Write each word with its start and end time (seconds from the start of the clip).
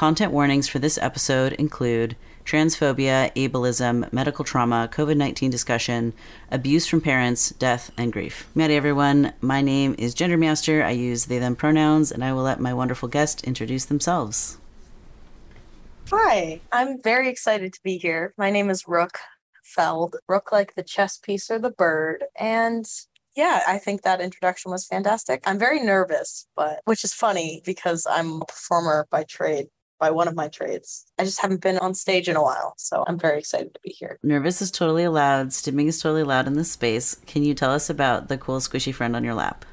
Content 0.00 0.32
warnings 0.32 0.66
for 0.66 0.78
this 0.78 0.96
episode 0.96 1.52
include 1.52 2.16
transphobia, 2.46 3.30
ableism, 3.34 4.10
medical 4.10 4.46
trauma, 4.46 4.88
COVID 4.90 5.18
19 5.18 5.50
discussion, 5.50 6.14
abuse 6.50 6.86
from 6.86 7.02
parents, 7.02 7.50
death, 7.50 7.92
and 7.98 8.10
grief. 8.10 8.48
Howdy, 8.56 8.74
everyone. 8.74 9.34
My 9.42 9.60
name 9.60 9.94
is 9.98 10.14
Gender. 10.14 10.42
I 10.82 10.92
use 10.92 11.26
they, 11.26 11.38
them 11.38 11.54
pronouns, 11.54 12.10
and 12.10 12.24
I 12.24 12.32
will 12.32 12.44
let 12.44 12.60
my 12.60 12.72
wonderful 12.72 13.10
guest 13.10 13.44
introduce 13.44 13.84
themselves. 13.84 14.56
Hi, 16.12 16.60
I'm 16.72 17.00
very 17.00 17.28
excited 17.28 17.72
to 17.72 17.80
be 17.84 17.96
here. 17.96 18.34
My 18.36 18.50
name 18.50 18.68
is 18.68 18.88
Rook 18.88 19.20
Feld. 19.62 20.16
Rook 20.26 20.50
like 20.50 20.74
the 20.74 20.82
chess 20.82 21.16
piece 21.16 21.48
or 21.52 21.60
the 21.60 21.70
bird. 21.70 22.24
And 22.36 22.84
yeah, 23.36 23.62
I 23.68 23.78
think 23.78 24.02
that 24.02 24.20
introduction 24.20 24.72
was 24.72 24.88
fantastic. 24.88 25.40
I'm 25.46 25.56
very 25.56 25.80
nervous, 25.80 26.48
but 26.56 26.80
which 26.84 27.04
is 27.04 27.14
funny 27.14 27.62
because 27.64 28.08
I'm 28.10 28.42
a 28.42 28.44
performer 28.44 29.06
by 29.12 29.22
trade 29.22 29.68
by 30.00 30.10
one 30.10 30.26
of 30.26 30.34
my 30.34 30.48
trades. 30.48 31.06
I 31.16 31.22
just 31.22 31.40
haven't 31.40 31.62
been 31.62 31.78
on 31.78 31.94
stage 31.94 32.28
in 32.28 32.34
a 32.34 32.42
while, 32.42 32.74
so 32.76 33.04
I'm 33.06 33.18
very 33.18 33.38
excited 33.38 33.72
to 33.74 33.80
be 33.84 33.90
here. 33.90 34.18
Nervous 34.24 34.60
is 34.60 34.72
totally 34.72 35.04
allowed. 35.04 35.50
Stimming 35.50 35.86
is 35.86 36.02
totally 36.02 36.22
allowed 36.22 36.48
in 36.48 36.54
this 36.54 36.72
space. 36.72 37.14
Can 37.26 37.44
you 37.44 37.54
tell 37.54 37.70
us 37.70 37.88
about 37.88 38.26
the 38.26 38.36
cool 38.36 38.58
squishy 38.58 38.92
friend 38.92 39.14
on 39.14 39.22
your 39.22 39.34
lap? 39.34 39.64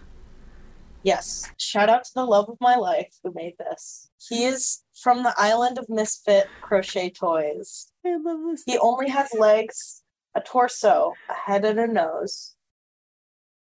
Yes. 1.02 1.50
Shout 1.58 1.90
out 1.90 2.04
to 2.04 2.14
the 2.14 2.26
love 2.26 2.50
of 2.50 2.58
my 2.60 2.76
life 2.76 3.16
who 3.24 3.32
made 3.34 3.54
this. 3.58 4.10
He 4.20 4.44
is 4.44 4.84
from 5.02 5.24
the 5.24 5.34
island 5.38 5.78
of 5.78 5.88
misfit 5.90 6.48
crochet 6.62 7.10
toys. 7.10 7.92
I 8.06 8.18
love 8.18 8.40
this. 8.50 8.64
He 8.66 8.78
only 8.78 9.10
has 9.10 9.34
legs, 9.34 10.04
a 10.36 10.42
torso, 10.42 11.14
a 11.30 11.34
head, 11.34 11.66
and 11.66 11.80
a 11.80 11.88
nose 11.88 12.56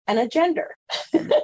and 0.06 0.18
a 0.18 0.28
gender. 0.28 0.76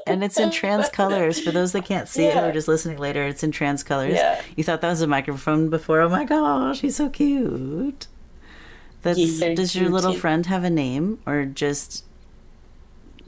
and 0.06 0.22
it's 0.22 0.38
in 0.38 0.50
trans 0.52 0.88
colors. 0.88 1.40
For 1.40 1.50
those 1.50 1.72
that 1.72 1.84
can't 1.84 2.08
see 2.08 2.24
yeah. 2.24 2.44
it 2.44 2.48
or 2.48 2.52
just 2.52 2.68
listening 2.68 2.98
later, 2.98 3.24
it's 3.24 3.42
in 3.42 3.50
trans 3.50 3.82
colors. 3.82 4.14
Yeah. 4.14 4.40
You 4.56 4.64
thought 4.64 4.80
that 4.80 4.90
was 4.90 5.02
a 5.02 5.06
microphone 5.06 5.70
before. 5.70 6.00
Oh 6.00 6.08
my 6.08 6.24
gosh, 6.24 6.80
he's 6.80 6.96
so 6.96 7.08
cute. 7.08 8.06
That's 9.02 9.18
yeah, 9.18 9.54
does 9.54 9.74
your 9.74 9.88
little 9.88 10.12
friend 10.12 10.44
have 10.46 10.62
a 10.62 10.70
name 10.70 11.20
or 11.24 11.46
just 11.46 12.04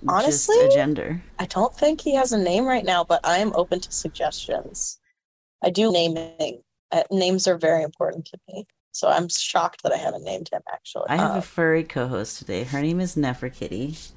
honestly 0.06 0.54
just 0.56 0.74
a 0.74 0.76
gender? 0.76 1.22
I 1.38 1.46
don't 1.46 1.74
think 1.74 2.02
he 2.02 2.14
has 2.14 2.32
a 2.32 2.38
name 2.38 2.66
right 2.66 2.84
now, 2.84 3.04
but 3.04 3.20
I 3.24 3.38
am 3.38 3.52
open 3.54 3.80
to 3.80 3.90
suggestions. 3.90 4.98
I 5.62 5.70
do 5.70 5.92
naming. 5.92 6.62
Uh, 6.90 7.02
names 7.10 7.46
are 7.46 7.56
very 7.56 7.82
important 7.82 8.26
to 8.26 8.38
me. 8.48 8.66
So 8.92 9.08
I'm 9.08 9.28
shocked 9.28 9.82
that 9.82 9.92
I 9.92 9.96
haven't 9.96 10.24
named 10.24 10.50
him 10.52 10.60
actually. 10.70 11.06
I 11.08 11.16
have 11.16 11.30
um, 11.30 11.38
a 11.38 11.42
furry 11.42 11.82
co-host 11.82 12.38
today. 12.38 12.64
Her 12.64 12.82
name 12.82 13.00
is 13.00 13.16
Neferkitty. 13.16 14.10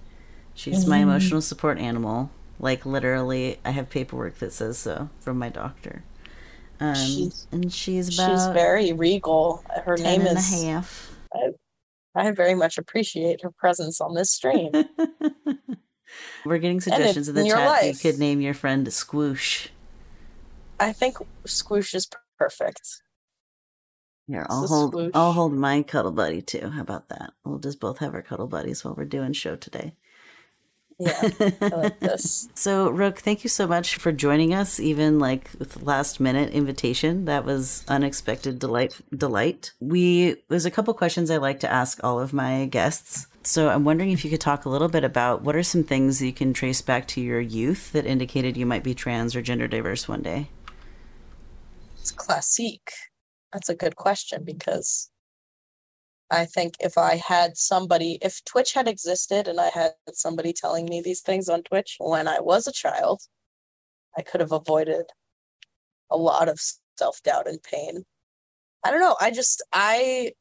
She's 0.54 0.82
mm-hmm. 0.82 0.90
my 0.90 0.98
emotional 0.98 1.42
support 1.42 1.78
animal. 1.78 2.30
Like 2.60 2.86
literally, 2.86 3.60
I 3.64 3.72
have 3.72 3.90
paperwork 3.90 4.40
that 4.40 4.52
says 4.52 4.78
so 4.78 5.10
from 5.20 5.40
my 5.40 5.50
doctor. 5.50 6.04
Um, 6.80 6.96
she's, 6.96 7.48
and 7.52 7.72
she's 7.72 8.14
about 8.14 8.32
she's 8.32 8.48
very 8.48 8.92
regal. 8.92 9.64
Her 9.86 9.96
name 9.96 10.22
is 10.22 10.64
a 10.64 10.66
half. 10.66 11.12
I, 11.34 11.50
I 12.16 12.32
very 12.32 12.56
much 12.56 12.78
appreciate 12.78 13.42
her 13.44 13.52
presence 13.52 14.02
on 14.02 14.14
this 14.14 14.32
stream. 14.32 14.72
We're 16.46 16.60
getting 16.60 16.82
suggestions 16.82 17.30
in 17.30 17.36
the 17.36 17.48
chat. 17.48 17.66
Life. 17.66 18.04
You 18.04 18.12
could 18.12 18.20
name 18.20 18.42
your 18.42 18.54
friend 18.54 18.86
Squoosh. 18.88 19.70
I 20.80 20.92
think 20.92 21.18
Squoosh 21.46 21.94
is 21.94 22.08
perfect. 22.38 23.02
Here, 24.28 24.46
I'll 24.50 24.68
hold. 24.68 24.92
Swoosh. 24.92 25.12
I'll 25.14 25.34
hold 25.34 25.54
my 25.54 25.84
cuddle 25.84 26.12
buddy 26.12 26.42
too. 26.42 26.70
How 26.70 26.82
about 26.82 27.10
that? 27.10 27.34
We'll 27.44 27.60
just 27.60 27.80
both 27.80 28.00
have 28.00 28.14
our 28.14 28.22
cuddle 28.22 28.48
buddies 28.48 28.84
while 28.84 28.96
we're 28.96 29.06
doing 29.06 29.34
show 29.34 29.56
today. 29.56 29.94
Yeah, 30.98 31.30
I 31.62 31.68
like 31.76 32.00
this. 32.00 32.48
so, 32.54 32.90
Rook, 32.90 33.20
thank 33.20 33.44
you 33.44 33.50
so 33.50 33.68
much 33.68 33.98
for 33.98 34.12
joining 34.14 34.54
us, 34.54 34.80
even 34.80 35.20
like 35.20 35.50
with 35.60 35.84
last 35.84 36.20
minute 36.20 36.54
invitation. 36.54 37.26
That 37.26 37.44
was 37.44 37.84
unexpected 37.88 38.60
delight. 38.60 39.00
Delight. 39.16 39.74
We 39.80 40.38
there's 40.48 40.66
a 40.66 40.72
couple 40.72 40.94
questions 40.94 41.30
I 41.30 41.38
like 41.38 41.60
to 41.62 41.72
ask 41.72 42.04
all 42.04 42.20
of 42.20 42.34
my 42.34 42.66
guests. 42.66 43.28
So, 43.44 43.70
I'm 43.70 43.84
wondering 43.84 44.10
if 44.12 44.24
you 44.24 44.32
could 44.32 44.42
talk 44.42 44.66
a 44.66 44.70
little 44.70 44.88
bit 44.88 45.04
about 45.04 45.44
what 45.44 45.56
are 45.56 45.64
some 45.64 45.84
things 45.84 46.22
you 46.22 46.34
can 46.34 46.54
trace 46.54 46.82
back 46.82 47.08
to 47.10 47.22
your 47.22 47.42
youth 47.42 47.92
that 47.92 48.08
indicated 48.08 48.58
you 48.58 48.66
might 48.66 48.84
be 48.84 48.96
trans 48.96 49.36
or 49.36 49.42
gender 49.42 49.68
diverse 49.68 50.08
one 50.08 50.24
day. 50.24 50.48
It's 52.06 52.12
classique. 52.12 52.92
That's 53.52 53.68
a 53.68 53.74
good 53.74 53.96
question 53.96 54.44
because 54.44 55.10
I 56.30 56.46
think 56.46 56.76
if 56.80 57.00
I 57.00 57.16
had 57.16 57.58
somebody, 57.58 58.20
if 58.22 58.46
Twitch 58.46 58.74
had 58.74 58.88
existed 58.88 59.48
and 59.48 59.60
I 59.60 59.70
had 59.70 59.94
somebody 60.14 60.54
telling 60.54 60.86
me 60.86 61.02
these 61.02 61.22
things 61.22 61.50
on 61.50 61.64
Twitch 61.64 61.96
when 62.00 62.28
I 62.28 62.42
was 62.42 62.68
a 62.68 62.72
child, 62.72 63.24
I 64.16 64.22
could 64.22 64.40
have 64.40 64.52
avoided 64.52 65.06
a 66.12 66.16
lot 66.16 66.48
of 66.48 66.60
self 66.96 67.24
doubt 67.24 67.48
and 67.48 67.64
pain. 67.64 68.04
I 68.84 68.92
don't 68.92 69.02
know. 69.02 69.16
I 69.20 69.32
just, 69.32 69.64
I, 69.74 70.34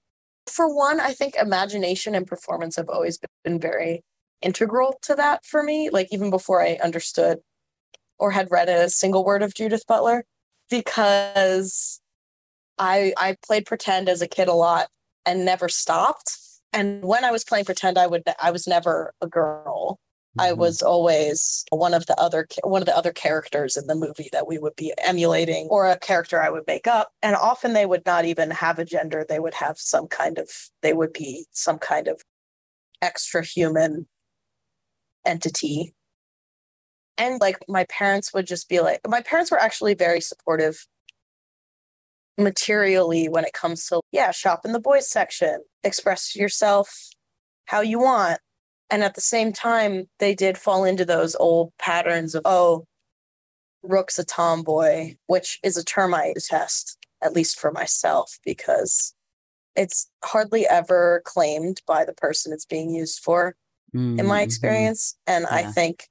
for 0.47 0.69
one, 0.69 1.00
I 1.00 1.14
think 1.14 1.34
imagination 1.34 2.14
and 2.14 2.26
performance 2.26 2.76
have 2.76 2.91
always 2.91 3.19
been 3.42 3.58
very 3.58 4.03
integral 4.42 4.98
to 5.04 5.14
that 5.14 5.47
for 5.47 5.62
me. 5.62 5.88
Like 5.88 6.08
even 6.10 6.28
before 6.28 6.60
I 6.60 6.78
understood 6.84 7.38
or 8.19 8.32
had 8.32 8.50
read 8.50 8.69
a 8.69 8.91
single 8.91 9.24
word 9.24 9.42
of 9.42 9.54
Judith 9.54 9.86
Butler, 9.88 10.26
because 10.70 12.00
I 12.78 13.12
I 13.16 13.36
played 13.47 13.66
pretend 13.66 14.08
as 14.08 14.22
a 14.22 14.28
kid 14.28 14.48
a 14.48 14.54
lot 14.54 14.88
and 15.26 15.44
never 15.44 15.69
stopped. 15.69 16.38
And 16.72 17.04
when 17.04 17.25
I 17.25 17.30
was 17.30 17.44
playing 17.44 17.64
pretend, 17.66 17.98
I 17.98 18.06
would 18.06 18.25
I 18.42 18.50
was 18.50 18.66
never 18.66 19.14
a 19.20 19.26
girl. 19.28 19.98
Mm-hmm. 20.36 20.41
I 20.41 20.53
was 20.53 20.82
always 20.82 21.64
one 21.70 21.94
of 21.94 22.06
the 22.06 22.19
other 22.19 22.48
one 22.64 22.82
of 22.82 22.86
the 22.86 22.97
other 22.97 23.12
characters 23.12 23.76
in 23.76 23.86
the 23.86 23.94
movie 23.94 24.28
that 24.32 24.48
we 24.48 24.58
would 24.58 24.74
be 24.76 24.92
emulating, 24.98 25.69
or 25.70 25.86
a 25.86 25.98
character 25.98 26.42
I 26.42 26.50
would 26.50 26.66
make 26.66 26.86
up. 26.86 27.12
And 27.22 27.36
often 27.36 27.72
they 27.72 27.86
would 27.86 28.04
not 28.04 28.24
even 28.24 28.50
have 28.50 28.78
a 28.78 28.84
gender; 28.84 29.24
they 29.28 29.38
would 29.38 29.54
have 29.54 29.78
some 29.78 30.08
kind 30.08 30.38
of 30.38 30.48
they 30.82 30.92
would 30.92 31.12
be 31.12 31.47
some 31.53 31.78
kind 31.78 32.08
of 32.08 32.22
extra 33.03 33.44
human 33.44 34.08
entity. 35.24 35.94
And 37.16 37.41
like 37.41 37.58
my 37.69 37.84
parents 37.84 38.34
would 38.34 38.47
just 38.47 38.69
be 38.69 38.80
like, 38.80 39.00
my 39.06 39.20
parents 39.20 39.50
were 39.50 39.60
actually 39.60 39.94
very 39.94 40.20
supportive 40.20 40.86
materially 42.38 43.28
when 43.28 43.44
it 43.44 43.52
comes 43.52 43.86
to 43.86 44.00
yeah 44.10 44.30
shop 44.30 44.62
in 44.64 44.72
the 44.72 44.80
boys 44.80 45.08
section 45.08 45.60
express 45.84 46.34
yourself 46.34 47.10
how 47.66 47.80
you 47.80 47.98
want 47.98 48.41
and 48.91 49.03
at 49.03 49.14
the 49.14 49.20
same 49.20 49.53
time 49.53 50.06
they 50.19 50.34
did 50.34 50.58
fall 50.58 50.84
into 50.84 51.04
those 51.04 51.36
old 51.36 51.72
patterns 51.78 52.34
of 52.34 52.42
oh 52.44 52.84
rook's 53.82 54.19
a 54.19 54.24
tomboy 54.24 55.14
which 55.26 55.60
is 55.62 55.76
a 55.76 55.84
term 55.84 56.12
i 56.12 56.32
detest 56.34 56.98
at 57.22 57.32
least 57.32 57.58
for 57.58 57.70
myself 57.70 58.38
because 58.44 59.14
it's 59.76 60.10
hardly 60.24 60.66
ever 60.66 61.22
claimed 61.24 61.80
by 61.86 62.04
the 62.04 62.14
person 62.14 62.53
it's 62.53 62.66
being 62.66 62.91
used 62.91 63.20
for 63.20 63.54
mm-hmm. 63.94 64.19
in 64.19 64.26
my 64.26 64.38
mm-hmm. 64.38 64.44
experience 64.44 65.16
and 65.28 65.47
yeah. 65.48 65.56
i 65.56 65.62
think 65.62 66.08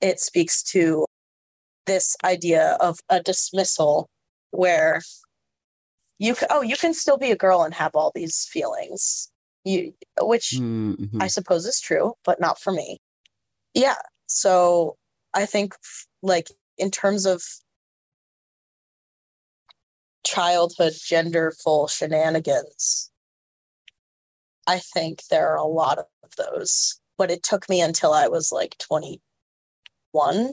it 0.00 0.20
speaks 0.20 0.62
to 0.62 1.06
this 1.86 2.16
idea 2.24 2.76
of 2.80 2.98
a 3.08 3.20
dismissal 3.20 4.08
where 4.50 5.02
you 6.18 6.34
can, 6.34 6.48
oh 6.50 6.62
you 6.62 6.76
can 6.76 6.94
still 6.94 7.18
be 7.18 7.30
a 7.30 7.36
girl 7.36 7.62
and 7.62 7.74
have 7.74 7.94
all 7.94 8.12
these 8.14 8.46
feelings 8.50 9.30
you 9.64 9.92
which 10.20 10.52
mm-hmm. 10.56 11.20
i 11.20 11.26
suppose 11.26 11.66
is 11.66 11.80
true 11.80 12.14
but 12.24 12.40
not 12.40 12.58
for 12.60 12.72
me 12.72 12.98
yeah 13.74 13.96
so 14.26 14.96
i 15.34 15.44
think 15.44 15.74
like 16.22 16.48
in 16.78 16.90
terms 16.90 17.26
of 17.26 17.42
childhood 20.24 20.92
genderful 20.92 21.88
shenanigans 21.88 23.10
i 24.66 24.78
think 24.78 25.22
there 25.30 25.48
are 25.48 25.56
a 25.58 25.64
lot 25.64 25.98
of 25.98 26.06
those 26.36 27.00
but 27.18 27.30
it 27.30 27.42
took 27.42 27.68
me 27.68 27.80
until 27.80 28.12
i 28.12 28.26
was 28.26 28.50
like 28.50 28.76
21 30.16 30.52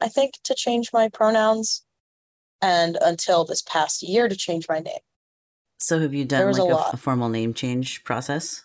i 0.00 0.08
think 0.08 0.34
to 0.44 0.54
change 0.54 0.90
my 0.92 1.08
pronouns 1.08 1.84
and 2.62 2.98
until 3.00 3.44
this 3.44 3.62
past 3.62 4.02
year 4.02 4.28
to 4.28 4.36
change 4.36 4.66
my 4.68 4.80
name. 4.80 4.98
So 5.78 5.98
have 6.00 6.12
you 6.12 6.24
done 6.24 6.52
like 6.52 6.60
a, 6.60 6.74
a, 6.74 6.90
a, 6.92 6.96
formal 6.96 7.28
name 7.28 7.54
change 7.54 8.04
process? 8.04 8.64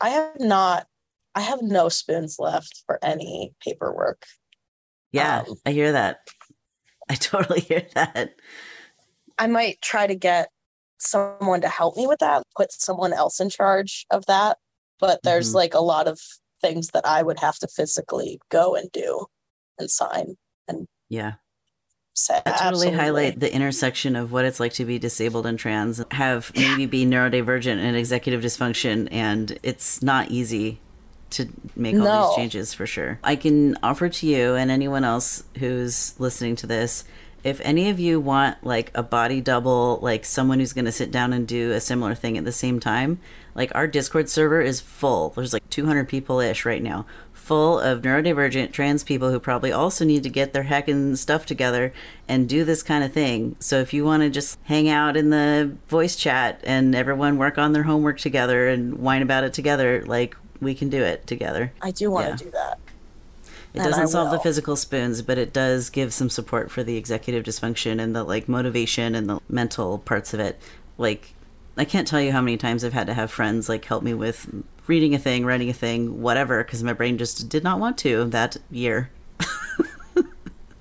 I 0.00 0.10
have 0.10 0.38
not. 0.38 0.86
I 1.34 1.40
have 1.40 1.62
no 1.62 1.88
spoons 1.88 2.36
left 2.38 2.82
for 2.86 2.98
any 3.02 3.54
paperwork. 3.62 4.24
Yeah, 5.12 5.44
um, 5.48 5.56
I 5.64 5.72
hear 5.72 5.92
that. 5.92 6.18
I 7.08 7.14
totally 7.14 7.60
hear 7.60 7.86
that. 7.94 8.34
I 9.38 9.46
might 9.46 9.80
try 9.80 10.06
to 10.06 10.14
get 10.14 10.48
someone 10.98 11.60
to 11.60 11.68
help 11.68 11.96
me 11.96 12.06
with 12.06 12.18
that, 12.18 12.42
put 12.56 12.72
someone 12.72 13.12
else 13.12 13.40
in 13.40 13.48
charge 13.48 14.06
of 14.10 14.26
that. 14.26 14.58
But 14.98 15.20
there's 15.22 15.48
mm-hmm. 15.48 15.56
like 15.56 15.74
a 15.74 15.80
lot 15.80 16.08
of 16.08 16.18
things 16.60 16.88
that 16.88 17.06
I 17.06 17.22
would 17.22 17.40
have 17.40 17.58
to 17.58 17.68
physically 17.68 18.40
go 18.50 18.74
and 18.74 18.90
do 18.92 19.26
and 19.78 19.90
sign. 19.90 20.36
And 20.68 20.86
yeah, 21.08 21.34
say. 22.14 22.40
That 22.44 22.58
totally 22.58 22.88
Absolutely. 22.88 22.98
highlight 22.98 23.40
the 23.40 23.54
intersection 23.54 24.16
of 24.16 24.32
what 24.32 24.44
it's 24.44 24.60
like 24.60 24.72
to 24.74 24.84
be 24.84 24.98
disabled 24.98 25.46
and 25.46 25.58
trans, 25.58 26.02
have 26.12 26.50
maybe 26.54 26.86
be 26.86 27.06
neurodivergent 27.06 27.78
and 27.78 27.96
executive 27.96 28.42
dysfunction, 28.42 29.08
and 29.10 29.58
it's 29.62 30.02
not 30.02 30.30
easy 30.30 30.80
to 31.30 31.48
make 31.74 31.94
all 31.96 32.02
No. 32.04 32.28
these 32.28 32.36
changes 32.36 32.74
for 32.74 32.86
sure. 32.86 33.18
I 33.22 33.36
can 33.36 33.76
offer 33.82 34.08
to 34.08 34.26
you 34.26 34.54
and 34.54 34.70
anyone 34.70 35.04
else 35.04 35.42
who's 35.58 36.18
listening 36.18 36.56
to 36.56 36.66
this 36.66 37.04
if 37.46 37.60
any 37.62 37.90
of 37.90 38.00
you 38.00 38.18
want 38.18 38.64
like 38.64 38.90
a 38.96 39.04
body 39.04 39.40
double, 39.40 40.00
like 40.02 40.24
someone 40.24 40.58
who's 40.58 40.72
going 40.72 40.84
to 40.84 40.90
sit 40.92 41.12
down 41.12 41.32
and 41.32 41.46
do 41.46 41.70
a 41.70 41.80
similar 41.80 42.12
thing 42.12 42.36
at 42.36 42.44
the 42.44 42.50
same 42.50 42.80
time, 42.80 43.20
like 43.56 43.72
our 43.74 43.86
Discord 43.86 44.28
server 44.28 44.60
is 44.60 44.80
full. 44.80 45.30
There's 45.30 45.52
like 45.52 45.68
200 45.70 46.08
people 46.08 46.38
ish 46.40 46.64
right 46.64 46.82
now, 46.82 47.06
full 47.32 47.80
of 47.80 48.02
neurodivergent 48.02 48.72
trans 48.72 49.02
people 49.02 49.30
who 49.30 49.40
probably 49.40 49.72
also 49.72 50.04
need 50.04 50.22
to 50.24 50.28
get 50.28 50.52
their 50.52 50.64
heckin' 50.64 51.16
stuff 51.16 51.46
together 51.46 51.92
and 52.28 52.48
do 52.48 52.64
this 52.64 52.82
kind 52.82 53.02
of 53.02 53.12
thing. 53.12 53.56
So 53.58 53.80
if 53.80 53.94
you 53.94 54.04
want 54.04 54.22
to 54.22 54.30
just 54.30 54.58
hang 54.64 54.88
out 54.88 55.16
in 55.16 55.30
the 55.30 55.74
voice 55.88 56.16
chat 56.16 56.60
and 56.64 56.94
everyone 56.94 57.38
work 57.38 57.56
on 57.56 57.72
their 57.72 57.84
homework 57.84 58.18
together 58.18 58.68
and 58.68 58.98
whine 58.98 59.22
about 59.22 59.44
it 59.44 59.52
together, 59.54 60.04
like 60.06 60.36
we 60.60 60.74
can 60.74 60.88
do 60.90 61.02
it 61.02 61.26
together. 61.26 61.72
I 61.80 61.90
do 61.90 62.10
want 62.10 62.26
to 62.26 62.30
Yeah. 62.32 62.36
do 62.36 62.50
that. 62.52 62.78
It 63.74 63.80
And 63.80 63.90
doesn't 63.90 64.08
solve 64.08 64.30
the 64.30 64.38
physical 64.40 64.74
spoons, 64.74 65.20
but 65.20 65.36
it 65.36 65.52
does 65.52 65.90
give 65.90 66.12
some 66.14 66.30
support 66.30 66.70
for 66.70 66.82
the 66.82 66.96
executive 66.96 67.44
dysfunction 67.44 68.00
and 68.00 68.16
the 68.16 68.22
like 68.24 68.48
motivation 68.48 69.14
and 69.14 69.28
the 69.28 69.38
mental 69.48 69.98
parts 69.98 70.32
of 70.32 70.40
it. 70.40 70.58
Like 70.96 71.34
I 71.76 71.84
can't 71.84 72.08
tell 72.08 72.20
you 72.20 72.32
how 72.32 72.40
many 72.40 72.56
times 72.56 72.84
I've 72.84 72.92
had 72.94 73.06
to 73.08 73.14
have 73.14 73.30
friends 73.30 73.68
like 73.68 73.84
help 73.84 74.02
me 74.02 74.14
with 74.14 74.48
reading 74.86 75.14
a 75.14 75.18
thing, 75.18 75.44
writing 75.44 75.68
a 75.68 75.74
thing, 75.74 76.22
whatever, 76.22 76.64
because 76.64 76.82
my 76.82 76.92
brain 76.92 77.18
just 77.18 77.48
did 77.48 77.62
not 77.64 77.78
want 77.80 77.98
to 77.98 78.24
that 78.26 78.56
year. 78.70 79.10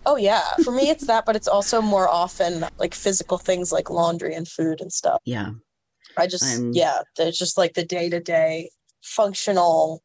Oh 0.08 0.18
yeah, 0.18 0.44
for 0.64 0.70
me 0.72 0.92
it's 0.92 1.08
that, 1.08 1.26
but 1.26 1.36
it's 1.36 1.48
also 1.48 1.82
more 1.82 2.08
often 2.08 2.64
like 2.78 2.94
physical 2.94 3.40
things 3.40 3.72
like 3.72 3.90
laundry 3.90 4.36
and 4.36 4.48
food 4.48 4.80
and 4.80 4.94
stuff. 4.94 5.20
Yeah. 5.26 5.50
I 6.16 6.28
just 6.28 6.44
I'm- 6.44 6.74
yeah, 6.74 7.00
there's 7.18 7.40
just 7.40 7.58
like 7.58 7.74
the 7.74 7.84
day 7.84 8.10
to 8.12 8.20
day 8.20 8.70
functional 9.02 10.04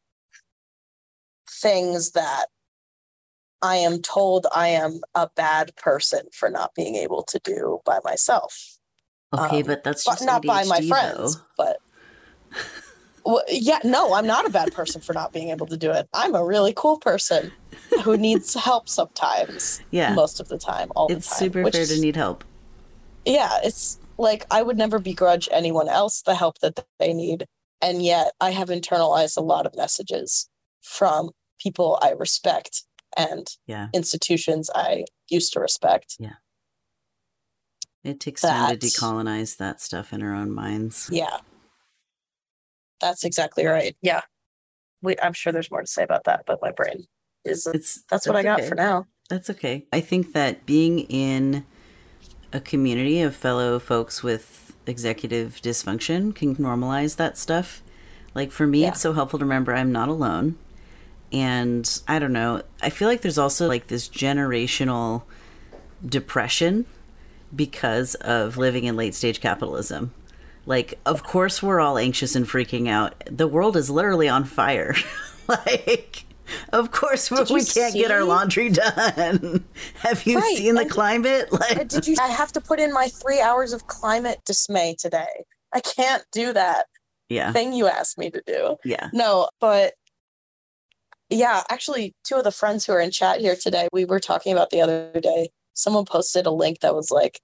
things 1.50 2.12
that 2.12 2.46
I 3.60 3.76
am 3.76 4.00
told 4.00 4.46
I 4.54 4.68
am 4.68 5.00
a 5.14 5.28
bad 5.36 5.76
person 5.76 6.22
for 6.32 6.48
not 6.48 6.74
being 6.74 6.96
able 6.96 7.22
to 7.24 7.38
do 7.44 7.80
by 7.84 7.98
myself. 8.02 8.78
Okay, 9.32 9.60
Um, 9.60 9.66
but 9.66 9.84
that's 9.84 10.04
But 10.04 10.12
just 10.12 10.24
not 10.26 10.42
by 10.44 10.64
my 10.64 10.80
friends, 10.82 11.36
though. 11.36 11.42
but 11.56 11.76
well, 13.24 13.42
yeah, 13.48 13.78
no, 13.84 14.14
I'm 14.14 14.26
not 14.26 14.46
a 14.46 14.50
bad 14.50 14.72
person 14.72 15.00
for 15.00 15.12
not 15.12 15.32
being 15.32 15.50
able 15.50 15.66
to 15.66 15.76
do 15.76 15.90
it. 15.92 16.08
I'm 16.12 16.34
a 16.34 16.44
really 16.44 16.72
cool 16.74 16.98
person 16.98 17.52
who 18.02 18.16
needs 18.16 18.54
help 18.68 18.88
sometimes. 18.88 19.80
Yeah. 19.90 20.14
most 20.14 20.40
of 20.40 20.48
the 20.48 20.58
time, 20.58 20.90
all 20.96 21.06
It's 21.12 21.28
the 21.28 21.34
time. 21.34 21.38
super 21.38 21.62
which 21.62 21.74
fair 21.74 21.82
is- 21.82 21.94
to 21.94 22.00
need 22.00 22.16
help. 22.16 22.44
yeah, 23.24 23.58
it's 23.62 23.98
like 24.18 24.46
I 24.50 24.62
would 24.62 24.76
never 24.76 24.98
begrudge 24.98 25.48
anyone 25.52 25.88
else 25.88 26.22
the 26.22 26.34
help 26.34 26.58
that 26.60 26.84
they 26.98 27.12
need. 27.12 27.46
And 27.82 28.02
yet 28.02 28.32
I 28.40 28.50
have 28.50 28.68
internalized 28.68 29.36
a 29.38 29.40
lot 29.40 29.64
of 29.64 29.74
messages 29.76 30.48
from 30.82 31.30
people 31.58 31.98
I 32.02 32.10
respect 32.10 32.82
and 33.16 33.46
Yeah. 33.66 33.88
institutions 33.94 34.68
I 34.74 35.04
used 35.28 35.52
to 35.54 35.60
respect. 35.60 36.16
It 38.02 38.18
takes 38.20 38.40
time 38.42 38.78
to 38.78 38.86
decolonize 38.86 39.56
that 39.58 39.80
stuff 39.80 40.12
in 40.12 40.22
our 40.22 40.34
own 40.34 40.50
minds. 40.50 41.08
Yeah. 41.12 41.36
That's 43.00 43.24
exactly 43.24 43.66
right. 43.66 43.96
Yeah. 44.02 44.22
We, 45.02 45.16
I'm 45.22 45.32
sure 45.32 45.52
there's 45.52 45.70
more 45.70 45.80
to 45.80 45.86
say 45.86 46.02
about 46.02 46.24
that, 46.24 46.44
but 46.46 46.60
my 46.62 46.70
brain 46.70 47.06
is 47.44 47.66
It's 47.66 48.02
that's 48.10 48.26
what 48.26 48.36
I 48.36 48.42
got 48.42 48.60
okay. 48.60 48.68
for 48.68 48.74
now. 48.74 49.06
That's 49.28 49.48
okay. 49.50 49.86
I 49.92 50.00
think 50.00 50.32
that 50.32 50.66
being 50.66 51.00
in 51.00 51.64
a 52.52 52.60
community 52.60 53.20
of 53.22 53.34
fellow 53.34 53.78
folks 53.78 54.22
with 54.22 54.74
executive 54.86 55.60
dysfunction 55.62 56.34
can 56.34 56.56
normalize 56.56 57.16
that 57.16 57.38
stuff. 57.38 57.82
Like 58.34 58.50
for 58.50 58.66
me, 58.66 58.82
Yeah. 58.82 58.88
it's 58.88 59.00
so 59.00 59.12
helpful 59.12 59.38
to 59.38 59.44
remember 59.44 59.74
I'm 59.74 59.92
not 59.92 60.08
alone. 60.08 60.56
And 61.32 61.88
I 62.08 62.18
don't 62.18 62.32
know, 62.32 62.62
I 62.82 62.90
feel 62.90 63.08
like 63.08 63.20
there's 63.20 63.38
also 63.38 63.68
like 63.68 63.86
this 63.86 64.08
generational 64.08 65.22
depression 66.04 66.86
because 67.54 68.14
of 68.16 68.56
living 68.56 68.84
in 68.84 68.96
late 68.96 69.14
stage 69.14 69.40
capitalism. 69.40 70.12
Like, 70.66 70.98
of 71.06 71.22
course, 71.24 71.62
we're 71.62 71.80
all 71.80 71.98
anxious 71.98 72.34
and 72.36 72.46
freaking 72.46 72.88
out. 72.88 73.14
The 73.30 73.48
world 73.48 73.76
is 73.76 73.90
literally 73.90 74.28
on 74.28 74.44
fire. 74.44 74.94
like, 75.48 76.24
of 76.72 76.90
course, 76.90 77.30
we 77.30 77.42
we 77.52 77.64
can't 77.64 77.94
get 77.94 78.10
our 78.10 78.24
laundry 78.24 78.68
done. 78.68 79.64
Have 80.00 80.26
you 80.26 80.38
Right, 80.38 80.56
seen 80.56 80.74
the 80.74 80.82
and- 80.82 80.90
climate? 80.90 81.52
Like, 81.52 81.88
Did 81.88 82.06
you? 82.06 82.16
I 82.20 82.28
have 82.28 82.52
to 82.52 82.60
put 82.60 82.78
in 82.78 82.92
my 82.92 83.08
three 83.08 83.40
hours 83.40 83.72
of 83.72 83.86
climate 83.86 84.40
dismay 84.44 84.96
today. 84.98 85.44
I 85.72 85.80
can't 85.80 86.24
do 86.32 86.52
that 86.52 86.86
yeah, 87.28 87.52
thing 87.52 87.72
you 87.72 87.86
asked 87.86 88.18
me 88.18 88.30
to 88.30 88.42
do. 88.46 88.76
yeah. 88.84 89.08
No, 89.12 89.48
but 89.60 89.94
yeah, 91.30 91.62
actually, 91.70 92.14
two 92.24 92.34
of 92.36 92.44
the 92.44 92.50
friends 92.50 92.84
who 92.84 92.92
are 92.92 93.00
in 93.00 93.10
chat 93.12 93.40
here 93.40 93.54
today, 93.56 93.88
we 93.92 94.04
were 94.04 94.18
talking 94.20 94.52
about 94.52 94.70
the 94.70 94.80
other 94.80 95.12
day. 95.22 95.50
Someone 95.80 96.04
posted 96.04 96.44
a 96.44 96.50
link 96.50 96.80
that 96.80 96.94
was 96.94 97.10
like, 97.10 97.40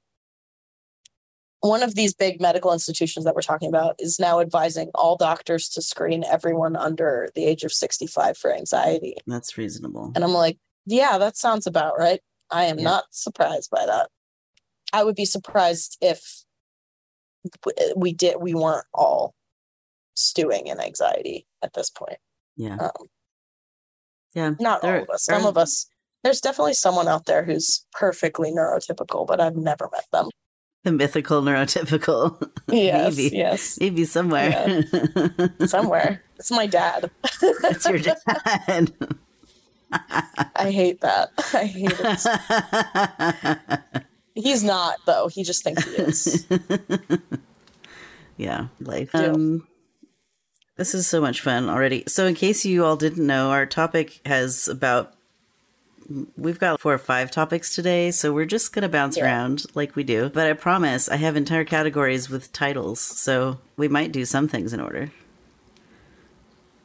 one 1.61 1.83
of 1.83 1.94
these 1.94 2.15
big 2.15 2.38
medical 2.41 2.71
institutions 2.73 3.25
that 3.25 3.35
we're 3.35 3.41
talking 3.41 3.69
about 3.71 3.97
is 3.99 4.21
now 4.21 4.41
advising 4.41 4.91
all 4.94 5.17
doctors 5.17 5.71
to 5.71 5.81
screen 5.81 6.23
everyone 6.23 6.77
under 6.77 7.31
the 7.35 7.44
age 7.47 7.65
of 7.65 7.73
65 7.73 8.37
for 8.37 8.53
anxiety. 8.55 9.17
That's 9.27 9.56
reasonable. 9.56 10.12
And 10.15 10.23
I'm 10.23 10.35
like, 10.35 10.59
yeah, 10.85 11.17
that 11.17 11.37
sounds 11.38 11.67
about 11.67 11.99
right. 11.99 12.21
I 12.50 12.65
am 12.67 12.79
Yeah. 12.79 12.85
not 12.85 13.05
surprised 13.11 13.71
by 13.71 13.87
that. 13.87 14.11
I 14.93 15.03
would 15.03 15.17
be 15.17 15.25
surprised 15.25 15.97
if 16.03 16.44
we 17.97 18.12
did 18.12 18.37
we 18.41 18.55
weren't 18.55 18.87
all 18.93 19.35
stewing 20.15 20.67
in 20.67 20.79
anxiety 20.79 21.47
at 21.62 21.73
this 21.73 21.88
point. 21.91 22.19
Yeah, 22.56 22.77
Um, 22.77 23.06
yeah. 24.35 24.50
not 24.61 24.85
all 24.85 25.03
of 25.03 25.11
us. 25.11 25.25
Some 25.25 25.44
are- 25.47 25.49
of 25.49 25.56
us. 25.59 25.87
There's 26.26 26.40
definitely 26.40 26.75
someone 26.75 27.06
out 27.06 27.26
there 27.26 27.44
who's 27.44 27.87
perfectly 27.93 28.50
neurotypical, 28.50 29.28
but 29.28 29.40
I've 29.40 29.55
never 29.55 29.88
met 29.93 30.06
them. 30.11 30.28
The 30.82 30.90
mythical 30.90 31.40
neurotypical. 31.40 32.50
Yes, 32.69 33.17
Maybe. 33.17 33.37
yes, 33.37 33.78
Maybe 33.81 34.05
somewhere. 34.05 34.82
somewhere. 35.67 36.25
It's 36.34 36.50
my 36.50 36.67
dad. 36.67 37.12
That's 37.62 37.88
your 37.88 37.99
dad. 38.67 38.93
I 39.93 40.73
hate 40.73 41.00
that. 41.02 41.28
I 41.55 41.64
hate 41.64 41.94
it. 43.94 44.05
He's 44.35 44.64
not 44.64 44.97
though. 45.06 45.28
He 45.28 45.45
just 45.45 45.62
thinks 45.62 45.85
he 45.85 45.95
is. 46.02 46.45
yeah, 48.37 48.66
life. 48.80 49.11
Yeah. 49.14 49.26
Um, 49.26 49.68
this 50.76 50.92
is 50.92 51.06
so 51.06 51.21
much 51.21 51.40
fun 51.40 51.68
already. 51.68 52.02
So, 52.09 52.26
in 52.26 52.35
case 52.35 52.64
you 52.64 52.85
all 52.85 52.97
didn't 52.97 53.25
know, 53.25 53.50
our 53.50 53.64
topic 53.64 54.21
has 54.26 54.66
about 54.66 55.15
we've 56.36 56.58
got 56.58 56.80
four 56.80 56.94
or 56.94 56.98
five 56.98 57.30
topics 57.30 57.75
today, 57.75 58.10
so 58.10 58.32
we're 58.32 58.44
just 58.46 58.72
gonna 58.72 58.88
bounce 58.88 59.16
Yeah. 59.16 59.25
around 59.25 59.64
like 59.75 59.96
we 59.96 60.04
do. 60.04 60.28
But 60.30 60.46
I 60.46 60.52
promise, 60.52 61.08
I 61.08 61.16
have 61.16 61.36
entire 61.36 61.64
categories 61.64 62.28
with 62.30 62.52
titles, 62.52 63.00
so 63.00 63.58
we 63.76 63.88
might 63.88 64.12
do 64.12 64.25
some 64.25 64.48
things 64.48 64.72
in 64.72 64.80
order. 64.80 65.10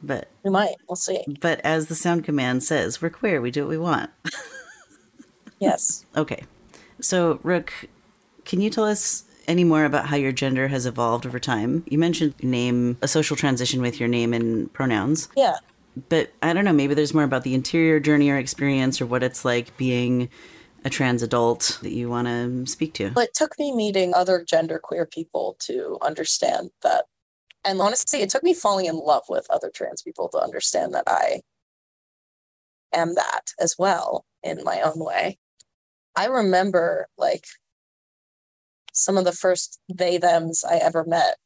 But 0.02 0.28
We 0.42 0.50
might. 0.50 0.74
We'll 0.88 0.96
see. 0.96 1.22
but 1.40 1.60
as 1.64 1.86
the 1.86 1.94
sound 1.94 2.24
command 2.24 2.64
says, 2.64 3.00
we're 3.00 3.10
queer. 3.10 3.40
We 3.40 3.50
do 3.52 3.62
what 3.62 3.70
we 3.70 3.78
want. 3.78 4.10
Yes. 5.60 6.04
Okay. 6.16 6.42
So, 7.00 7.38
Rook, 7.44 7.72
can 8.44 8.60
you 8.60 8.68
tell 8.68 8.82
us 8.84 9.22
any 9.46 9.62
more 9.62 9.84
about 9.84 10.06
how 10.06 10.16
your 10.16 10.32
gender 10.32 10.66
has 10.66 10.86
evolved 10.86 11.24
over 11.24 11.38
time? 11.38 11.84
You 11.86 11.98
mentioned 11.98 12.34
name, 12.42 12.98
a 13.00 13.06
social 13.06 13.36
transition 13.36 13.80
with 13.80 14.00
your 14.00 14.08
name 14.08 14.34
and 14.34 14.72
pronouns, 14.72 15.28
Yeah. 15.36 15.54
But 16.08 16.32
I 16.42 16.52
don't 16.52 16.64
know, 16.64 16.72
maybe 16.72 16.94
there's 16.94 17.14
more 17.14 17.24
about 17.24 17.42
the 17.42 17.54
interior 17.54 18.00
journey 18.00 18.30
or 18.30 18.38
experience 18.38 19.00
or 19.00 19.06
what 19.06 19.22
it's 19.22 19.44
like 19.44 19.76
being 19.76 20.28
a 20.84 20.90
trans 20.90 21.22
adult 21.22 21.78
that 21.82 21.92
you 21.92 22.08
want 22.08 22.26
to 22.28 22.66
speak 22.66 22.94
to. 22.94 23.10
But 23.10 23.28
it 23.28 23.34
took 23.34 23.58
me 23.58 23.74
meeting 23.74 24.14
other 24.14 24.44
genderqueer 24.44 25.10
people 25.10 25.56
to 25.60 25.98
understand 26.02 26.70
that. 26.82 27.04
And 27.64 27.80
honestly, 27.80 28.20
it 28.22 28.30
took 28.30 28.42
me 28.42 28.54
falling 28.54 28.86
in 28.86 28.96
love 28.96 29.22
with 29.28 29.46
other 29.48 29.70
trans 29.72 30.02
people 30.02 30.28
to 30.30 30.38
understand 30.38 30.94
that 30.94 31.04
I 31.06 31.42
am 32.92 33.14
that 33.14 33.52
as 33.60 33.76
well 33.78 34.24
in 34.42 34.64
my 34.64 34.80
own 34.80 34.98
way. 34.98 35.38
I 36.16 36.26
remember 36.26 37.08
like 37.16 37.44
some 38.92 39.16
of 39.16 39.24
the 39.24 39.32
first 39.32 39.80
they 39.92 40.18
thems 40.18 40.64
I 40.64 40.76
ever 40.76 41.04
met. 41.04 41.36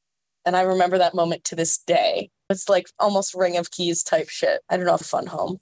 And 0.44 0.56
I 0.56 0.62
remember 0.62 0.98
that 0.98 1.14
moment 1.14 1.44
to 1.44 1.56
this 1.56 1.78
day. 1.78 2.30
It's 2.48 2.68
like 2.68 2.86
almost 2.98 3.34
ring 3.34 3.56
of 3.56 3.70
keys 3.70 4.02
type 4.02 4.28
shit. 4.28 4.60
I 4.68 4.76
don't 4.76 4.86
know 4.86 4.94
if 4.94 5.00
Fun 5.00 5.26
Home 5.26 5.58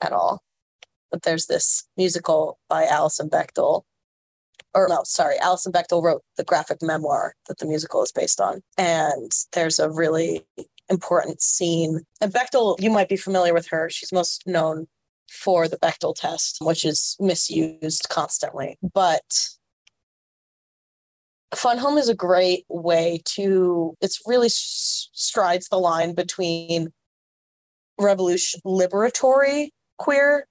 at 0.00 0.12
all. 0.12 0.42
But 1.10 1.22
there's 1.22 1.46
this 1.46 1.88
musical 1.96 2.58
by 2.68 2.86
Alison 2.86 3.28
Bechdel 3.28 3.82
or 4.74 4.88
no, 4.88 5.00
sorry, 5.04 5.38
Alison 5.38 5.72
Bechdel 5.72 6.02
wrote 6.02 6.22
the 6.36 6.44
graphic 6.44 6.82
memoir 6.82 7.34
that 7.48 7.58
the 7.58 7.66
musical 7.66 8.02
is 8.02 8.12
based 8.12 8.40
on. 8.40 8.62
And 8.78 9.32
there's 9.52 9.78
a 9.78 9.90
really 9.90 10.46
important 10.88 11.42
scene. 11.42 12.02
And 12.20 12.32
Bechdel, 12.32 12.80
you 12.80 12.90
might 12.90 13.08
be 13.08 13.16
familiar 13.16 13.54
with 13.54 13.68
her. 13.68 13.90
She's 13.90 14.12
most 14.12 14.46
known 14.46 14.86
for 15.28 15.68
the 15.68 15.76
Bechdel 15.76 16.14
test, 16.14 16.58
which 16.60 16.84
is 16.84 17.16
misused 17.20 18.08
constantly. 18.08 18.78
But 18.94 19.48
Fun 21.54 21.78
Home 21.78 21.98
is 21.98 22.08
a 22.08 22.14
great 22.14 22.64
way 22.68 23.22
to, 23.24 23.96
it's 24.00 24.20
really 24.26 24.48
strides 24.50 25.68
the 25.68 25.78
line 25.78 26.14
between 26.14 26.92
revolution, 27.98 28.60
liberatory 28.64 29.70
queer 29.98 30.46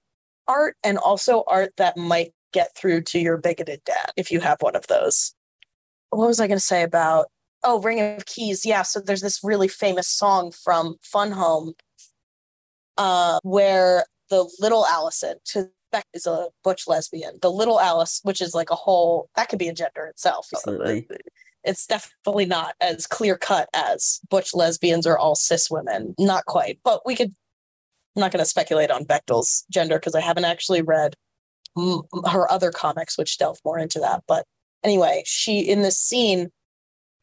art 0.46 0.76
and 0.84 0.98
also 0.98 1.44
art 1.46 1.72
that 1.76 1.96
might 1.96 2.32
get 2.52 2.74
through 2.76 3.02
to 3.02 3.18
your 3.18 3.36
bigoted 3.36 3.80
dad 3.84 4.12
if 4.16 4.30
you 4.30 4.40
have 4.40 4.58
one 4.60 4.76
of 4.76 4.86
those. 4.88 5.34
What 6.10 6.26
was 6.26 6.40
I 6.40 6.46
going 6.46 6.58
to 6.58 6.64
say 6.64 6.82
about? 6.82 7.26
Oh, 7.62 7.80
Ring 7.80 8.00
of 8.00 8.26
Keys. 8.26 8.66
Yeah. 8.66 8.82
So 8.82 9.00
there's 9.00 9.20
this 9.20 9.40
really 9.42 9.68
famous 9.68 10.08
song 10.08 10.50
from 10.50 10.96
Fun 11.02 11.32
Home 11.32 11.74
uh, 12.98 13.38
where 13.42 14.04
the 14.28 14.48
little 14.58 14.86
Allison, 14.86 15.36
to 15.46 15.68
Beck 15.92 16.06
is 16.14 16.26
a 16.26 16.48
butch 16.62 16.86
lesbian. 16.86 17.38
The 17.42 17.50
little 17.50 17.80
Alice, 17.80 18.20
which 18.22 18.40
is 18.40 18.54
like 18.54 18.70
a 18.70 18.76
whole, 18.76 19.28
that 19.36 19.48
could 19.48 19.58
be 19.58 19.68
a 19.68 19.74
gender 19.74 20.06
itself. 20.06 20.48
Absolutely. 20.54 21.06
It's 21.64 21.86
definitely 21.86 22.46
not 22.46 22.74
as 22.80 23.06
clear 23.06 23.36
cut 23.36 23.68
as 23.74 24.20
butch 24.30 24.54
lesbians 24.54 25.06
or 25.06 25.18
all 25.18 25.34
cis 25.34 25.70
women. 25.70 26.14
Not 26.18 26.46
quite, 26.46 26.78
but 26.84 27.02
we 27.04 27.14
could. 27.14 27.34
I'm 28.16 28.20
not 28.20 28.32
going 28.32 28.42
to 28.42 28.48
speculate 28.48 28.90
on 28.90 29.04
Bechdel's 29.04 29.64
gender 29.70 29.96
because 29.96 30.14
I 30.14 30.20
haven't 30.20 30.44
actually 30.44 30.82
read 30.82 31.14
m- 31.78 32.02
her 32.30 32.50
other 32.50 32.70
comics, 32.70 33.16
which 33.16 33.38
delve 33.38 33.58
more 33.64 33.78
into 33.78 34.00
that. 34.00 34.24
But 34.26 34.46
anyway, 34.82 35.22
she 35.26 35.60
in 35.60 35.82
this 35.82 35.98
scene, 35.98 36.50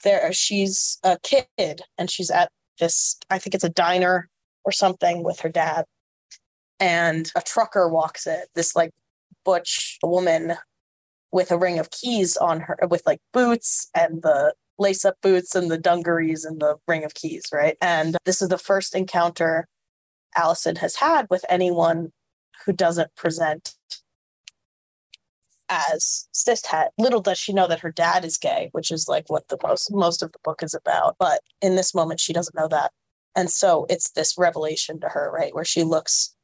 there 0.04 0.32
she's 0.34 1.00
a 1.04 1.18
kid 1.24 1.82
and 1.98 2.10
she's 2.10 2.30
at 2.30 2.52
this. 2.80 3.18
I 3.30 3.40
think 3.40 3.56
it's 3.56 3.64
a 3.64 3.70
diner 3.70 4.30
or 4.64 4.72
something 4.72 5.24
with 5.24 5.40
her 5.40 5.50
dad, 5.50 5.86
and 6.80 7.32
a 7.36 7.42
trucker 7.42 7.90
walks 7.90 8.28
it. 8.28 8.50
This 8.56 8.76
like 8.76 8.92
butch 9.44 9.98
woman 10.04 10.56
with 11.32 11.52
a 11.52 11.58
ring 11.58 11.80
of 11.80 11.92
keys 11.92 12.38
on 12.38 12.62
her, 12.62 12.78
with 12.90 13.04
like 13.06 13.20
boots 13.34 13.90
and 13.96 14.22
the 14.22 14.54
lace 14.80 15.06
up 15.06 15.16
boots 15.22 15.56
and 15.56 15.72
the 15.72 15.78
dungarees 15.78 16.46
and 16.46 16.60
the 16.60 16.76
ring 16.88 17.04
of 17.04 17.14
keys, 17.14 17.46
right? 17.52 17.78
And 17.82 18.18
this 18.26 18.42
is 18.42 18.50
the 18.50 18.58
first 18.58 18.96
encounter 18.96 19.68
Allison 20.36 20.78
has 20.78 20.96
had 20.96 21.28
with 21.30 21.44
anyone 21.50 22.12
who 22.66 22.74
doesn't 22.74 23.16
present 23.16 23.74
as 25.70 26.28
cishet. 26.34 26.90
Little 26.98 27.22
does 27.22 27.38
she 27.38 27.54
know 27.54 27.68
that 27.68 27.82
her 27.82 27.92
dad 27.92 28.24
is 28.24 28.38
gay, 28.38 28.70
which 28.72 28.92
is 28.92 29.08
like 29.08 29.30
what 29.30 29.48
the 29.50 29.58
most 29.64 29.92
most 29.92 30.24
of 30.24 30.32
the 30.32 30.40
book 30.44 30.64
is 30.64 30.74
about. 30.74 31.16
But 31.20 31.42
in 31.62 31.76
this 31.76 31.94
moment, 31.94 32.20
she 32.20 32.34
doesn't 32.34 32.56
know 32.56 32.68
that, 32.70 32.92
and 33.36 33.50
so 33.50 33.86
it's 33.90 34.12
this 34.12 34.38
revelation 34.38 35.00
to 35.02 35.10
her, 35.10 35.32
right, 35.32 35.54
where 35.54 35.66
she 35.66 35.84
looks 35.84 36.36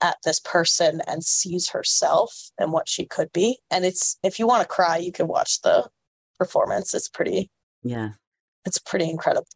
at 0.00 0.16
this 0.24 0.40
person 0.40 1.00
and 1.06 1.24
sees 1.24 1.70
herself 1.70 2.50
and 2.58 2.72
what 2.72 2.88
she 2.88 3.04
could 3.04 3.32
be. 3.32 3.58
And 3.70 3.84
it's 3.84 4.16
if 4.22 4.38
you 4.38 4.46
want 4.46 4.62
to 4.62 4.68
cry, 4.68 4.96
you 4.96 5.12
can 5.12 5.26
watch 5.28 5.60
the 5.62 5.88
performance. 6.38 6.94
It's 6.94 7.08
pretty 7.08 7.50
Yeah. 7.82 8.10
it's 8.64 8.78
pretty 8.78 9.08
incredible. 9.10 9.46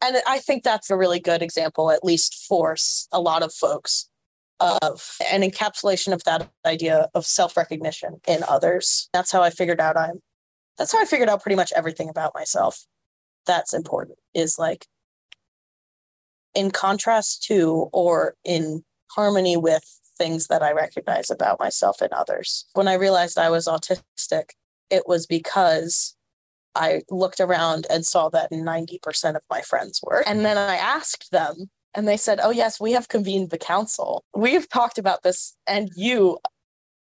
And 0.00 0.16
I 0.26 0.38
think 0.38 0.62
that's 0.62 0.90
a 0.90 0.96
really 0.96 1.18
good 1.20 1.42
example, 1.42 1.90
at 1.90 2.04
least 2.04 2.44
for 2.48 2.76
a 3.12 3.20
lot 3.20 3.42
of 3.42 3.52
folks, 3.52 4.08
of 4.60 5.16
an 5.30 5.42
encapsulation 5.42 6.12
of 6.12 6.22
that 6.24 6.48
idea 6.66 7.08
of 7.14 7.26
self 7.26 7.56
recognition 7.56 8.20
in 8.26 8.42
others. 8.48 9.08
That's 9.12 9.30
how 9.32 9.42
I 9.42 9.50
figured 9.50 9.80
out 9.80 9.96
I'm, 9.96 10.20
that's 10.76 10.92
how 10.92 11.00
I 11.00 11.04
figured 11.04 11.28
out 11.28 11.42
pretty 11.42 11.56
much 11.56 11.72
everything 11.74 12.08
about 12.08 12.32
myself. 12.34 12.84
That's 13.46 13.72
important, 13.74 14.18
is 14.34 14.58
like 14.58 14.86
in 16.54 16.70
contrast 16.70 17.42
to 17.44 17.88
or 17.92 18.34
in 18.44 18.84
harmony 19.10 19.56
with 19.56 19.84
things 20.16 20.48
that 20.48 20.62
I 20.62 20.72
recognize 20.72 21.30
about 21.30 21.60
myself 21.60 22.00
and 22.00 22.12
others. 22.12 22.66
When 22.74 22.88
I 22.88 22.94
realized 22.94 23.38
I 23.38 23.50
was 23.50 23.66
autistic, 23.66 24.50
it 24.90 25.04
was 25.06 25.26
because 25.26 26.16
I 26.74 27.02
looked 27.10 27.40
around 27.40 27.86
and 27.90 28.04
saw 28.04 28.28
that 28.30 28.50
90% 28.50 29.36
of 29.36 29.42
my 29.50 29.60
friends 29.60 30.00
were. 30.02 30.22
And 30.26 30.44
then 30.44 30.58
I 30.58 30.76
asked 30.76 31.30
them, 31.30 31.70
and 31.94 32.06
they 32.06 32.16
said, 32.16 32.40
Oh, 32.42 32.50
yes, 32.50 32.80
we 32.80 32.92
have 32.92 33.08
convened 33.08 33.50
the 33.50 33.58
council. 33.58 34.24
We've 34.36 34.68
talked 34.68 34.98
about 34.98 35.22
this, 35.22 35.56
and 35.66 35.90
you, 35.96 36.38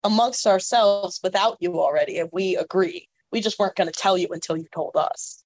amongst 0.03 0.45
ourselves, 0.45 1.19
without 1.23 1.57
you 1.59 1.79
already, 1.79 2.19
and 2.19 2.29
we 2.31 2.55
agree. 2.55 3.07
We 3.31 3.41
just 3.41 3.59
weren't 3.59 3.75
going 3.75 3.91
to 3.91 3.99
tell 3.99 4.17
you 4.17 4.27
until 4.31 4.55
you 4.55 4.67
told 4.73 4.95
us. 4.95 5.43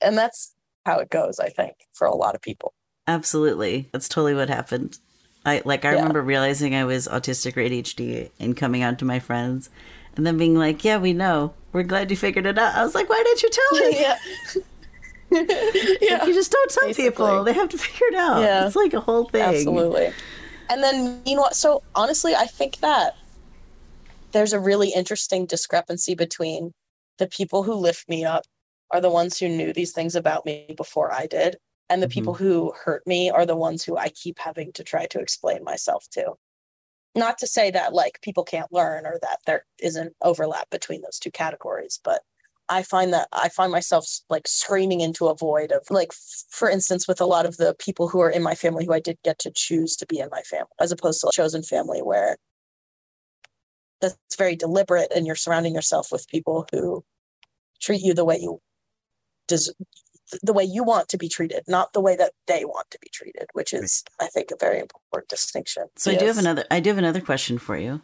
And 0.00 0.16
that's 0.16 0.54
how 0.84 0.98
it 0.98 1.10
goes, 1.10 1.40
I 1.40 1.48
think, 1.48 1.74
for 1.92 2.06
a 2.06 2.14
lot 2.14 2.34
of 2.34 2.42
people. 2.42 2.74
Absolutely. 3.06 3.88
That's 3.92 4.08
totally 4.08 4.34
what 4.34 4.50
happened. 4.50 4.98
I 5.46 5.62
like 5.64 5.84
I 5.84 5.92
Yeah. 5.92 5.98
remember 5.98 6.22
realizing 6.22 6.74
I 6.74 6.84
was 6.84 7.08
autistic 7.08 7.56
or 7.56 7.60
ADHD 7.60 8.30
and 8.40 8.56
coming 8.56 8.82
out 8.82 8.98
to 8.98 9.04
my 9.04 9.18
friends 9.18 9.70
and 10.16 10.26
then 10.26 10.36
being 10.36 10.56
like, 10.56 10.84
"Yeah, 10.84 10.98
we 10.98 11.12
know. 11.12 11.54
We're 11.72 11.84
glad 11.84 12.10
you 12.10 12.16
figured 12.16 12.46
it 12.46 12.58
out." 12.58 12.74
I 12.74 12.82
was 12.84 12.94
like, 12.94 13.08
"Why 13.08 13.22
didn't 13.24 13.42
you 13.42 13.50
tell 13.50 13.80
me?" 13.90 14.00
yeah. 14.00 14.18
yeah. 16.00 16.24
You 16.24 16.34
just 16.34 16.50
don't 16.50 16.70
tell 16.70 16.92
people. 16.94 17.44
They 17.44 17.52
have 17.52 17.68
to 17.70 17.78
figure 17.78 18.06
it 18.08 18.14
out. 18.14 18.40
Yeah. 18.40 18.66
It's 18.66 18.76
like 18.76 18.94
a 18.94 19.00
whole 19.00 19.24
thing. 19.28 19.42
Absolutely. 19.42 20.12
And 20.70 20.82
then 20.82 21.22
meanwhile, 21.24 21.52
so 21.52 21.82
honestly, 21.94 22.34
I 22.34 22.46
think 22.46 22.78
that 22.78 23.14
there's 24.32 24.52
a 24.52 24.60
really 24.60 24.90
interesting 24.90 25.46
discrepancy 25.46 26.14
between 26.14 26.72
the 27.18 27.26
people 27.26 27.62
who 27.62 27.74
lift 27.74 28.08
me 28.08 28.24
up 28.24 28.44
are 28.90 29.00
the 29.00 29.10
ones 29.10 29.38
who 29.38 29.48
knew 29.48 29.72
these 29.72 29.92
things 29.92 30.14
about 30.14 30.44
me 30.46 30.72
before 30.76 31.12
I 31.12 31.26
did. 31.26 31.56
And 31.90 32.02
the 32.02 32.08
Mhm. 32.08 32.12
people 32.12 32.34
who 32.34 32.72
hurt 32.84 33.06
me 33.06 33.30
are 33.30 33.46
the 33.46 33.56
ones 33.56 33.84
who 33.84 33.96
I 33.96 34.08
keep 34.10 34.38
having 34.38 34.72
to 34.74 34.84
try 34.84 35.06
to 35.06 35.20
explain 35.20 35.64
myself 35.64 36.06
to. 36.10 36.34
Not 37.14 37.38
to 37.38 37.46
say 37.46 37.70
that 37.72 37.94
like 37.94 38.20
people 38.22 38.44
can't 38.44 38.72
learn 38.72 39.06
or 39.06 39.18
that 39.22 39.40
there 39.46 39.66
isn't 39.80 40.14
overlap 40.22 40.70
between 40.70 41.02
those 41.02 41.18
two 41.18 41.30
categories, 41.30 41.98
but 42.04 42.22
I 42.68 42.82
find 42.82 43.12
that 43.14 43.28
I 43.32 43.48
find 43.48 43.72
myself 43.72 44.06
like 44.30 44.46
screaming 44.48 45.00
into 45.00 45.26
a 45.28 45.34
void 45.36 45.72
of 45.72 45.90
like, 45.90 46.10
f- 46.12 46.44
for 46.50 46.70
instance, 46.70 47.08
with 47.08 47.20
a 47.20 47.26
lot 47.26 47.46
of 47.46 47.56
the 47.56 47.74
people 47.78 48.08
who 48.08 48.20
are 48.20 48.30
in 48.30 48.42
my 48.42 48.54
family 48.54 48.84
who 48.86 48.92
I 48.92 49.00
did 49.00 49.18
get 49.24 49.38
to 49.40 49.50
choose 49.50 49.96
to 49.96 50.06
be 50.06 50.18
in 50.20 50.28
my 50.30 50.42
family, 50.42 50.70
as 50.80 50.92
opposed 50.92 51.20
to 51.22 51.28
a 51.28 51.32
chosen 51.32 51.62
family 51.62 52.02
where 52.02 52.36
that's 54.00 54.16
very 54.36 54.56
deliberate 54.56 55.10
and 55.14 55.26
you're 55.26 55.34
surrounding 55.36 55.74
yourself 55.74 56.12
with 56.12 56.28
people 56.28 56.66
who 56.72 57.04
treat 57.80 58.02
you 58.02 58.14
the 58.14 58.24
way 58.24 58.38
you 58.40 58.60
des- 59.48 59.72
the 60.42 60.52
way 60.52 60.64
you 60.64 60.84
want 60.84 61.08
to 61.08 61.18
be 61.18 61.28
treated, 61.28 61.64
not 61.66 61.92
the 61.92 62.00
way 62.00 62.16
that 62.16 62.32
they 62.46 62.64
want 62.64 62.90
to 62.90 62.98
be 63.00 63.08
treated, 63.12 63.46
which 63.52 63.72
is, 63.72 64.04
I 64.20 64.26
think, 64.26 64.50
a 64.50 64.56
very 64.56 64.78
important 64.78 65.28
distinction. 65.28 65.84
So 65.96 66.10
I 66.10 66.16
do 66.16 66.26
have 66.26 66.38
another 66.38 66.64
I 66.70 66.80
do 66.80 66.90
have 66.90 66.98
another 66.98 67.20
question 67.20 67.58
for 67.58 67.76
you. 67.76 68.00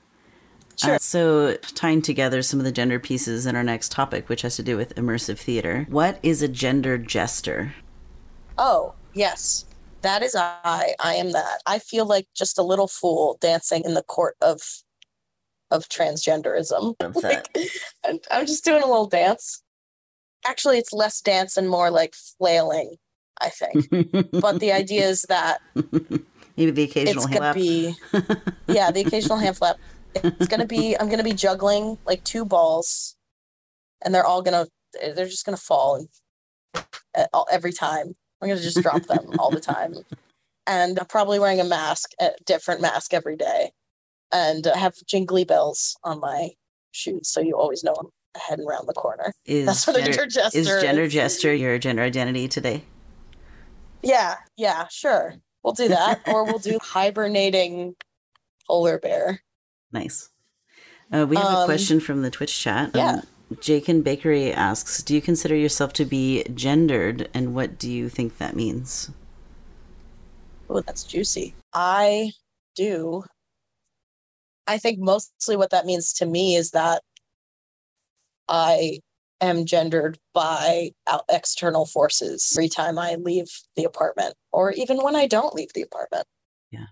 Sure. 0.77 0.95
Uh, 0.95 0.99
so 0.99 1.55
tying 1.75 2.03
together 2.03 2.43
some 2.43 2.59
of 2.59 2.65
the 2.65 2.73
gender 2.73 2.99
pieces 2.99 3.47
in 3.47 3.55
our 3.57 3.63
next 3.63 3.93
topic, 3.93 4.29
which 4.29 4.43
has 4.43 4.57
to 4.57 4.63
do 4.63 4.77
with 4.77 4.95
immersive 4.97 5.39
theater. 5.39 5.87
What 5.89 6.19
is 6.23 6.43
a 6.43 6.49
gender 6.49 6.99
jester? 6.99 7.75
Oh, 8.59 8.95
yes. 9.13 9.67
That 10.03 10.23
is 10.23 10.35
I. 10.35 10.95
I 11.01 11.15
am 11.15 11.33
that. 11.33 11.63
I 11.67 11.79
feel 11.79 12.07
like 12.07 12.27
just 12.35 12.59
a 12.59 12.63
little 12.63 12.89
fool 12.89 13.39
dancing 13.41 13.85
in 13.85 13.95
the 13.95 14.03
court 14.03 14.37
of 14.41 14.61
of 15.71 15.89
transgenderism. 15.89 16.95
Love 17.01 17.15
that. 17.15 17.49
and 18.07 18.21
I'm 18.31 18.47
just 18.47 18.65
doing 18.65 18.83
a 18.83 18.87
little 18.87 19.07
dance. 19.07 19.63
Actually, 20.47 20.79
it's 20.79 20.93
less 20.93 21.21
dance 21.21 21.57
and 21.57 21.69
more 21.69 21.91
like 21.91 22.15
flailing, 22.15 22.97
I 23.41 23.49
think. 23.49 24.31
but 24.33 24.61
the 24.61 24.73
idea 24.73 25.07
is 25.07 25.23
that 25.29 25.61
Maybe 26.57 26.71
the 26.71 26.85
occasional 26.85 27.25
it's 27.25 27.33
gonna 27.33 27.55
be 27.55 27.95
yeah, 28.69 28.91
the 28.91 29.01
occasional 29.01 29.39
hand 29.39 29.57
flap. 29.57 29.77
It's 30.15 30.47
gonna 30.47 30.67
be 30.67 30.97
I'm 30.99 31.09
gonna 31.09 31.25
be 31.25 31.33
juggling 31.33 31.99
like 32.07 32.23
two 32.25 32.45
balls, 32.45 33.17
and 34.05 34.15
they're 34.15 34.27
all 34.27 34.43
gonna 34.43 34.67
they're 35.01 35.27
just 35.27 35.45
gonna 35.45 35.57
fall 35.57 36.07
every 37.51 37.73
time. 37.73 38.15
I'm 38.41 38.49
gonna 38.49 38.61
just 38.61 38.83
drop 38.83 39.03
them 39.03 39.33
all 39.39 39.51
the 39.51 39.61
time, 39.61 39.95
and 40.67 40.99
I'm 40.99 41.07
probably 41.07 41.41
wearing 41.41 41.61
a 41.61 41.65
mask, 41.65 42.11
a 42.21 42.31
different 42.47 42.81
mask 42.81 43.13
every 43.13 43.37
day, 43.37 43.73
and 44.31 44.67
I 44.69 44.79
have 44.79 44.95
jingly 45.07 45.45
bells 45.45 45.97
on 46.05 46.21
my 46.21 46.51
shoes, 46.93 47.29
so 47.29 47.41
you 47.41 47.57
always 47.57 47.83
know 47.83 47.95
I'm 47.99 48.11
heading 48.37 48.67
around 48.67 48.87
the 48.87 48.93
corner. 48.95 49.33
Is 49.45 49.67
That's 49.67 49.87
what 49.87 49.97
a 49.97 50.01
gender, 50.01 50.13
gender 50.13 50.31
gesture 50.31 50.59
is 50.59 50.67
gender 50.67 51.09
gesture 51.09 51.55
your 51.55 51.79
gender 51.79 52.03
identity 52.03 52.49
today? 52.49 52.85
Yeah, 54.03 54.37
yeah, 54.57 54.87
sure. 54.91 55.35
We'll 55.63 55.73
do 55.75 55.89
that, 55.89 56.21
or 56.29 56.45
we'll 56.45 56.59
do 56.59 56.79
hibernating 56.83 57.95
polar 58.67 58.99
bear. 58.99 59.41
Nice. 59.93 60.31
Uh, 61.13 61.27
we 61.29 61.37
have 61.37 61.45
a 61.47 61.57
Um, 61.59 61.65
question 61.67 62.01
from 62.01 62.23
the 62.23 62.31
Twitch 62.31 62.59
chat. 62.59 62.91
yeah. 62.95 63.11
Um, 63.17 63.27
Jake 63.61 63.89
and 63.89 64.03
Bakery 64.03 64.53
asks, 64.53 65.03
"Do 65.03 65.15
you 65.15 65.21
consider 65.23 65.55
yourself 65.55 65.93
to 65.95 66.05
be 66.05 66.45
gendered, 66.55 67.29
and 67.35 67.55
what 67.55 67.79
do 67.79 67.91
you 67.91 68.09
think 68.09 68.39
that 68.39 68.57
means?" 68.57 69.11
Oh, 70.69 70.81
that's 70.81 71.05
juicy. 71.05 71.55
I 71.73 72.33
do. 72.75 73.23
I 74.67 74.79
think 74.79 74.99
mostly 74.99 75.57
what 75.57 75.71
that 75.71 75.85
means 75.85 76.13
to 76.15 76.27
me 76.27 76.57
is 76.57 76.71
that 76.71 77.03
I 78.49 79.01
am 79.41 79.67
gendered 79.67 80.19
by 80.33 80.93
external 81.31 81.87
forces 81.87 82.53
every 82.57 82.69
time 82.69 82.99
I 82.99 83.17
leave 83.17 83.49
the 83.77 83.85
apartment, 83.85 84.35
or 84.53 84.73
even 84.73 84.99
when 84.99 85.17
I 85.17 85.27
don't 85.27 85.55
leave 85.55 85.73
the 85.75 85.83
apartment. 85.83 86.27
Yeah. 86.71 86.87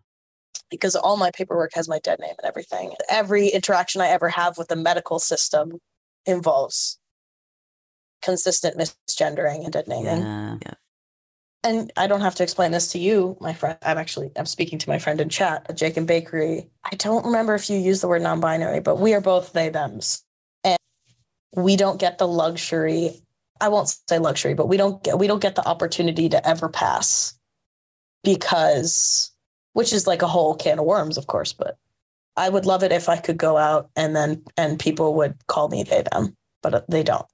because 0.71 0.97
all 0.97 1.17
my 1.17 1.31
paperwork 1.31 1.73
has 1.75 1.89
my 1.89 1.99
dead 1.99 2.19
name 2.19 2.35
and 2.39 2.49
everything. 2.49 2.93
Every 3.09 3.49
interaction 3.49 4.01
I 4.01 4.09
ever 4.09 4.29
have 4.31 4.57
with 4.59 4.69
the 4.69 4.77
medical 4.77 5.19
system 5.19 5.79
involves 6.27 6.99
consistent 8.23 8.79
misgendering 8.79 9.65
and 9.65 9.73
dead 9.73 9.87
naming. 9.87 10.23
Yeah. 10.23 10.57
yeah. 10.63 10.75
And 11.65 11.93
I 11.97 12.07
don't 12.07 12.23
have 12.23 12.35
to 12.37 12.43
explain 12.43 12.73
this 12.73 12.91
to 12.93 12.99
you, 12.99 13.37
my 13.41 13.53
friend. 13.53 13.79
I'm 13.83 13.99
actually 13.99 14.33
I'm 14.37 14.47
speaking 14.47 14.79
to 14.81 14.89
my 14.89 14.99
friend 14.99 15.21
in 15.21 15.29
chat, 15.29 15.77
Jake 15.77 15.97
and 15.97 16.07
Bakery. 16.09 16.71
I 16.85 16.97
don't 16.97 17.25
remember 17.25 17.55
if 17.55 17.69
you 17.71 17.77
use 17.79 18.01
the 18.01 18.09
word 18.09 18.23
non-binary, 18.23 18.81
but 18.81 18.97
we 18.99 19.15
are 19.15 19.21
both 19.21 19.53
they 19.53 19.69
thems. 19.69 20.25
We 21.55 21.77
don't 21.77 22.01
get 22.01 22.19
the 22.19 22.29
luxury. 22.29 23.23
I 23.61 23.69
won't 23.69 23.95
say 24.09 24.19
luxury, 24.19 24.55
but 24.55 24.69
we 24.69 24.77
don't 24.77 25.03
get 25.03 25.19
we 25.19 25.27
don't 25.27 25.43
get 25.43 25.55
the 25.55 25.67
opportunity 25.67 26.29
to 26.29 26.49
ever 26.49 26.69
pass 26.69 27.35
because 28.25 29.31
which 29.75 29.93
is 29.93 30.07
like 30.07 30.23
a 30.23 30.29
whole 30.29 30.55
can 30.55 30.79
of 30.79 30.85
worms, 30.85 31.17
of 31.17 31.27
course, 31.27 31.53
but 31.53 31.79
I 32.37 32.49
would 32.49 32.67
love 32.67 32.83
it 32.83 32.93
if 32.93 33.09
I 33.09 33.17
could 33.19 33.37
go 33.37 33.57
out 33.57 33.91
and 33.97 34.17
then 34.17 34.43
and 34.57 34.79
people 34.79 35.15
would 35.15 35.47
call 35.47 35.69
me 35.69 35.85
they 35.85 36.03
them, 36.13 36.37
but 36.63 36.85
they 36.89 37.03
don't. 37.03 37.27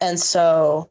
And 0.00 0.18
so 0.18 0.90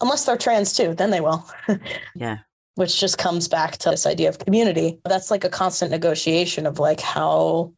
unless 0.00 0.24
they're 0.24 0.36
trans 0.36 0.72
too, 0.72 0.94
then 0.94 1.10
they 1.10 1.20
will. 1.20 1.48
yeah. 2.14 2.38
Which 2.74 3.00
just 3.00 3.18
comes 3.18 3.48
back 3.48 3.78
to 3.78 3.90
this 3.90 4.06
idea 4.06 4.28
of 4.28 4.38
community. 4.38 5.00
That's 5.04 5.30
like 5.30 5.44
a 5.44 5.48
constant 5.48 5.90
negotiation 5.90 6.66
of 6.66 6.78
like 6.78 7.00
how 7.00 7.72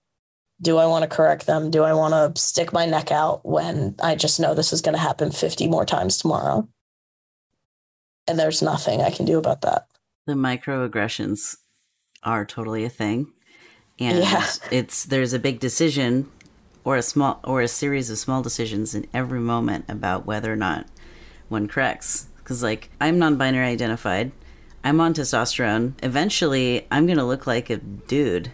do 0.60 0.76
I 0.78 0.86
want 0.86 1.02
to 1.02 1.16
correct 1.16 1.46
them? 1.46 1.70
Do 1.70 1.84
I 1.84 1.92
want 1.92 2.14
to 2.34 2.40
stick 2.40 2.72
my 2.72 2.86
neck 2.86 3.12
out 3.12 3.44
when 3.44 3.94
I 4.02 4.14
just 4.14 4.40
know 4.40 4.54
this 4.54 4.72
is 4.72 4.82
going 4.82 4.94
to 4.94 5.00
happen 5.00 5.30
50 5.30 5.68
more 5.68 5.86
times 5.86 6.16
tomorrow? 6.16 6.68
And 8.26 8.38
there's 8.38 8.60
nothing 8.60 9.00
I 9.00 9.10
can 9.10 9.24
do 9.24 9.38
about 9.38 9.62
that 9.62 9.88
the 10.28 10.34
microaggressions 10.34 11.56
are 12.22 12.44
totally 12.44 12.84
a 12.84 12.90
thing 12.90 13.32
and 13.98 14.18
yeah. 14.18 14.46
it's 14.70 15.06
there's 15.06 15.32
a 15.32 15.38
big 15.38 15.58
decision 15.58 16.30
or 16.84 16.96
a 16.96 17.02
small 17.02 17.40
or 17.44 17.62
a 17.62 17.68
series 17.68 18.10
of 18.10 18.18
small 18.18 18.42
decisions 18.42 18.94
in 18.94 19.06
every 19.14 19.40
moment 19.40 19.86
about 19.88 20.26
whether 20.26 20.52
or 20.52 20.56
not 20.56 20.84
one 21.48 21.66
corrects 21.66 22.28
because 22.36 22.62
like 22.62 22.90
i'm 23.00 23.18
non-binary 23.18 23.66
identified 23.66 24.30
i'm 24.84 25.00
on 25.00 25.14
testosterone 25.14 25.94
eventually 26.02 26.86
i'm 26.90 27.06
gonna 27.06 27.26
look 27.26 27.46
like 27.46 27.70
a 27.70 27.78
dude 27.78 28.52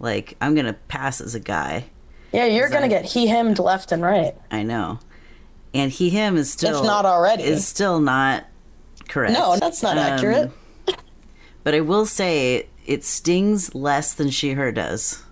like 0.00 0.36
i'm 0.40 0.54
gonna 0.54 0.76
pass 0.88 1.20
as 1.20 1.34
a 1.34 1.40
guy. 1.40 1.84
Yeah 2.32 2.46
you're 2.46 2.68
gonna 2.68 2.86
I, 2.86 2.88
get 2.88 3.04
he 3.04 3.26
himmed 3.26 3.58
left 3.58 3.92
and 3.92 4.02
right. 4.02 4.34
I 4.50 4.62
know. 4.62 4.98
And 5.72 5.92
he 5.92 6.10
him 6.10 6.36
is 6.36 6.50
still 6.50 6.80
if 6.80 6.84
not 6.84 7.06
already. 7.06 7.44
is 7.44 7.66
still 7.66 8.00
not 8.00 8.44
correct. 9.08 9.34
No 9.34 9.56
that's 9.56 9.82
not 9.82 9.96
um, 9.96 10.04
accurate. 10.04 10.50
but 11.64 11.74
I 11.74 11.80
will 11.80 12.06
say 12.06 12.66
it 12.86 13.04
stings 13.04 13.74
less 13.74 14.14
than 14.14 14.30
she 14.30 14.52
her 14.52 14.72
does. 14.72 15.22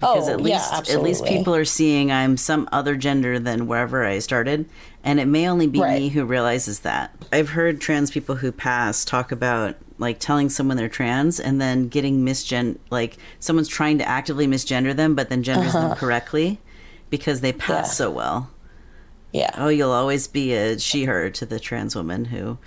Because 0.00 0.28
oh, 0.28 0.32
at 0.32 0.40
least 0.40 0.88
yeah, 0.88 0.94
at 0.94 1.02
least 1.02 1.24
people 1.24 1.54
are 1.54 1.64
seeing 1.64 2.12
I'm 2.12 2.36
some 2.36 2.68
other 2.72 2.96
gender 2.96 3.38
than 3.38 3.66
wherever 3.66 4.04
I 4.04 4.18
started. 4.18 4.68
And 5.02 5.20
it 5.20 5.26
may 5.26 5.48
only 5.48 5.66
be 5.66 5.80
right. 5.80 5.98
me 5.98 6.08
who 6.08 6.24
realizes 6.24 6.80
that. 6.80 7.14
I've 7.32 7.50
heard 7.50 7.80
trans 7.80 8.10
people 8.10 8.36
who 8.36 8.52
pass 8.52 9.04
talk 9.04 9.32
about 9.32 9.76
like 9.98 10.18
telling 10.18 10.50
someone 10.50 10.76
they're 10.76 10.88
trans 10.88 11.38
and 11.38 11.60
then 11.60 11.88
getting 11.88 12.24
misgen 12.24 12.78
like 12.90 13.16
someone's 13.38 13.68
trying 13.68 13.98
to 13.98 14.08
actively 14.08 14.46
misgender 14.46 14.94
them 14.94 15.14
but 15.14 15.28
then 15.28 15.42
genders 15.42 15.74
uh-huh. 15.74 15.88
them 15.88 15.96
correctly 15.96 16.58
because 17.10 17.40
they 17.40 17.52
pass 17.52 17.86
yeah. 17.86 17.92
so 17.92 18.10
well. 18.10 18.50
Yeah. 19.32 19.50
Oh, 19.56 19.68
you'll 19.68 19.92
always 19.92 20.26
be 20.26 20.54
a 20.54 20.78
she 20.78 21.04
her 21.04 21.30
to 21.30 21.46
the 21.46 21.60
trans 21.60 21.94
woman 21.94 22.24
who, 22.24 22.58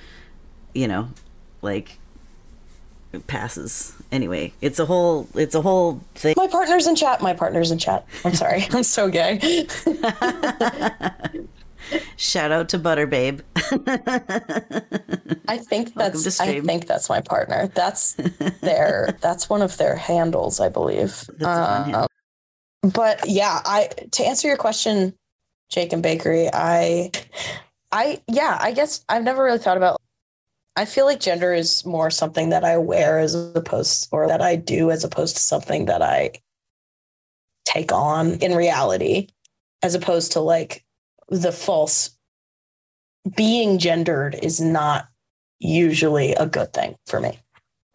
you 0.74 0.88
know, 0.88 1.10
like 1.62 2.00
passes 3.28 3.94
anyway 4.12 4.54
it's 4.62 4.80
a 4.80 4.86
whole 4.86 5.28
it's 5.36 5.56
a 5.56 5.62
whole 5.62 6.02
thing. 6.16 6.34
My 6.38 6.48
partner's 6.48 6.88
in 6.88 6.96
chat. 6.96 7.22
My 7.22 7.34
partner's 7.34 7.72
in 7.72 7.78
chat. 7.78 8.06
I'm 8.24 8.34
sorry. 8.34 8.66
I'm 8.72 8.84
so 8.84 9.10
gay. 9.10 9.40
Shout 12.18 12.52
out 12.52 12.68
to 12.70 12.78
butter 12.78 13.08
babe. 13.08 13.40
I 15.48 15.58
think 15.58 15.94
that's 15.94 16.40
i 16.42 16.60
think 16.60 16.88
that's 16.88 17.10
my 17.10 17.22
partner. 17.22 17.68
That's 17.74 18.14
their 18.62 19.18
that's 19.22 19.50
one 19.50 19.62
of 19.62 19.78
their 19.78 19.96
handles 19.96 20.60
i 20.60 20.70
believe. 20.70 21.30
Uh, 21.42 22.08
but 22.94 23.28
yeah 23.28 23.62
i 23.66 23.90
to 24.12 24.24
answer 24.26 24.48
your 24.48 24.58
question 24.58 25.14
jake 25.70 25.92
and 25.94 26.04
bakery 26.04 26.50
i 26.54 27.12
i 27.92 28.22
yeah 28.28 28.58
i 28.62 28.72
guess 28.72 29.04
i've 29.10 29.24
never 29.24 29.44
really 29.44 29.58
thought 29.58 29.78
about 29.78 30.00
I 30.78 30.86
feel 30.86 31.06
like 31.06 31.20
gender 31.20 31.56
is 31.56 31.84
more 31.88 32.12
something 32.12 32.50
that 32.50 32.64
I 32.64 32.78
wear 32.78 33.18
as 33.18 33.34
opposed 33.34 34.10
or 34.12 34.28
that 34.28 34.44
I 34.44 34.56
do 34.56 34.92
as 34.92 35.04
opposed 35.04 35.36
to 35.36 35.42
something 35.42 35.86
that 35.86 36.04
I 36.04 36.34
take 37.66 37.92
on 37.92 38.34
in 38.36 38.54
reality, 38.54 39.30
as 39.82 39.96
opposed 39.96 40.34
to 40.34 40.40
like 40.40 40.86
the 41.30 41.52
false 41.52 42.12
being 43.36 43.80
gendered 43.80 44.38
is 44.44 44.62
not 44.62 45.08
usually 45.58 46.36
a 46.36 46.46
good 46.46 46.72
thing 46.74 46.96
for 47.08 47.20
me. 47.20 47.40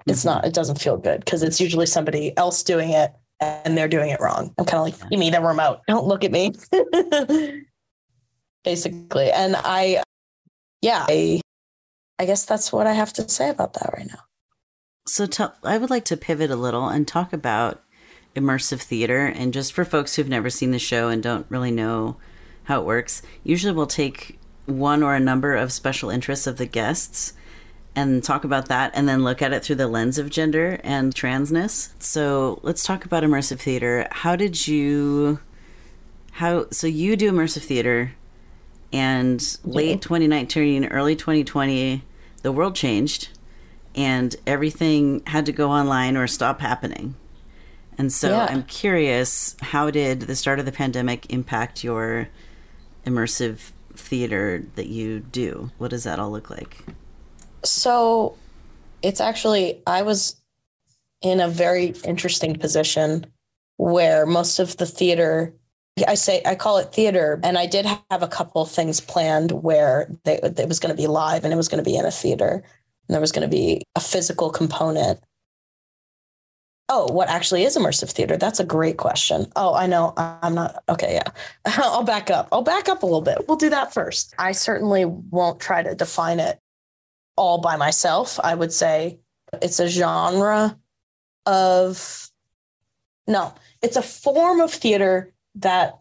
It's 0.09 0.25
not, 0.25 0.45
it 0.45 0.53
doesn't 0.53 0.81
feel 0.81 0.97
good 0.97 1.25
because 1.25 1.45
it's 1.45 1.61
usually 1.61 1.87
somebody 1.87 2.37
else 2.37 2.64
doing 2.64 2.90
it 2.90 3.12
and 3.38 3.79
they're 3.79 3.87
doing 3.87 4.11
it 4.11 4.21
wrong. 4.21 4.53
I'm 4.59 4.64
kind 4.64 4.92
of 4.92 5.01
like, 5.01 5.09
give 5.09 5.21
me 5.21 5.31
the 5.31 5.40
remote. 5.40 5.83
Don't 5.87 6.07
look 6.07 6.25
at 6.25 6.33
me. 6.33 6.53
Basically. 8.64 9.31
And 9.31 9.55
I, 9.57 10.03
yeah, 10.81 11.07
I 11.09 11.40
I 12.23 12.25
guess 12.25 12.45
that's 12.45 12.73
what 12.73 12.87
I 12.87 12.93
have 12.93 13.13
to 13.15 13.29
say 13.29 13.51
about 13.51 13.75
that 13.75 13.95
right 13.97 14.07
now. 14.07 14.21
So 15.09 15.27
tell, 15.27 15.57
I 15.65 15.77
would 15.77 15.91
like 15.91 16.05
to 16.05 16.17
pivot 16.17 16.53
a 16.53 16.57
little 16.57 16.87
and 16.87 17.07
talk 17.07 17.33
about 17.33 17.83
immersive 18.37 18.81
theater. 18.81 19.27
And 19.27 19.53
just 19.53 19.73
for 19.73 19.85
folks 19.85 20.15
who've 20.15 20.29
never 20.29 20.49
seen 20.49 20.71
the 20.71 20.79
show 20.79 21.09
and 21.09 21.21
don't 21.21 21.47
really 21.49 21.73
know 21.73 22.19
how 22.65 22.81
it 22.81 22.87
works, 22.87 23.23
usually 23.43 23.73
we'll 23.73 23.89
take 23.89 24.39
one 24.67 25.03
or 25.03 25.17
a 25.17 25.21
number 25.21 25.57
of 25.57 25.73
special 25.73 26.11
interests 26.11 26.47
of 26.47 26.59
the 26.59 26.67
guests 26.67 27.33
and 27.97 28.23
talk 28.23 28.45
about 28.45 28.69
that 28.69 28.93
and 28.95 29.09
then 29.09 29.25
look 29.25 29.43
at 29.43 29.53
it 29.53 29.65
through 29.65 29.75
the 29.75 29.89
lens 29.89 30.17
of 30.17 30.31
gender 30.31 30.79
and 30.85 31.13
transness. 31.13 31.91
So 32.01 32.61
let's 32.63 32.85
talk 32.85 33.05
about 33.05 33.25
immersive 33.25 33.59
theater. 33.59 34.07
How 34.13 34.37
did 34.37 34.69
you 34.69 35.41
how 36.31 36.71
so 36.71 36.87
you 36.87 37.17
do 37.17 37.33
immersive 37.33 37.65
theater 37.65 38.13
and 38.93 39.59
late 39.65 40.03
2019, 40.03 40.87
early 40.87 41.17
2020, 41.17 42.05
the 42.43 42.53
world 42.53 42.75
changed 42.75 43.29
and 43.95 44.35
everything 44.47 45.23
had 45.27 45.47
to 45.47 45.53
go 45.53 45.71
online 45.71 46.17
or 46.17 46.27
stop 46.27 46.61
happening. 46.61 47.15
And 47.99 48.13
so 48.13 48.31
yeah. 48.31 48.47
I'm 48.49 48.65
curious 48.65 49.57
how 49.61 49.91
did 49.91 50.23
the 50.23 50.37
start 50.37 50.59
of 50.59 50.65
the 50.65 50.73
pandemic 50.73 51.33
impact 51.33 51.85
your 51.85 52.29
immersive 53.07 53.71
theater 53.95 54.65
that 54.77 54.87
you 54.87 55.21
do? 55.21 55.71
What 55.79 55.91
does 55.91 56.05
that 56.05 56.19
all 56.19 56.31
look 56.31 56.51
like? 56.51 56.85
So 57.65 58.37
it's 59.03 59.21
actually, 59.21 59.83
I 59.87 60.03
was 60.03 60.37
in 61.21 61.41
a 61.41 61.49
very 61.49 61.95
interesting 62.05 62.57
position 62.57 63.27
where 63.77 64.27
most 64.27 64.59
of 64.59 64.77
the 64.79 64.87
theater 64.87 65.55
I 66.07 66.15
say 66.15 66.43
I 66.47 66.55
call 66.55 66.79
it 66.79 66.95
theater, 66.95 67.39
and 67.43 67.59
I 67.59 67.67
did 67.67 67.85
have 67.85 68.23
a 68.23 68.29
couple 68.29 68.65
things 68.65 69.01
planned 69.01 69.53
where 69.53 70.11
they, 70.25 70.39
it 70.43 70.69
was 70.69 70.81
going 70.81 70.95
to 70.95 71.01
be 71.01 71.07
live 71.07 71.45
and 71.45 71.53
it 71.53 71.57
was 71.57 71.69
going 71.69 71.85
to 71.85 71.89
be 71.89 71.97
in 71.97 72.07
a 72.07 72.11
theater, 72.11 72.65
and 73.09 73.15
there 73.15 73.21
was 73.21 73.33
going 73.33 73.49
to 73.49 73.55
be 73.55 73.83
a 73.95 74.01
physical 74.01 74.51
component. 74.51 75.21
Oh, 76.89 77.11
what 77.13 77.29
actually 77.29 77.65
is 77.65 77.77
immersive 77.77 78.11
theater? 78.11 78.37
That's 78.37 78.61
a 78.61 78.65
great 78.65 78.97
question. 78.97 79.47
Oh, 79.55 79.75
I 79.75 79.87
know. 79.87 80.15
I'm 80.17 80.55
not 80.55 80.83
okay. 80.89 81.15
Yeah, 81.15 81.31
I'll 81.79 82.05
back 82.05 82.31
up. 82.31 82.49
I'll 82.53 82.63
back 82.63 82.89
up 82.89 83.03
a 83.03 83.07
little 83.07 83.21
bit. 83.21 83.47
We'll 83.47 83.57
do 83.59 83.71
that 83.71 83.93
first. 83.93 84.35
I 84.39 84.53
certainly 84.53 85.05
won't 85.05 85.61
try 85.61 85.83
to 85.83 85.95
define 85.95 86.41
it 86.41 86.59
all 87.37 87.59
by 87.61 87.77
myself. 87.77 88.41
I 88.43 88.55
would 88.55 88.73
say 88.73 89.19
it's 89.61 89.79
a 89.79 89.89
genre 89.89 90.79
of 91.45 92.31
no, 93.27 93.55
it's 93.83 93.97
a 93.97 94.03
form 94.03 94.61
of 94.61 94.73
theater 94.73 95.33
that 95.57 95.99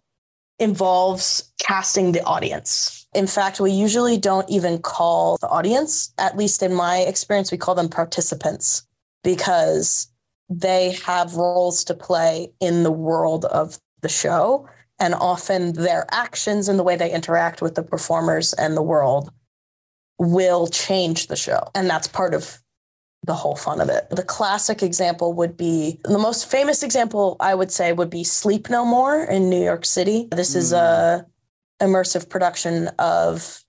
involves 0.59 1.51
casting 1.59 2.11
the 2.11 2.23
audience. 2.23 3.07
In 3.13 3.27
fact, 3.27 3.59
we 3.59 3.71
usually 3.71 4.17
don't 4.17 4.49
even 4.49 4.79
call 4.79 5.37
the 5.41 5.49
audience, 5.49 6.13
at 6.17 6.37
least 6.37 6.61
in 6.61 6.73
my 6.73 6.99
experience, 6.99 7.51
we 7.51 7.57
call 7.57 7.75
them 7.75 7.89
participants 7.89 8.83
because 9.23 10.07
they 10.49 10.91
have 11.05 11.35
roles 11.35 11.83
to 11.85 11.93
play 11.93 12.51
in 12.59 12.83
the 12.83 12.91
world 12.91 13.45
of 13.45 13.79
the 14.01 14.09
show. 14.09 14.67
And 14.99 15.15
often 15.15 15.73
their 15.73 16.05
actions 16.11 16.69
and 16.69 16.77
the 16.77 16.83
way 16.83 16.95
they 16.95 17.11
interact 17.11 17.61
with 17.61 17.73
the 17.73 17.83
performers 17.83 18.53
and 18.53 18.77
the 18.77 18.83
world 18.83 19.31
will 20.19 20.67
change 20.67 21.25
the 21.27 21.35
show. 21.35 21.67
And 21.73 21.89
that's 21.89 22.07
part 22.07 22.35
of 22.35 22.61
the 23.23 23.33
whole 23.33 23.55
fun 23.55 23.79
of 23.81 23.89
it. 23.89 24.09
The 24.09 24.23
classic 24.23 24.81
example 24.81 25.33
would 25.33 25.55
be 25.55 25.99
the 26.03 26.17
most 26.17 26.49
famous 26.49 26.81
example 26.81 27.37
I 27.39 27.53
would 27.53 27.71
say 27.71 27.93
would 27.93 28.09
be 28.09 28.23
Sleep 28.23 28.69
No 28.69 28.83
More 28.83 29.23
in 29.23 29.49
New 29.49 29.63
York 29.63 29.85
City. 29.85 30.27
This 30.31 30.53
mm. 30.53 30.57
is 30.57 30.73
a 30.73 31.25
immersive 31.81 32.29
production 32.29 32.87
of 32.99 33.63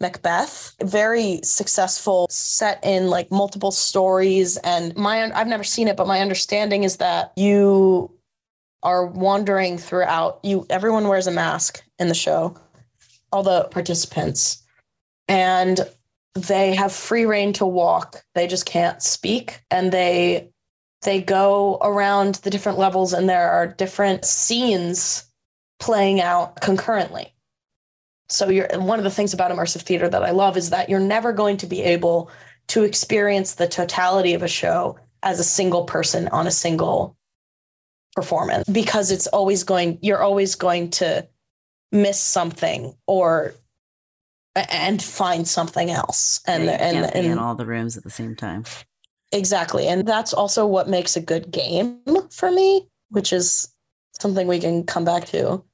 Macbeth, 0.00 0.74
very 0.82 1.40
successful, 1.44 2.26
set 2.28 2.80
in 2.84 3.08
like 3.08 3.30
multiple 3.30 3.70
stories. 3.70 4.56
And 4.58 4.94
my, 4.96 5.32
I've 5.32 5.46
never 5.46 5.64
seen 5.64 5.88
it, 5.88 5.96
but 5.96 6.06
my 6.06 6.20
understanding 6.20 6.82
is 6.82 6.96
that 6.96 7.32
you 7.36 8.10
are 8.82 9.06
wandering 9.06 9.78
throughout. 9.78 10.40
You, 10.42 10.66
everyone 10.68 11.08
wears 11.08 11.28
a 11.28 11.30
mask 11.30 11.82
in 11.98 12.08
the 12.08 12.14
show, 12.14 12.56
all 13.30 13.44
the 13.44 13.64
participants, 13.64 14.62
and 15.28 15.80
they 16.34 16.74
have 16.74 16.92
free 16.92 17.26
reign 17.26 17.52
to 17.54 17.66
walk. 17.66 18.24
They 18.34 18.46
just 18.46 18.66
can't 18.66 19.02
speak, 19.02 19.62
and 19.70 19.92
they 19.92 20.50
they 21.02 21.20
go 21.20 21.78
around 21.82 22.36
the 22.36 22.50
different 22.50 22.78
levels, 22.78 23.12
and 23.12 23.28
there 23.28 23.50
are 23.50 23.66
different 23.66 24.24
scenes 24.24 25.24
playing 25.80 26.20
out 26.20 26.60
concurrently. 26.60 27.34
So 28.28 28.48
you're 28.48 28.68
one 28.78 28.98
of 28.98 29.04
the 29.04 29.10
things 29.10 29.34
about 29.34 29.50
immersive 29.50 29.82
theater 29.82 30.08
that 30.08 30.22
I 30.22 30.30
love 30.30 30.56
is 30.56 30.70
that 30.70 30.88
you're 30.88 31.00
never 31.00 31.32
going 31.32 31.58
to 31.58 31.66
be 31.66 31.82
able 31.82 32.30
to 32.68 32.84
experience 32.84 33.54
the 33.54 33.68
totality 33.68 34.32
of 34.32 34.42
a 34.42 34.48
show 34.48 34.98
as 35.22 35.38
a 35.38 35.44
single 35.44 35.84
person 35.84 36.28
on 36.28 36.46
a 36.46 36.50
single 36.50 37.16
performance 38.14 38.68
because 38.68 39.10
it's 39.10 39.26
always 39.28 39.64
going 39.64 39.98
you're 40.02 40.22
always 40.22 40.54
going 40.54 40.90
to 40.90 41.26
miss 41.90 42.20
something 42.20 42.94
or 43.06 43.54
and 44.54 45.02
find 45.02 45.46
something 45.48 45.90
else 45.90 46.40
and 46.46 46.64
Yeah, 46.64 46.72
and, 46.72 47.14
and 47.14 47.26
in 47.26 47.38
all 47.38 47.54
the 47.54 47.66
rooms 47.66 47.96
at 47.96 48.04
the 48.04 48.10
same 48.10 48.36
time. 48.36 48.64
Exactly. 49.32 49.88
And 49.88 50.06
that's 50.06 50.34
also 50.34 50.66
what 50.66 50.88
makes 50.88 51.16
a 51.16 51.20
good 51.20 51.50
game 51.50 52.00
for 52.30 52.50
me, 52.50 52.86
which 53.08 53.32
is 53.32 53.72
something 54.20 54.46
we 54.46 54.60
can 54.60 54.84
come 54.84 55.04
back 55.04 55.24
to. 55.26 55.64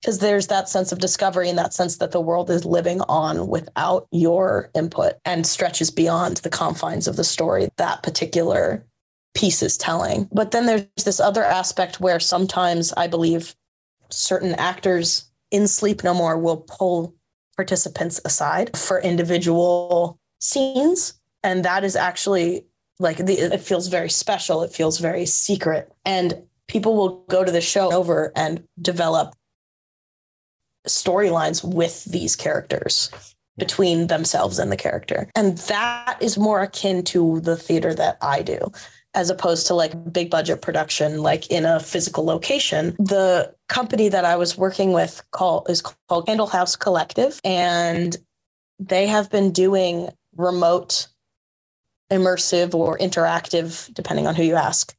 Because 0.00 0.20
there's 0.20 0.46
that 0.46 0.68
sense 0.68 0.92
of 0.92 0.98
discovery 0.98 1.50
and 1.50 1.58
that 1.58 1.74
sense 1.74 1.98
that 1.98 2.12
the 2.12 2.22
world 2.22 2.48
is 2.48 2.64
living 2.64 3.02
on 3.02 3.48
without 3.48 4.06
your 4.12 4.70
input 4.74 5.14
and 5.26 5.46
stretches 5.46 5.90
beyond 5.90 6.38
the 6.38 6.48
confines 6.48 7.06
of 7.06 7.16
the 7.16 7.24
story 7.24 7.68
that 7.76 8.02
particular 8.02 8.86
piece 9.34 9.62
is 9.62 9.76
telling. 9.76 10.26
But 10.32 10.52
then 10.52 10.64
there's 10.64 10.86
this 11.04 11.20
other 11.20 11.44
aspect 11.44 12.00
where 12.00 12.18
sometimes 12.18 12.94
I 12.94 13.08
believe 13.08 13.54
certain 14.10 14.54
actors 14.54 15.30
in 15.50 15.68
Sleep 15.68 16.02
No 16.02 16.14
More 16.14 16.38
will 16.38 16.64
pull 16.66 17.14
participants 17.60 18.18
aside 18.24 18.74
for 18.74 19.02
individual 19.02 20.18
scenes. 20.38 21.20
And 21.42 21.62
that 21.62 21.84
is 21.84 21.94
actually 21.94 22.64
like 22.98 23.18
the, 23.18 23.34
it 23.34 23.60
feels 23.60 23.88
very 23.88 24.08
special. 24.08 24.62
It 24.62 24.72
feels 24.72 24.96
very 24.98 25.26
secret. 25.26 25.92
And 26.06 26.42
people 26.68 26.96
will 26.96 27.22
go 27.28 27.44
to 27.44 27.52
the 27.52 27.60
show 27.60 27.92
over 27.92 28.32
and 28.34 28.64
develop 28.80 29.34
storylines 30.88 31.62
with 31.62 32.06
these 32.06 32.34
characters 32.34 33.10
between 33.58 34.06
themselves 34.06 34.58
and 34.58 34.72
the 34.72 34.76
character. 34.78 35.28
And 35.36 35.58
that 35.58 36.16
is 36.22 36.38
more 36.38 36.62
akin 36.62 37.04
to 37.12 37.40
the 37.40 37.58
theater 37.58 37.92
that 37.92 38.16
I 38.22 38.40
do 38.40 38.72
as 39.14 39.30
opposed 39.30 39.66
to 39.66 39.74
like 39.74 40.12
big 40.12 40.30
budget 40.30 40.62
production 40.62 41.22
like 41.22 41.50
in 41.50 41.64
a 41.64 41.80
physical 41.80 42.24
location. 42.24 42.94
The 42.98 43.54
company 43.68 44.08
that 44.08 44.24
I 44.24 44.36
was 44.36 44.56
working 44.56 44.92
with 44.92 45.22
call 45.32 45.66
is 45.68 45.82
called 45.82 46.26
Candle 46.26 46.46
House 46.46 46.76
Collective 46.76 47.40
and 47.44 48.16
they 48.78 49.06
have 49.06 49.30
been 49.30 49.52
doing 49.52 50.10
remote 50.36 51.08
immersive 52.10 52.74
or 52.74 52.98
interactive 52.98 53.92
depending 53.94 54.26
on 54.26 54.34
who 54.34 54.42
you 54.42 54.54
ask 54.54 54.94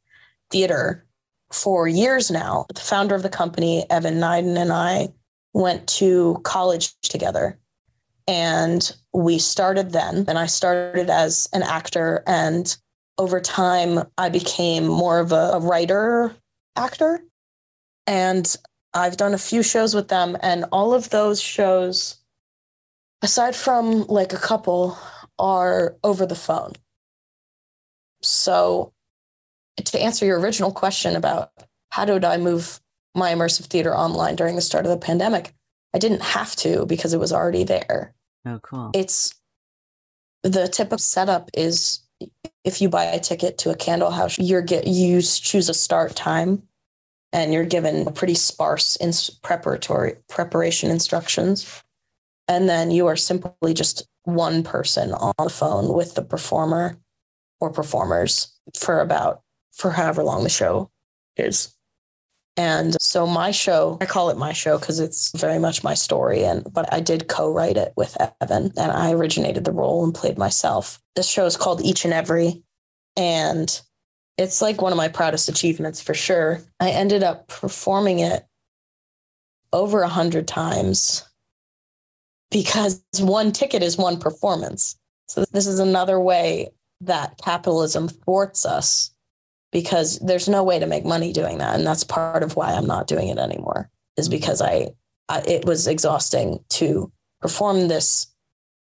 theater 0.49 1.05
for 1.51 1.87
years 1.87 2.31
now. 2.31 2.65
The 2.73 2.81
founder 2.81 3.15
of 3.15 3.23
the 3.23 3.29
company, 3.29 3.85
Evan 3.89 4.15
Nyden, 4.15 4.57
and 4.57 4.71
I 4.71 5.09
went 5.53 5.87
to 5.87 6.39
college 6.43 6.93
together. 7.01 7.59
And 8.27 8.95
we 9.13 9.39
started 9.39 9.91
then, 9.91 10.25
and 10.27 10.37
I 10.37 10.45
started 10.45 11.09
as 11.09 11.49
an 11.53 11.63
actor. 11.63 12.23
And 12.27 12.75
over 13.21 13.39
time, 13.39 13.99
I 14.17 14.29
became 14.29 14.87
more 14.87 15.19
of 15.19 15.31
a, 15.31 15.51
a 15.53 15.59
writer 15.59 16.35
actor. 16.75 17.21
And 18.07 18.57
I've 18.95 19.15
done 19.15 19.35
a 19.35 19.37
few 19.37 19.61
shows 19.61 19.93
with 19.93 20.07
them, 20.07 20.35
and 20.41 20.65
all 20.71 20.95
of 20.95 21.11
those 21.11 21.39
shows, 21.39 22.17
aside 23.21 23.55
from 23.55 24.07
like 24.07 24.33
a 24.33 24.37
couple, 24.37 24.97
are 25.37 25.95
over 26.03 26.25
the 26.25 26.35
phone. 26.35 26.73
So, 28.23 28.91
to 29.77 30.01
answer 30.01 30.25
your 30.25 30.39
original 30.39 30.71
question 30.71 31.15
about 31.15 31.51
how 31.91 32.05
did 32.05 32.25
I 32.25 32.37
move 32.37 32.81
my 33.13 33.33
immersive 33.33 33.65
theater 33.65 33.95
online 33.95 34.35
during 34.35 34.55
the 34.55 34.61
start 34.61 34.85
of 34.85 34.91
the 34.91 34.97
pandemic, 34.97 35.53
I 35.93 35.99
didn't 35.99 36.23
have 36.23 36.55
to 36.57 36.87
because 36.87 37.13
it 37.13 37.19
was 37.19 37.31
already 37.31 37.63
there. 37.63 38.15
Oh, 38.47 38.59
cool. 38.63 38.89
It's 38.95 39.35
the 40.41 40.67
typical 40.67 40.97
setup 40.97 41.51
is 41.53 42.00
if 42.63 42.81
you 42.81 42.89
buy 42.89 43.05
a 43.05 43.19
ticket 43.19 43.57
to 43.59 43.71
a 43.71 43.75
candle 43.75 44.11
house, 44.11 44.37
you're 44.37 44.61
get 44.61 44.87
you 44.87 45.21
choose 45.21 45.69
a 45.69 45.73
start 45.73 46.15
time 46.15 46.63
and 47.33 47.53
you're 47.53 47.65
given 47.65 48.11
pretty 48.13 48.35
sparse 48.35 48.95
in 48.97 49.11
preparatory 49.41 50.15
preparation 50.27 50.91
instructions. 50.91 51.81
And 52.47 52.67
then 52.67 52.91
you 52.91 53.07
are 53.07 53.15
simply 53.15 53.73
just 53.73 54.07
one 54.23 54.63
person 54.63 55.13
on 55.13 55.33
the 55.39 55.49
phone 55.49 55.93
with 55.93 56.15
the 56.15 56.21
performer 56.21 56.97
or 57.59 57.71
performers 57.71 58.53
for 58.77 58.99
about 58.99 59.41
for 59.71 59.91
however 59.91 60.23
long 60.23 60.43
the 60.43 60.49
show 60.49 60.91
is. 61.37 61.75
And 62.57 62.95
so 63.01 63.25
my 63.25 63.51
show, 63.51 63.97
I 64.01 64.05
call 64.05 64.29
it 64.29 64.37
my 64.37 64.51
show 64.51 64.77
because 64.77 64.99
it's 64.99 65.31
very 65.39 65.57
much 65.57 65.83
my 65.83 65.93
story. 65.93 66.43
And 66.43 66.65
but 66.71 66.91
I 66.93 66.99
did 66.99 67.27
co-write 67.27 67.77
it 67.77 67.93
with 67.95 68.17
Evan 68.41 68.71
and 68.77 68.91
I 68.91 69.11
originated 69.11 69.63
the 69.63 69.71
role 69.71 70.03
and 70.03 70.13
played 70.13 70.37
myself. 70.37 71.01
This 71.15 71.29
show 71.29 71.45
is 71.45 71.57
called 71.57 71.81
Each 71.81 72.03
and 72.03 72.13
Every. 72.13 72.61
And 73.15 73.81
it's 74.37 74.61
like 74.61 74.81
one 74.81 74.91
of 74.91 74.97
my 74.97 75.07
proudest 75.07 75.47
achievements 75.49 76.01
for 76.01 76.13
sure. 76.13 76.61
I 76.79 76.89
ended 76.89 77.23
up 77.23 77.47
performing 77.47 78.19
it 78.19 78.45
over 79.73 80.01
a 80.01 80.09
hundred 80.09 80.47
times 80.47 81.23
because 82.49 83.01
one 83.19 83.51
ticket 83.53 83.81
is 83.81 83.97
one 83.97 84.19
performance. 84.19 84.97
So 85.27 85.45
this 85.53 85.67
is 85.67 85.79
another 85.79 86.19
way 86.19 86.71
that 86.99 87.39
capitalism 87.41 88.09
thwarts 88.09 88.65
us 88.65 89.11
because 89.71 90.19
there's 90.19 90.49
no 90.49 90.63
way 90.63 90.79
to 90.79 90.85
make 90.85 91.05
money 91.05 91.31
doing 91.31 91.57
that 91.59 91.75
and 91.75 91.85
that's 91.85 92.03
part 92.03 92.43
of 92.43 92.55
why 92.55 92.71
i'm 92.71 92.85
not 92.85 93.07
doing 93.07 93.27
it 93.29 93.37
anymore 93.37 93.89
is 94.17 94.27
mm-hmm. 94.27 94.37
because 94.37 94.61
i, 94.61 94.87
I 95.29 95.41
it 95.41 95.65
was 95.65 95.87
exhausting 95.87 96.63
to 96.69 97.11
perform 97.41 97.87
this 97.87 98.27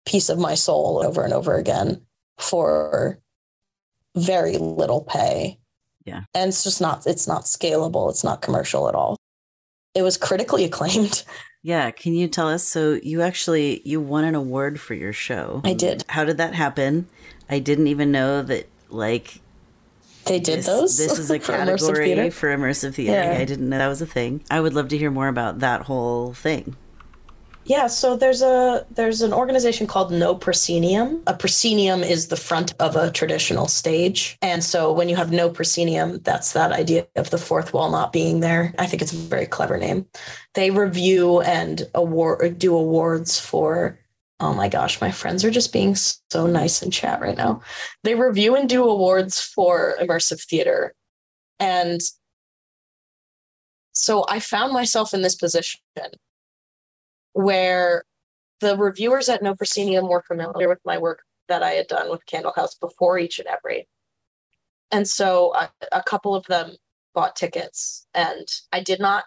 piece 0.07 0.29
of 0.29 0.38
my 0.38 0.55
soul 0.55 1.03
over 1.05 1.22
and 1.22 1.33
over 1.33 1.57
again 1.57 2.01
for 2.38 3.18
very 4.16 4.57
little 4.57 5.03
pay 5.03 5.59
Yeah. 6.05 6.22
and 6.35 6.48
it's 6.48 6.64
just 6.64 6.81
not 6.81 7.07
it's 7.07 7.29
not 7.29 7.42
scalable 7.42 8.11
it's 8.11 8.24
not 8.24 8.42
commercial 8.42 8.88
at 8.88 8.94
all 8.94 9.16
it 9.94 10.03
was 10.03 10.16
critically 10.16 10.64
acclaimed 10.70 11.24
Yeah, 11.62 11.90
can 11.90 12.14
you 12.14 12.29
tell 12.29 12.48
us? 12.48 12.64
So 12.64 12.98
you 13.03 13.20
actually 13.22 13.83
you 13.85 14.01
won 14.01 14.24
an 14.24 14.35
award 14.35 14.81
for 14.81 14.94
your 14.94 15.12
show. 15.12 15.61
I 15.64 15.74
did. 15.74 16.05
How 16.09 16.24
did 16.24 16.37
that 16.38 16.55
happen? 16.55 17.09
I 17.51 17.59
didn't 17.59 17.88
even 17.88 18.12
know 18.12 18.42
that. 18.42 18.68
Like 18.90 19.40
they 20.24 20.40
did 20.40 20.59
this, 20.59 20.66
those 20.66 20.98
This 20.98 21.18
is 21.18 21.31
a 21.31 21.38
for 21.40 21.52
immersive 21.52 21.78
category 21.78 22.04
theater. 22.07 22.31
for 22.31 22.57
immersive 22.57 22.94
theater. 22.94 23.12
Yeah. 23.12 23.38
I 23.38 23.44
didn't 23.44 23.68
know 23.68 23.78
that 23.78 23.88
was 23.88 24.02
a 24.02 24.07
thing. 24.07 24.42
I 24.50 24.61
would 24.61 24.74
love 24.74 24.88
to 24.88 24.98
hear 24.98 25.11
more 25.11 25.28
about 25.28 25.61
that 25.61 25.83
whole 25.83 26.35
thing. 26.35 26.76
Yeah, 27.64 27.87
so 27.87 28.16
there's 28.16 28.40
a 28.40 28.87
there's 28.90 29.20
an 29.20 29.35
organization 29.35 29.87
called 29.87 30.11
No 30.11 30.35
Proscenium. 30.35 31.22
A 31.26 31.35
proscenium 31.35 32.02
is 32.02 32.28
the 32.28 32.37
front 32.37 32.72
of 32.81 32.96
a 32.96 33.11
traditional 33.11 33.68
stage. 33.68 34.38
And 34.40 34.64
so 34.64 34.90
when 34.90 35.11
you 35.11 35.16
have 35.16 35.33
no 35.33 35.50
proscenium, 35.50 36.18
that's 36.20 36.54
that 36.54 36.72
idea 36.72 37.07
of 37.16 37.28
the 37.28 37.37
fourth 37.37 37.74
wall 37.74 37.90
not 37.90 38.11
being 38.11 38.40
there. 38.40 38.74
I 38.78 38.87
think 38.87 39.02
it's 39.02 39.12
a 39.12 39.16
very 39.16 39.44
clever 39.46 39.76
name. 39.76 40.07
They 40.54 40.70
review 40.70 41.42
and 41.42 41.87
award 41.94 42.59
do 42.59 42.74
awards 42.74 43.38
for 43.38 43.98
Oh 44.40 44.55
my 44.55 44.68
gosh, 44.68 45.01
my 45.01 45.11
friends 45.11 45.44
are 45.44 45.51
just 45.51 45.72
being 45.72 45.96
so 45.96 46.46
nice 46.46 46.83
in 46.83 46.90
chat 46.90 47.20
right 47.20 47.37
now. 47.37 47.61
They 48.05 48.14
review 48.14 48.55
and 48.55 48.68
do 48.68 48.85
awards 48.85 49.40
for 49.40 49.96
immersive 50.01 50.40
theater. 50.44 50.94
And 51.59 52.01
so 53.92 54.24
I 54.29 54.38
found 54.38 54.72
myself 54.72 55.12
in 55.12 55.22
this 55.22 55.35
position 55.35 55.81
where 57.33 58.05
the 58.61 58.77
reviewers 58.77 59.29
at 59.29 59.42
No 59.42 59.57
Proscenium 59.57 60.09
were 60.09 60.22
familiar 60.22 60.68
with 60.68 60.81
my 60.85 60.98
work 60.98 61.22
that 61.48 61.62
I 61.62 61.70
had 61.70 61.88
done 61.88 62.09
with 62.11 62.24
Candle 62.27 62.53
House 62.55 62.77
before 62.77 63.18
each 63.18 63.40
and 63.40 63.48
every. 63.48 63.88
And 64.92 65.07
so 65.09 65.53
a, 65.55 65.70
a 65.92 66.03
couple 66.03 66.35
of 66.35 66.46
them 66.46 66.77
bought 67.14 67.37
tickets, 67.37 68.07
and 68.14 68.46
I 68.72 68.81
did 68.81 69.01
not 69.01 69.24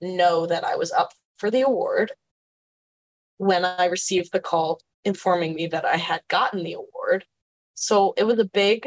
know 0.00 0.46
that 0.46 0.64
I 0.64 0.76
was 0.76 0.90
up 0.92 1.12
for 1.36 1.50
the 1.50 1.62
award 1.62 2.12
when 3.38 3.64
I 3.64 3.86
received 3.86 4.32
the 4.32 4.40
call 4.40 4.80
informing 5.04 5.54
me 5.54 5.66
that 5.68 5.84
I 5.84 5.96
had 5.96 6.20
gotten 6.28 6.62
the 6.62 6.74
award. 6.74 7.24
So 7.74 8.14
it 8.16 8.24
was 8.24 8.38
a 8.38 8.44
big 8.44 8.86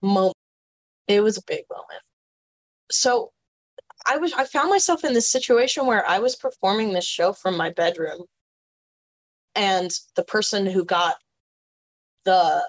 moment. 0.00 0.34
It 1.06 1.22
was 1.22 1.36
a 1.36 1.42
big 1.46 1.64
moment. 1.70 2.02
So 2.90 3.32
I 4.06 4.16
was 4.16 4.32
I 4.32 4.44
found 4.44 4.70
myself 4.70 5.04
in 5.04 5.12
this 5.12 5.30
situation 5.30 5.86
where 5.86 6.06
I 6.08 6.18
was 6.18 6.36
performing 6.36 6.92
this 6.92 7.04
show 7.04 7.32
from 7.32 7.56
my 7.56 7.70
bedroom 7.70 8.24
and 9.54 9.90
the 10.14 10.24
person 10.24 10.66
who 10.66 10.84
got 10.84 11.16
the 12.24 12.64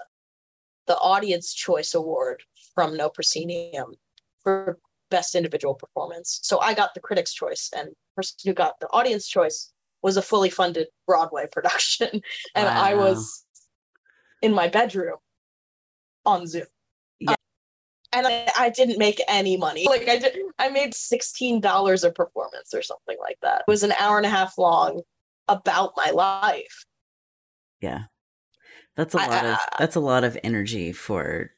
the 0.86 0.96
audience 0.98 1.54
choice 1.54 1.94
award 1.94 2.42
from 2.74 2.96
No 2.96 3.08
Proscenium 3.08 3.94
for 4.42 4.78
best 5.10 5.34
individual 5.34 5.74
performance. 5.74 6.40
So 6.42 6.58
I 6.60 6.74
got 6.74 6.94
the 6.94 7.00
critics 7.00 7.32
choice 7.32 7.70
and 7.76 7.90
person 8.16 8.36
who 8.44 8.52
got 8.52 8.80
the 8.80 8.88
audience 8.88 9.28
choice 9.28 9.72
was 10.02 10.16
a 10.16 10.22
fully 10.22 10.50
funded 10.50 10.88
Broadway 11.06 11.46
production. 11.52 12.22
and 12.54 12.66
wow. 12.66 12.82
I 12.82 12.94
was 12.94 13.44
in 14.42 14.52
my 14.52 14.68
bedroom 14.68 15.16
on 16.24 16.46
Zoom. 16.46 16.66
Yeah. 17.18 17.32
Uh, 17.32 17.36
and 18.12 18.26
I, 18.26 18.50
I, 18.58 18.70
didn't 18.70 18.98
make 18.98 19.20
any 19.28 19.56
money. 19.56 19.86
Like 19.86 20.08
I 20.08 20.18
did 20.18 20.36
I 20.58 20.68
made 20.68 20.92
$16 20.92 22.04
a 22.04 22.12
performance 22.12 22.74
or 22.74 22.82
something 22.82 23.16
like 23.20 23.38
that. 23.42 23.64
It 23.66 23.70
was 23.70 23.82
an 23.82 23.92
hour 23.92 24.16
and 24.16 24.26
a 24.26 24.30
half 24.30 24.58
long 24.58 25.02
about 25.48 25.92
my 25.96 26.10
life. 26.10 26.84
Yeah. 27.80 28.04
That's 28.96 29.14
a 29.14 29.18
lot 29.18 29.30
I, 29.30 29.52
of 29.52 29.58
that's 29.78 29.96
a 29.96 30.00
lot 30.00 30.24
of 30.24 30.36
energy 30.42 30.92
for 30.92 31.52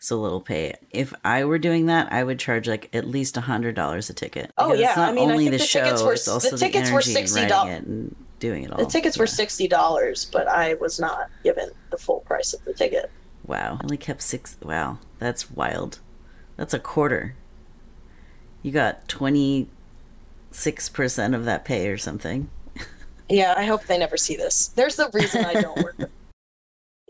so 0.00 0.16
little 0.20 0.40
pay. 0.40 0.74
If 0.90 1.14
I 1.24 1.44
were 1.44 1.58
doing 1.58 1.86
that, 1.86 2.12
I 2.12 2.24
would 2.24 2.38
charge 2.38 2.66
like 2.66 2.88
at 2.92 3.06
least 3.06 3.36
a 3.36 3.42
hundred 3.42 3.76
dollars 3.76 4.10
a 4.10 4.14
ticket. 4.14 4.50
Oh 4.58 4.72
yeah, 4.72 4.94
I 4.96 5.12
mean, 5.12 5.30
only 5.30 5.46
I 5.46 5.50
the, 5.50 5.58
the, 5.58 5.64
show, 5.64 5.84
tickets 5.84 6.02
were 6.02 6.14
it's 6.14 6.26
also 6.26 6.50
the 6.50 6.56
tickets 6.56 6.88
the 6.88 6.94
were 6.94 7.02
sixty 7.02 7.46
dollars 7.46 7.84
doing 8.40 8.64
it 8.64 8.72
all. 8.72 8.78
The 8.78 8.86
tickets 8.86 9.16
yeah. 9.16 9.22
were 9.22 9.26
sixty 9.28 9.68
dollars, 9.68 10.24
but 10.24 10.48
I 10.48 10.74
was 10.74 10.98
not 10.98 11.30
given 11.44 11.70
the 11.90 11.98
full 11.98 12.20
price 12.20 12.54
of 12.54 12.64
the 12.64 12.72
ticket. 12.72 13.10
Wow, 13.46 13.78
I 13.80 13.84
only 13.84 13.98
kept 13.98 14.22
six. 14.22 14.56
Wow, 14.62 14.98
that's 15.18 15.50
wild. 15.50 16.00
That's 16.56 16.74
a 16.74 16.80
quarter. 16.80 17.36
You 18.62 18.72
got 18.72 19.06
twenty 19.06 19.68
six 20.50 20.88
percent 20.88 21.34
of 21.34 21.44
that 21.44 21.64
pay 21.64 21.88
or 21.88 21.98
something. 21.98 22.50
Yeah, 23.28 23.54
I 23.56 23.64
hope 23.64 23.84
they 23.84 23.96
never 23.96 24.16
see 24.16 24.34
this. 24.34 24.68
There's 24.68 24.96
the 24.96 25.08
reason 25.14 25.44
I 25.44 25.60
don't 25.60 25.82
work. 25.82 25.96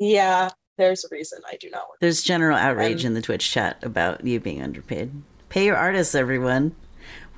Yeah, 0.02 0.48
there's 0.80 1.04
a 1.04 1.08
reason 1.10 1.40
I 1.46 1.56
do 1.56 1.70
not 1.70 1.88
work. 1.88 2.00
There's 2.00 2.22
general 2.22 2.56
outrage 2.56 3.04
in 3.04 3.14
the 3.14 3.22
Twitch 3.22 3.50
chat 3.50 3.78
about 3.82 4.24
you 4.24 4.40
being 4.40 4.62
underpaid. 4.62 5.10
Pay 5.48 5.66
your 5.66 5.76
artists, 5.76 6.14
everyone. 6.14 6.74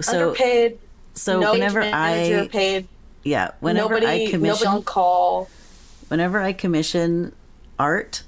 So, 0.01 0.31
underpaid. 0.31 0.79
So 1.15 1.41
no 1.41 1.53
whenever 1.53 1.83
I 1.83 2.49
paid, 2.51 2.89
yeah, 3.23 3.51
whenever 3.61 4.01
nobody, 4.01 4.27
I 4.27 4.31
commission 4.31 4.69
on 4.69 4.83
call, 4.83 5.51
whenever 6.09 6.41
I 6.41 6.53
commission 6.53 7.35
art, 7.79 8.23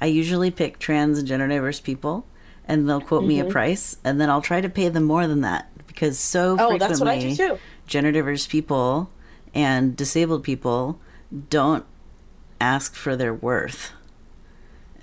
I 0.00 0.06
usually 0.06 0.50
pick 0.50 0.78
trans 0.78 1.18
and 1.18 1.26
gender 1.26 1.48
diverse 1.48 1.80
people, 1.80 2.26
and 2.66 2.88
they'll 2.88 3.00
quote 3.00 3.22
mm-hmm. 3.22 3.28
me 3.28 3.40
a 3.40 3.42
mm-hmm. 3.44 3.52
price, 3.52 3.96
and 4.04 4.20
then 4.20 4.28
I'll 4.28 4.42
try 4.42 4.60
to 4.60 4.68
pay 4.68 4.90
them 4.90 5.04
more 5.04 5.26
than 5.26 5.40
that 5.40 5.70
because 5.86 6.18
so 6.18 6.56
oh, 6.58 6.68
frequently, 6.70 7.58
gender 7.86 8.12
diverse 8.12 8.46
people 8.46 9.10
and 9.54 9.96
disabled 9.96 10.44
people 10.44 11.00
don't 11.48 11.86
ask 12.60 12.94
for 12.94 13.16
their 13.16 13.32
worth. 13.32 13.92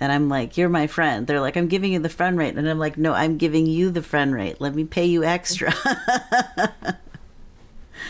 And 0.02 0.10
I'm 0.10 0.28
like, 0.28 0.56
you're 0.56 0.68
my 0.68 0.88
friend. 0.88 1.28
They're 1.28 1.40
like, 1.40 1.56
I'm 1.56 1.68
giving 1.68 1.92
you 1.92 2.00
the 2.00 2.08
friend 2.08 2.36
rate. 2.36 2.56
And 2.56 2.68
I'm 2.68 2.80
like, 2.80 2.98
no, 2.98 3.12
I'm 3.12 3.38
giving 3.38 3.66
you 3.66 3.88
the 3.88 4.02
friend 4.02 4.34
rate. 4.34 4.60
Let 4.60 4.74
me 4.74 4.82
pay 4.84 5.06
you 5.06 5.22
extra. 5.22 5.72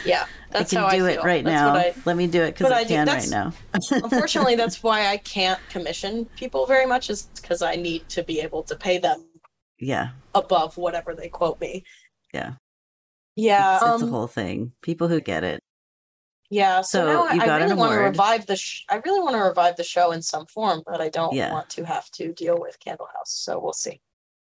yeah. 0.07 0.25
That's 0.49 0.73
I 0.73 0.77
can 0.77 0.85
how 0.85 0.97
do 0.97 1.07
I 1.07 1.11
it 1.11 1.23
right 1.23 1.45
that's 1.45 1.53
now. 1.53 1.75
I, 1.75 1.95
Let 2.07 2.17
me 2.17 2.29
do 2.29 2.41
it 2.45 2.53
because 2.53 2.73
I, 2.73 2.79
I 2.79 2.85
can 2.87 3.07
right 3.07 3.29
now. 3.29 3.53
unfortunately, 3.91 4.55
that's 4.55 4.83
why 4.83 5.09
I 5.09 5.19
can't 5.19 5.61
commission 5.69 6.25
people 6.35 6.65
very 6.65 6.87
much, 6.87 7.11
is 7.11 7.29
because 7.35 7.61
I 7.61 7.77
need 7.77 8.09
to 8.09 8.23
be 8.23 8.41
able 8.41 8.63
to 8.63 8.75
pay 8.75 8.97
them. 8.97 9.27
Yeah. 9.79 10.13
Above 10.35 10.79
whatever 10.79 11.15
they 11.15 11.29
quote 11.29 11.61
me. 11.61 11.85
Yeah. 12.33 12.55
Yeah. 13.37 13.75
It's, 13.75 13.85
it's 13.85 14.03
um, 14.03 14.09
a 14.09 14.11
whole 14.11 14.29
thing. 14.29 14.73
People 14.81 15.09
who 15.09 15.21
get 15.21 15.45
it. 15.45 15.63
Yeah, 16.53 16.83
so, 16.83 16.99
so 16.99 17.07
now 17.07 17.25
I, 17.25 17.47
I 17.47 17.62
really 17.62 17.75
want 17.75 17.93
to 17.93 17.99
revive 17.99 18.45
the. 18.45 18.57
Sh- 18.57 18.85
I 18.91 18.97
really 19.07 19.21
want 19.21 19.37
to 19.37 19.41
revive 19.41 19.77
the 19.77 19.85
show 19.85 20.12
in 20.12 20.21
some 20.21 20.45
form, 20.45 20.83
but 20.85 21.01
I 21.01 21.09
don't 21.09 21.33
yeah. 21.33 21.51
want 21.51 21.71
to 21.71 21.87
have 21.87 22.11
to 22.11 22.35
deal 22.35 22.61
with 22.61 22.79
Candlehouse. 22.79 23.29
So 23.29 23.59
we'll 23.59 23.73
see. 23.73 24.03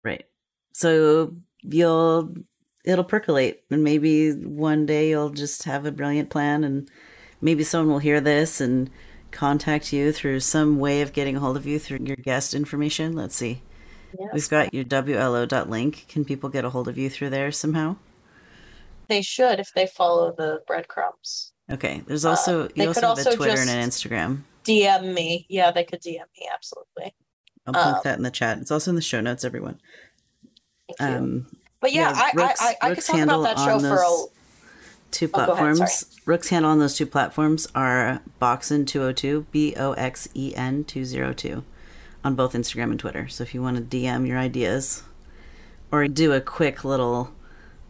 Right. 0.04 0.26
So 0.74 1.36
you'll 1.62 2.34
it'll 2.84 3.04
percolate, 3.04 3.62
and 3.70 3.84
maybe 3.84 4.32
one 4.32 4.88
day 4.88 5.12
you'll 5.12 5.30
just 5.30 5.66
have 5.66 5.86
a 5.86 5.92
brilliant 5.92 6.32
plan, 6.32 6.64
and 6.64 6.90
maybe 7.42 7.64
someone 7.64 7.94
will 7.94 8.00
hear 8.00 8.20
this 8.20 8.60
and 8.60 8.90
contact 9.30 9.94
you 9.94 10.12
through 10.12 10.40
some 10.40 10.80
way 10.80 11.04
of 11.04 11.14
getting 11.14 11.36
a 11.36 11.40
hold 11.40 11.58
of 11.58 11.68
you 11.68 11.78
through 11.78 12.00
your 12.02 12.16
guest 12.16 12.56
information. 12.56 13.14
Let's 13.14 13.36
see. 13.36 13.62
Yes. 14.20 14.30
We've 14.34 14.50
got 14.50 14.74
your 14.74 14.84
WLO.link. 14.84 16.06
Can 16.08 16.26
people 16.26 16.50
get 16.50 16.66
a 16.66 16.72
hold 16.72 16.88
of 16.88 16.98
you 16.98 17.12
through 17.12 17.30
there 17.30 17.52
somehow? 17.52 17.98
They 19.10 19.22
should 19.22 19.60
if 19.60 19.72
they 19.76 19.86
follow 19.86 20.34
the 20.36 20.64
breadcrumbs. 20.66 21.53
Okay. 21.72 22.04
There's 22.06 22.26
also 22.26 22.66
uh, 22.66 22.70
you 22.76 22.88
also 22.88 23.02
have 23.02 23.10
also 23.12 23.32
a 23.32 23.36
Twitter 23.36 23.60
and 23.60 23.70
an 23.70 23.88
Instagram. 23.88 24.44
DM 24.64 25.14
me. 25.14 25.46
Yeah, 25.50 25.72
they 25.72 25.84
could 25.84 26.02
DM 26.02 26.26
me 26.38 26.50
absolutely. 26.54 27.14
I'll 27.66 27.74
put 27.74 27.98
um, 27.98 28.02
that 28.04 28.18
in 28.18 28.24
the 28.24 28.32
chat. 28.32 28.58
It's 28.58 28.72
also 28.72 28.92
in 28.92 28.96
the 28.96 29.02
show 29.02 29.22
notes, 29.22 29.46
everyone. 29.46 29.80
Um, 31.00 31.48
but 31.80 31.94
yeah, 31.94 32.14
yeah 32.14 32.32
Rook's, 32.46 32.62
I, 32.62 32.76
I, 32.82 32.92
I, 32.92 32.96
could 32.96 33.04
talk 33.06 33.20
about 33.20 33.44
that 33.44 33.60
show 33.60 33.80
for 33.80 33.96
a 33.96 34.26
two 35.12 35.28
platforms. 35.28 35.80
Oh, 35.80 35.84
ahead, 35.84 36.04
Rook's 36.26 36.50
handle 36.50 36.72
on 36.72 36.80
those 36.80 36.98
two 36.98 37.06
platforms 37.06 37.68
are 37.74 38.22
Boxen202, 38.42 39.46
B 39.52 39.76
O 39.78 39.94
X 39.94 40.28
E 40.34 40.54
N 40.56 40.84
202, 40.84 41.64
on 42.24 42.36
both 42.36 42.54
Instagram 42.54 42.92
and 42.92 43.00
Twitter. 43.00 43.28
So 43.30 43.44
if 43.44 43.54
you 43.54 43.62
want 43.62 43.78
to 43.78 43.98
DM 43.98 44.28
your 44.28 44.38
ideas 44.38 45.04
or 45.92 46.08
do 46.08 46.34
a 46.34 46.42
quick 46.42 46.84
little 46.84 47.32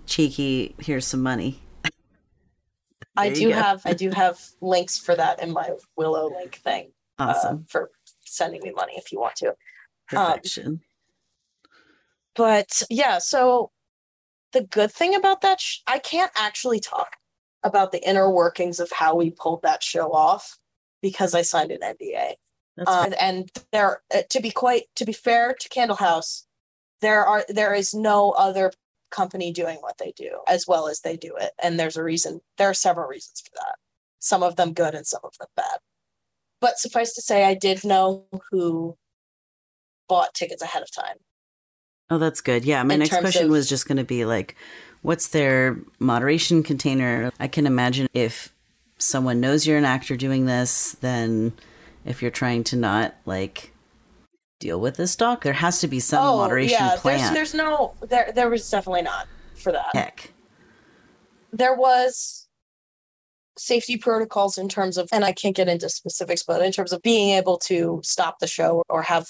cheeky, 0.06 0.76
here's 0.80 1.08
some 1.08 1.24
money, 1.24 1.62
I 3.16 3.30
do 3.30 3.50
have 3.50 3.82
I 3.86 3.94
do 3.94 4.10
have 4.10 4.40
links 4.62 4.98
for 4.98 5.16
that 5.16 5.42
in 5.42 5.52
my 5.52 5.70
Willow 5.96 6.30
link 6.30 6.56
thing. 6.56 6.92
Uh, 7.20 7.34
awesome. 7.36 7.58
Uh, 7.58 7.64
for 7.68 7.92
sending 8.26 8.62
me 8.62 8.72
money 8.72 8.94
if 8.96 9.12
you 9.12 9.20
want 9.20 9.36
to. 9.38 9.50
Um, 9.50 9.56
Perfection. 10.08 10.68
Um, 10.68 10.80
but 12.36 12.82
yeah, 12.90 13.20
so 13.20 13.72
the 14.54 14.62
good 14.62 14.92
thing 14.92 15.16
about 15.16 15.42
that, 15.42 15.62
sh- 15.62 15.80
I 15.88 16.00
can't 16.00 16.32
actually 16.36 16.80
talk 16.80 17.18
about 17.64 17.92
the 17.92 18.08
inner 18.08 18.30
workings 18.30 18.80
of 18.80 18.92
how 18.92 19.16
we 19.16 19.32
pulled 19.32 19.62
that 19.64 19.84
show 19.84 20.12
off 20.12 20.58
because 21.02 21.34
I 21.34 21.42
signed 21.42 21.72
an 21.72 21.82
NDA. 21.82 22.34
Um, 22.88 23.14
and 23.20 23.52
there, 23.72 24.02
uh, 24.14 24.24
to 24.32 24.42
be 24.42 24.50
quite, 24.50 24.86
to 24.96 25.06
be 25.06 25.14
fair 25.14 25.54
to 25.60 25.70
Candlehouse, 25.70 26.44
there 27.02 27.26
are 27.26 27.46
there 27.48 27.74
is 27.74 27.94
no 27.94 28.32
other 28.32 28.72
company 29.14 29.54
doing 29.54 29.78
what 29.80 29.98
they 29.98 30.14
do 30.18 30.40
as 30.48 30.66
well 30.68 30.88
as 30.88 31.02
they 31.02 31.16
do 31.16 31.36
it. 31.40 31.52
And 31.62 31.80
there's 31.80 31.98
a 31.98 32.04
reason, 32.04 32.42
there 32.58 32.70
are 32.70 32.74
several 32.74 33.08
reasons 33.08 33.42
for 33.42 33.52
that. 33.56 33.76
Some 34.20 34.44
of 34.44 34.56
them 34.56 34.74
good 34.74 34.96
and 34.96 35.06
some 35.06 35.22
of 35.24 35.38
them 35.38 35.48
bad. 35.56 35.80
But 36.60 36.78
suffice 36.78 37.14
to 37.14 37.22
say, 37.22 37.44
I 37.44 37.54
did 37.54 37.84
know 37.84 38.26
who 38.50 38.98
bought 40.08 40.34
tickets 40.34 40.62
ahead 40.62 40.82
of 40.82 40.92
time. 40.92 41.18
Oh, 42.10 42.18
that's 42.18 42.42
good. 42.42 42.64
Yeah. 42.66 42.84
My 42.84 42.96
In 42.96 43.02
next 43.02 43.18
question 43.18 43.46
of, 43.46 43.52
was 43.52 43.68
just 43.68 43.88
going 43.88 43.98
to 43.98 44.04
be 44.04 44.24
like, 44.26 44.56
what's 45.02 45.28
their 45.28 45.78
moderation 46.00 46.64
container? 46.64 47.32
I 47.40 47.48
can 47.48 47.68
imagine 47.68 48.08
if 48.14 48.54
someone 48.98 49.42
knows 49.42 49.68
you're 49.68 49.78
an 49.78 49.86
actor 49.86 50.16
doing 50.16 50.46
this, 50.46 50.94
then 51.02 51.54
if 52.06 52.22
you're 52.22 52.32
trying 52.32 52.64
to 52.66 52.78
not 52.78 53.16
like 53.26 53.73
deal 54.64 54.80
with 54.80 54.96
this 54.96 55.12
stock? 55.12 55.44
There 55.44 55.54
has 55.54 55.80
to 55.82 55.88
be 55.88 56.00
some 56.00 56.26
oh, 56.26 56.38
moderation 56.38 56.78
yeah. 56.80 56.96
plan. 56.98 57.20
There's, 57.20 57.52
there's 57.52 57.54
no 57.54 57.94
there. 58.02 58.32
There 58.34 58.50
was 58.50 58.70
definitely 58.70 59.04
not 59.04 59.28
for 59.56 59.72
that. 59.72 59.90
Heck, 59.94 60.34
there 61.52 61.76
was 61.76 62.48
safety 63.58 63.98
protocols 63.98 64.58
in 64.58 64.68
terms 64.68 64.98
of, 64.98 65.08
and 65.12 65.24
I 65.24 65.32
can't 65.32 65.56
get 65.56 65.68
into 65.68 65.90
specifics, 65.90 66.44
but 66.44 66.62
in 66.62 66.72
terms 66.72 66.92
of 66.92 67.02
being 67.02 67.38
able 67.38 67.58
to 67.60 68.02
stop 68.04 68.40
the 68.40 68.48
show 68.48 68.82
or 68.90 69.04
have 69.04 69.28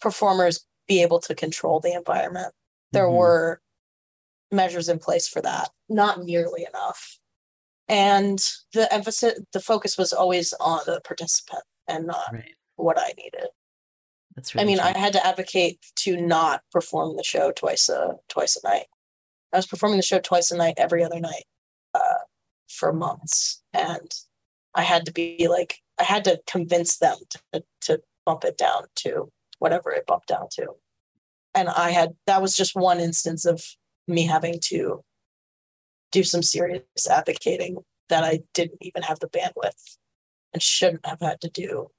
performers 0.00 0.64
be 0.86 1.02
able 1.02 1.20
to 1.20 1.34
control 1.34 1.80
the 1.80 1.92
environment. 1.92 2.52
There 2.92 3.04
mm-hmm. 3.04 3.16
were 3.16 3.60
measures 4.52 4.88
in 4.88 4.98
place 4.98 5.26
for 5.26 5.40
that, 5.42 5.70
not 5.88 6.22
nearly 6.22 6.66
enough. 6.68 7.18
And 7.88 8.38
the 8.72 8.92
emphasis, 8.92 9.40
the 9.52 9.60
focus 9.60 9.96
was 9.96 10.12
always 10.12 10.52
on 10.60 10.80
the 10.86 11.00
participant 11.04 11.62
and 11.88 12.06
not 12.06 12.32
right. 12.32 12.54
what 12.76 12.98
I 12.98 13.12
needed. 13.16 13.48
That's 14.36 14.54
really 14.54 14.62
I 14.62 14.66
mean, 14.66 14.78
true. 14.78 14.86
I 14.86 14.98
had 14.98 15.14
to 15.14 15.26
advocate 15.26 15.80
to 15.96 16.16
not 16.20 16.62
perform 16.70 17.16
the 17.16 17.24
show 17.24 17.52
twice 17.52 17.88
a 17.88 18.16
twice 18.28 18.56
a 18.62 18.68
night. 18.68 18.86
I 19.52 19.56
was 19.56 19.66
performing 19.66 19.96
the 19.96 20.02
show 20.02 20.20
twice 20.20 20.50
a 20.50 20.56
night, 20.56 20.74
every 20.76 21.02
other 21.02 21.18
night, 21.18 21.44
uh, 21.94 22.24
for 22.68 22.92
months, 22.92 23.62
and 23.72 24.12
I 24.74 24.82
had 24.82 25.06
to 25.06 25.12
be 25.12 25.48
like, 25.48 25.78
I 25.98 26.04
had 26.04 26.24
to 26.24 26.40
convince 26.46 26.98
them 26.98 27.16
to 27.30 27.64
to 27.82 28.02
bump 28.26 28.44
it 28.44 28.58
down 28.58 28.84
to 28.96 29.32
whatever 29.58 29.90
it 29.90 30.06
bumped 30.06 30.28
down 30.28 30.48
to, 30.52 30.74
and 31.54 31.68
I 31.70 31.90
had 31.90 32.14
that 32.26 32.42
was 32.42 32.54
just 32.54 32.76
one 32.76 33.00
instance 33.00 33.46
of 33.46 33.64
me 34.06 34.26
having 34.26 34.60
to 34.64 35.02
do 36.12 36.22
some 36.22 36.42
serious 36.42 36.82
advocating 37.10 37.78
that 38.08 38.22
I 38.22 38.40
didn't 38.54 38.78
even 38.82 39.02
have 39.02 39.18
the 39.18 39.28
bandwidth 39.28 39.96
and 40.52 40.62
shouldn't 40.62 41.04
have 41.04 41.20
had 41.20 41.40
to 41.40 41.50
do 41.50 41.90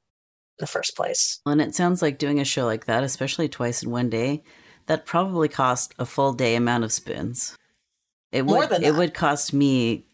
the 0.60 0.67
first 0.67 0.96
place. 0.96 1.39
And 1.46 1.62
it 1.62 1.76
sounds 1.76 2.02
like 2.02 2.17
doing 2.17 2.39
a 2.39 2.46
show 2.46 2.65
like 2.65 2.86
that, 2.86 3.04
especially 3.04 3.50
twice 3.50 3.84
in 3.84 3.91
one 3.91 4.10
day, 4.10 4.43
that 4.88 5.06
probably 5.06 5.48
cost 5.48 5.93
a 6.00 6.06
full 6.06 6.34
day 6.34 6.56
amount 6.56 6.84
of 6.84 6.91
spoons. 6.91 7.58
It 8.32 8.46
More 8.46 8.60
would 8.60 8.70
than 8.70 8.84
it 8.84 8.96
would 8.96 9.13
cost 9.13 9.54
me 9.54 10.06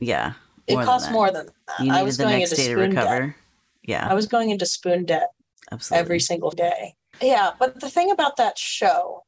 yeah. 0.00 0.32
It 0.66 0.76
costs 0.76 1.10
more 1.10 1.30
than 1.30 1.46
that. 1.46 1.84
You 1.84 1.92
I 1.92 2.02
was 2.02 2.16
the 2.16 2.24
going 2.24 2.38
next 2.38 2.52
into 2.52 2.62
day 2.62 2.74
to 2.74 2.80
spoon 2.80 2.94
debt. 2.94 3.34
Yeah, 3.82 4.06
I 4.08 4.14
was 4.14 4.26
going 4.26 4.50
into 4.50 4.66
spoon 4.66 5.04
debt 5.04 5.28
absolutely. 5.70 6.00
every 6.00 6.20
single 6.20 6.50
day. 6.50 6.94
Yeah, 7.20 7.50
but 7.58 7.80
the 7.80 7.90
thing 7.90 8.10
about 8.10 8.36
that 8.36 8.58
show 8.58 9.24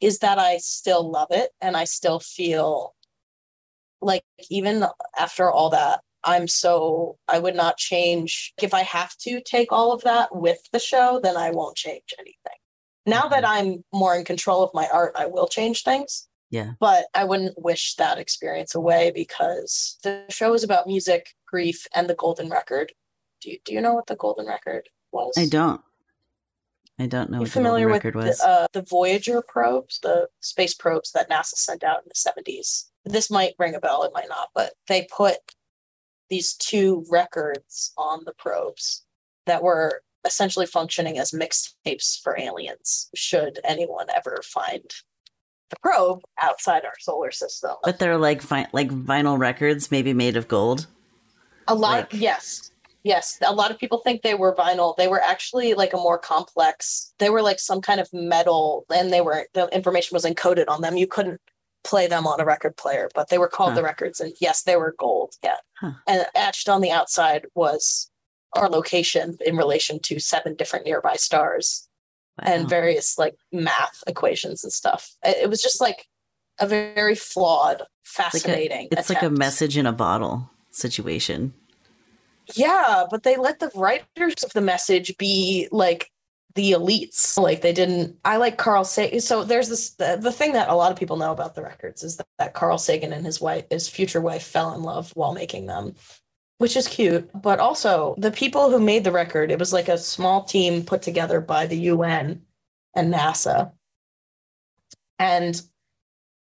is 0.00 0.18
that 0.18 0.38
I 0.38 0.58
still 0.58 1.10
love 1.10 1.28
it 1.30 1.50
and 1.60 1.76
I 1.76 1.84
still 1.84 2.20
feel 2.20 2.94
like 4.00 4.24
even 4.50 4.84
after 5.18 5.50
all 5.50 5.70
that, 5.70 6.00
I'm 6.24 6.48
so 6.48 7.18
I 7.28 7.38
would 7.38 7.54
not 7.54 7.76
change 7.76 8.52
if 8.60 8.74
I 8.74 8.82
have 8.82 9.16
to 9.18 9.40
take 9.40 9.70
all 9.72 9.92
of 9.92 10.02
that 10.02 10.34
with 10.34 10.58
the 10.72 10.78
show, 10.78 11.20
then 11.22 11.36
I 11.36 11.50
won't 11.50 11.76
change 11.76 12.14
anything. 12.18 12.58
Now 13.06 13.28
that 13.28 13.46
I'm 13.46 13.84
more 13.92 14.16
in 14.16 14.24
control 14.24 14.62
of 14.62 14.70
my 14.72 14.88
art, 14.92 15.12
I 15.16 15.26
will 15.26 15.46
change 15.46 15.82
things. 15.82 16.26
Yeah. 16.50 16.72
But 16.80 17.06
I 17.14 17.24
wouldn't 17.24 17.60
wish 17.60 17.94
that 17.96 18.18
experience 18.18 18.74
away 18.74 19.10
because 19.14 19.98
the 20.02 20.24
show 20.30 20.54
is 20.54 20.62
about 20.62 20.86
music, 20.86 21.34
grief, 21.46 21.86
and 21.94 22.08
the 22.08 22.14
golden 22.14 22.48
record. 22.48 22.92
Do 23.40 23.50
you, 23.50 23.58
do 23.64 23.74
you 23.74 23.80
know 23.80 23.94
what 23.94 24.06
the 24.06 24.16
golden 24.16 24.46
record 24.46 24.88
was? 25.12 25.34
I 25.36 25.46
don't. 25.46 25.80
I 26.98 27.06
don't 27.06 27.28
know 27.30 27.38
You 27.38 27.40
what 27.40 27.46
the 27.46 27.52
familiar 27.52 27.88
golden 27.88 27.92
with 27.92 28.04
record 28.04 28.14
was. 28.14 28.38
the, 28.38 28.48
uh, 28.48 28.66
the 28.72 28.82
Voyager 28.82 29.42
probes, 29.42 29.98
the 30.02 30.28
space 30.40 30.74
probes 30.74 31.10
that 31.12 31.28
NASA 31.28 31.56
sent 31.56 31.82
out 31.82 32.02
in 32.04 32.08
the 32.08 32.42
70s? 32.42 32.84
This 33.04 33.30
might 33.30 33.54
ring 33.58 33.74
a 33.74 33.80
bell, 33.80 34.04
it 34.04 34.12
might 34.14 34.28
not, 34.28 34.50
but 34.54 34.74
they 34.88 35.08
put 35.10 35.34
these 36.34 36.54
two 36.54 37.04
records 37.08 37.92
on 37.96 38.24
the 38.26 38.32
probes 38.34 39.04
that 39.46 39.62
were 39.62 40.02
essentially 40.26 40.66
functioning 40.66 41.16
as 41.16 41.30
mixtapes 41.30 42.20
for 42.20 42.36
aliens, 42.36 43.08
should 43.14 43.60
anyone 43.62 44.06
ever 44.16 44.40
find 44.42 44.82
the 45.70 45.76
probe 45.80 46.20
outside 46.42 46.84
our 46.84 46.98
solar 46.98 47.30
system. 47.30 47.70
but 47.84 47.98
they're 48.00 48.18
like 48.18 48.42
vi- 48.42 48.66
like 48.72 48.90
vinyl 48.90 49.38
records, 49.38 49.92
maybe 49.92 50.12
made 50.12 50.36
of 50.36 50.48
gold. 50.48 50.86
A 51.68 51.74
lot, 51.74 52.12
Like- 52.12 52.20
yes, 52.20 52.72
yes. 53.04 53.38
A 53.46 53.54
lot 53.54 53.70
of 53.70 53.78
people 53.78 53.98
think 53.98 54.22
they 54.22 54.34
were 54.34 54.54
vinyl. 54.56 54.96
They 54.96 55.08
were 55.08 55.22
actually 55.22 55.74
like 55.74 55.92
a 55.94 55.96
more 56.08 56.18
complex. 56.18 57.14
They 57.20 57.30
were 57.30 57.42
like 57.42 57.60
some 57.60 57.80
kind 57.80 58.00
of 58.00 58.08
metal, 58.12 58.86
and 58.92 59.12
they 59.12 59.20
were 59.20 59.46
the 59.54 59.68
information 59.68 60.16
was 60.16 60.24
encoded 60.24 60.64
on 60.68 60.80
them. 60.82 60.96
You 60.96 61.06
couldn't 61.06 61.40
play 61.84 62.06
them 62.06 62.26
on 62.26 62.40
a 62.40 62.44
record 62.44 62.76
player, 62.76 63.08
but 63.14 63.28
they 63.28 63.38
were 63.38 63.48
called 63.48 63.70
Huh. 63.72 63.76
the 63.76 63.82
records, 63.84 64.18
and 64.20 64.32
yes, 64.40 64.62
they 64.62 64.76
were 64.76 64.94
gold. 64.98 65.34
Yeah, 65.42 65.56
Huh. 65.74 65.92
and 66.06 66.26
etched 66.34 66.68
on 66.68 66.80
the 66.80 66.90
outside 66.90 67.46
was 67.54 68.10
our 68.54 68.68
location 68.68 69.36
in 69.44 69.56
relation 69.56 69.98
to 70.00 70.18
seven 70.18 70.54
different 70.54 70.86
nearby 70.86 71.16
stars 71.16 71.88
and 72.38 72.68
various 72.68 73.16
like 73.18 73.34
math 73.52 74.02
equations 74.06 74.64
and 74.64 74.72
stuff. 74.72 75.10
It 75.22 75.48
was 75.48 75.62
just 75.62 75.80
like 75.80 76.08
a 76.58 76.66
very 76.66 77.14
flawed, 77.14 77.82
it's 77.82 78.18
like 78.18 78.26
a, 78.26 78.38
fascinating. 78.38 78.88
it's 78.90 79.08
like 79.08 79.22
a 79.22 79.30
message 79.30 79.76
in 79.76 79.86
a 79.86 79.92
bottle 79.92 80.50
situation. 80.70 81.52
Yeah, 82.54 83.04
but 83.10 83.22
they 83.22 83.36
let 83.36 83.58
the 83.60 83.70
writers 83.74 84.42
of 84.42 84.52
the 84.52 84.60
message 84.60 85.16
be 85.16 85.68
like 85.72 86.10
the 86.54 86.72
elites. 86.72 87.36
Like 87.38 87.60
they 87.60 87.72
didn't. 87.72 88.16
I 88.24 88.36
like 88.36 88.58
Carl 88.58 88.84
Sagan. 88.84 89.20
So 89.20 89.44
there's 89.44 89.68
this 89.68 89.90
the, 89.90 90.18
the 90.20 90.32
thing 90.32 90.52
that 90.52 90.68
a 90.68 90.74
lot 90.74 90.92
of 90.92 90.98
people 90.98 91.16
know 91.16 91.32
about 91.32 91.54
the 91.54 91.62
records 91.62 92.02
is 92.02 92.16
that, 92.16 92.26
that 92.38 92.54
Carl 92.54 92.78
Sagan 92.78 93.12
and 93.12 93.26
his 93.26 93.40
wife, 93.40 93.64
his 93.70 93.88
future 93.88 94.20
wife, 94.20 94.42
fell 94.42 94.74
in 94.74 94.82
love 94.82 95.10
while 95.14 95.34
making 95.34 95.66
them, 95.66 95.94
which 96.58 96.76
is 96.76 96.88
cute. 96.88 97.28
But 97.40 97.60
also 97.60 98.14
the 98.18 98.30
people 98.30 98.70
who 98.70 98.80
made 98.80 99.04
the 99.04 99.12
record, 99.12 99.50
it 99.50 99.58
was 99.58 99.72
like 99.72 99.88
a 99.88 99.98
small 99.98 100.44
team 100.44 100.84
put 100.84 101.02
together 101.02 101.40
by 101.40 101.66
the 101.66 101.78
UN 101.78 102.42
and 102.94 103.12
NASA, 103.12 103.72
and 105.18 105.60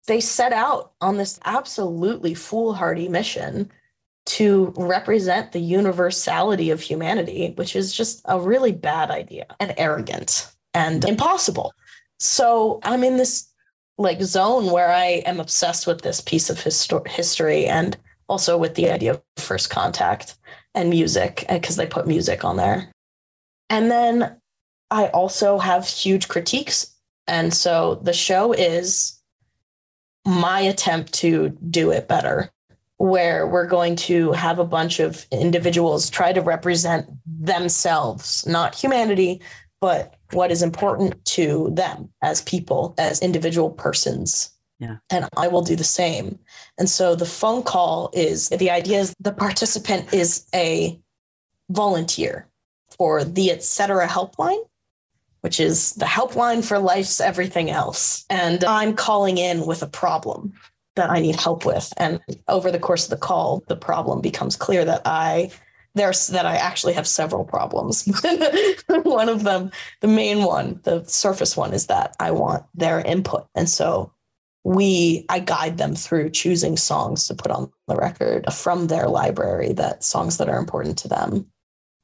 they 0.07 0.21
set 0.21 0.53
out 0.53 0.93
on 1.01 1.17
this 1.17 1.39
absolutely 1.45 2.35
foolhardy 2.35 3.09
mission 3.09 3.71
to 4.29 4.75
represent 4.77 5.53
the 5.53 5.61
universality 5.61 6.71
of 6.71 6.83
humanity, 6.83 7.55
which 7.57 7.75
is 7.75 7.95
just 7.95 8.21
a 8.27 8.39
really 8.39 8.73
bad 8.73 9.11
idea 9.11 9.47
and 9.59 9.73
arrogant 9.79 10.53
and 10.75 11.05
impossible. 11.07 11.73
So 12.19 12.79
I'm 12.83 13.03
in 13.05 13.17
this 13.17 13.49
like 13.97 14.21
zone 14.23 14.71
where 14.71 14.91
I 14.93 15.23
am 15.25 15.41
obsessed 15.41 15.87
with 15.87 16.03
this 16.03 16.21
piece 16.21 16.51
of 16.51 16.59
histo- 16.59 17.09
history 17.09 17.67
and 17.67 17.97
also 18.29 18.59
with 18.59 18.75
the 18.75 18.91
idea 18.91 19.13
of 19.13 19.23
first 19.39 19.71
contact 19.71 20.37
and 20.75 20.91
music 20.91 21.47
uh, 21.49 21.55
because 21.55 21.77
they 21.77 21.87
put 21.87 22.07
music 22.07 22.45
on 22.45 22.59
there. 22.59 22.93
And 23.71 23.91
then 23.91 24.37
I 24.91 25.07
also 25.09 25.59
have 25.59 25.89
huge 25.89 26.29
critiques. 26.29 26.95
And 27.27 27.53
so 27.55 28.01
the 28.03 28.13
show 28.13 28.53
is 28.53 29.19
my 30.27 30.61
attempt 30.61 31.15
to 31.15 31.49
do 31.71 31.91
it 31.91 32.09
better 32.09 32.53
where 32.99 33.47
we're 33.47 33.67
going 33.67 33.97
to 33.97 34.33
have 34.33 34.59
a 34.59 34.65
bunch 34.65 35.01
of 35.01 35.27
individuals 35.31 36.11
try 36.11 36.33
to 36.33 36.41
represent 36.41 37.07
themselves, 37.27 38.47
not 38.47 38.75
humanity, 38.75 39.41
but 39.81 40.17
what 40.33 40.51
is 40.51 40.63
important 40.63 41.25
to 41.25 41.71
them 41.73 42.11
as 42.23 42.43
people, 42.43 42.95
as 42.99 43.23
individual 43.23 43.71
persons. 43.71 44.51
Yeah. 44.81 44.97
And 45.11 45.29
I 45.37 45.49
will 45.49 45.63
do 45.63 45.77
the 45.77 45.85
same. 45.85 46.39
And 46.77 46.89
so 46.89 47.15
the 47.15 47.27
phone 47.27 47.63
call 47.63 48.11
is 48.13 48.49
the 48.49 48.71
idea 48.71 49.01
is 49.01 49.15
the 49.21 49.33
participant 49.33 50.13
is 50.13 50.47
a 50.55 51.01
volunteer 51.71 52.49
for 52.97 53.25
the 53.25 53.51
etc 53.51 54.07
helpline 54.07 54.63
which 55.41 55.61
is 55.61 55.93
the 55.95 56.05
helpline 56.05 56.65
for 56.65 56.79
life's 56.79 57.21
everything 57.21 57.71
else 57.71 58.25
and 58.31 58.65
i'm 58.65 58.95
calling 58.95 59.39
in 59.39 59.67
with 59.67 59.83
a 59.83 59.87
problem 59.87 60.53
that 60.99 61.11
I 61.11 61.21
need 61.21 61.37
help 61.37 61.65
with. 61.65 61.93
And 61.97 62.21
over 62.49 62.71
the 62.71 62.79
course 62.79 63.05
of 63.05 63.11
the 63.11 63.17
call, 63.17 63.63
the 63.69 63.77
problem 63.77 64.21
becomes 64.21 64.57
clear 64.57 64.85
that 64.85 65.03
I 65.05 65.51
there's 65.95 66.29
that 66.29 66.47
I 66.47 66.57
actually 66.57 66.93
have 66.93 67.07
several 67.07 67.45
problems. 67.45 68.05
one 68.89 69.29
of 69.29 69.45
them, 69.45 69.71
the 70.01 70.09
main 70.09 70.43
one, 70.43 70.81
the 70.85 71.05
surface 71.05 71.57
one, 71.57 71.73
is 71.73 71.87
that 71.87 72.15
I 72.21 72.31
want 72.31 72.65
their 72.75 73.01
input. 73.01 73.47
And 73.55 73.69
so 73.69 74.13
we 74.65 75.25
I 75.29 75.39
guide 75.39 75.79
them 75.79 75.95
through 75.95 76.31
choosing 76.31 76.77
songs 76.77 77.27
to 77.29 77.35
put 77.35 77.51
on 77.51 77.71
the 77.87 77.97
record 77.97 78.53
from 78.53 78.87
their 78.89 79.09
library 79.09 79.73
that 79.75 80.05
songs 80.05 80.37
that 80.39 80.49
are 80.49 80.59
important 80.59 80.99
to 80.99 81.09
them. 81.09 81.47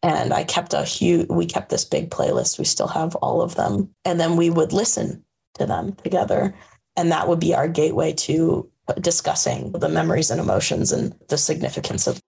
And 0.03 0.33
I 0.33 0.45
kept 0.45 0.73
a 0.73 0.85
huge 0.85 1.29
we 1.29 1.47
kept 1.47 1.69
this 1.69 1.85
big 1.85 2.11
playlist. 2.11 2.59
We 2.59 2.65
still 2.65 2.89
have 2.89 3.17
all 3.17 3.43
of 3.43 3.57
them. 3.57 3.91
And 4.05 4.21
then 4.21 4.37
we 4.37 4.51
would 4.51 4.73
listen 4.73 5.25
to 5.55 5.67
them 5.67 5.95
together. 5.95 6.55
And 6.97 7.11
that 7.11 7.29
would 7.29 7.41
be 7.41 7.55
our 7.55 7.69
gateway 7.69 8.13
to 8.13 8.71
discussing 9.01 9.73
the 9.73 9.89
memories 9.89 10.31
and 10.31 10.41
emotions 10.41 10.93
and 10.93 11.15
the 11.29 11.39
significance 11.39 12.07
of 12.07 12.21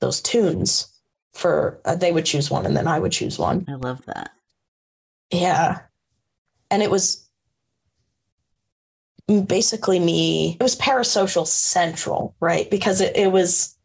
those 0.00 0.20
tunes 0.20 0.92
for 1.34 1.80
uh, 1.84 1.94
they 1.94 2.12
would 2.12 2.24
choose 2.24 2.50
one 2.50 2.66
and 2.66 2.76
then 2.76 2.88
I 2.88 2.98
would 2.98 3.12
choose 3.12 3.38
one. 3.38 3.64
I 3.68 3.74
love 3.74 4.04
that. 4.06 4.30
Yeah. 5.30 5.80
And 6.70 6.82
it 6.82 6.90
was 6.90 7.28
basically 9.46 9.98
me, 9.98 10.56
it 10.58 10.62
was 10.62 10.76
parasocial 10.76 11.46
central, 11.46 12.34
right? 12.40 12.70
Because 12.70 13.00
it, 13.00 13.16
it 13.16 13.32
was 13.32 13.76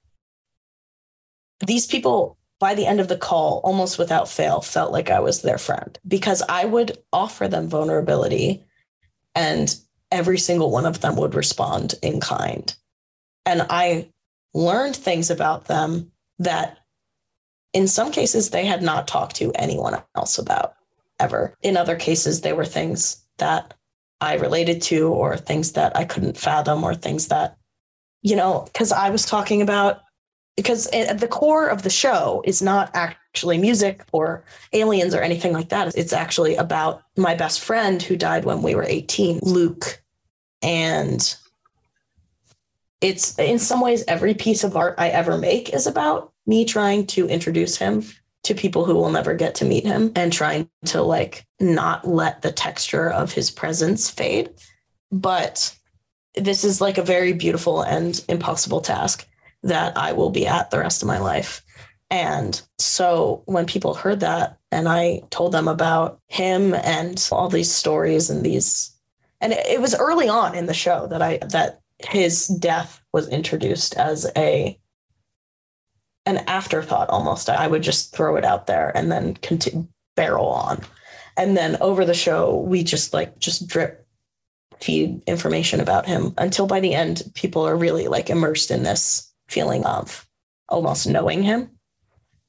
these 1.66 1.88
people 1.88 2.38
by 2.60 2.76
the 2.76 2.86
end 2.86 3.00
of 3.00 3.08
the 3.08 3.18
call, 3.18 3.60
almost 3.64 3.98
without 3.98 4.30
fail, 4.30 4.62
felt 4.62 4.92
like 4.92 5.10
I 5.10 5.20
was 5.20 5.42
their 5.42 5.58
friend 5.58 5.98
because 6.08 6.44
I 6.48 6.66
would 6.66 6.98
offer 7.12 7.48
them 7.48 7.68
vulnerability 7.68 8.64
and 9.34 9.76
every 10.12 10.38
single 10.38 10.72
one 10.72 10.86
of 10.86 11.02
them 11.02 11.16
would 11.16 11.36
respond 11.36 11.96
in 12.02 12.20
kind. 12.20 12.76
And 13.46 13.66
I 13.70 14.10
learned 14.54 14.96
things 14.96 15.30
about 15.30 15.66
them 15.66 16.12
that 16.40 16.80
in 17.74 17.88
some 17.88 18.12
cases 18.12 18.50
they 18.50 18.66
had 18.66 18.82
not 18.82 19.08
talked 19.08 19.36
to 19.38 19.52
anyone 19.56 20.02
else 20.16 20.38
about 20.38 20.76
ever. 21.20 21.56
In 21.62 21.78
other 21.78 21.96
cases, 21.96 22.42
they 22.42 22.54
were 22.54 22.66
things 22.66 23.24
that 23.38 23.74
I 24.20 24.36
related 24.36 24.82
to 24.84 25.08
or 25.08 25.38
things 25.38 25.74
that 25.74 25.96
I 25.96 26.04
couldn't 26.04 26.38
fathom 26.38 26.84
or 26.84 26.94
things 26.94 27.28
that, 27.30 27.58
you 28.22 28.36
know, 28.36 28.66
because 28.66 28.92
I 28.92 29.10
was 29.10 29.26
talking 29.26 29.62
about, 29.62 30.02
because 30.58 30.88
at 30.88 31.20
the 31.20 31.28
core 31.28 31.68
of 31.68 31.84
the 31.84 31.90
show 31.90 32.44
is 32.46 32.62
not 32.62 32.92
actually 32.94 33.58
music 33.58 34.04
or 34.12 34.44
aliens 34.74 35.16
or 35.16 35.22
anything 35.22 35.54
like 35.54 35.70
that. 35.70 35.96
It's 35.96 36.14
actually 36.14 36.56
about 36.56 37.04
my 37.18 37.34
best 37.34 37.62
friend 37.62 38.02
who 38.02 38.18
died 38.18 38.46
when 38.46 38.62
we 38.62 38.76
were 38.76 38.84
18, 38.84 39.40
Luke. 39.44 40.01
And 40.62 41.36
it's 43.02 43.38
in 43.40 43.60
some 43.60 43.82
ways 43.82 44.04
every 44.08 44.34
piece 44.34 44.64
of 44.64 44.78
art 44.78 44.96
I 44.98 45.10
ever 45.10 45.38
make 45.38 45.74
is 45.74 45.88
about 45.88 46.32
me 46.46 46.66
trying 46.66 47.08
to 47.08 47.28
introduce 47.28 47.78
him 47.78 48.04
to 48.44 48.56
people 48.56 48.86
who 48.86 48.96
will 48.96 49.12
never 49.12 49.34
get 49.34 49.56
to 49.56 49.66
meet 49.66 49.86
him 49.86 50.12
and 50.16 50.34
trying 50.34 50.70
to 50.86 51.02
like 51.02 51.46
not 51.60 52.08
let 52.08 52.42
the 52.42 52.52
texture 52.52 53.10
of 53.10 53.32
his 53.32 53.52
presence 53.52 54.10
fade. 54.10 54.50
But 55.12 55.76
this 56.36 56.64
is 56.64 56.82
like 56.82 56.98
a 56.98 57.04
very 57.04 57.34
beautiful 57.34 57.82
and 57.82 58.24
impossible 58.30 58.82
task 58.82 59.28
that 59.64 59.98
I 59.98 60.14
will 60.14 60.32
be 60.32 60.48
at 60.48 60.72
the 60.72 60.80
rest 60.80 61.02
of 61.02 61.08
my 61.08 61.20
life. 61.20 61.64
And 62.10 62.60
so 62.78 63.44
when 63.46 63.66
people 63.66 63.94
heard 63.94 64.20
that 64.22 64.58
and 64.72 64.88
I 64.88 65.22
told 65.30 65.52
them 65.52 65.68
about 65.68 66.20
him 66.28 66.74
and 66.74 67.28
all 67.32 67.48
these 67.48 67.72
stories 67.72 68.30
and 68.30 68.44
these 68.44 68.92
and 69.42 69.54
it, 69.54 69.82
was 69.82 69.96
early 69.96 70.30
on 70.30 70.56
in 70.56 70.68
the 70.68 70.74
show 70.74 71.08
that 71.08 71.22
I 71.22 71.40
that 71.50 71.82
his 72.00 72.48
death 72.48 73.02
was 73.12 73.28
introduced 73.28 73.96
as 73.98 74.32
a 74.38 74.80
an 76.26 76.38
afterthought 76.48 77.10
almost. 77.10 77.50
I 77.50 77.68
would 77.68 77.82
just 77.82 78.16
throw 78.16 78.36
it 78.36 78.46
out 78.46 78.68
there 78.68 78.96
and 78.96 79.12
then 79.12 79.34
continue 79.36 79.88
barrel 80.16 80.48
on. 80.48 80.82
And 81.38 81.58
then 81.58 81.78
over 81.82 82.06
the 82.06 82.14
show, 82.14 82.58
we 82.58 82.84
just 82.84 83.14
like 83.14 83.40
just 83.40 83.68
drip 83.68 84.06
feed 84.80 85.22
information 85.28 85.80
about 85.80 86.06
him 86.06 86.34
until 86.38 86.68
by 86.68 86.80
the 86.80 86.94
end, 86.94 87.24
people 87.34 87.68
are 87.68 87.76
really 87.76 88.08
like 88.08 88.30
immersed 88.30 88.72
in 88.72 88.84
this 88.84 89.32
feeling 89.48 89.86
of 89.86 90.28
almost 90.70 91.08
knowing 91.08 91.44
him 91.44 91.70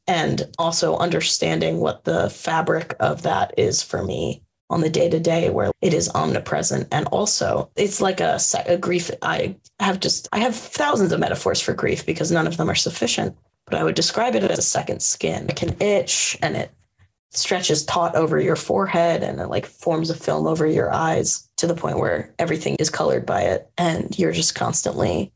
and 0.07 0.43
also 0.59 0.97
understanding 0.97 1.79
what 1.79 2.05
the 2.05 2.31
fabric 2.31 2.95
of 3.01 3.23
that 3.23 3.55
is 3.57 3.83
for 3.83 4.03
me 4.03 4.43
on 4.73 4.81
the 4.81 4.91
day 4.91 5.09
to 5.09 5.21
day 5.21 5.51
where 5.51 5.71
it 5.83 5.93
is 5.93 6.11
omnipresent. 6.15 6.89
And 6.91 7.07
also 7.09 7.71
it's 7.77 8.01
like 8.01 8.21
a, 8.21 8.41
a 8.67 8.79
grief. 8.79 9.11
I 9.21 9.57
have 9.79 10.01
just 10.01 10.29
i 10.33 10.39
have 10.39 10.57
thousands 10.57 11.13
of 11.13 11.21
metaphors 11.21 11.61
for 11.61 11.75
grief 11.75 12.07
because 12.07 12.33
none 12.33 12.47
of 12.47 12.57
them 12.57 12.71
are 12.71 12.75
sufficient 12.75 13.37
but 13.67 13.75
i 13.75 13.85
would 13.85 13.95
describe 13.95 14.35
it 14.35 14.45
as 14.45 14.59
a 14.59 14.63
second 14.63 15.03
skin. 15.03 15.47
It 15.49 15.57
can 15.57 15.77
itch 15.81 16.39
and 16.43 16.57
it 16.57 16.71
stretches 17.31 17.85
taut 17.85 18.15
over 18.15 18.39
your 18.39 18.57
forehead 18.57 19.23
and 19.23 19.41
it 19.41 19.49
like 19.49 19.67
forms 19.67 20.11
a 20.11 20.15
film 20.15 20.47
over 20.47 20.67
your 20.67 20.93
eyes 20.93 21.49
to 21.57 21.67
the 21.67 21.75
point 21.75 21.99
where 21.99 22.35
everything 22.39 22.77
is 22.79 22.91
colored 22.91 23.25
by 23.25 23.43
it. 23.43 23.71
And 23.79 24.19
you're 24.19 24.33
just 24.33 24.55
constantly 24.55 25.33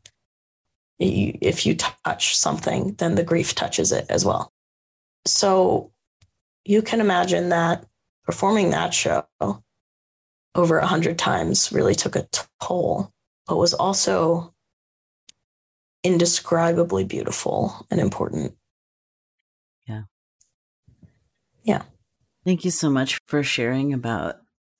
if 0.99 1.65
you 1.65 1.75
touch 1.75 2.35
something 2.35 2.95
then 2.95 3.13
the 3.15 3.23
grief 3.23 3.53
touches 3.53 3.91
it 3.91 4.05
as 4.09 4.25
well. 4.25 4.51
So 5.25 5.91
you 6.65 6.81
can 6.81 7.01
imagine 7.01 7.49
that 7.49 7.85
performing 8.27 8.69
that 8.69 8.93
show 8.93 9.25
over 10.53 10.77
a 10.77 10.85
hundred 10.85 11.17
times 11.17 11.71
really 11.71 11.95
took 11.95 12.15
a 12.15 12.27
toll 12.61 13.11
but 13.47 13.57
was 13.57 13.73
also 13.73 14.53
indescribably 16.03 17.03
beautiful 17.03 17.87
and 17.89 17.99
important 17.99 18.55
yeah 19.87 20.03
yeah. 21.67 21.81
Thank 22.45 22.63
you 22.63 22.71
so 22.71 22.89
much 22.89 23.19
for 23.27 23.43
sharing 23.43 23.93
about 23.93 24.37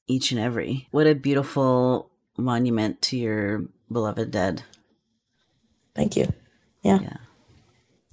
each 0.07 0.31
and 0.31 0.39
every. 0.39 0.87
What 0.91 1.05
a 1.05 1.13
beautiful 1.13 2.09
monument 2.37 3.01
to 3.03 3.17
your 3.17 3.65
beloved 3.91 4.31
dead. 4.31 4.63
Thank 5.93 6.15
you. 6.15 6.31
Yeah. 6.81 6.99
Yeah. 7.01 7.17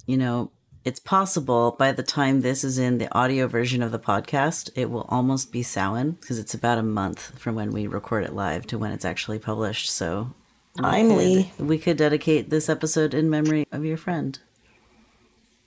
You 0.05 0.17
know, 0.17 0.51
it's 0.85 0.99
possible 0.99 1.75
by 1.77 1.91
the 1.91 2.03
time 2.03 2.41
this 2.41 2.63
is 2.63 2.77
in 2.77 2.99
the 2.99 3.11
audio 3.11 3.47
version 3.47 3.81
of 3.81 3.91
the 3.91 3.99
podcast, 3.99 4.69
it 4.75 4.91
will 4.91 5.07
almost 5.09 5.51
be 5.51 5.63
Samhain 5.63 6.11
because 6.11 6.37
it's 6.37 6.53
about 6.53 6.77
a 6.77 6.83
month 6.83 7.37
from 7.39 7.55
when 7.55 7.71
we 7.71 7.87
record 7.87 8.23
it 8.23 8.35
live 8.35 8.67
to 8.67 8.77
when 8.77 8.91
it's 8.91 9.03
actually 9.03 9.39
published. 9.39 9.89
So 9.89 10.33
timely. 10.77 11.51
We, 11.57 11.65
we 11.65 11.77
could 11.79 11.97
dedicate 11.97 12.51
this 12.51 12.69
episode 12.69 13.15
in 13.15 13.31
memory 13.31 13.65
of 13.71 13.83
your 13.83 13.97
friend. 13.97 14.37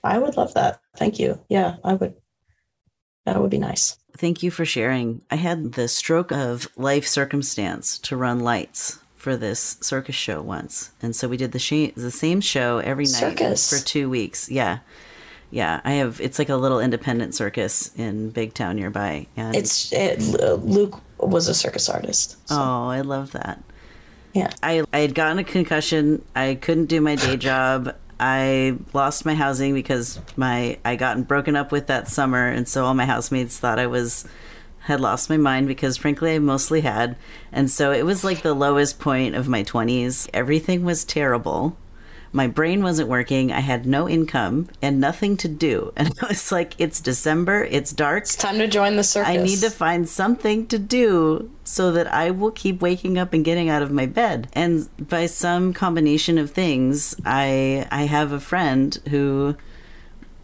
I 0.01 0.17
would 0.17 0.37
love 0.37 0.53
that. 0.53 0.79
Thank 0.95 1.19
you. 1.19 1.41
Yeah, 1.49 1.75
I 1.83 1.95
would. 1.95 2.15
That 3.25 3.41
would 3.41 3.51
be 3.51 3.57
nice. 3.57 3.97
Thank 4.17 4.41
you 4.41 4.49
for 4.49 4.63
sharing. 4.63 5.21
I 5.29 5.35
had 5.35 5.73
the 5.73 5.89
stroke 5.89 6.31
of 6.31 6.69
life 6.77 7.05
circumstance 7.05 7.99
to 7.99 8.15
run 8.15 8.39
lights 8.39 8.99
for 9.15 9.35
this 9.35 9.75
circus 9.81 10.15
show 10.15 10.41
once. 10.41 10.91
And 11.01 11.13
so 11.13 11.27
we 11.27 11.35
did 11.35 11.51
the, 11.51 11.59
sh- 11.59 11.93
the 11.95 12.09
same 12.09 12.39
show 12.39 12.77
every 12.77 13.03
night 13.03 13.37
circus. 13.37 13.69
for 13.69 13.85
two 13.85 14.09
weeks. 14.09 14.49
Yeah. 14.49 14.79
Yeah, 15.51 15.81
I 15.83 15.93
have. 15.93 16.21
It's 16.21 16.37
like 16.37 16.49
a 16.49 16.55
little 16.55 16.79
independent 16.79 17.33
circus 17.33 17.91
in 17.97 18.29
big 18.29 18.53
town 18.53 18.75
nearby, 18.75 19.27
and 19.35 19.55
it's 19.55 19.91
it, 19.91 20.19
Luke 20.19 21.01
was 21.17 21.47
a 21.47 21.55
circus 21.55 21.89
artist. 21.89 22.31
So. 22.47 22.55
Oh, 22.55 22.87
I 22.89 23.01
love 23.01 23.31
that. 23.31 23.63
Yeah, 24.33 24.51
I 24.61 24.83
I 24.93 24.99
had 24.99 25.15
gotten 25.15 25.39
a 25.39 25.43
concussion. 25.43 26.23
I 26.35 26.55
couldn't 26.55 26.85
do 26.85 27.01
my 27.01 27.15
day 27.15 27.35
job. 27.35 27.95
I 28.19 28.77
lost 28.93 29.25
my 29.25 29.33
housing 29.33 29.73
because 29.73 30.19
my 30.35 30.77
I 30.85 30.95
gotten 30.95 31.23
broken 31.23 31.55
up 31.55 31.71
with 31.71 31.87
that 31.87 32.07
summer, 32.07 32.47
and 32.47 32.67
so 32.67 32.85
all 32.85 32.93
my 32.93 33.05
housemates 33.05 33.57
thought 33.57 33.79
I 33.79 33.87
was 33.87 34.27
had 34.81 35.01
lost 35.01 35.29
my 35.29 35.37
mind 35.37 35.67
because 35.67 35.97
frankly 35.97 36.35
I 36.35 36.39
mostly 36.39 36.81
had, 36.81 37.15
and 37.51 37.71
so 37.71 37.91
it 37.91 38.05
was 38.05 38.23
like 38.23 38.43
the 38.43 38.53
lowest 38.53 38.99
point 38.99 39.35
of 39.35 39.47
my 39.47 39.63
twenties. 39.63 40.27
Everything 40.31 40.85
was 40.85 41.03
terrible 41.03 41.75
my 42.31 42.47
brain 42.47 42.83
wasn't 42.83 43.09
working. 43.09 43.51
I 43.51 43.59
had 43.59 43.85
no 43.85 44.07
income 44.07 44.69
and 44.81 44.99
nothing 44.99 45.37
to 45.37 45.47
do. 45.47 45.93
And 45.99 46.13
I 46.21 46.27
was 46.27 46.51
like, 46.51 46.79
it's 46.79 47.01
December, 47.01 47.63
it's 47.65 47.91
dark. 47.91 48.23
It's 48.23 48.35
time 48.35 48.57
to 48.59 48.67
join 48.67 48.95
the 48.95 49.03
circus. 49.03 49.29
I 49.29 49.37
need 49.37 49.59
to 49.59 49.69
find 49.69 50.07
something 50.07 50.65
to 50.67 50.79
do 50.79 51.51
so 51.63 51.91
that 51.91 52.07
I 52.07 52.31
will 52.31 52.51
keep 52.51 52.81
waking 52.81 53.17
up 53.17 53.33
and 53.33 53.43
getting 53.43 53.69
out 53.69 53.81
of 53.81 53.91
my 53.91 54.05
bed. 54.05 54.47
And 54.53 54.87
by 54.97 55.25
some 55.25 55.73
combination 55.73 56.37
of 56.37 56.51
things, 56.51 57.15
I 57.25 57.87
I 57.91 58.03
have 58.03 58.31
a 58.31 58.39
friend 58.39 58.97
who 59.09 59.55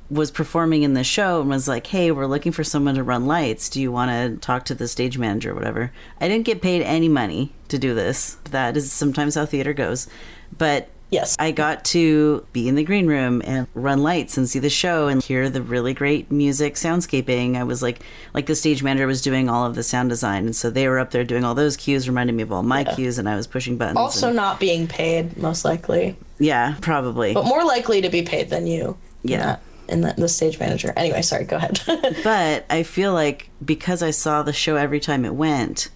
was 0.10 0.30
performing 0.30 0.84
in 0.84 0.94
the 0.94 1.04
show 1.04 1.42
and 1.42 1.50
was 1.50 1.68
like, 1.68 1.88
"Hey, 1.88 2.12
we're 2.12 2.28
looking 2.28 2.52
for 2.52 2.64
someone 2.64 2.96
to 2.96 3.04
run 3.04 3.26
lights. 3.26 3.70
Do 3.70 3.82
you 3.82 3.92
want 3.92 4.12
to 4.12 4.38
talk 4.46 4.66
to 4.66 4.76
the 4.76 4.88
stage 4.88 5.18
manager 5.18 5.52
or 5.52 5.56
whatever?" 5.56 5.92
I 6.22 6.28
didn't 6.28 6.46
get 6.46 6.62
paid 6.62 6.82
any 6.82 7.10
money 7.10 7.54
to 7.70 7.80
do 7.80 7.96
this. 7.96 8.38
That 8.52 8.78
is 8.78 8.92
sometimes 8.92 9.36
how 9.36 9.46
theater 9.46 9.74
goes. 9.74 10.08
But 10.56 10.90
Yes. 11.12 11.36
I 11.38 11.52
got 11.52 11.86
to 11.86 12.46
be 12.52 12.68
in 12.68 12.76
the 12.76 12.84
green 12.84 13.08
room 13.08 13.42
and 13.46 13.68
run 13.74 14.02
lights 14.02 14.38
and 14.38 14.50
see 14.50 14.60
the 14.60 14.70
show 14.70 15.08
and 15.08 15.24
hear 15.24 15.50
the 15.50 15.62
really 15.62 15.94
great 15.94 16.32
music 16.32 16.76
soundscaping. 16.76 17.56
I 17.56 17.64
was 17.64 17.82
like 17.82 18.02
like 18.34 18.48
the 18.48 18.56
stage 18.56 18.82
manager 18.82 19.08
was 19.08 19.22
doing 19.22 19.48
all 19.48 19.66
of 19.66 19.76
the 19.76 19.84
sound 19.84 20.10
design 20.10 20.46
and 20.46 20.56
so 20.56 20.70
they 20.70 20.88
were 20.88 21.00
up 21.00 21.12
there 21.12 21.24
doing 21.24 21.44
all 21.44 21.54
those 21.54 21.78
cues 21.78 22.08
reminding 22.08 22.36
me 22.36 22.44
of 22.44 22.52
all 22.52 22.64
my 22.64 22.82
yeah. 22.82 22.96
cues 22.96 23.20
and 23.20 23.30
I 23.30 23.36
was 23.36 23.48
pushing 23.48 23.78
buttons. 23.78 23.98
Also 23.98 24.28
and, 24.28 24.36
not 24.36 24.60
being 24.60 24.88
paid 24.88 25.38
most 25.38 25.64
likely. 25.64 26.16
Yeah, 26.40 26.76
probably. 26.82 27.34
But 27.34 27.46
more 27.46 27.64
likely 27.64 28.02
to 28.02 28.10
be 28.10 28.24
paid 28.24 28.50
than 28.50 28.68
you. 28.68 28.98
Yeah. 29.24 29.58
And 29.88 30.04
the, 30.04 30.16
the 30.18 30.28
stage 30.28 30.60
manager. 30.60 30.92
Anyway, 30.98 31.22
sorry, 31.22 31.46
go 31.46 31.58
ahead. 31.58 31.80
but 32.24 32.66
I 32.70 32.82
feel 32.82 33.14
like 33.14 33.52
because 33.64 34.02
I 34.02 34.10
saw 34.10 34.42
the 34.42 34.54
show 34.54 34.76
every 34.76 35.00
time 35.00 35.24
it 35.26 35.36
went, 35.36 35.90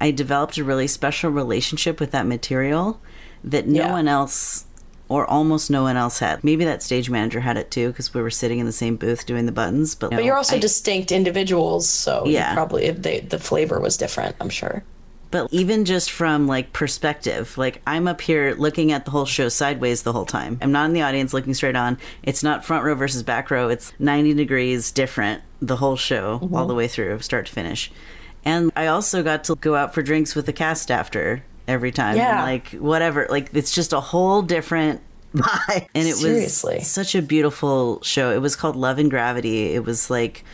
I 0.00 0.10
developed 0.10 0.58
a 0.58 0.64
really 0.64 0.88
special 0.88 1.30
relationship 1.30 2.00
with 2.00 2.10
that 2.10 2.26
material 2.26 3.00
that 3.46 3.66
no 3.66 3.80
yeah. 3.80 3.92
one 3.92 4.08
else 4.08 4.66
or 5.08 5.24
almost 5.26 5.70
no 5.70 5.82
one 5.82 5.96
else 5.96 6.18
had. 6.18 6.42
Maybe 6.42 6.64
that 6.64 6.82
stage 6.82 7.08
manager 7.08 7.40
had 7.40 7.56
it 7.56 7.70
too 7.70 7.88
because 7.88 8.12
we 8.12 8.20
were 8.20 8.30
sitting 8.30 8.58
in 8.58 8.66
the 8.66 8.72
same 8.72 8.96
booth 8.96 9.24
doing 9.24 9.46
the 9.46 9.52
buttons. 9.52 9.94
But, 9.94 10.10
but 10.10 10.24
you're 10.24 10.36
also 10.36 10.56
I, 10.56 10.58
distinct 10.58 11.12
individuals, 11.12 11.88
so 11.88 12.24
yeah, 12.26 12.54
probably 12.54 12.90
they, 12.90 13.20
the 13.20 13.38
flavor 13.38 13.80
was 13.80 13.96
different. 13.96 14.36
I'm 14.40 14.50
sure. 14.50 14.82
But 15.30 15.48
even 15.52 15.84
just 15.84 16.10
from 16.10 16.46
like 16.46 16.72
perspective, 16.72 17.58
like 17.58 17.82
I'm 17.86 18.08
up 18.08 18.20
here 18.20 18.54
looking 18.56 18.92
at 18.92 19.04
the 19.04 19.10
whole 19.10 19.26
show 19.26 19.48
sideways 19.48 20.02
the 20.02 20.12
whole 20.12 20.24
time. 20.24 20.58
I'm 20.62 20.72
not 20.72 20.86
in 20.86 20.92
the 20.92 21.02
audience 21.02 21.34
looking 21.34 21.54
straight 21.54 21.76
on. 21.76 21.98
It's 22.22 22.42
not 22.42 22.64
front 22.64 22.84
row 22.84 22.94
versus 22.94 23.22
back 23.22 23.50
row. 23.50 23.68
It's 23.68 23.92
90 23.98 24.34
degrees 24.34 24.92
different 24.92 25.42
the 25.60 25.76
whole 25.76 25.96
show 25.96 26.38
mm-hmm. 26.38 26.54
all 26.54 26.66
the 26.66 26.74
way 26.74 26.86
through, 26.88 27.20
start 27.20 27.46
to 27.46 27.52
finish. 27.52 27.90
And 28.44 28.70
I 28.76 28.86
also 28.86 29.22
got 29.22 29.44
to 29.44 29.56
go 29.56 29.74
out 29.74 29.92
for 29.92 30.02
drinks 30.02 30.36
with 30.36 30.46
the 30.46 30.52
cast 30.52 30.90
after 30.90 31.42
every 31.68 31.92
time. 31.92 32.16
Yeah. 32.16 32.42
like 32.42 32.70
whatever. 32.70 33.26
Like 33.28 33.50
it's 33.52 33.74
just 33.74 33.92
a 33.92 34.00
whole 34.00 34.42
different 34.42 35.00
vibe. 35.34 35.88
And 35.94 36.08
it 36.08 36.16
Seriously. 36.16 36.78
was 36.78 36.86
such 36.86 37.14
a 37.14 37.22
beautiful 37.22 38.02
show. 38.02 38.32
It 38.32 38.40
was 38.40 38.56
called 38.56 38.76
Love 38.76 38.98
and 38.98 39.10
Gravity. 39.10 39.74
It 39.74 39.84
was 39.84 40.10
like 40.10 40.44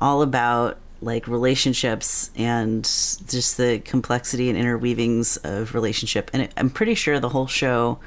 all 0.00 0.22
about 0.22 0.78
like 1.02 1.26
relationships 1.26 2.30
and 2.36 2.84
just 2.84 3.56
the 3.56 3.80
complexity 3.84 4.50
and 4.50 4.58
interweavings 4.58 5.38
of 5.44 5.74
relationship. 5.74 6.30
And 6.32 6.42
it, 6.42 6.52
I'm 6.56 6.70
pretty 6.70 6.94
sure 6.94 7.18
the 7.20 7.30
whole 7.30 7.46
show 7.46 7.98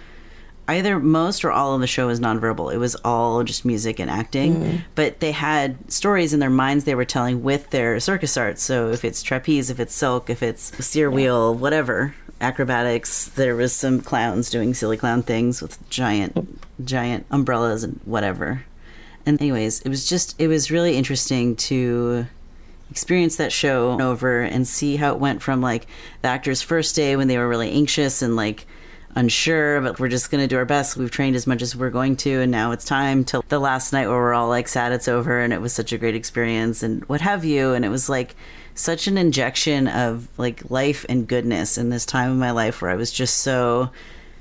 either 0.67 0.99
most 0.99 1.43
or 1.43 1.51
all 1.51 1.73
of 1.75 1.81
the 1.81 1.87
show 1.87 2.07
was 2.07 2.19
nonverbal. 2.19 2.73
It 2.73 2.77
was 2.77 2.95
all 3.03 3.43
just 3.43 3.65
music 3.65 3.99
and 3.99 4.09
acting, 4.09 4.55
mm. 4.55 4.81
but 4.95 5.19
they 5.19 5.31
had 5.31 5.91
stories 5.91 6.33
in 6.33 6.39
their 6.39 6.49
minds 6.49 6.85
they 6.85 6.95
were 6.95 7.05
telling 7.05 7.43
with 7.43 7.69
their 7.71 7.99
circus 7.99 8.37
art. 8.37 8.59
So 8.59 8.89
if 8.89 9.03
it's 9.03 9.21
trapeze, 9.21 9.69
if 9.69 9.79
it's 9.79 9.93
silk, 9.93 10.29
if 10.29 10.41
it's 10.41 10.71
Cyr 10.85 11.11
wheel, 11.11 11.53
whatever, 11.53 12.15
acrobatics. 12.43 13.25
There 13.29 13.55
was 13.55 13.73
some 13.73 14.01
clowns 14.01 14.49
doing 14.49 14.73
silly 14.73 14.97
clown 14.97 15.23
things 15.23 15.61
with 15.61 15.89
giant, 15.89 16.59
giant 16.85 17.25
umbrellas 17.31 17.83
and 17.83 17.99
whatever. 18.05 18.65
And 19.25 19.41
anyways, 19.41 19.81
it 19.81 19.89
was 19.89 20.07
just 20.07 20.39
it 20.39 20.47
was 20.47 20.69
really 20.69 20.97
interesting 20.97 21.55
to 21.55 22.27
experience 22.91 23.37
that 23.37 23.51
show 23.51 23.99
over 23.99 24.41
and 24.41 24.67
see 24.67 24.97
how 24.97 25.13
it 25.13 25.19
went 25.19 25.41
from 25.41 25.61
like 25.61 25.87
the 26.21 26.27
actors' 26.27 26.61
first 26.61 26.95
day 26.95 27.15
when 27.15 27.27
they 27.27 27.37
were 27.37 27.47
really 27.47 27.71
anxious 27.71 28.21
and 28.21 28.35
like 28.35 28.67
unsure, 29.15 29.81
but 29.81 29.99
we're 29.99 30.09
just 30.09 30.29
going 30.29 30.43
to 30.43 30.47
do 30.47 30.57
our 30.57 30.65
best. 30.65 30.97
We've 30.97 31.09
trained 31.09 31.35
as 31.35 31.47
much 31.47 31.61
as 31.61 31.75
we're 31.75 31.89
going 31.89 32.17
to, 32.17 32.41
and 32.41 32.51
now 32.51 32.71
it's 32.71 32.85
time 32.85 33.23
till 33.23 33.43
the 33.47 33.59
last 33.59 33.93
night 33.93 34.07
where 34.07 34.17
we're 34.17 34.33
all 34.33 34.49
like 34.49 34.67
sad 34.67 34.91
it's 34.91 35.07
over 35.07 35.39
and 35.39 35.53
it 35.53 35.61
was 35.61 35.73
such 35.73 35.93
a 35.93 35.97
great 35.97 36.15
experience 36.15 36.83
and 36.83 37.03
what 37.05 37.21
have 37.21 37.45
you. 37.45 37.73
And 37.73 37.85
it 37.85 37.89
was 37.89 38.09
like 38.09 38.35
such 38.75 39.07
an 39.07 39.17
injection 39.17 39.87
of 39.87 40.27
like 40.37 40.69
life 40.69 41.05
and 41.09 41.27
goodness 41.27 41.77
in 41.77 41.89
this 41.89 42.05
time 42.05 42.31
of 42.31 42.37
my 42.37 42.51
life 42.51 42.81
where 42.81 42.91
I 42.91 42.95
was 42.95 43.11
just 43.11 43.37
so 43.37 43.89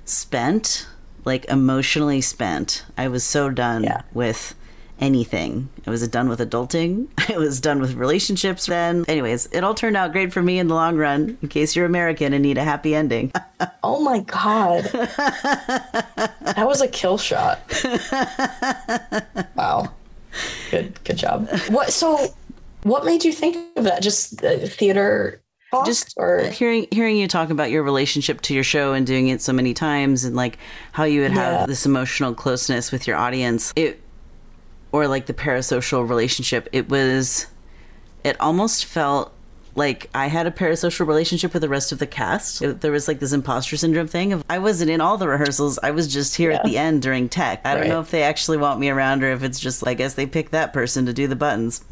spent, 0.05 0.87
like 1.25 1.45
emotionally 1.47 2.21
spent. 2.21 2.85
I 2.97 3.09
was 3.09 3.25
so 3.25 3.51
done 3.51 3.85
yeah. 3.85 4.03
with 4.13 4.55
anything. 5.03 5.69
I 5.87 5.91
was 5.91 6.07
done 6.09 6.29
with 6.29 6.39
adulting. 6.41 7.09
I 7.35 7.37
was 7.37 7.61
done 7.61 7.81
with 7.81 7.95
relationships 7.95 8.67
then. 8.67 9.05
Anyways, 9.09 9.47
it 9.47 9.65
all 9.65 9.75
turned 9.75 9.97
out 9.97 10.13
great 10.13 10.33
for 10.33 10.43
me 10.43 10.59
in 10.59 10.69
the 10.69 10.75
long 10.75 10.97
run, 10.97 11.37
in 11.43 11.49
case 11.49 11.75
you're 11.77 11.87
American 11.87 12.33
and 12.33 12.43
need 12.43 12.57
a 12.57 12.65
happy 12.65 12.95
ending. 12.95 13.33
oh 13.83 14.01
my 14.01 14.21
God. 14.21 14.85
that 14.85 16.65
was 16.67 16.81
a 16.81 16.89
kill 16.89 17.19
shot. 17.19 17.61
Wow. 19.55 19.93
Good 20.71 21.05
good 21.05 21.19
job. 21.19 21.49
What? 21.69 21.93
So, 21.93 22.35
what 22.83 23.05
made 23.05 23.25
you 23.25 23.33
think 23.33 23.57
of 23.77 23.85
that? 23.85 24.03
Just 24.03 24.43
uh, 24.45 24.59
theater 24.59 25.41
talk, 25.71 25.87
just 25.87 26.15
or 26.17 26.45
hearing 26.51 26.87
hearing 26.91 27.17
you 27.17 27.27
talk 27.29 27.51
about 27.51 27.71
your 27.71 27.83
relationship 27.83 28.41
to 28.43 28.55
your 28.55 28.65
show 28.65 28.93
and 28.93 29.07
doing 29.07 29.29
it 29.29 29.41
so 29.41 29.53
many 29.53 29.73
times 29.75 30.25
and 30.25 30.37
like 30.37 30.59
how 30.93 31.05
you 31.05 31.23
would 31.23 31.33
Yeah. 31.33 31.59
have 31.59 31.69
this 31.69 31.87
emotional 31.87 32.35
closeness 32.35 32.93
with 32.93 33.07
your 33.07 33.17
audience 33.17 33.73
it 33.77 34.01
or 34.93 35.09
like 35.09 35.27
the 35.27 35.33
parasocial 35.35 36.07
relationship 36.09 36.69
it 36.73 36.89
was 36.91 37.47
it 38.25 38.39
almost 38.41 38.85
felt 38.85 39.33
like 39.75 40.11
I 40.15 40.27
had 40.27 40.47
a 40.47 40.51
parasocial 40.51 41.07
relationship 41.07 41.55
with 41.55 41.63
the 41.63 41.69
rest 41.71 41.93
of 41.93 41.99
the 41.99 42.07
cast. 42.07 42.61
It- 42.61 42.83
there 42.83 42.93
was 42.93 43.09
like 43.09 43.21
this 43.21 43.33
imposter 43.33 43.79
syndrome 43.79 44.07
thing 44.07 44.35
of 44.35 44.45
I 44.51 44.59
wasn't 44.59 44.91
in 44.91 45.01
all 45.01 45.17
the 45.17 45.27
rehearsals. 45.29 45.79
I 45.83 45.93
was 45.93 46.13
just 46.13 46.37
here 46.37 46.51
at 46.51 46.63
the 46.63 46.77
end 46.77 47.01
during 47.01 47.31
tech. 47.31 47.63
I 47.65 47.75
don't 47.75 47.89
know 47.89 48.01
if 48.01 48.11
they 48.11 48.23
actually 48.23 48.59
want 48.59 48.79
me 48.81 48.91
around 48.91 49.25
or 49.25 49.33
if 49.33 49.43
it's 49.43 49.59
just 49.59 49.87
I 49.89 49.95
guess 49.95 50.13
they 50.13 50.27
picked 50.27 50.53
that 50.53 50.75
person 50.75 51.07
to 51.07 51.15
do 51.15 51.27
the 51.27 51.37
buttons. 51.37 51.83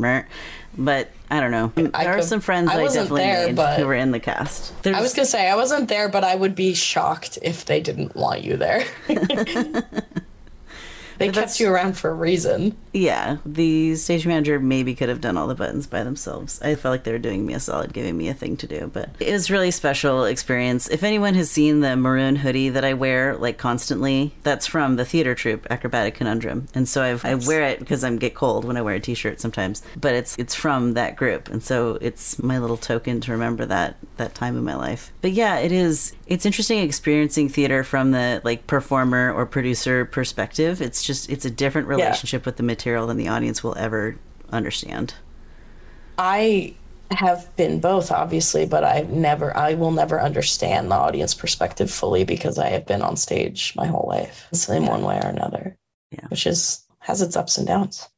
But 0.79 1.11
I 1.31 1.41
don't 1.41 1.51
know. 1.51 1.73
I 1.95 2.05
there 2.05 2.17
are 2.17 2.23
some 2.23 2.41
friends 2.41 2.71
I 2.71 2.81
I 2.81 2.85
definitely 2.85 3.23
there, 3.23 3.47
made 3.49 3.57
but- 3.57 3.79
who 3.79 3.87
were 3.87 3.95
in 3.95 4.13
the 4.13 4.21
cast. 4.21 4.81
There's, 4.83 4.97
I 4.97 5.01
was 5.01 5.15
gonna 5.15 5.27
say 5.27 5.49
I 5.49 5.57
wasn't 5.57 5.89
there, 5.89 6.09
but 6.09 6.25
I 6.25 6.35
would 6.35 6.55
be 6.55 6.75
shocked 6.75 7.39
if 7.43 7.65
they 7.65 7.81
didn't 7.81 8.15
want 8.15 8.43
you 8.43 8.57
there. 8.57 8.85
they 11.21 11.27
But 11.27 11.35
that's- 11.37 11.53
kept 11.53 11.61
you 11.61 11.69
around 11.69 11.97
for 11.97 12.11
a 12.11 12.15
reason. 12.15 12.75
Yeah, 12.93 13.37
the 13.47 13.95
stage 13.95 14.27
manager 14.27 14.59
maybe 14.59 14.95
could 14.97 15.09
have 15.09 15.21
done 15.21 15.37
all 15.37 15.47
the 15.47 15.55
buttons 15.55 15.87
by 15.87 16.03
themselves. 16.03 16.59
I 16.63 16.75
felt 16.75 16.93
like 16.93 17.05
they 17.05 17.13
were 17.13 17.19
doing 17.19 17.47
me 17.47 17.55
a 17.55 17.61
solid, 17.61 17.93
giving 17.93 18.17
me 18.17 18.29
a 18.29 18.35
thing 18.35 18.57
to 18.57 18.67
do. 18.67 18.91
But 18.93 19.11
it 19.21 19.31
was 19.33 19.49
really 19.51 19.71
special 19.71 20.25
experience. 20.25 20.89
If 20.89 21.05
anyone 21.05 21.35
has 21.35 21.51
seen 21.51 21.81
the 21.81 21.95
maroon 21.95 22.37
hoodie 22.37 22.71
that 22.71 22.85
I 22.85 22.95
wear 22.95 23.37
like 23.37 23.59
constantly, 23.59 24.35
that's 24.43 24.67
from 24.67 24.97
the 24.97 25.05
theater 25.05 25.35
troupe 25.37 25.67
Acrobatic 25.71 26.15
Conundrum, 26.15 26.67
and 26.75 26.89
so 26.89 27.03
I've, 27.03 27.25
I 27.25 27.35
wear 27.35 27.63
it 27.65 27.79
because 27.81 28.03
I 28.03 28.11
get 28.17 28.35
cold 28.35 28.65
when 28.65 28.77
I 28.77 28.83
wear 28.83 28.95
a 28.97 29.01
t-shirt 29.01 29.41
sometimes. 29.41 29.83
But 30.01 30.15
it's 30.15 30.35
it's 30.39 30.55
from 30.55 30.95
that 30.95 31.15
group, 31.17 31.49
and 31.51 31.63
so 31.63 31.99
it's 32.01 32.43
my 32.43 32.59
little 32.59 32.79
token 32.79 33.21
to 33.21 33.33
remember 33.33 33.67
that 33.67 33.97
that 34.17 34.35
time 34.35 34.57
in 34.57 34.65
my 34.65 34.75
life. 34.75 35.13
But 35.21 35.33
yeah, 35.33 35.59
it 35.59 35.71
is. 35.71 36.13
It's 36.27 36.47
interesting 36.47 36.79
experiencing 36.81 37.49
theater 37.51 37.85
from 37.85 38.13
the 38.13 38.41
like 38.43 38.67
performer 38.67 39.33
or 39.33 39.47
producer 39.47 40.05
perspective. 40.05 40.81
It's 40.81 41.03
just 41.03 41.10
it's 41.11 41.45
a 41.45 41.51
different 41.51 41.89
Yeah. 41.89 41.95
relationship 41.97 42.47
with 42.47 42.57
the 42.57 42.63
material 42.63 43.07
than 43.07 43.17
the 43.17 43.29
audience 43.29 43.63
will 43.65 43.77
ever 43.77 44.17
understand. 44.51 45.15
I 46.19 46.75
have 47.11 47.55
been 47.57 47.81
both, 47.81 48.13
obviously, 48.13 48.67
but 48.67 48.85
I 48.85 49.07
never, 49.09 49.57
I 49.57 49.75
will 49.75 49.91
never 49.91 50.21
understand 50.21 50.91
the 50.91 50.95
audience 50.97 51.35
perspective 51.35 51.91
fully 51.91 52.25
because 52.25 52.59
I 52.59 52.69
have 52.69 52.87
been 52.87 53.03
on 53.03 53.17
stage 53.17 53.73
my 53.77 53.87
whole 53.87 54.07
life, 54.09 54.47
in 54.69 54.87
one 54.87 55.03
way 55.03 55.17
or 55.17 55.27
another. 55.29 55.77
Yeah. 56.13 56.27
which 56.29 56.45
is 56.47 56.81
has 56.99 57.23
its 57.23 57.37
ups 57.37 57.57
and 57.57 57.67
downs. 57.67 58.09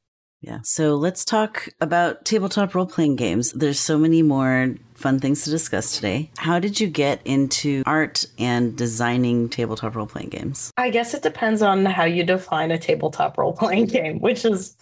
Yeah. 0.43 0.59
So 0.65 0.97
let's 0.97 1.25
talk 1.25 1.69
about 1.81 2.25
tabletop 2.25 2.75
role 2.75 2.87
playing 2.87 3.17
games. 3.17 3.53
There's 3.53 3.79
so 3.79 3.97
many 3.97 4.23
more 4.23 4.75
fun 4.95 5.21
things 5.21 5.45
to 5.45 5.51
discuss 5.51 5.95
today. 5.95 6.31
How 6.37 6.59
did 6.59 6.81
you 6.81 6.89
get 6.89 7.21
into 7.25 7.83
art 7.87 8.25
and 8.39 8.77
designing 8.77 9.49
tabletop 9.49 9.95
role 9.95 10.07
playing 10.07 10.31
games? 10.31 10.73
I 10.77 10.91
guess 10.91 11.15
it 11.15 11.23
depends 11.23 11.63
on 11.63 11.85
how 11.85 12.05
you 12.05 12.25
define 12.25 12.73
a 12.73 12.79
tabletop 12.79 13.39
role 13.39 13.53
playing 13.53 13.87
game, 13.99 14.19
which 14.21 14.45
is 14.45 14.77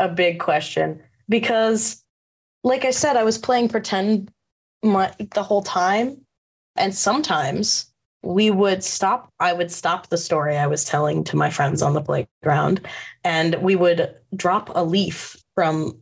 a 0.00 0.08
big 0.08 0.40
question. 0.40 1.00
Because, 1.28 2.02
like 2.64 2.84
I 2.84 2.90
said, 2.90 3.16
I 3.16 3.22
was 3.22 3.38
playing 3.38 3.68
pretend 3.68 4.30
my, 4.82 5.14
the 5.32 5.42
whole 5.44 5.62
time. 5.62 6.20
And 6.76 6.92
sometimes 6.92 7.93
we 8.24 8.50
would 8.50 8.82
stop, 8.82 9.32
I 9.40 9.52
would 9.52 9.70
stop 9.70 10.08
the 10.08 10.18
story 10.18 10.56
I 10.56 10.66
was 10.66 10.84
telling 10.84 11.24
to 11.24 11.36
my 11.36 11.50
friends 11.50 11.82
on 11.82 11.94
the 11.94 12.02
playground, 12.02 12.80
and 13.22 13.54
we 13.56 13.76
would 13.76 14.14
drop 14.34 14.70
a 14.74 14.84
leaf 14.84 15.36
from 15.54 15.98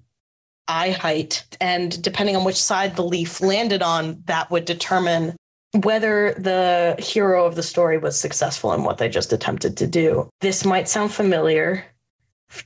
eye 0.68 0.90
height. 0.90 1.44
And 1.60 2.00
depending 2.02 2.36
on 2.36 2.44
which 2.44 2.62
side 2.62 2.96
the 2.96 3.04
leaf 3.04 3.40
landed 3.40 3.82
on, 3.82 4.22
that 4.26 4.50
would 4.50 4.64
determine 4.64 5.36
whether 5.82 6.34
the 6.34 6.96
hero 6.98 7.46
of 7.46 7.54
the 7.54 7.62
story 7.62 7.98
was 7.98 8.18
successful 8.18 8.72
in 8.72 8.84
what 8.84 8.98
they 8.98 9.08
just 9.08 9.32
attempted 9.32 9.76
to 9.78 9.86
do. 9.86 10.28
This 10.40 10.64
might 10.64 10.88
sound 10.88 11.12
familiar 11.12 11.84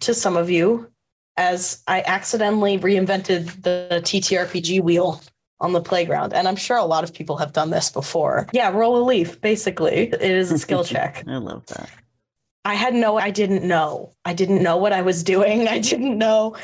to 0.01 0.13
some 0.13 0.37
of 0.37 0.51
you, 0.51 0.91
as 1.37 1.83
I 1.87 2.03
accidentally 2.07 2.79
reinvented 2.79 3.63
the 3.63 4.01
TTRPG 4.03 4.83
wheel 4.83 5.21
on 5.61 5.73
the 5.73 5.81
playground. 5.81 6.33
And 6.33 6.47
I'm 6.47 6.57
sure 6.57 6.77
a 6.77 6.85
lot 6.85 7.05
of 7.05 7.13
people 7.13 7.37
have 7.37 7.53
done 7.53 7.71
this 7.71 7.91
before. 7.91 8.47
Yeah, 8.53 8.71
roll 8.71 9.03
a 9.03 9.05
leaf, 9.05 9.41
basically. 9.41 10.13
It 10.13 10.23
is 10.23 10.53
a 10.53 10.59
skill 10.59 10.85
check. 10.93 11.25
I 11.27 11.37
love 11.37 11.67
that. 11.67 11.91
I 12.65 12.75
had 12.75 12.95
no, 12.95 13.17
I 13.17 13.31
didn't 13.31 13.63
know. 13.67 14.13
I 14.25 14.35
didn't 14.35 14.63
know 14.63 14.77
what 14.77 14.93
I 14.93 15.03
was 15.03 15.23
doing. 15.23 15.69
I 15.69 15.79
didn't 15.79 16.19
know 16.19 16.57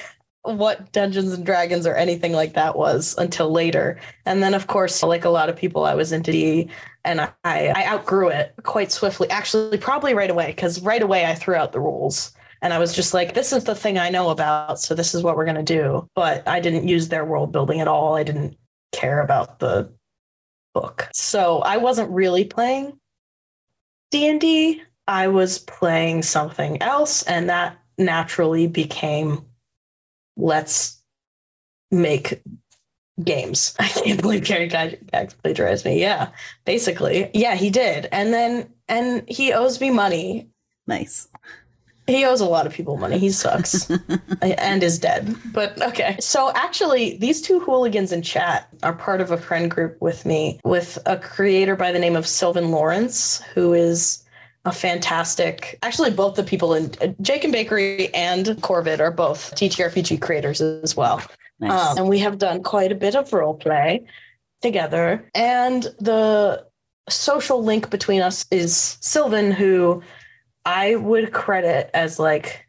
what 0.42 0.90
Dungeons 0.90 1.32
and 1.32 1.46
Dragons 1.46 1.86
or 1.86 1.94
anything 1.94 2.32
like 2.32 2.54
that 2.54 2.76
was 2.76 3.14
until 3.16 3.50
later. 3.50 4.00
And 4.26 4.42
then, 4.42 4.54
of 4.54 4.66
course, 4.66 5.02
like 5.02 5.24
a 5.24 5.30
lot 5.30 5.48
of 5.48 5.56
people, 5.56 5.84
I 5.84 5.94
was 5.94 6.10
into 6.10 6.32
D 6.32 6.68
and 7.04 7.20
I, 7.20 7.30
I 7.44 7.86
outgrew 7.86 8.28
it 8.28 8.52
quite 8.64 8.90
swiftly. 8.90 9.30
Actually, 9.30 9.78
probably 9.78 10.14
right 10.14 10.30
away, 10.30 10.48
because 10.48 10.82
right 10.82 11.02
away 11.02 11.26
I 11.26 11.36
threw 11.36 11.54
out 11.54 11.72
the 11.72 11.80
rules. 11.80 12.32
And 12.60 12.72
I 12.72 12.78
was 12.78 12.92
just 12.92 13.14
like, 13.14 13.34
this 13.34 13.52
is 13.52 13.64
the 13.64 13.74
thing 13.74 13.98
I 13.98 14.08
know 14.08 14.30
about. 14.30 14.80
So 14.80 14.94
this 14.94 15.14
is 15.14 15.22
what 15.22 15.36
we're 15.36 15.44
going 15.44 15.56
to 15.56 15.62
do. 15.62 16.08
But 16.14 16.46
I 16.46 16.60
didn't 16.60 16.86
use 16.88 17.08
their 17.08 17.24
world 17.24 17.52
building 17.52 17.80
at 17.80 17.88
all. 17.88 18.14
I 18.14 18.22
didn't 18.22 18.56
care 18.92 19.20
about 19.20 19.58
the 19.58 19.92
book. 20.74 21.08
So 21.12 21.58
I 21.60 21.76
wasn't 21.76 22.10
really 22.10 22.44
playing 22.44 22.98
D&D. 24.10 24.82
I 25.08 25.28
was 25.28 25.58
playing 25.60 26.22
something 26.22 26.80
else 26.80 27.22
and 27.24 27.48
that 27.48 27.78
naturally 27.98 28.66
became 28.66 29.44
let's 30.36 31.02
make 31.90 32.42
games. 33.22 33.74
I 33.80 33.88
can't 33.88 34.20
believe 34.20 34.44
Gary 34.44 34.68
Gygax 34.68 35.34
plagiarized 35.42 35.84
me. 35.84 36.00
Yeah, 36.00 36.30
basically. 36.64 37.30
Yeah, 37.34 37.54
he 37.54 37.70
did. 37.70 38.08
And 38.12 38.32
then 38.32 38.72
and 38.88 39.28
he 39.28 39.52
owes 39.52 39.80
me 39.80 39.90
money. 39.90 40.48
Nice. 40.86 41.28
He 42.06 42.24
owes 42.24 42.40
a 42.40 42.46
lot 42.46 42.66
of 42.66 42.72
people 42.72 42.96
money. 42.96 43.18
He 43.18 43.30
sucks 43.30 43.88
and 44.42 44.82
is 44.82 44.98
dead. 44.98 45.36
But 45.52 45.80
okay. 45.82 46.16
So 46.20 46.50
actually, 46.54 47.16
these 47.18 47.40
two 47.40 47.60
hooligans 47.60 48.12
in 48.12 48.22
chat 48.22 48.68
are 48.82 48.92
part 48.92 49.20
of 49.20 49.30
a 49.30 49.36
friend 49.36 49.70
group 49.70 50.00
with 50.00 50.26
me 50.26 50.60
with 50.64 50.98
a 51.06 51.16
creator 51.16 51.76
by 51.76 51.92
the 51.92 51.98
name 51.98 52.16
of 52.16 52.26
Sylvan 52.26 52.70
Lawrence, 52.70 53.40
who 53.54 53.72
is 53.72 54.24
a 54.64 54.72
fantastic. 54.72 55.78
Actually, 55.82 56.10
both 56.10 56.34
the 56.34 56.42
people 56.42 56.74
in 56.74 56.92
Jake 57.20 57.44
and 57.44 57.52
Bakery 57.52 58.12
and 58.14 58.46
Corvid 58.46 59.00
are 59.00 59.10
both 59.10 59.54
TTRPG 59.54 60.20
creators 60.20 60.60
as 60.60 60.96
well. 60.96 61.22
Nice. 61.60 61.90
Um, 61.90 61.98
and 61.98 62.08
we 62.08 62.18
have 62.18 62.38
done 62.38 62.62
quite 62.62 62.90
a 62.90 62.96
bit 62.96 63.14
of 63.14 63.32
role 63.32 63.54
play 63.54 64.04
together. 64.60 65.28
And 65.34 65.84
the 65.98 66.66
social 67.08 67.62
link 67.62 67.90
between 67.90 68.22
us 68.22 68.46
is 68.50 68.98
Sylvan, 69.00 69.50
who 69.50 70.02
I 70.64 70.96
would 70.96 71.32
credit 71.32 71.90
as 71.94 72.18
like 72.18 72.66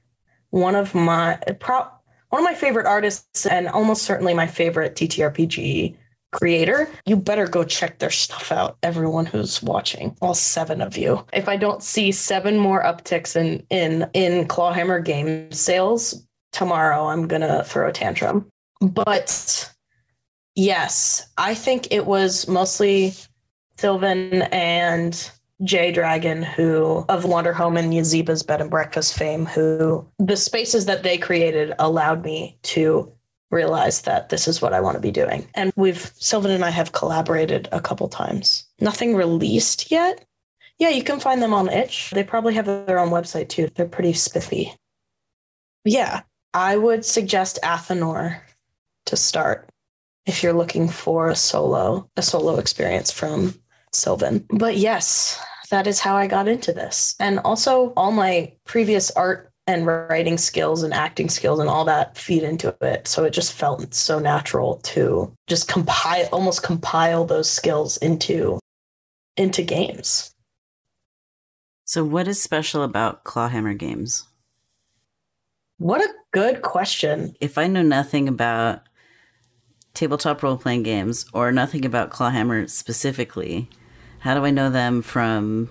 one 0.49 0.75
of 0.75 0.95
my 0.95 1.37
pro- 1.59 1.87
one 2.29 2.41
of 2.41 2.49
my 2.49 2.55
favorite 2.55 2.87
artists 2.87 3.45
and 3.45 3.67
almost 3.67 4.03
certainly 4.03 4.33
my 4.33 4.47
favorite 4.47 4.95
TTRPG 4.95 5.95
creator. 6.31 6.89
You 7.05 7.15
better 7.15 7.47
go 7.47 7.63
check 7.63 7.99
their 7.99 8.09
stuff 8.09 8.51
out, 8.51 8.77
everyone 8.83 9.25
who's 9.25 9.61
watching, 9.63 10.17
all 10.21 10.33
seven 10.33 10.81
of 10.81 10.97
you. 10.97 11.25
If 11.31 11.47
I 11.47 11.55
don't 11.55 11.81
see 11.81 12.11
seven 12.11 12.57
more 12.57 12.83
upticks 12.83 13.35
in 13.35 13.65
in 13.69 14.09
in 14.13 14.47
Clawhammer 14.47 14.99
game 14.99 15.51
sales 15.51 16.25
tomorrow, 16.51 17.07
I'm 17.07 17.27
gonna 17.27 17.63
throw 17.63 17.87
a 17.87 17.93
tantrum. 17.93 18.49
But 18.81 19.71
yes, 20.55 21.27
I 21.37 21.53
think 21.55 21.87
it 21.91 22.05
was 22.05 22.47
mostly 22.47 23.13
Sylvan 23.77 24.41
and 24.43 25.31
Jay 25.63 25.91
Dragon, 25.91 26.43
who 26.43 27.05
of 27.09 27.23
Wanderhome 27.23 27.79
and 27.79 27.93
Yazeba's 27.93 28.43
Bed 28.43 28.61
and 28.61 28.69
Breakfast 28.69 29.17
fame, 29.17 29.45
who 29.45 30.05
the 30.19 30.37
spaces 30.37 30.85
that 30.85 31.03
they 31.03 31.17
created 31.17 31.73
allowed 31.79 32.23
me 32.23 32.57
to 32.63 33.11
realize 33.51 34.01
that 34.01 34.29
this 34.29 34.47
is 34.47 34.61
what 34.61 34.73
I 34.73 34.81
want 34.81 34.95
to 34.95 35.01
be 35.01 35.11
doing. 35.11 35.47
And 35.53 35.71
we've 35.75 36.11
Sylvan 36.15 36.51
and 36.51 36.65
I 36.65 36.69
have 36.71 36.91
collaborated 36.91 37.69
a 37.71 37.79
couple 37.79 38.09
times. 38.09 38.65
Nothing 38.79 39.15
released 39.15 39.91
yet. 39.91 40.25
Yeah, 40.79 40.89
you 40.89 41.03
can 41.03 41.19
find 41.19 41.41
them 41.41 41.53
on 41.53 41.69
Itch. 41.69 42.09
They 42.11 42.23
probably 42.23 42.55
have 42.55 42.65
their 42.65 42.99
own 42.99 43.09
website 43.09 43.49
too. 43.49 43.69
They're 43.75 43.85
pretty 43.85 44.13
spiffy. 44.13 44.73
Yeah, 45.85 46.21
I 46.53 46.77
would 46.77 47.05
suggest 47.05 47.59
Athenor 47.63 48.41
to 49.05 49.15
start 49.15 49.69
if 50.25 50.41
you're 50.41 50.53
looking 50.53 50.89
for 50.89 51.29
a 51.29 51.35
solo 51.35 52.09
a 52.17 52.21
solo 52.21 52.57
experience 52.57 53.11
from 53.11 53.53
Sylvan. 53.91 54.45
But 54.49 54.77
yes, 54.77 55.39
that 55.73 55.87
is 55.87 55.99
how 55.99 56.15
I 56.15 56.27
got 56.27 56.47
into 56.47 56.71
this. 56.71 57.15
And 57.19 57.39
also 57.39 57.93
all 57.97 58.11
my 58.11 58.53
previous 58.63 59.09
art 59.09 59.51
and 59.65 59.87
writing 59.87 60.37
skills 60.37 60.83
and 60.83 60.93
acting 60.93 61.29
skills 61.29 61.59
and 61.59 61.67
all 61.67 61.83
that 61.85 62.15
feed 62.15 62.43
into 62.43 62.75
it. 62.79 63.07
So 63.07 63.23
it 63.23 63.31
just 63.31 63.53
felt 63.53 63.91
so 63.91 64.19
natural 64.19 64.75
to 64.83 65.33
just 65.47 65.67
compile 65.67 66.29
almost 66.31 66.61
compile 66.61 67.25
those 67.25 67.49
skills 67.49 67.97
into 67.97 68.59
into 69.35 69.63
games. 69.63 70.35
So, 71.85 72.03
what 72.03 72.27
is 72.27 72.39
special 72.39 72.83
about 72.83 73.23
Clawhammer 73.23 73.73
games? 73.73 74.27
What 75.79 76.01
a 76.01 76.13
good 76.33 76.61
question. 76.61 77.35
If 77.41 77.57
I 77.57 77.65
know 77.65 77.81
nothing 77.81 78.27
about 78.27 78.83
tabletop 79.95 80.43
role 80.43 80.57
playing 80.57 80.83
games 80.83 81.25
or 81.33 81.51
nothing 81.51 81.83
about 81.83 82.11
Clawhammer 82.11 82.67
specifically, 82.67 83.69
how 84.23 84.33
do 84.33 84.45
I 84.45 84.51
know 84.51 84.69
them 84.69 85.01
from 85.01 85.69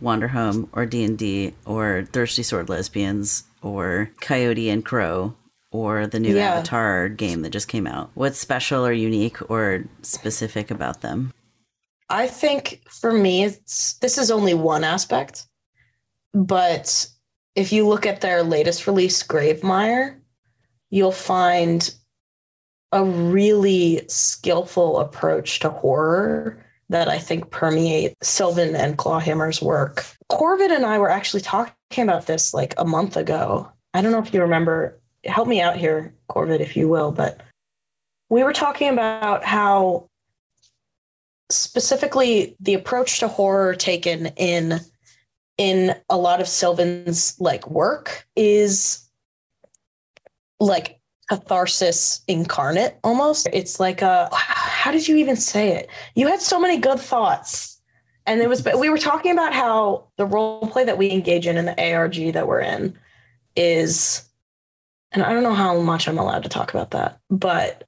Wanderhome 0.00 0.68
or 0.72 0.86
D&D 0.86 1.52
or 1.66 2.06
Thirsty 2.12 2.44
Sword 2.44 2.68
Lesbians 2.68 3.42
or 3.60 4.12
Coyote 4.20 4.70
and 4.70 4.84
Crow 4.84 5.34
or 5.72 6.06
the 6.06 6.20
new 6.20 6.36
Yeah. 6.36 6.54
Avatar 6.54 7.08
game 7.08 7.42
that 7.42 7.50
just 7.50 7.66
came 7.66 7.88
out? 7.88 8.12
What's 8.14 8.38
special 8.38 8.86
or 8.86 8.92
unique 8.92 9.50
or 9.50 9.84
specific 10.02 10.70
about 10.70 11.00
them? 11.00 11.32
I 12.08 12.28
think 12.28 12.82
for 12.88 13.12
me, 13.12 13.42
it's 13.42 13.94
this 13.94 14.16
is 14.16 14.30
only 14.30 14.54
one 14.54 14.84
aspect, 14.84 15.48
but 16.32 17.04
if 17.56 17.72
you 17.72 17.86
look 17.86 18.06
at 18.06 18.20
their 18.20 18.44
latest 18.44 18.86
release, 18.86 19.24
Gravemire, 19.24 20.20
you'll 20.90 21.10
find 21.10 21.92
a 22.92 23.04
really 23.04 24.02
skillful 24.06 25.00
approach 25.00 25.58
to 25.60 25.70
horror 25.70 26.64
that 26.90 27.08
I 27.08 27.18
think 27.18 27.50
permeate 27.50 28.16
Sylvan 28.20 28.74
and 28.74 28.98
Clawhammer's 28.98 29.62
work. 29.62 30.04
Corvid 30.30 30.74
and 30.74 30.84
I 30.84 30.98
were 30.98 31.08
actually 31.08 31.40
talking 31.40 31.74
about 32.02 32.26
this 32.26 32.52
like 32.52 32.74
a 32.76 32.84
month 32.84 33.16
ago. 33.16 33.70
I 33.94 34.02
don't 34.02 34.12
know 34.12 34.18
if 34.18 34.34
you 34.34 34.42
remember. 34.42 35.00
Help 35.24 35.48
me 35.48 35.60
out 35.60 35.76
here, 35.76 36.14
Corvid, 36.28 36.60
if 36.60 36.76
you 36.76 36.88
will, 36.88 37.12
but 37.12 37.40
we 38.28 38.42
were 38.42 38.52
talking 38.52 38.88
about 38.88 39.44
how 39.44 40.08
specifically 41.50 42.56
the 42.60 42.74
approach 42.74 43.20
to 43.20 43.28
horror 43.28 43.74
taken 43.74 44.26
in 44.36 44.80
in 45.58 45.94
a 46.08 46.16
lot 46.16 46.40
of 46.40 46.48
Sylvan's 46.48 47.38
like 47.38 47.68
work 47.68 48.26
is 48.34 49.06
like 50.58 50.99
catharsis 51.30 52.22
incarnate 52.26 52.98
almost. 53.04 53.48
It's 53.52 53.78
like 53.78 54.02
a 54.02 54.28
how 54.32 54.90
did 54.90 55.06
you 55.06 55.16
even 55.16 55.36
say 55.36 55.68
it? 55.68 55.88
You 56.16 56.26
had 56.26 56.40
so 56.40 56.58
many 56.58 56.76
good 56.76 56.98
thoughts. 56.98 57.80
And 58.26 58.40
it 58.40 58.48
was 58.48 58.62
but 58.62 58.80
we 58.80 58.88
were 58.88 58.98
talking 58.98 59.30
about 59.30 59.54
how 59.54 60.08
the 60.16 60.26
role 60.26 60.66
play 60.66 60.84
that 60.84 60.98
we 60.98 61.10
engage 61.10 61.46
in 61.46 61.56
in 61.56 61.66
the 61.66 61.94
ARG 61.94 62.32
that 62.32 62.48
we're 62.48 62.60
in 62.60 62.98
is 63.54 64.28
and 65.12 65.22
I 65.22 65.32
don't 65.32 65.44
know 65.44 65.54
how 65.54 65.78
much 65.80 66.08
I'm 66.08 66.18
allowed 66.18 66.42
to 66.42 66.48
talk 66.48 66.70
about 66.70 66.90
that, 66.90 67.20
but 67.30 67.84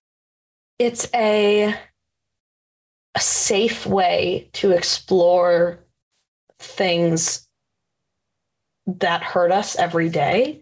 it's 0.79 1.09
a 1.13 1.75
a 3.15 3.21
safe 3.21 3.87
way 3.87 4.49
to 4.55 4.71
explore 4.71 5.81
things 6.61 7.49
that 8.87 9.23
hurt 9.23 9.51
us 9.51 9.77
every 9.77 10.09
day 10.09 10.62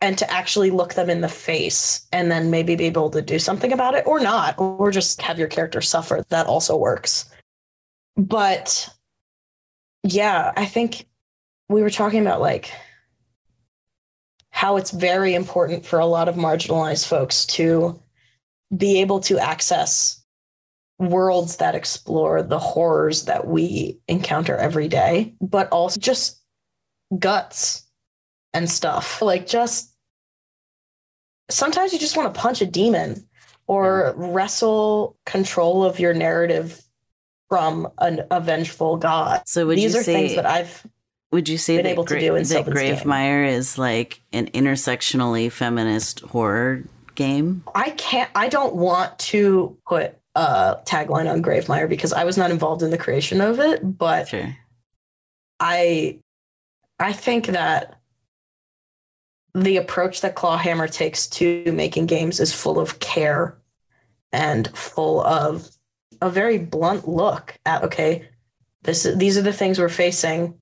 and 0.00 0.16
to 0.18 0.30
actually 0.30 0.70
look 0.70 0.94
them 0.94 1.10
in 1.10 1.20
the 1.20 1.28
face 1.28 2.06
and 2.12 2.30
then 2.30 2.50
maybe 2.50 2.76
be 2.76 2.84
able 2.84 3.10
to 3.10 3.20
do 3.20 3.38
something 3.38 3.72
about 3.72 3.94
it 3.94 4.06
or 4.06 4.20
not 4.20 4.58
or 4.58 4.90
just 4.90 5.20
have 5.22 5.38
your 5.38 5.48
character 5.48 5.80
suffer. 5.80 6.24
That 6.28 6.46
also 6.46 6.76
works. 6.76 7.28
But 8.16 8.88
yeah 10.04 10.52
i 10.56 10.64
think 10.64 11.06
we 11.68 11.82
were 11.82 11.90
talking 11.90 12.20
about 12.20 12.40
like 12.40 12.72
how 14.50 14.76
it's 14.76 14.90
very 14.90 15.34
important 15.34 15.84
for 15.84 15.98
a 15.98 16.06
lot 16.06 16.28
of 16.28 16.34
marginalized 16.34 17.06
folks 17.06 17.44
to 17.46 18.00
be 18.76 19.00
able 19.00 19.20
to 19.20 19.38
access 19.38 20.24
worlds 20.98 21.56
that 21.58 21.76
explore 21.76 22.42
the 22.42 22.58
horrors 22.58 23.26
that 23.26 23.46
we 23.46 24.00
encounter 24.08 24.56
every 24.56 24.88
day, 24.88 25.32
but 25.40 25.68
also 25.68 26.00
just 26.00 26.42
guts 27.20 27.86
and 28.54 28.68
stuff. 28.70 29.22
Like 29.22 29.46
just 29.46 29.94
sometimes 31.50 31.92
you 31.92 31.98
just 31.98 32.16
want 32.16 32.32
to 32.32 32.40
punch 32.40 32.60
a 32.60 32.66
demon 32.66 33.26
or 33.66 34.14
wrestle 34.16 35.16
control 35.26 35.84
of 35.84 36.00
your 36.00 36.14
narrative 36.14 36.82
from 37.48 37.88
an 37.98 38.22
a 38.30 38.40
vengeful 38.40 38.96
god. 38.96 39.42
So 39.46 39.66
would 39.66 39.78
These 39.78 39.94
you 39.94 40.00
are 40.00 40.02
say 40.02 40.12
things 40.14 40.36
that 40.36 40.46
I've 40.46 40.86
would 41.30 41.48
you 41.48 41.58
say 41.58 41.76
been 41.76 41.84
that, 41.84 41.92
able 41.92 42.04
to 42.06 42.18
do 42.18 42.34
in 42.36 42.42
that 42.42 42.46
Sylvan's 42.46 42.80
game. 42.80 42.96
Gravemire 42.96 43.48
is 43.48 43.78
like 43.78 44.22
an 44.32 44.46
intersectionally 44.48 45.52
feminist 45.52 46.20
horror 46.20 46.84
game? 47.14 47.64
I 47.74 47.90
can't 47.90 48.30
I 48.34 48.48
don't 48.48 48.74
want 48.74 49.18
to 49.20 49.76
put 49.86 50.14
a 50.34 50.76
tagline 50.84 51.30
on 51.30 51.42
Gravemire 51.42 51.88
because 51.88 52.12
I 52.12 52.24
was 52.24 52.36
not 52.38 52.50
involved 52.50 52.82
in 52.82 52.90
the 52.90 52.98
creation 52.98 53.40
of 53.40 53.60
it, 53.60 53.98
but 53.98 54.28
Sure. 54.28 54.56
I 55.60 56.20
I 56.98 57.12
think 57.12 57.46
that 57.48 57.97
the 59.54 59.76
approach 59.78 60.20
that 60.20 60.34
Clawhammer 60.34 60.88
takes 60.88 61.26
to 61.28 61.70
making 61.72 62.06
games 62.06 62.40
is 62.40 62.52
full 62.52 62.78
of 62.78 62.98
care 63.00 63.58
and 64.32 64.68
full 64.76 65.22
of 65.24 65.68
a 66.20 66.28
very 66.30 66.58
blunt 66.58 67.08
look 67.08 67.56
at 67.64 67.82
okay, 67.84 68.28
this 68.82 69.04
these 69.16 69.38
are 69.38 69.42
the 69.42 69.52
things 69.52 69.78
we're 69.78 69.88
facing. 69.88 70.54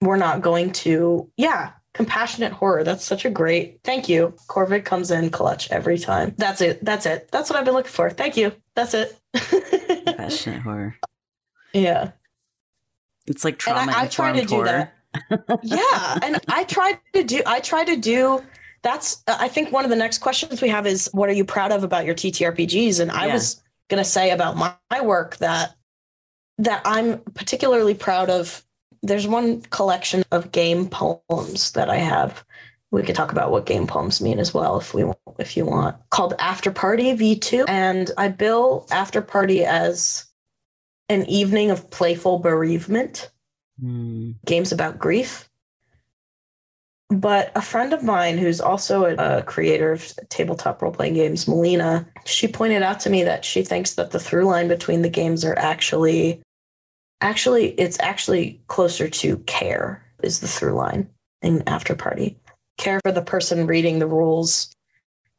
We're 0.00 0.16
not 0.16 0.42
going 0.42 0.72
to 0.72 1.30
yeah, 1.36 1.72
compassionate 1.94 2.52
horror. 2.52 2.84
That's 2.84 3.04
such 3.04 3.24
a 3.24 3.30
great. 3.30 3.80
Thank 3.84 4.08
you. 4.08 4.34
Corvid 4.48 4.84
comes 4.84 5.10
in 5.10 5.30
clutch 5.30 5.70
every 5.70 5.98
time. 5.98 6.34
That's 6.36 6.60
it. 6.60 6.84
That's 6.84 7.06
it. 7.06 7.28
That's 7.32 7.48
what 7.50 7.58
I've 7.58 7.64
been 7.64 7.74
looking 7.74 7.90
for. 7.92 8.10
Thank 8.10 8.36
you. 8.36 8.52
That's 8.74 8.94
it. 8.94 9.18
Passionate 10.16 10.62
horror. 10.62 10.96
yeah. 11.72 12.10
It's 13.26 13.44
like 13.44 13.58
trauma. 13.58 13.80
And 13.80 13.90
I- 13.90 14.02
I 14.02 14.06
try 14.08 14.32
to 14.32 14.40
informed 14.40 14.48
do 14.48 14.54
horror. 14.56 14.66
that. 14.66 14.94
Yeah 15.62 16.18
and 16.22 16.40
i 16.48 16.64
tried 16.64 16.98
to 17.12 17.22
do 17.22 17.42
i 17.46 17.60
try 17.60 17.84
to 17.84 17.96
do 17.96 18.42
that's 18.82 19.22
i 19.28 19.48
think 19.48 19.72
one 19.72 19.84
of 19.84 19.90
the 19.90 19.96
next 19.96 20.18
questions 20.18 20.60
we 20.60 20.68
have 20.68 20.86
is 20.86 21.08
what 21.12 21.28
are 21.28 21.32
you 21.32 21.44
proud 21.44 21.72
of 21.72 21.84
about 21.84 22.04
your 22.04 22.14
ttrpgs 22.14 23.00
and 23.00 23.10
i 23.10 23.26
Yeah. 23.26 23.34
was 23.34 23.62
going 23.88 24.02
to 24.02 24.08
say 24.08 24.30
about 24.30 24.56
my, 24.56 24.74
my 24.90 25.00
work 25.00 25.36
that 25.36 25.74
that 26.58 26.82
i'm 26.84 27.18
particularly 27.34 27.94
proud 27.94 28.30
of 28.30 28.62
there's 29.02 29.26
one 29.26 29.60
collection 29.62 30.24
of 30.32 30.50
game 30.52 30.88
poems 30.88 31.72
that 31.72 31.90
i 31.90 31.96
have. 31.96 32.44
We 32.90 33.02
could 33.02 33.16
talk 33.16 33.32
about 33.32 33.50
what 33.50 33.66
game 33.66 33.88
poems 33.88 34.20
mean 34.20 34.38
as 34.38 34.54
well 34.54 34.78
if 34.78 34.94
we 34.94 35.02
want 35.02 35.18
if 35.38 35.56
you 35.56 35.66
want 35.66 35.96
called 36.10 36.34
after 36.38 36.70
party 36.70 37.12
v2 37.16 37.64
and 37.68 38.10
i 38.16 38.28
bill 38.28 38.86
after 38.92 39.20
party 39.20 39.64
as 39.64 40.26
an 41.08 41.26
evening 41.28 41.70
of 41.72 41.90
playful 41.90 42.38
bereavement 42.38 43.30
Hmm. 43.80 44.32
games 44.46 44.72
about 44.72 44.98
grief. 44.98 45.48
But 47.10 47.52
a 47.54 47.62
friend 47.62 47.92
of 47.92 48.02
mine 48.02 48.38
who's 48.38 48.60
also 48.60 49.04
a, 49.04 49.38
a 49.38 49.42
creator 49.42 49.92
of 49.92 50.12
tabletop 50.30 50.80
role 50.80 50.92
playing 50.92 51.14
games, 51.14 51.46
Melina, 51.46 52.06
she 52.24 52.48
pointed 52.48 52.82
out 52.82 53.00
to 53.00 53.10
me 53.10 53.24
that 53.24 53.44
she 53.44 53.62
thinks 53.62 53.94
that 53.94 54.10
the 54.10 54.18
through 54.18 54.46
line 54.46 54.68
between 54.68 55.02
the 55.02 55.08
games 55.08 55.44
are 55.44 55.58
actually, 55.58 56.40
actually, 57.20 57.70
it's 57.72 58.00
actually 58.00 58.60
closer 58.68 59.08
to 59.08 59.38
care 59.38 60.04
is 60.22 60.40
the 60.40 60.48
through 60.48 60.72
line 60.72 61.08
in 61.42 61.62
After 61.66 61.94
Party. 61.94 62.38
Care 62.78 63.00
for 63.04 63.12
the 63.12 63.22
person 63.22 63.66
reading 63.66 63.98
the 63.98 64.06
rules, 64.06 64.74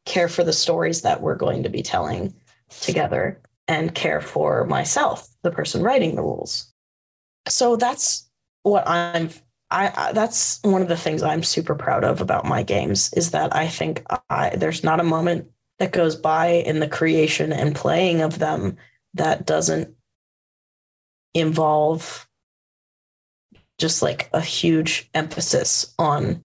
care 0.04 0.28
for 0.28 0.44
the 0.44 0.52
stories 0.52 1.02
that 1.02 1.20
we're 1.20 1.34
going 1.34 1.62
to 1.64 1.68
be 1.68 1.82
telling 1.82 2.32
together, 2.80 3.40
and 3.68 3.94
care 3.94 4.20
for 4.20 4.64
myself, 4.66 5.28
the 5.42 5.50
person 5.50 5.82
writing 5.82 6.14
the 6.14 6.22
rules. 6.22 6.72
So 7.48 7.76
that's 7.76 8.25
what 8.66 8.86
I'm 8.88 9.30
I, 9.70 9.92
I 9.96 10.12
that's 10.12 10.60
one 10.62 10.82
of 10.82 10.88
the 10.88 10.96
things 10.96 11.22
I'm 11.22 11.42
super 11.42 11.74
proud 11.74 12.04
of 12.04 12.20
about 12.20 12.44
my 12.44 12.62
games 12.62 13.12
is 13.14 13.30
that 13.32 13.54
I 13.54 13.68
think 13.68 14.04
I 14.30 14.50
there's 14.56 14.84
not 14.84 15.00
a 15.00 15.04
moment 15.04 15.48
that 15.78 15.92
goes 15.92 16.16
by 16.16 16.46
in 16.46 16.80
the 16.80 16.88
creation 16.88 17.52
and 17.52 17.74
playing 17.74 18.22
of 18.22 18.38
them 18.38 18.76
that 19.14 19.46
doesn't 19.46 19.94
involve 21.34 22.26
just 23.78 24.02
like 24.02 24.30
a 24.32 24.40
huge 24.40 25.10
emphasis 25.14 25.94
on 25.98 26.42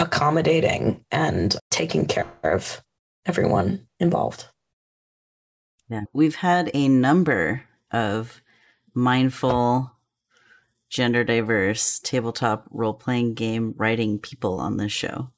accommodating 0.00 1.04
and 1.10 1.56
taking 1.70 2.06
care 2.06 2.26
of 2.42 2.82
everyone 3.26 3.86
involved. 4.00 4.46
Yeah. 5.88 6.04
We've 6.12 6.36
had 6.36 6.70
a 6.74 6.88
number 6.88 7.62
of 7.90 8.40
mindful, 8.94 9.92
gender 10.88 11.24
diverse 11.24 11.98
tabletop 11.98 12.66
role 12.70 12.94
playing 12.94 13.34
game 13.34 13.74
writing 13.76 14.18
people 14.18 14.60
on 14.60 14.76
this 14.76 14.92
show. 14.92 15.28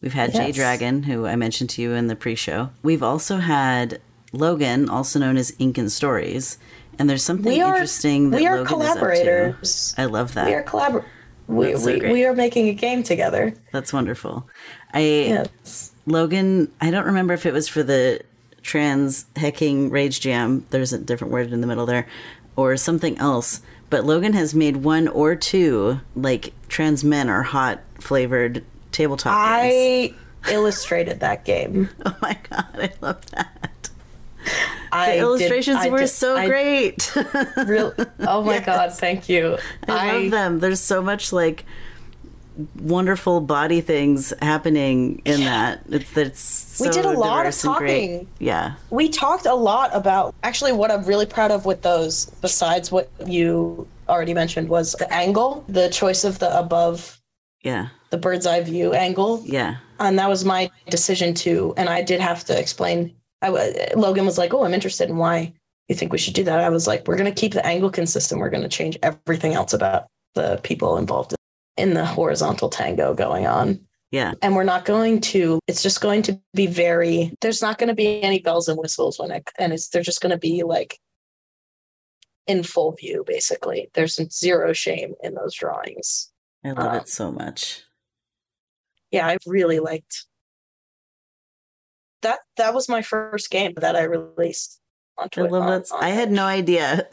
We've 0.00 0.12
had 0.12 0.32
Jay 0.32 0.52
Dragon, 0.52 1.02
who 1.02 1.26
I 1.26 1.36
mentioned 1.36 1.70
to 1.70 1.82
you 1.82 1.92
in 1.92 2.06
the 2.06 2.16
pre 2.16 2.34
show. 2.34 2.70
We've 2.82 3.02
also 3.02 3.38
had 3.38 4.00
Logan, 4.32 4.88
also 4.88 5.18
known 5.18 5.36
as 5.36 5.54
Ink 5.58 5.78
and 5.78 5.90
Stories. 5.90 6.58
And 6.98 7.08
there's 7.10 7.22
something 7.24 7.52
We 7.52 7.60
are- 7.60 7.72
interesting 7.74 8.30
that 8.30 8.40
we 8.40 8.46
are 8.46 8.58
Logan 8.58 8.80
is 8.82 8.86
up 8.88 8.94
to. 8.94 9.00
collaborators. 9.00 9.94
I 9.98 10.04
love 10.06 10.34
that. 10.34 10.46
We 10.46 10.54
are 10.54 10.62
collabor 10.62 11.04
we, 11.48 11.76
so 11.76 11.86
we, 11.86 12.00
we 12.12 12.24
are 12.24 12.34
making 12.34 12.68
a 12.68 12.72
game 12.74 13.02
together. 13.02 13.54
That's 13.72 13.92
wonderful. 13.92 14.48
I 14.92 15.00
Yes. 15.00 15.92
Logan, 16.06 16.70
I 16.80 16.90
don't 16.90 17.06
remember 17.06 17.34
if 17.34 17.46
it 17.46 17.52
was 17.52 17.68
for 17.68 17.82
the 17.82 18.20
trans 18.62 19.26
hecking 19.36 19.90
rage 19.90 20.20
jam. 20.20 20.66
There's 20.70 20.92
a 20.92 20.98
different 20.98 21.32
word 21.32 21.52
in 21.52 21.60
the 21.60 21.66
middle 21.66 21.86
there, 21.86 22.06
or 22.56 22.76
something 22.76 23.16
else. 23.18 23.60
But 23.90 24.04
Logan 24.04 24.32
has 24.32 24.54
made 24.54 24.78
one 24.78 25.08
or 25.08 25.36
two 25.36 26.00
like 26.14 26.52
trans 26.68 27.04
men 27.04 27.28
are 27.28 27.42
hot 27.42 27.80
flavored 28.00 28.64
tabletop 28.92 29.32
games. 29.62 30.14
I 30.46 30.50
illustrated 30.52 31.20
that 31.20 31.44
game. 31.44 31.88
Oh 32.06 32.16
my 32.22 32.38
god, 32.50 32.66
I 32.74 32.92
love 33.00 33.24
that. 33.32 33.90
I 34.92 35.06
The 35.06 35.12
did- 35.12 35.20
illustrations 35.20 35.78
I 35.78 35.88
were 35.88 35.98
did- 36.00 36.08
so 36.08 36.36
I 36.36 36.46
great. 36.46 37.12
Real, 37.66 37.92
oh 38.20 38.42
my 38.42 38.60
god, 38.64 38.92
thank 38.92 39.28
you. 39.28 39.58
I, 39.88 40.18
love 40.18 40.30
them. 40.30 40.58
There's 40.60 40.80
so 40.80 41.02
much 41.02 41.32
like 41.32 41.64
wonderful 42.80 43.40
body 43.40 43.80
things 43.80 44.32
happening 44.40 45.20
in 45.24 45.40
that. 45.40 45.82
It's 45.90 46.10
that's 46.12 46.40
so 46.40 46.84
We 46.84 46.90
did 46.90 47.04
a 47.04 47.10
lot 47.10 47.46
of 47.46 47.52
diverse 47.52 47.64
and 47.64 47.76
great. 47.76 48.00
talking. 48.00 48.28
Yeah. 48.38 48.74
we 48.90 49.08
talked 49.08 49.46
a 49.46 49.54
lot 49.54 49.90
about 49.94 50.34
actually 50.42 50.72
what 50.72 50.90
I'm 50.90 51.04
really 51.04 51.26
proud 51.26 51.50
of 51.50 51.64
with 51.66 51.82
those, 51.82 52.26
besides 52.42 52.90
what 52.90 53.10
you 53.26 53.86
already 54.08 54.34
mentioned, 54.34 54.68
was 54.68 54.92
the 54.98 55.12
angle, 55.12 55.64
the 55.68 55.88
choice 55.90 56.24
of 56.24 56.38
the 56.38 56.56
above 56.58 57.20
Yeah. 57.62 57.88
the 58.10 58.18
bird's 58.18 58.46
eye 58.46 58.60
view 58.62 58.92
angle. 58.92 59.42
Yeah. 59.44 59.76
And 59.98 60.18
that 60.18 60.28
was 60.28 60.44
my 60.44 60.70
decision 60.88 61.34
too. 61.34 61.74
And 61.76 61.88
I 61.88 62.02
did 62.02 62.20
have 62.20 62.44
to 62.44 62.58
explain. 62.58 63.14
I 63.42 63.48
Logan 63.94 64.24
was 64.26 64.38
like, 64.38 64.52
"Oh, 64.54 64.64
I'm 64.64 64.74
interested 64.74 65.08
in 65.10 65.16
why 65.18 65.52
you 65.88 65.94
think 65.94 66.12
we 66.12 66.18
should 66.18 66.34
do 66.34 66.44
that." 66.44 66.60
I 66.60 66.68
was 66.68 66.86
like, 66.86 67.06
"We're 67.06 67.16
going 67.16 67.32
to 67.32 67.40
keep 67.40 67.52
the 67.52 67.64
angle 67.66 67.90
consistent. 67.90 68.40
We're 68.40 68.50
going 68.50 68.62
to 68.62 68.68
change 68.68 68.98
everything 69.02 69.52
else 69.54 69.72
about 69.72 70.06
the 70.34 70.58
people 70.62 70.96
involved 70.98 71.34
in 71.76 71.94
the 71.94 72.04
horizontal 72.06 72.68
tango 72.68 73.14
going 73.14 73.46
on." 73.46 73.80
Yeah. 74.12 74.32
and 74.40 74.54
we're 74.54 74.62
not 74.64 74.84
going 74.84 75.20
to 75.32 75.58
it's 75.66 75.82
just 75.82 76.00
going 76.00 76.22
to 76.22 76.40
be 76.54 76.66
very 76.68 77.32
there's 77.40 77.60
not 77.60 77.76
going 77.76 77.88
to 77.88 77.94
be 77.94 78.22
any 78.22 78.38
bells 78.38 78.68
and 78.68 78.78
whistles 78.78 79.18
when 79.18 79.32
it 79.32 79.50
and 79.58 79.72
it's 79.72 79.88
they're 79.88 80.00
just 80.00 80.20
going 80.20 80.30
to 80.30 80.38
be 80.38 80.62
like 80.62 80.98
in 82.46 82.62
full 82.62 82.92
view 82.92 83.24
basically 83.26 83.90
there's 83.94 84.18
zero 84.32 84.72
shame 84.72 85.14
in 85.24 85.34
those 85.34 85.54
drawings 85.54 86.30
I 86.64 86.68
love 86.70 86.86
Um, 86.92 86.96
it 86.98 87.08
so 87.08 87.32
much. 87.32 87.82
yeah 89.10 89.26
i 89.26 89.36
really 89.44 89.80
liked 89.80 90.24
that 92.22 92.38
that 92.56 92.74
was 92.74 92.88
my 92.88 93.02
first 93.02 93.50
game 93.50 93.74
that 93.78 93.96
i 93.96 94.02
released 94.04 94.80
on 95.18 95.24
I 95.26 95.28
Twitter 95.28 95.50
love 95.50 95.62
on- 95.62 95.68
that. 95.82 95.92
on 95.92 96.02
I 96.04 96.10
had 96.10 96.30
no 96.30 96.44
idea. 96.44 97.08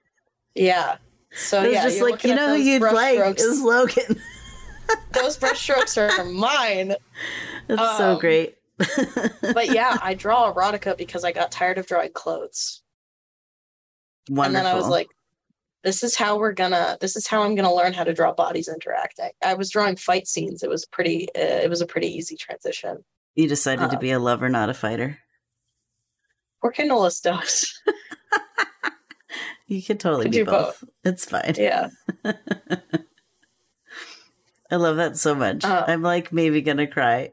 yeah 0.54 0.96
so 1.36 1.60
it 1.62 1.66
was 1.66 1.72
yeah 1.74 1.82
just 1.84 2.02
like, 2.02 2.24
you 2.24 2.34
know 2.34 2.56
who 2.56 2.62
you'd 2.62 2.82
like 2.82 3.38
is 3.38 3.62
Logan. 3.62 4.20
those 5.12 5.36
brushstrokes 5.38 5.96
are 5.96 6.24
mine 6.24 6.94
That's 7.66 7.98
so 7.98 8.12
Um, 8.12 8.18
great. 8.18 8.56
but 9.54 9.72
yeah 9.72 9.96
i 10.02 10.14
draw 10.14 10.52
erotica 10.52 10.96
because 10.96 11.24
i 11.24 11.32
got 11.32 11.50
tired 11.50 11.78
of 11.78 11.86
drawing 11.86 12.12
clothes 12.12 12.82
Wonderful. 14.28 14.44
And 14.44 14.56
then 14.56 14.66
I 14.66 14.74
was 14.76 14.88
like, 14.88 15.06
this 15.84 16.02
is 16.02 16.16
how 16.16 16.36
we're 16.36 16.50
gonna, 16.52 16.98
this 17.00 17.14
is 17.14 17.28
how 17.28 17.42
I'm 17.42 17.54
gonna 17.54 17.72
learn 17.72 17.92
how 17.92 18.02
to 18.02 18.12
draw 18.12 18.32
bodies 18.32 18.66
interacting. 18.66 19.30
I 19.40 19.54
was 19.54 19.70
drawing 19.70 19.94
fight 19.94 20.26
scenes. 20.26 20.64
It 20.64 20.68
was 20.68 20.84
pretty, 20.84 21.28
uh, 21.36 21.62
it 21.62 21.70
was 21.70 21.80
a 21.80 21.86
pretty 21.86 22.08
easy 22.08 22.36
transition. 22.36 23.04
you 23.36 23.46
decided 23.46 23.90
to 23.90 23.96
uh, 23.96 24.00
be 24.00 24.10
a 24.10 24.18
lover, 24.18 24.48
not 24.48 24.68
a 24.68 24.74
fighter. 24.74 25.18
Poor 26.60 26.72
Canola 26.72 27.12
stuffs. 27.12 27.80
You 29.66 29.82
could 29.82 29.98
totally 30.00 30.28
do 30.28 30.44
both. 30.44 30.84
It's 31.04 31.24
fine. 31.24 31.54
yeah. 31.56 31.88
I 34.70 34.76
love 34.76 34.96
that 34.96 35.16
so 35.16 35.34
much. 35.34 35.64
Uh, 35.64 35.84
I'm 35.86 36.02
like 36.02 36.32
maybe 36.32 36.60
gonna 36.60 36.86
cry 36.86 37.32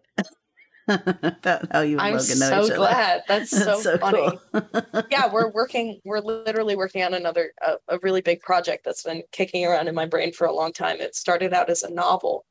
about 0.88 1.72
how 1.72 1.82
you 1.82 1.98
and 1.98 2.02
I'm 2.02 2.14
Logan 2.18 2.40
know 2.40 2.50
so 2.50 2.60
each 2.60 2.72
other. 2.72 2.76
glad. 2.76 3.24
That's 3.28 3.50
so, 3.58 3.66
That's 3.66 3.84
so 3.84 3.98
funny. 3.98 4.38
cool. 4.52 4.82
yeah, 5.10 5.32
we're 5.32 5.50
working, 5.52 6.00
we're 6.04 6.20
literally 6.20 6.76
working 6.76 7.04
on 7.04 7.14
another, 7.14 7.54
a, 7.66 7.76
a 7.88 8.00
really 8.04 8.22
big 8.22 8.42
project 8.42 8.84
that's 8.86 9.04
been 9.04 9.24
kicking 9.32 9.66
around 9.66 9.88
in 9.88 9.96
my 9.96 10.06
brain 10.06 10.32
for 10.34 10.46
a 10.46 10.54
long 10.54 10.74
time. 10.74 10.98
It 11.00 11.16
started 11.16 11.54
out 11.54 11.70
as 11.70 11.84
a 11.84 11.94
novel 11.94 12.46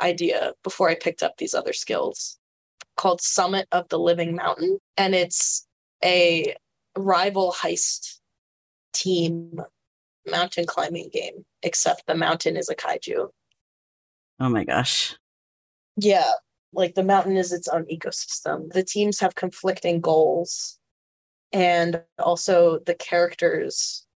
idea 0.00 0.52
before 0.62 0.88
I 0.88 0.94
picked 0.94 1.22
up 1.22 1.36
these 1.36 1.54
other 1.54 1.72
skills 1.72 2.38
called 2.96 3.20
Summit 3.20 3.68
of 3.72 3.88
the 3.88 3.98
Living 3.98 4.34
Mountain. 4.34 4.78
And 4.96 5.14
it's 5.14 5.66
a 6.04 6.56
rival 6.96 7.54
heist 7.56 8.18
team 8.94 9.60
mountain 10.26 10.66
climbing 10.66 11.10
game, 11.12 11.44
except 11.62 12.06
the 12.06 12.14
mountain 12.14 12.56
is 12.56 12.68
a 12.68 12.74
kaiju. 12.74 13.28
oh 14.40 14.48
my 14.48 14.64
gosh. 14.64 15.16
Yeah, 15.96 16.30
like 16.72 16.94
the 16.94 17.04
mountain 17.04 17.36
is 17.36 17.52
its 17.52 17.68
own 17.68 17.84
ecosystem. 17.86 18.72
The 18.72 18.82
teams 18.84 19.20
have 19.20 19.34
conflicting 19.34 20.00
goals, 20.00 20.78
and 21.52 22.02
also 22.18 22.78
the 22.80 22.94
characters 22.94 24.06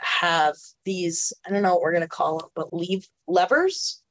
have 0.00 0.54
these 0.84 1.32
I 1.46 1.50
don't 1.50 1.62
know 1.62 1.74
what 1.74 1.82
we're 1.82 1.92
gonna 1.92 2.08
call 2.08 2.38
them, 2.38 2.48
but 2.54 2.72
leave 2.72 3.08
levers 3.26 4.02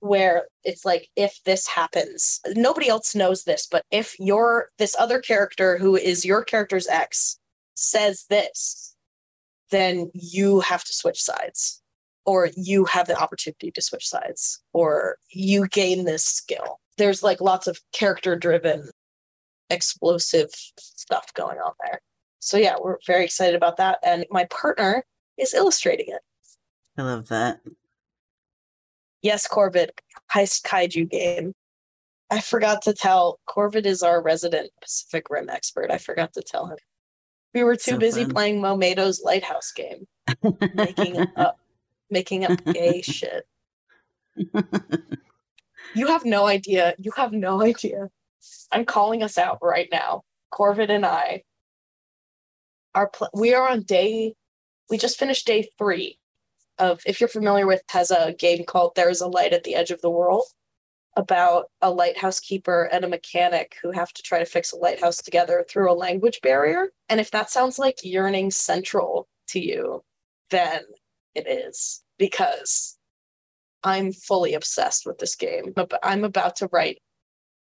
where 0.00 0.46
it's 0.64 0.84
like 0.84 1.08
if 1.16 1.40
this 1.44 1.66
happens, 1.66 2.40
nobody 2.54 2.88
else 2.88 3.14
knows 3.14 3.44
this, 3.44 3.66
but 3.70 3.84
if 3.90 4.18
your 4.18 4.70
this 4.78 4.94
other 4.98 5.20
character 5.20 5.78
who 5.78 5.96
is 5.96 6.24
your 6.24 6.44
character's 6.44 6.86
ex 6.88 7.38
says 7.74 8.26
this, 8.28 8.95
then 9.70 10.10
you 10.14 10.60
have 10.60 10.84
to 10.84 10.92
switch 10.92 11.22
sides. 11.22 11.82
Or 12.24 12.48
you 12.56 12.84
have 12.86 13.06
the 13.06 13.16
opportunity 13.16 13.70
to 13.70 13.80
switch 13.80 14.08
sides. 14.08 14.60
Or 14.72 15.16
you 15.30 15.68
gain 15.68 16.04
this 16.04 16.24
skill. 16.24 16.80
There's 16.98 17.22
like 17.22 17.40
lots 17.40 17.66
of 17.68 17.78
character 17.92 18.34
driven 18.36 18.90
explosive 19.70 20.50
stuff 20.78 21.32
going 21.34 21.58
on 21.58 21.72
there. 21.84 22.00
So 22.40 22.56
yeah 22.56 22.76
we're 22.80 22.98
very 23.06 23.24
excited 23.24 23.54
about 23.54 23.76
that. 23.78 23.98
And 24.04 24.24
my 24.30 24.44
partner 24.46 25.04
is 25.38 25.54
illustrating 25.54 26.06
it. 26.08 26.20
I 26.98 27.02
love 27.02 27.28
that. 27.28 27.60
yes 29.22 29.46
corvid 29.48 29.90
heist 30.32 30.62
kaiju 30.62 31.10
game. 31.10 31.52
I 32.30 32.40
forgot 32.40 32.82
to 32.82 32.92
tell. 32.92 33.38
Corvid 33.48 33.86
is 33.86 34.02
our 34.02 34.20
resident 34.20 34.70
pacific 34.80 35.30
rim 35.30 35.48
expert. 35.48 35.90
I 35.92 35.98
forgot 35.98 36.32
to 36.34 36.42
tell 36.42 36.66
him 36.66 36.78
we 37.56 37.64
were 37.64 37.74
too 37.74 37.92
So 37.92 37.98
busy 37.98 38.24
fun. 38.24 38.32
playing 38.34 38.60
momado's 38.60 39.22
lighthouse 39.22 39.72
game 39.72 40.06
making 40.74 41.16
up 41.36 41.58
making 42.10 42.44
up 42.44 42.62
gay 42.66 43.00
shit. 43.02 43.46
You 45.94 46.06
have 46.08 46.24
no 46.26 46.46
idea. 46.46 46.94
You 46.98 47.10
have 47.16 47.32
no 47.32 47.62
idea. 47.62 48.10
I'm 48.70 48.84
calling 48.84 49.22
us 49.22 49.38
out 49.38 49.58
right 49.62 49.88
now. 49.90 50.22
Corvid 50.52 50.90
and 50.90 51.04
i 51.06 51.42
are 52.94 53.08
pl- 53.08 53.30
we 53.34 53.52
are 53.54 53.68
on 53.68 53.82
day 53.82 54.34
we 54.88 54.96
just 54.96 55.18
finished 55.18 55.46
day 55.46 55.68
three 55.76 56.18
of 56.78 57.00
if 57.04 57.20
you're 57.20 57.28
familiar 57.28 57.66
with 57.66 57.82
has 57.90 58.10
a 58.10 58.34
game 58.38 58.64
called 58.64 58.92
there's 58.94 59.20
a 59.20 59.26
light 59.26 59.52
at 59.52 59.64
the 59.64 59.74
edge 59.74 59.90
of 59.90 60.00
the 60.02 60.08
world 60.10 60.44
about 61.16 61.70
a 61.80 61.90
lighthouse 61.90 62.40
keeper 62.40 62.88
and 62.92 63.04
a 63.04 63.08
mechanic 63.08 63.76
who 63.82 63.90
have 63.90 64.12
to 64.12 64.22
try 64.22 64.38
to 64.38 64.44
fix 64.44 64.72
a 64.72 64.76
lighthouse 64.76 65.16
together 65.16 65.64
through 65.68 65.90
a 65.90 65.94
language 65.94 66.40
barrier 66.42 66.92
and 67.08 67.20
if 67.20 67.30
that 67.30 67.50
sounds 67.50 67.78
like 67.78 67.96
yearning 68.02 68.50
central 68.50 69.26
to 69.48 69.58
you 69.58 70.02
then 70.50 70.82
it 71.34 71.46
is 71.48 72.02
because 72.18 72.98
I'm 73.82 74.12
fully 74.12 74.54
obsessed 74.54 75.06
with 75.06 75.18
this 75.18 75.36
game. 75.36 75.72
I'm 76.02 76.24
about 76.24 76.56
to 76.56 76.68
write 76.72 76.98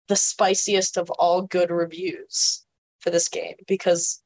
the 0.08 0.16
spiciest 0.16 0.96
of 0.96 1.10
all 1.10 1.42
good 1.42 1.70
reviews 1.70 2.64
for 3.00 3.10
this 3.10 3.28
game 3.28 3.56
because 3.66 4.22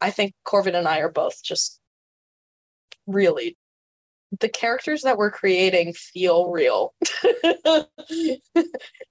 I 0.00 0.10
think 0.10 0.34
Corvid 0.46 0.74
and 0.74 0.86
I 0.86 0.98
are 0.98 1.10
both 1.10 1.42
just 1.42 1.80
really 3.06 3.56
the 4.40 4.48
characters 4.48 5.02
that 5.02 5.16
we're 5.16 5.30
creating 5.30 5.92
feel 5.92 6.50
real. 6.50 6.94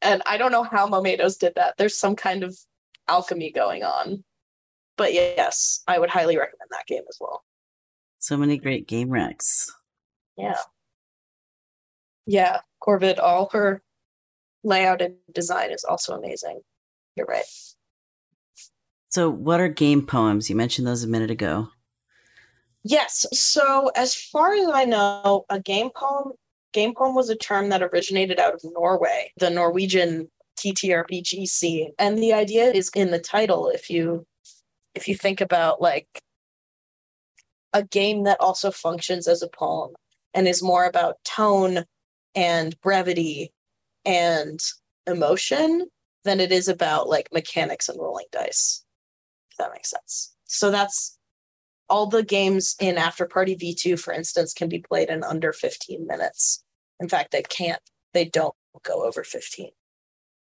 and 0.02 0.22
I 0.26 0.38
don't 0.38 0.52
know 0.52 0.64
how 0.64 0.88
Momados 0.88 1.38
did 1.40 1.54
that. 1.56 1.76
There's 1.78 1.98
some 1.98 2.16
kind 2.16 2.44
of 2.44 2.58
alchemy 3.08 3.52
going 3.52 3.84
on. 3.84 4.24
But 4.98 5.14
yes, 5.14 5.84
I 5.88 6.00
would 6.00 6.10
highly 6.10 6.38
recommend 6.38 6.70
that 6.72 6.88
game 6.88 7.04
as 7.10 7.18
well. 7.20 7.44
So 8.20 8.38
many 8.38 8.58
great 8.58 8.88
game 8.88 9.10
wrecks. 9.10 9.72
Yeah. 10.38 10.58
Yeah, 12.26 12.62
Corvid, 12.82 13.20
all 13.20 13.50
her 13.52 13.84
layout 14.64 15.02
and 15.02 15.16
design 15.34 15.72
is 15.72 15.84
also 15.84 16.16
amazing. 16.16 16.62
You're 17.16 17.28
right. 17.28 17.46
So, 19.10 19.30
what 19.30 19.60
are 19.60 19.68
game 19.68 20.06
poems? 20.06 20.50
You 20.50 20.56
mentioned 20.56 20.88
those 20.88 21.04
a 21.04 21.08
minute 21.08 21.32
ago. 21.32 21.70
Yes. 22.88 23.26
So 23.34 23.90
as 23.96 24.14
far 24.14 24.54
as 24.54 24.68
I 24.72 24.86
know, 24.86 25.46
a 25.50 25.60
game 25.60 25.90
poem 25.96 26.34
game 26.72 26.94
poem 26.94 27.16
was 27.16 27.30
a 27.32 27.36
term 27.36 27.70
that 27.70 27.82
originated 27.82 28.40
out 28.40 28.54
of 28.54 28.62
Norway, 28.64 29.32
the 29.38 29.50
Norwegian 29.50 30.30
TTRPG 30.60 31.48
scene. 31.48 31.94
And 31.98 32.20
the 32.20 32.34
idea 32.34 32.72
is 32.72 32.92
in 32.96 33.10
the 33.10 33.20
title 33.20 33.70
if 33.70 33.90
you 33.90 34.28
if 34.94 35.08
you 35.08 35.16
think 35.16 35.42
about 35.42 35.82
like 35.82 36.08
a 37.74 37.84
game 37.84 38.24
that 38.26 38.40
also 38.40 38.70
functions 38.70 39.28
as 39.28 39.42
a 39.42 39.48
poem 39.48 39.96
and 40.36 40.48
is 40.48 40.62
more 40.62 40.86
about 40.86 41.18
tone 41.26 41.86
and 42.36 42.80
brevity 42.82 43.52
and 44.06 44.60
emotion 45.08 45.88
than 46.24 46.40
it 46.40 46.52
is 46.52 46.68
about 46.68 47.10
like 47.10 47.30
mechanics 47.34 47.90
and 47.90 48.00
rolling 48.00 48.28
dice. 48.32 48.86
If 49.50 49.58
that 49.58 49.72
makes 49.74 49.90
sense. 49.90 50.36
So 50.46 50.70
that's 50.70 51.18
all 51.90 52.08
the 52.08 52.24
games 52.24 52.76
in 52.80 52.98
After 52.98 53.26
Party 53.28 53.56
V2, 53.56 54.00
for 54.00 54.14
instance, 54.14 54.54
can 54.54 54.70
be 54.70 54.80
played 54.80 55.10
in 55.10 55.24
under 55.24 55.54
15 55.54 56.06
minutes. 56.08 56.64
In 57.00 57.08
fact, 57.10 57.32
they 57.32 57.44
can't, 57.44 57.82
they 58.14 58.26
don't 58.26 58.56
go 58.84 59.06
over 59.06 59.24
15. 59.24 59.70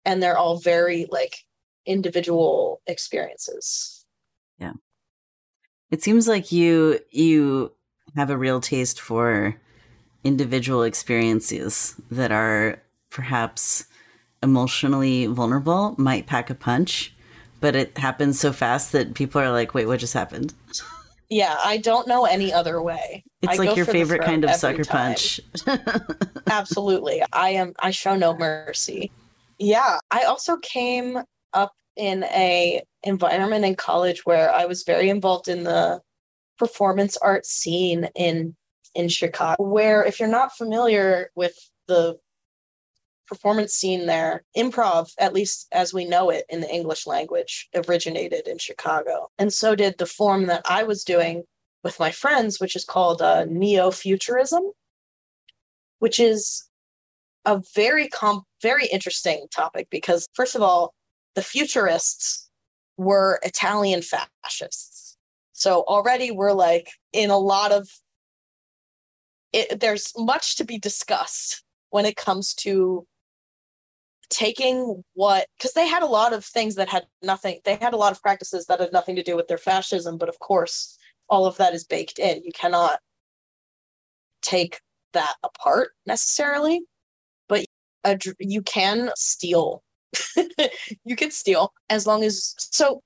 and 0.05 0.23
they're 0.23 0.39
all 0.39 0.59
very 0.59 1.07
like 1.11 1.37
individual 1.87 2.81
experiences. 2.87 4.05
Yeah. 4.59 4.73
It 5.91 6.03
seems 6.03 6.29
like 6.29 6.53
you 6.53 7.01
you 7.11 7.73
have 8.17 8.31
a 8.31 8.37
real 8.39 8.61
taste 8.61 9.01
for 9.01 9.57
individual 10.25 10.83
experiences 10.83 11.95
that 12.11 12.31
are 12.33 12.81
perhaps 13.11 13.87
emotionally 14.43 15.27
vulnerable, 15.27 15.95
might 15.99 16.27
pack 16.27 16.51
a 16.51 16.55
punch, 16.55 17.15
but 17.61 17.77
it 17.77 17.97
happens 17.99 18.41
so 18.41 18.53
fast 18.53 18.93
that 18.93 19.15
people 19.15 19.41
are 19.41 19.51
like, 19.53 19.75
"Wait, 19.75 19.87
what 19.87 20.01
just 20.01 20.15
happened?" 20.15 20.55
Yeah, 21.33 21.57
I 21.65 21.79
don't 21.79 22.07
know 22.07 22.27
any 22.27 22.53
other 22.53 22.83
way. 22.83 23.25
It's 23.41 23.59
I 23.59 23.65
like 23.65 23.75
your 23.75 23.87
favorite 23.87 24.21
kind 24.21 24.45
of 24.45 24.51
sucker 24.51 24.85
time. 24.85 25.15
punch. 25.15 25.41
Absolutely. 26.51 27.23
I 27.33 27.51
am 27.51 27.73
I 27.81 27.91
show 27.91 28.17
no 28.17 28.37
mercy. 28.37 29.11
Yeah, 29.59 29.99
I 30.11 30.25
also 30.25 30.59
came 30.59 31.21
up 31.55 31.73
in 31.97 32.25
a 32.25 32.83
environment 33.03 33.65
in 33.65 33.77
college 33.77 34.27
where 34.27 34.53
I 34.53 34.67
was 34.67 34.83
very 34.83 35.09
involved 35.09 35.49
in 35.49 35.65
the 35.65 36.03
performance 36.59 37.17
art 37.17 37.47
scene 37.47 38.11
in 38.15 38.55
in 38.95 39.09
Chicago 39.09 39.63
where 39.63 40.05
if 40.05 40.21
you're 40.21 40.29
not 40.29 40.55
familiar 40.55 41.31
with 41.35 41.55
the 41.89 42.19
performance 43.33 43.73
scene 43.75 44.07
there 44.07 44.45
improv 44.57 45.11
at 45.19 45.33
least 45.33 45.67
as 45.73 45.95
we 45.95 46.05
know 46.05 46.31
it 46.31 46.45
in 46.49 46.61
the 46.61 46.75
English 46.79 47.07
language 47.07 47.69
originated 47.75 48.47
in 48.47 48.59
Chicago 48.59 49.29
and 49.39 49.53
so 49.53 49.75
did 49.75 49.97
the 49.99 50.07
form 50.07 50.47
that 50.47 50.63
I 50.69 50.83
was 50.83 51.05
doing 51.05 51.45
with 51.85 52.01
my 52.01 52.11
friends 52.11 52.61
which 52.61 52.77
is 52.77 52.85
called 52.85 53.23
uh, 53.23 53.45
neo-futurism 53.49 54.65
which 55.99 56.19
is 56.21 56.69
a 57.45 57.61
very 57.75 58.09
very 58.61 58.87
interesting 58.87 59.47
topic 59.51 59.89
because 59.91 60.29
first 60.35 60.55
of 60.55 60.63
all 60.63 60.95
the 61.35 61.43
futurists 61.43 62.51
were 62.97 63.41
Italian 63.43 64.03
fascists. 64.03 65.17
So 65.53 65.83
already 65.83 66.31
we're 66.31 66.53
like 66.53 66.89
in 67.13 67.31
a 67.31 67.39
lot 67.39 67.73
of 67.73 67.89
it, 69.53 69.81
there's 69.81 70.13
much 70.17 70.57
to 70.57 70.65
be 70.65 70.79
discussed 70.79 71.63
when 71.91 72.07
it 72.07 72.17
comes 72.17 72.55
to 72.55 73.07
taking 74.33 75.05
what 75.13 75.47
because 75.59 75.75
they 75.75 75.87
had 75.87 76.03
a 76.03 76.07
lot 76.07 76.33
of 76.33 76.45
things 76.45 76.75
that 76.77 76.89
had 76.89 77.05
nothing 77.23 77.61
they 77.65 77.77
had 77.77 77.93
a 77.93 77.99
lot 77.99 78.13
of 78.13 78.23
practices 78.23 78.65
that 78.67 78.81
had 78.81 78.93
nothing 78.93 79.15
to 79.15 79.23
do 79.23 79.37
with 79.37 79.47
their 79.47 79.59
fascism 79.59 80.17
but 80.17 80.29
of 80.29 80.39
course 80.39 80.97
all 81.29 81.47
of 81.47 81.57
that 81.59 81.75
is 81.75 81.85
baked 81.85 82.19
in. 82.19 82.43
You 82.43 82.53
cannot 82.53 82.99
take 84.43 84.81
that 85.13 85.35
apart 85.45 85.91
necessarily 86.07 86.81
but 87.49 87.65
you 88.39 88.63
can 88.63 89.11
steal. 89.17 89.83
You 91.05 91.17
can 91.17 91.31
steal 91.31 91.73
as 91.91 92.07
long 92.07 92.25
as 92.25 92.55
so 92.59 93.03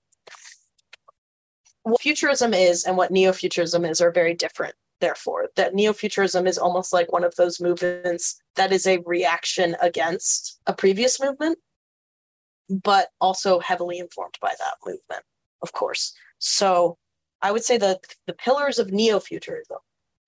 what 1.82 2.00
futurism 2.00 2.52
is 2.52 2.84
and 2.84 2.96
what 2.96 3.10
neo-futurism 3.10 3.84
is 3.84 4.00
are 4.00 4.10
very 4.10 4.34
different 4.34 4.74
therefore 5.00 5.48
that 5.56 5.74
neo-futurism 5.74 6.46
is 6.46 6.58
almost 6.58 6.92
like 6.92 7.12
one 7.12 7.24
of 7.24 7.34
those 7.36 7.60
movements 7.60 8.40
that 8.54 8.72
is 8.72 8.86
a 8.86 8.98
reaction 9.06 9.76
against 9.80 10.60
a 10.66 10.72
previous 10.72 11.20
movement 11.20 11.58
but 12.68 13.08
also 13.20 13.60
heavily 13.60 13.98
informed 13.98 14.36
by 14.40 14.52
that 14.58 14.74
movement 14.84 15.24
of 15.62 15.72
course 15.72 16.14
so 16.38 16.96
i 17.42 17.52
would 17.52 17.64
say 17.64 17.76
that 17.76 17.98
the 18.26 18.34
pillars 18.34 18.78
of 18.78 18.90
neo-futurism 18.90 19.78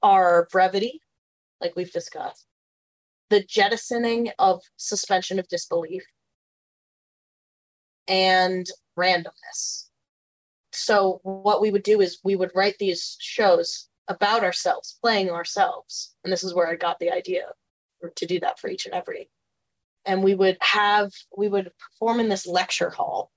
are 0.03 0.49
brevity 0.53 1.01
like 1.61 1.75
we've 1.75 1.93
discussed 1.93 2.47
the 3.31 3.43
jettisoning 3.43 4.31
of 4.39 4.61
suspension 4.77 5.39
of 5.39 5.49
disbelief 5.49 6.03
and 8.07 8.67
randomness. 8.99 9.89
So, 10.73 11.21
what 11.23 11.61
we 11.61 11.71
would 11.71 11.83
do 11.83 12.01
is 12.01 12.19
we 12.25 12.37
would 12.37 12.51
write 12.55 12.77
these 12.79 13.17
shows 13.21 13.89
about 14.09 14.43
ourselves, 14.43 14.99
playing 15.03 15.31
ourselves. 15.31 16.15
And 16.25 16.33
this 16.33 16.43
is 16.45 16.55
where 16.55 16.69
I 16.69 16.77
got 16.77 16.99
the 16.99 17.11
idea 17.11 17.45
to 18.17 18.27
do 18.27 18.41
that 18.41 18.59
for 18.59 18.69
each 18.69 18.87
and 18.87 18.95
every. 18.95 19.29
And 20.05 20.23
we 20.23 20.35
would 20.35 20.57
have, 20.61 21.13
we 21.37 21.49
would 21.49 21.71
perform 21.79 22.21
in 22.21 22.29
this 22.29 22.47
lecture 22.47 22.91
hall. 22.91 23.31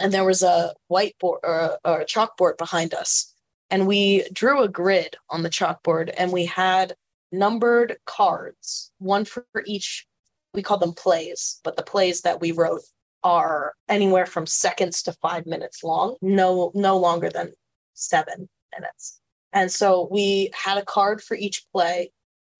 And 0.00 0.12
there 0.12 0.24
was 0.24 0.42
a 0.42 0.74
whiteboard 0.90 1.38
or 1.42 1.58
a, 1.58 1.78
or 1.84 2.00
a 2.00 2.06
chalkboard 2.06 2.56
behind 2.58 2.94
us. 2.94 3.34
And 3.70 3.86
we 3.86 4.24
drew 4.32 4.62
a 4.62 4.68
grid 4.68 5.16
on 5.30 5.42
the 5.42 5.50
chalkboard 5.50 6.12
and 6.16 6.32
we 6.32 6.46
had 6.46 6.94
numbered 7.32 7.96
cards, 8.06 8.92
one 8.98 9.24
for 9.24 9.44
each. 9.66 10.06
We 10.52 10.62
call 10.62 10.78
them 10.78 10.92
plays, 10.92 11.60
but 11.64 11.76
the 11.76 11.82
plays 11.82 12.20
that 12.20 12.40
we 12.40 12.52
wrote 12.52 12.82
are 13.24 13.74
anywhere 13.88 14.26
from 14.26 14.46
seconds 14.46 15.02
to 15.02 15.12
five 15.14 15.46
minutes 15.46 15.82
long, 15.82 16.16
no 16.20 16.70
no 16.74 16.98
longer 16.98 17.30
than 17.30 17.52
seven 17.94 18.48
minutes. 18.78 19.20
And 19.54 19.72
so 19.72 20.08
we 20.10 20.50
had 20.52 20.76
a 20.76 20.84
card 20.84 21.22
for 21.22 21.36
each 21.36 21.64
play, 21.72 22.10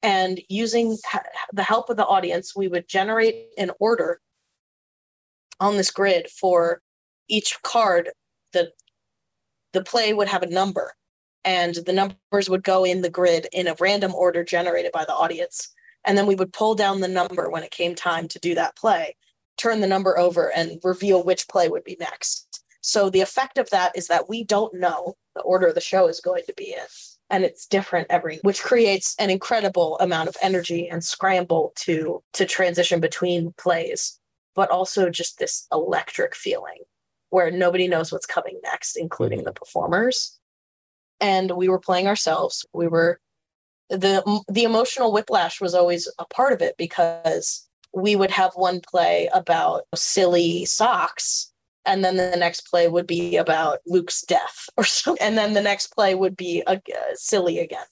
and 0.03 0.41
using 0.49 0.97
the 1.53 1.63
help 1.63 1.91
of 1.91 1.97
the 1.97 2.07
audience, 2.07 2.57
we 2.57 2.69
would 2.69 2.89
generate 2.89 3.49
an 3.59 3.71
order 3.81 4.21
on 5.61 5.77
this 5.77 5.91
grid 5.91 6.29
for 6.29 6.81
each 7.29 7.61
card. 7.63 8.11
The 8.53 8.73
the 9.73 9.83
play 9.83 10.15
would 10.15 10.29
have 10.29 10.43
a 10.43 10.49
number, 10.51 10.95
and 11.45 11.75
the 11.75 11.93
numbers 11.93 12.49
would 12.49 12.63
go 12.63 12.85
in 12.85 13.03
the 13.03 13.11
grid 13.11 13.49
in 13.53 13.67
a 13.67 13.77
random 13.79 14.15
order 14.15 14.45
generated 14.45 14.93
by 14.93 15.05
the 15.05 15.15
audience. 15.15 15.71
And 16.07 16.17
then 16.17 16.27
we 16.27 16.35
would 16.37 16.53
pull 16.53 16.75
down 16.75 17.01
the 17.01 17.09
number 17.09 17.51
when 17.51 17.63
it 17.63 17.71
came 17.71 17.95
time 17.95 18.29
to 18.29 18.39
do 18.39 18.55
that 18.55 18.77
play 18.77 19.17
turn 19.57 19.81
the 19.81 19.87
number 19.87 20.19
over 20.19 20.53
and 20.53 20.81
reveal 20.83 21.23
which 21.23 21.49
play 21.49 21.69
would 21.69 21.85
be 21.85 21.97
next. 22.01 22.64
So 22.87 23.09
the 23.09 23.23
effect 23.23 23.57
of 23.57 23.71
that 23.71 23.97
is 23.97 24.09
that 24.09 24.29
we 24.29 24.45
don't 24.45 24.75
know 24.75 25.17
the 25.35 25.41
order 25.41 25.73
the 25.73 25.81
show 25.81 26.07
is 26.07 26.21
going 26.21 26.43
to 26.47 26.53
be 26.55 26.73
in. 26.73 26.85
And 27.31 27.43
it's 27.43 27.65
different 27.65 28.09
every 28.11 28.41
which 28.43 28.63
creates 28.63 29.17
an 29.19 29.31
incredible 29.31 29.99
amount 30.01 30.29
of 30.29 30.37
energy 30.43 30.87
and 30.87 31.03
scramble 31.03 31.73
to 31.77 32.23
to 32.35 32.45
transition 32.45 33.01
between 33.01 33.55
plays, 33.57 34.21
but 34.55 34.71
also 34.71 35.09
just 35.09 35.39
this 35.39 35.67
electric 35.73 36.37
feeling 36.37 36.81
where 37.31 37.51
nobody 37.51 37.89
knows 37.89 38.13
what's 38.13 38.27
coming 38.27 38.61
next, 38.63 38.97
including 38.97 39.39
mm-hmm. 39.39 39.47
the 39.47 39.53
performers. 39.53 40.39
And 41.21 41.53
we 41.53 41.71
were 41.71 41.81
playing 41.81 42.07
ourselves. 42.07 42.67
We 42.75 42.87
were 42.87 43.19
the 43.89 44.43
the 44.47 44.65
emotional 44.65 45.11
whiplash 45.11 45.59
was 45.59 45.75
always 45.75 46.07
a 46.19 46.27
part 46.27 46.53
of 46.53 46.61
it 46.61 46.77
because 46.77 47.67
we 47.95 48.15
would 48.15 48.31
have 48.31 48.53
one 48.57 48.81
play 48.81 49.31
about 49.33 49.85
silly 49.95 50.67
socks 50.67 51.51
and 51.87 52.05
then 52.05 52.17
the 52.17 52.37
next 52.37 52.63
play 52.63 52.89
would 52.89 53.07
be 53.07 53.37
about 53.37 53.79
Luke's 53.87 54.23
death 54.23 54.69
or 54.77 54.85
something 54.85 55.25
and 55.25 55.37
then 55.37 55.55
the 55.55 55.63
next 55.63 55.89
play 55.89 56.15
would 56.15 56.37
be 56.37 56.63
uh, 56.67 56.77
silly 57.15 57.59
again 57.59 57.87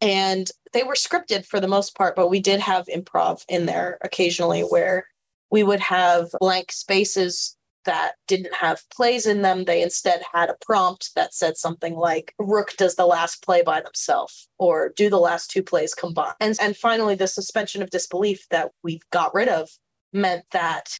and 0.00 0.50
they 0.72 0.82
were 0.82 0.94
scripted 0.94 1.46
for 1.46 1.60
the 1.60 1.68
most 1.68 1.96
part 1.96 2.16
but 2.16 2.28
we 2.28 2.40
did 2.40 2.60
have 2.60 2.86
improv 2.86 3.44
in 3.48 3.66
there 3.66 3.98
occasionally 4.02 4.62
where 4.62 5.06
we 5.50 5.62
would 5.62 5.80
have 5.80 6.30
blank 6.40 6.72
spaces 6.72 7.56
that 7.84 8.12
didn't 8.26 8.54
have 8.54 8.88
plays 8.90 9.26
in 9.26 9.42
them. 9.42 9.64
They 9.64 9.82
instead 9.82 10.22
had 10.32 10.50
a 10.50 10.56
prompt 10.64 11.14
that 11.14 11.34
said 11.34 11.56
something 11.56 11.94
like 11.96 12.34
Rook 12.38 12.74
does 12.76 12.94
the 12.94 13.06
last 13.06 13.44
play 13.44 13.62
by 13.62 13.80
themselves 13.80 14.48
or 14.58 14.92
do 14.96 15.10
the 15.10 15.18
last 15.18 15.50
two 15.50 15.62
plays 15.62 15.94
combined. 15.94 16.34
And, 16.40 16.56
and 16.60 16.76
finally, 16.76 17.14
the 17.14 17.26
suspension 17.26 17.82
of 17.82 17.90
disbelief 17.90 18.46
that 18.50 18.70
we 18.82 19.00
got 19.10 19.34
rid 19.34 19.48
of 19.48 19.68
meant 20.12 20.44
that 20.52 20.98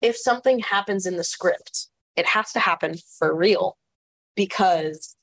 if 0.00 0.16
something 0.16 0.60
happens 0.60 1.06
in 1.06 1.16
the 1.16 1.24
script, 1.24 1.88
it 2.16 2.26
has 2.26 2.52
to 2.52 2.60
happen 2.60 2.96
for 3.18 3.34
real 3.34 3.76
because 4.36 5.16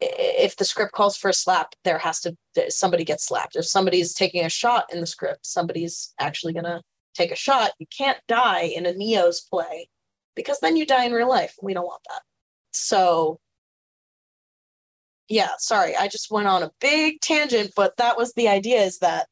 if 0.00 0.56
the 0.56 0.64
script 0.64 0.92
calls 0.92 1.16
for 1.16 1.28
a 1.28 1.34
slap, 1.34 1.74
there 1.84 1.98
has 1.98 2.20
to 2.20 2.36
somebody 2.68 3.04
gets 3.04 3.26
slapped. 3.26 3.56
If 3.56 3.66
somebody's 3.66 4.14
taking 4.14 4.44
a 4.44 4.50
shot 4.50 4.86
in 4.92 5.00
the 5.00 5.06
script, 5.06 5.46
somebody's 5.46 6.12
actually 6.18 6.54
to 6.54 6.82
take 7.14 7.30
a 7.30 7.36
shot. 7.36 7.72
You 7.78 7.86
can't 7.96 8.18
die 8.28 8.62
in 8.62 8.86
a 8.86 8.92
Neo's 8.92 9.40
play 9.40 9.88
because 10.34 10.58
then 10.60 10.76
you 10.76 10.86
die 10.86 11.04
in 11.04 11.12
real 11.12 11.28
life. 11.28 11.54
We 11.62 11.74
don't 11.74 11.86
want 11.86 12.02
that. 12.08 12.22
So, 12.72 13.38
yeah, 15.28 15.50
sorry, 15.58 15.96
I 15.96 16.08
just 16.08 16.30
went 16.30 16.48
on 16.48 16.62
a 16.62 16.72
big 16.80 17.20
tangent, 17.20 17.72
but 17.76 17.96
that 17.98 18.16
was 18.16 18.32
the 18.32 18.48
idea 18.48 18.80
is 18.80 18.98
that 18.98 19.28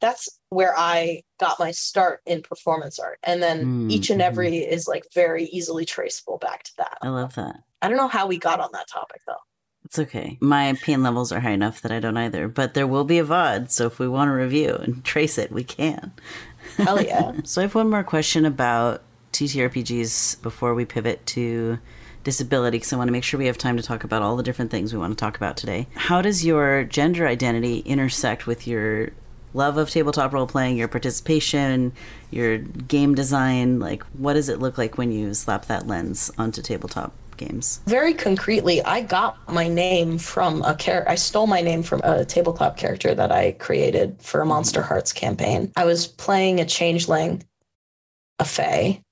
that's 0.00 0.40
where 0.52 0.74
I 0.76 1.22
got 1.40 1.58
my 1.58 1.70
start 1.70 2.20
in 2.26 2.42
performance 2.42 2.98
art. 2.98 3.18
And 3.22 3.42
then 3.42 3.66
Mm, 3.66 3.90
each 3.90 4.10
and 4.10 4.20
mhm. 4.20 4.24
every 4.24 4.58
is 4.58 4.86
like 4.86 5.04
very 5.14 5.44
easily 5.46 5.84
traceable 5.84 6.38
back 6.38 6.62
to 6.64 6.72
that. 6.78 6.98
I 7.02 7.08
love 7.08 7.34
that. 7.36 7.56
I 7.80 7.88
don't 7.88 7.96
know 7.96 8.08
how 8.08 8.26
we 8.26 8.38
got 8.38 8.60
on 8.60 8.70
that 8.72 8.88
topic 8.88 9.22
though. 9.26 9.34
It's 9.84 9.98
okay. 9.98 10.38
My 10.40 10.74
pain 10.82 11.02
levels 11.02 11.32
are 11.32 11.40
high 11.40 11.50
enough 11.50 11.80
that 11.82 11.92
I 11.92 12.00
don't 12.00 12.16
either, 12.16 12.48
but 12.48 12.74
there 12.74 12.86
will 12.86 13.04
be 13.04 13.18
a 13.18 13.24
VOD, 13.24 13.70
so 13.70 13.86
if 13.86 13.98
we 13.98 14.08
want 14.08 14.28
to 14.28 14.32
review 14.32 14.74
and 14.76 15.04
trace 15.12 15.38
it, 15.38 15.50
we 15.52 15.64
can. 15.64 16.12
Hell 16.78 17.00
yeah. 17.02 17.32
So 17.44 17.60
I 17.60 17.64
have 17.64 17.74
one 17.74 17.90
more 17.90 18.04
question 18.04 18.44
about 18.46 19.02
TTRPGs 19.32 20.42
before 20.42 20.74
we 20.74 20.84
pivot 20.84 21.24
to 21.26 21.78
disability 22.24 22.76
because 22.78 22.92
I 22.92 22.96
want 22.96 23.08
to 23.08 23.12
make 23.12 23.24
sure 23.24 23.38
we 23.38 23.46
have 23.46 23.58
time 23.58 23.76
to 23.76 23.82
talk 23.82 24.04
about 24.04 24.22
all 24.22 24.36
the 24.36 24.42
different 24.42 24.70
things 24.70 24.92
we 24.92 24.98
want 24.98 25.12
to 25.12 25.20
talk 25.20 25.36
about 25.36 25.56
today. 25.56 25.88
How 25.94 26.22
does 26.22 26.44
your 26.44 26.84
gender 26.84 27.26
identity 27.26 27.78
intersect 27.80 28.46
with 28.46 28.66
your 28.66 29.10
love 29.54 29.76
of 29.76 29.90
tabletop 29.90 30.32
role 30.32 30.46
playing, 30.46 30.76
your 30.76 30.88
participation, 30.88 31.92
your 32.30 32.58
game 32.58 33.14
design. 33.14 33.78
Like, 33.78 34.02
what 34.18 34.34
does 34.34 34.48
it 34.48 34.60
look 34.60 34.78
like 34.78 34.98
when 34.98 35.12
you 35.12 35.34
slap 35.34 35.66
that 35.66 35.86
lens 35.86 36.30
onto 36.38 36.62
tabletop 36.62 37.12
games? 37.36 37.80
Very 37.86 38.14
concretely, 38.14 38.82
I 38.82 39.02
got 39.02 39.36
my 39.52 39.68
name 39.68 40.18
from 40.18 40.62
a 40.62 40.74
character. 40.74 41.10
I 41.10 41.14
stole 41.16 41.46
my 41.46 41.60
name 41.60 41.82
from 41.82 42.00
a 42.04 42.24
tabletop 42.24 42.76
character 42.76 43.14
that 43.14 43.32
I 43.32 43.52
created 43.52 44.16
for 44.20 44.40
a 44.40 44.46
Monster 44.46 44.80
mm-hmm. 44.80 44.88
Hearts 44.88 45.12
campaign. 45.12 45.72
I 45.76 45.84
was 45.84 46.06
playing 46.06 46.60
a 46.60 46.64
changeling, 46.64 47.42
a 48.38 48.44
fae, 48.44 49.02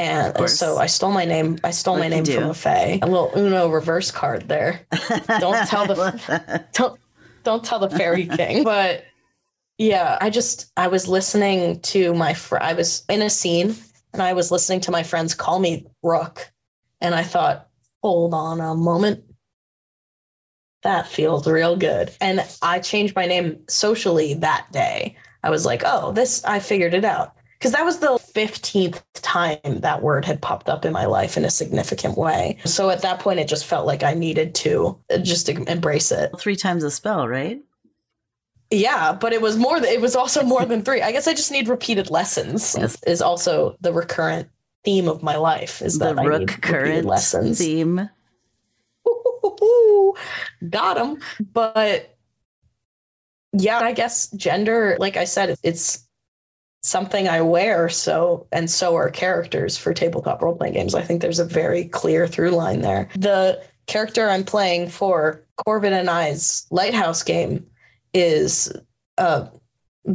and 0.00 0.48
so 0.48 0.78
I 0.78 0.86
stole 0.86 1.10
my 1.10 1.26
name. 1.26 1.58
I 1.62 1.72
stole 1.72 1.94
Like 1.94 2.10
my 2.10 2.16
name 2.16 2.24
from 2.24 2.50
a 2.50 2.54
fae. 2.54 2.98
A 3.02 3.06
little 3.06 3.30
Uno 3.36 3.68
reverse 3.68 4.10
card 4.10 4.48
there. 4.48 4.86
Don't 5.40 5.68
tell 5.68 5.86
the 5.86 6.64
don't 6.72 6.98
don't 7.42 7.64
tell 7.64 7.78
the 7.78 7.90
fairy 7.90 8.26
king. 8.26 8.64
But 8.64 9.04
yeah, 9.80 10.18
I 10.20 10.28
just 10.28 10.70
I 10.76 10.88
was 10.88 11.08
listening 11.08 11.80
to 11.80 12.12
my 12.12 12.34
fr- 12.34 12.60
I 12.60 12.74
was 12.74 13.02
in 13.08 13.22
a 13.22 13.30
scene 13.30 13.74
and 14.12 14.20
I 14.20 14.34
was 14.34 14.50
listening 14.50 14.80
to 14.82 14.90
my 14.90 15.02
friends 15.02 15.34
call 15.34 15.58
me 15.58 15.86
Rook, 16.02 16.52
and 17.00 17.14
I 17.14 17.22
thought, 17.22 17.68
hold 18.02 18.34
on 18.34 18.60
a 18.60 18.74
moment. 18.74 19.24
That 20.82 21.06
feels 21.06 21.46
real 21.46 21.76
good. 21.76 22.10
And 22.20 22.46
I 22.60 22.78
changed 22.80 23.16
my 23.16 23.24
name 23.24 23.58
socially 23.68 24.34
that 24.34 24.66
day. 24.70 25.16
I 25.42 25.48
was 25.48 25.64
like, 25.64 25.82
oh, 25.86 26.12
this, 26.12 26.44
I 26.44 26.58
figured 26.58 26.92
it 26.92 27.04
out. 27.04 27.34
Because 27.58 27.72
that 27.72 27.84
was 27.84 28.00
the 28.00 28.18
15th 28.34 29.02
time 29.14 29.80
that 29.80 30.02
word 30.02 30.26
had 30.26 30.42
popped 30.42 30.68
up 30.68 30.84
in 30.84 30.92
my 30.92 31.06
life 31.06 31.38
in 31.38 31.44
a 31.44 31.50
significant 31.50 32.18
way. 32.18 32.58
So 32.64 32.90
at 32.90 33.02
that 33.02 33.20
point, 33.20 33.40
it 33.40 33.48
just 33.48 33.66
felt 33.66 33.86
like 33.86 34.02
I 34.02 34.12
needed 34.12 34.54
to 34.56 34.98
uh, 35.10 35.18
just 35.18 35.48
embrace 35.48 36.12
it. 36.12 36.32
Three 36.38 36.56
times 36.56 36.84
a 36.84 36.90
spell, 36.90 37.28
right? 37.28 37.60
Yeah, 38.70 39.12
but 39.12 39.32
it 39.32 39.40
was 39.42 39.56
more. 39.56 39.80
Th- 39.80 39.92
it 39.92 40.00
was 40.00 40.14
also 40.14 40.42
more 40.42 40.64
than 40.66 40.82
three. 40.82 41.02
I 41.02 41.12
guess 41.12 41.26
I 41.26 41.34
just 41.34 41.50
need 41.50 41.68
repeated 41.68 42.10
lessons. 42.10 42.76
Yes. 42.78 43.02
Is 43.06 43.20
also 43.22 43.76
the 43.80 43.92
recurrent 43.92 44.48
theme 44.84 45.08
of 45.08 45.22
my 45.22 45.36
life. 45.36 45.82
Is 45.82 45.98
The 45.98 46.06
that 46.14 46.18
I 46.18 46.22
need 46.22 46.28
rook 46.28 46.66
repeated 46.66 47.04
lessons. 47.04 47.58
theme. 47.58 48.08
Got 50.70 50.96
him. 50.98 51.18
But 51.52 52.16
yeah, 53.52 53.80
I 53.80 53.92
guess 53.92 54.28
gender, 54.32 54.96
like 55.00 55.16
I 55.16 55.24
said, 55.24 55.56
it's 55.62 56.06
something 56.82 57.28
I 57.28 57.40
wear. 57.42 57.88
So, 57.88 58.46
and 58.52 58.70
so 58.70 58.94
are 58.96 59.10
characters 59.10 59.76
for 59.76 59.92
tabletop 59.92 60.40
role 60.42 60.54
playing 60.56 60.74
games. 60.74 60.94
I 60.94 61.02
think 61.02 61.20
there's 61.20 61.38
a 61.38 61.44
very 61.44 61.84
clear 61.86 62.26
through 62.26 62.50
line 62.50 62.80
there. 62.80 63.08
The 63.16 63.62
character 63.86 64.30
I'm 64.30 64.44
playing 64.44 64.88
for 64.88 65.44
Corbin 65.66 65.92
and 65.92 66.08
I's 66.08 66.66
Lighthouse 66.70 67.22
game 67.22 67.66
is 68.12 68.72
a 69.18 69.48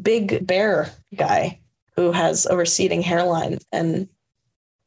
big 0.02 0.46
bear 0.46 0.92
guy 1.16 1.60
who 1.96 2.12
has 2.12 2.46
a 2.46 2.58
receding 2.58 3.02
hairline 3.02 3.60
and 3.72 4.10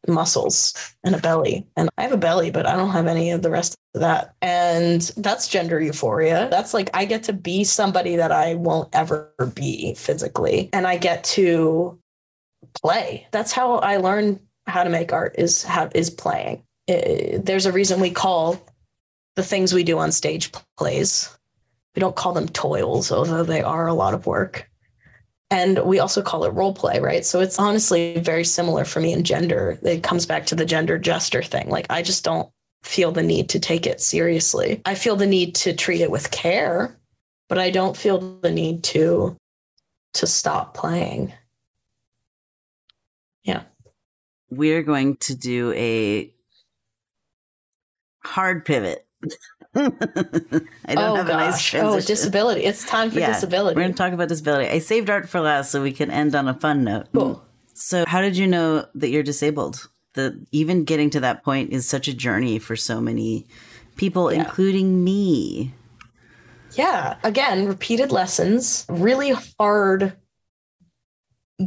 muscles 0.07 0.75
and 1.05 1.15
a 1.15 1.19
belly. 1.19 1.67
And 1.77 1.89
I 1.99 2.03
have 2.03 2.13
a 2.13 2.19
belly, 2.19 2.51
but 2.51 2.67
I 2.67 2.77
don't 2.77 2.91
have 2.91 3.07
any 3.07 3.31
of 3.31 3.43
the 3.43 3.51
rest 3.51 3.77
of 3.95 4.01
that. 4.01 4.35
And 4.43 5.03
that's 5.17 5.49
gender 5.49 5.81
euphoria. 5.81 6.49
That's 6.51 6.75
like 6.75 6.91
I 6.95 7.05
get 7.05 7.23
to 7.25 7.33
be 7.33 7.65
somebody 7.65 8.17
that 8.17 8.33
I 8.33 8.55
won't 8.55 8.89
ever 8.95 9.33
be 9.55 9.95
physically. 9.95 10.71
And 10.73 10.87
I 10.87 10.97
get 10.97 11.25
to 11.25 11.99
play. 12.81 13.27
That's 13.33 13.53
how 13.53 13.77
I 13.77 13.97
learn 13.97 14.41
how 14.67 14.85
to 14.85 14.91
make 14.91 15.13
art 15.13 15.35
is 15.39 15.63
how 15.63 15.89
is 15.95 16.11
playing. 16.11 16.63
Eh, 16.89 17.39
there's 17.43 17.67
a 17.67 17.73
reason 17.73 18.01
we 18.01 18.11
call 18.11 18.61
the 19.37 19.43
things 19.43 19.73
we 19.73 19.85
do 19.85 19.99
on 19.99 20.13
stage 20.13 20.53
plays. 20.77 21.38
We 21.99 22.01
don't 22.01 22.15
call 22.15 22.33
them 22.33 22.47
toils, 22.51 23.11
although 23.11 23.43
they 23.43 23.61
are 23.61 23.89
a 23.89 23.93
lot 23.93 24.15
of 24.15 24.25
work. 24.25 24.71
And 25.51 25.81
we 25.81 25.99
also 25.99 26.23
call 26.23 26.45
it 26.45 26.53
role 26.53 26.73
play, 26.73 27.01
right? 27.01 27.27
So 27.27 27.41
it's 27.41 27.59
honestly 27.59 28.21
very 28.21 28.45
similar 28.45 28.85
for 28.85 29.01
me 29.01 29.13
in 29.13 29.25
gender. 29.25 29.81
It 29.83 30.05
comes 30.05 30.25
back 30.25 30.47
to 30.47 30.55
the 30.55 30.65
gender 30.65 30.97
jester 30.97 31.43
thing. 31.43 31.69
Like, 31.71 31.87
I 31.91 32.03
just 32.03 32.23
don't 32.23 32.49
feel 32.85 33.11
the 33.11 33.25
need 33.25 33.49
to 33.49 33.59
take 33.59 33.85
it 33.85 34.01
seriously. 34.01 34.81
I 34.87 34.95
feel 34.95 35.17
the 35.17 35.27
need 35.27 35.57
to 35.57 35.75
treat 35.75 36.01
it 36.01 36.13
with 36.13 36.31
care, 36.31 36.97
but 37.49 37.59
I 37.59 37.69
don't 37.69 37.97
feel 37.97 38.39
the 38.43 38.53
need 38.53 38.85
to 38.85 39.37
to 40.15 40.27
stop 40.29 40.75
playing. 40.75 41.33
Yeah. 43.43 43.63
We're 44.51 44.85
going 44.85 45.17
to 45.17 45.35
do 45.35 45.73
a 45.73 46.33
hard 48.23 48.65
pivot. 48.65 49.05
I 49.75 50.95
don't 50.95 50.99
oh 50.99 51.15
have 51.17 51.29
a 51.29 51.33
nice 51.33 51.53
gosh. 51.53 51.75
Oh, 51.75 51.79
transition. 51.79 51.85
oh, 51.85 52.01
disability. 52.01 52.65
It's 52.65 52.85
time 52.87 53.11
for 53.11 53.19
Yeah, 53.21 53.33
disability. 53.33 53.77
We're 53.77 53.83
going 53.83 53.93
to 53.93 53.99
talk 53.99 54.13
about 54.13 54.29
disability. 54.29 54.69
I 54.69 54.79
saved 54.79 55.11
art 55.11 55.29
for 55.29 55.41
last 55.41 55.71
so 55.71 55.83
we 55.83 55.93
can 55.93 56.11
end 56.11 56.35
on 56.35 56.49
a 56.49 56.55
fun 56.55 56.85
note. 56.85 57.07
Cool. 57.13 57.43
So, 57.75 58.05
how 58.07 58.21
did 58.23 58.37
you 58.37 58.47
know 58.47 58.87
that 58.95 59.11
you're 59.11 59.23
disabled? 59.23 59.89
The 60.15 60.45
even 60.53 60.85
getting 60.85 61.11
to 61.11 61.21
that 61.21 61.45
point 61.45 61.73
is 61.73 61.87
such 61.89 62.09
a 62.09 62.15
journey 62.15 62.59
for 62.59 62.75
so 62.77 63.01
many 63.01 63.47
people, 63.97 64.33
Yeah. 64.33 64.41
including 64.41 65.05
me. 65.05 65.75
Yeah. 66.75 67.17
Again, 67.23 67.67
repeated 67.67 68.11
lessons, 68.11 68.85
really 68.89 69.35
hard, 69.59 70.17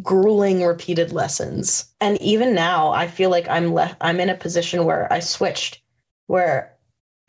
grueling 0.02 0.64
repeated 0.64 1.12
lessons. 1.12 1.86
And 2.02 2.20
even 2.22 2.54
now, 2.56 2.92
I 2.92 3.08
feel 3.08 3.30
like 3.30 3.48
I'm 3.48 3.74
left, 3.74 3.96
I'm 4.02 4.20
in 4.20 4.30
a 4.30 4.36
position 4.36 4.86
where 4.86 5.12
I 5.12 5.20
switched, 5.20 5.82
where 6.28 6.71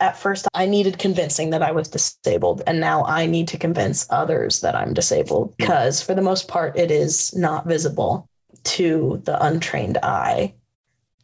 at 0.03 0.17
first 0.17 0.49
I 0.53 0.65
needed 0.65 0.99
convincing 0.99 1.51
that 1.51 1.63
I 1.63 1.71
was 1.71 1.87
disabled. 1.87 2.61
And 2.67 2.81
now 2.81 3.05
I 3.05 3.25
need 3.25 3.47
to 3.47 3.57
convince 3.57 4.05
others 4.09 4.59
that 4.59 4.75
I'm 4.75 4.93
disabled 4.93 5.53
mm. 5.53 5.57
because 5.57 6.03
for 6.03 6.13
the 6.13 6.21
most 6.21 6.49
part, 6.49 6.77
it 6.77 6.91
is 6.91 7.33
not 7.35 7.65
visible 7.65 8.27
to 8.65 9.21
the 9.23 9.41
untrained 9.43 9.97
eye 10.03 10.53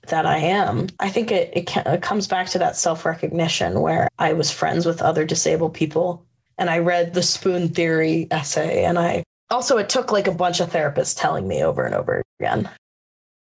that 0.08 0.26
I 0.26 0.38
am. 0.38 0.88
I 1.00 1.10
think 1.10 1.30
it, 1.30 1.52
it, 1.54 1.68
ca- 1.68 1.84
it 1.86 2.02
comes 2.02 2.26
back 2.26 2.48
to 2.50 2.60
that 2.60 2.78
self 2.78 3.06
recognition 3.06 3.82
where 3.82 4.08
I 4.18 4.32
was 4.32 4.50
friends 4.50 4.86
with 4.86 5.02
other 5.02 5.26
disabled 5.26 5.74
people 5.74 6.26
and 6.58 6.70
I 6.70 6.80
read 6.80 7.14
the 7.14 7.22
spoon 7.22 7.68
theory 7.68 8.28
essay. 8.32 8.86
And 8.86 8.98
I 8.98 9.24
also, 9.52 9.78
it 9.78 9.90
took 9.90 10.14
like 10.14 10.28
a 10.28 10.32
bunch 10.32 10.62
of 10.62 10.72
therapists 10.72 11.20
telling 11.20 11.48
me 11.48 11.64
over 11.64 11.86
and 11.86 11.94
over 11.94 12.24
again. 12.40 12.70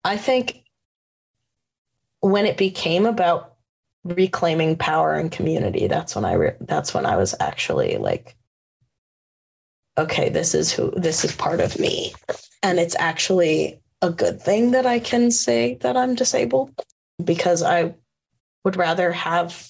I 0.04 0.16
think 0.16 0.64
when 2.18 2.46
it 2.46 2.56
became 2.56 3.06
about 3.06 3.49
reclaiming 4.04 4.76
power 4.76 5.14
and 5.14 5.30
community, 5.30 5.86
that's 5.86 6.14
when 6.14 6.24
I, 6.24 6.32
re- 6.34 6.56
that's 6.60 6.94
when 6.94 7.06
I 7.06 7.16
was 7.16 7.34
actually 7.40 7.96
like, 7.98 8.36
okay, 9.98 10.28
this 10.28 10.54
is 10.54 10.72
who, 10.72 10.90
this 10.92 11.24
is 11.24 11.34
part 11.36 11.60
of 11.60 11.78
me. 11.78 12.14
And 12.62 12.78
it's 12.78 12.96
actually 12.98 13.80
a 14.02 14.10
good 14.10 14.40
thing 14.40 14.70
that 14.70 14.86
I 14.86 14.98
can 14.98 15.30
say 15.30 15.74
that 15.82 15.96
I'm 15.96 16.14
disabled 16.14 16.72
because 17.22 17.62
I 17.62 17.94
would 18.64 18.76
rather 18.76 19.12
have 19.12 19.68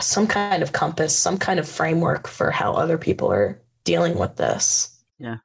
some 0.00 0.26
kind 0.26 0.62
of 0.62 0.72
compass, 0.72 1.16
some 1.16 1.38
kind 1.38 1.60
of 1.60 1.68
framework 1.68 2.26
for 2.26 2.50
how 2.50 2.72
other 2.72 2.98
people 2.98 3.30
are 3.30 3.60
dealing 3.84 4.18
with 4.18 4.36
this. 4.36 5.04
Yeah. 5.18 5.36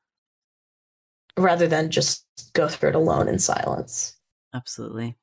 Rather 1.37 1.67
than 1.67 1.91
just 1.91 2.25
go 2.53 2.67
through 2.67 2.89
it 2.89 2.95
alone 2.95 3.27
in 3.27 3.39
silence. 3.39 4.17
Absolutely. 4.53 5.17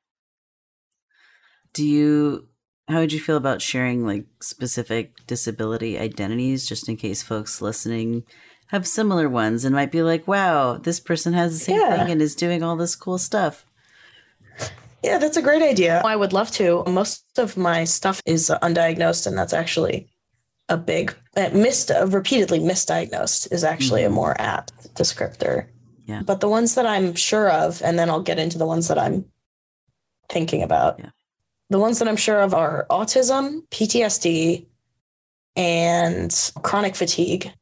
Do 1.72 1.84
you 1.84 2.48
how 2.89 3.01
would 3.01 3.12
you 3.12 3.20
feel 3.20 3.37
about 3.37 3.61
sharing 3.62 4.07
like 4.07 4.24
specific 4.41 5.26
disability 5.26 5.99
identities 5.99 6.66
just 6.68 6.89
in 6.89 6.97
case 6.97 7.22
folks 7.22 7.61
listening 7.61 8.22
have 8.68 8.87
similar 8.87 9.28
ones 9.28 9.64
and 9.64 9.74
might 9.74 9.93
be 9.93 10.03
like, 10.03 10.26
wow, 10.26 10.76
this 10.76 10.99
person 11.01 11.32
has 11.32 11.53
the 11.53 11.64
same 11.64 11.80
Yeah. 11.80 11.99
thing 11.99 12.12
and 12.12 12.22
is 12.22 12.34
doing 12.34 12.62
all 12.62 12.76
this 12.76 12.97
cool 12.97 13.18
stuff. 13.18 13.64
Yeah, 15.03 15.18
that's 15.18 15.37
a 15.37 15.43
great 15.43 15.62
idea. 15.62 16.03
I 16.05 16.16
would 16.16 16.32
love 16.32 16.51
to. 16.53 16.82
Most 16.87 17.24
of 17.39 17.57
my 17.57 17.84
stuff 17.84 18.20
is 18.26 18.51
undiagnosed, 18.62 19.26
and 19.26 19.39
that's 19.39 19.53
actually 19.53 20.09
a 20.68 20.76
big 20.76 21.14
uh, 21.37 21.51
missed, 21.53 21.91
uh, 21.93 22.07
repeatedly 22.09 22.59
misdiagnosed 22.59 23.53
is 23.53 23.62
actually 23.62 24.03
a 24.03 24.09
Mhm. 24.09 24.12
more 24.14 24.41
apt 24.41 24.72
descriptor. 24.97 25.66
Yeah. 26.07 26.22
But 26.24 26.41
the 26.41 26.49
ones 26.49 26.74
that 26.74 26.87
I'm 26.87 27.14
sure 27.14 27.51
of, 27.51 27.82
and 27.82 27.99
then 27.99 28.09
I'll 28.11 28.22
get 28.22 28.39
into 28.39 28.59
the 28.59 28.66
ones 28.66 28.89
that 28.89 28.99
I'm 28.99 29.26
thinking 30.30 30.62
about. 30.62 30.99
Yeah. 30.99 31.11
The 31.70 31.78
ones 31.78 31.98
that 31.98 32.08
I'm 32.08 32.16
sure 32.16 32.40
of 32.40 32.54
are 32.54 32.86
autism, 32.90 33.66
PTSD, 33.70 34.66
and 35.56 36.52
chronic 36.62 36.94
fatigue. 36.94 37.52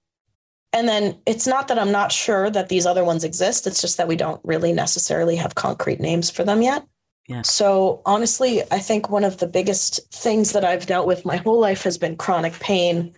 And 0.72 0.88
then 0.88 1.16
it's 1.24 1.46
not 1.46 1.68
that 1.68 1.78
I'm 1.78 1.92
not 1.92 2.10
sure 2.10 2.50
that 2.50 2.68
these 2.68 2.84
other 2.84 3.04
ones 3.04 3.22
exist. 3.22 3.66
It's 3.66 3.80
just 3.80 3.96
that 3.96 4.08
we 4.08 4.16
don't 4.16 4.40
really 4.44 4.72
necessarily 4.72 5.36
have 5.36 5.54
concrete 5.54 6.00
names 6.00 6.30
for 6.30 6.42
them 6.42 6.62
yet. 6.62 6.84
Yeah. 7.28 7.42
So 7.42 8.02
honestly, 8.04 8.62
I 8.70 8.78
think 8.80 9.08
one 9.08 9.24
of 9.24 9.38
the 9.38 9.46
biggest 9.46 10.00
things 10.12 10.52
that 10.52 10.64
I've 10.64 10.86
dealt 10.86 11.06
with 11.06 11.24
my 11.24 11.36
whole 11.36 11.60
life 11.60 11.84
has 11.84 11.96
been 11.96 12.16
chronic 12.16 12.52
pain, 12.54 13.14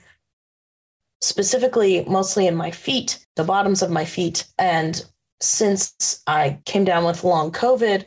specifically 1.23 2.05
mostly 2.05 2.47
in 2.47 2.55
my 2.55 2.71
feet, 2.71 3.27
the 3.35 3.45
bottoms 3.45 3.83
of 3.83 3.91
my 3.91 4.05
feet. 4.05 4.47
And 4.59 5.05
since 5.41 6.23
I 6.27 6.59
came 6.67 6.85
down 6.85 7.05
with 7.05 7.25
long 7.25 7.51
COVID, 7.51 8.05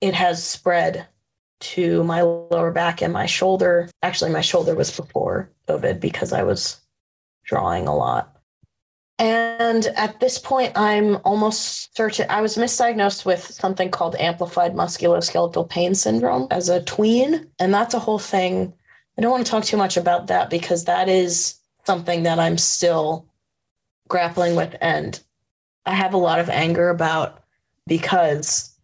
it 0.00 0.14
has 0.14 0.44
spread 0.44 1.06
to 1.60 2.02
my 2.04 2.22
lower 2.22 2.70
back 2.70 3.02
and 3.02 3.12
my 3.12 3.26
shoulder. 3.26 3.88
Actually, 4.02 4.30
my 4.30 4.40
shoulder 4.40 4.74
was 4.74 4.94
before 4.94 5.50
COVID 5.68 6.00
because 6.00 6.32
I 6.32 6.42
was 6.42 6.80
drawing 7.44 7.86
a 7.86 7.94
lot. 7.94 8.36
And 9.18 9.86
at 9.96 10.18
this 10.18 10.38
point, 10.38 10.72
I'm 10.76 11.18
almost 11.24 11.94
certain 11.94 12.26
I 12.30 12.40
was 12.40 12.56
misdiagnosed 12.56 13.26
with 13.26 13.44
something 13.44 13.90
called 13.90 14.16
amplified 14.16 14.72
musculoskeletal 14.72 15.68
pain 15.68 15.94
syndrome 15.94 16.46
as 16.50 16.70
a 16.70 16.82
tween. 16.82 17.46
And 17.58 17.74
that's 17.74 17.92
a 17.92 17.98
whole 17.98 18.18
thing. 18.18 18.72
I 19.18 19.20
don't 19.20 19.30
want 19.30 19.44
to 19.44 19.50
talk 19.50 19.64
too 19.64 19.76
much 19.76 19.98
about 19.98 20.28
that 20.28 20.48
because 20.48 20.86
that 20.86 21.10
is 21.10 21.56
something 21.84 22.22
that 22.22 22.38
I'm 22.38 22.56
still 22.56 23.26
grappling 24.08 24.56
with. 24.56 24.74
And 24.80 25.20
I 25.84 25.94
have 25.94 26.14
a 26.14 26.18
lot 26.18 26.40
of 26.40 26.48
anger 26.48 26.88
about 26.88 27.44
because 27.86 28.74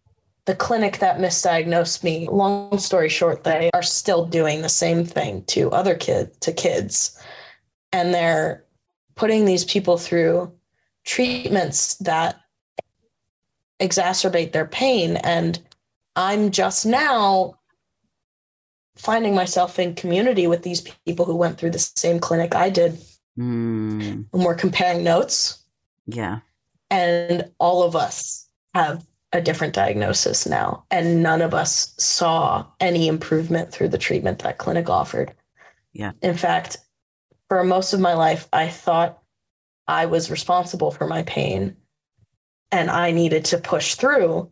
the 0.47 0.55
clinic 0.55 0.99
that 0.99 1.19
misdiagnosed 1.19 2.03
me, 2.05 2.27
long 2.31 2.79
story 2.79 3.09
short, 3.09 3.43
they 3.43 3.69
are 3.73 3.83
still 3.83 4.25
doing 4.25 4.61
the 4.61 4.69
same 4.69 5.03
thing 5.03 5.43
to 5.43 5.69
other 5.71 5.93
kids, 5.93 6.35
to 6.39 6.53
kids. 6.53 7.21
And 7.91 8.13
they're 8.13 8.63
putting 9.15 9.43
these 9.43 9.65
people 9.65 9.97
through 9.97 10.51
treatments 11.03 11.95
that 11.95 12.39
exacerbate 13.81 14.53
their 14.53 14.65
pain. 14.65 15.17
And 15.17 15.59
I'm 16.15 16.49
just 16.49 16.85
now 16.85 17.55
finding 18.95 19.35
myself 19.35 19.77
in 19.77 19.95
community 19.95 20.47
with 20.47 20.63
these 20.63 20.79
people 21.05 21.25
who 21.25 21.35
went 21.35 21.57
through 21.57 21.71
the 21.71 21.79
same 21.79 22.19
clinic 22.19 22.55
I 22.55 22.69
did. 22.69 22.97
Mm, 23.37 24.25
And 24.31 24.45
we're 24.45 24.55
comparing 24.55 25.03
notes, 25.03 25.63
yeah. 26.07 26.39
and 26.89 27.51
all 27.59 27.83
of 27.83 27.95
us 27.95 28.47
have 28.73 29.05
a 29.33 29.41
different 29.41 29.73
diagnosis 29.73 30.47
now. 30.47 30.85
And 30.89 31.21
none 31.21 31.41
of 31.41 31.53
us 31.53 31.93
saw 31.97 32.65
any 32.79 33.07
improvement 33.07 33.71
through 33.71 33.89
the 33.89 33.97
treatment 33.97 34.39
that 34.39 34.57
clinic 34.57 34.89
offered. 34.89 35.33
Yeah. 35.93 36.11
In 36.21 36.35
fact, 36.35 36.77
for 37.49 37.63
most 37.63 37.93
of 37.93 37.99
my 37.99 38.13
life, 38.13 38.47
I 38.53 38.67
thought 38.67 39.19
I 39.87 40.05
was 40.05 40.31
responsible 40.31 40.91
for 40.91 41.07
my 41.07 41.23
pain 41.23 41.75
and 42.71 42.89
I 42.89 43.11
needed 43.11 43.45
to 43.45 43.57
push 43.57 43.95
through 43.95 44.49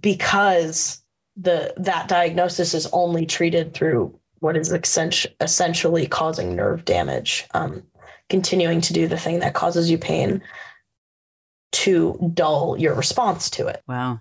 because 0.00 1.02
the 1.36 1.72
that 1.76 2.08
diagnosis 2.08 2.74
is 2.74 2.86
only 2.92 3.26
treated 3.26 3.74
through 3.74 4.18
what 4.40 4.56
is 4.56 4.72
essentially 5.40 6.06
causing 6.06 6.54
nerve 6.54 6.84
damage, 6.84 7.46
um, 7.54 7.82
continuing 8.28 8.80
to 8.82 8.92
do 8.92 9.06
the 9.06 9.18
thing 9.18 9.40
that 9.40 9.54
causes 9.54 9.90
you 9.90 9.98
pain 9.98 10.42
to 11.72 12.30
dull 12.34 12.76
your 12.78 12.94
response 12.94 13.50
to 13.50 13.66
it. 13.66 13.82
Wow. 13.86 14.20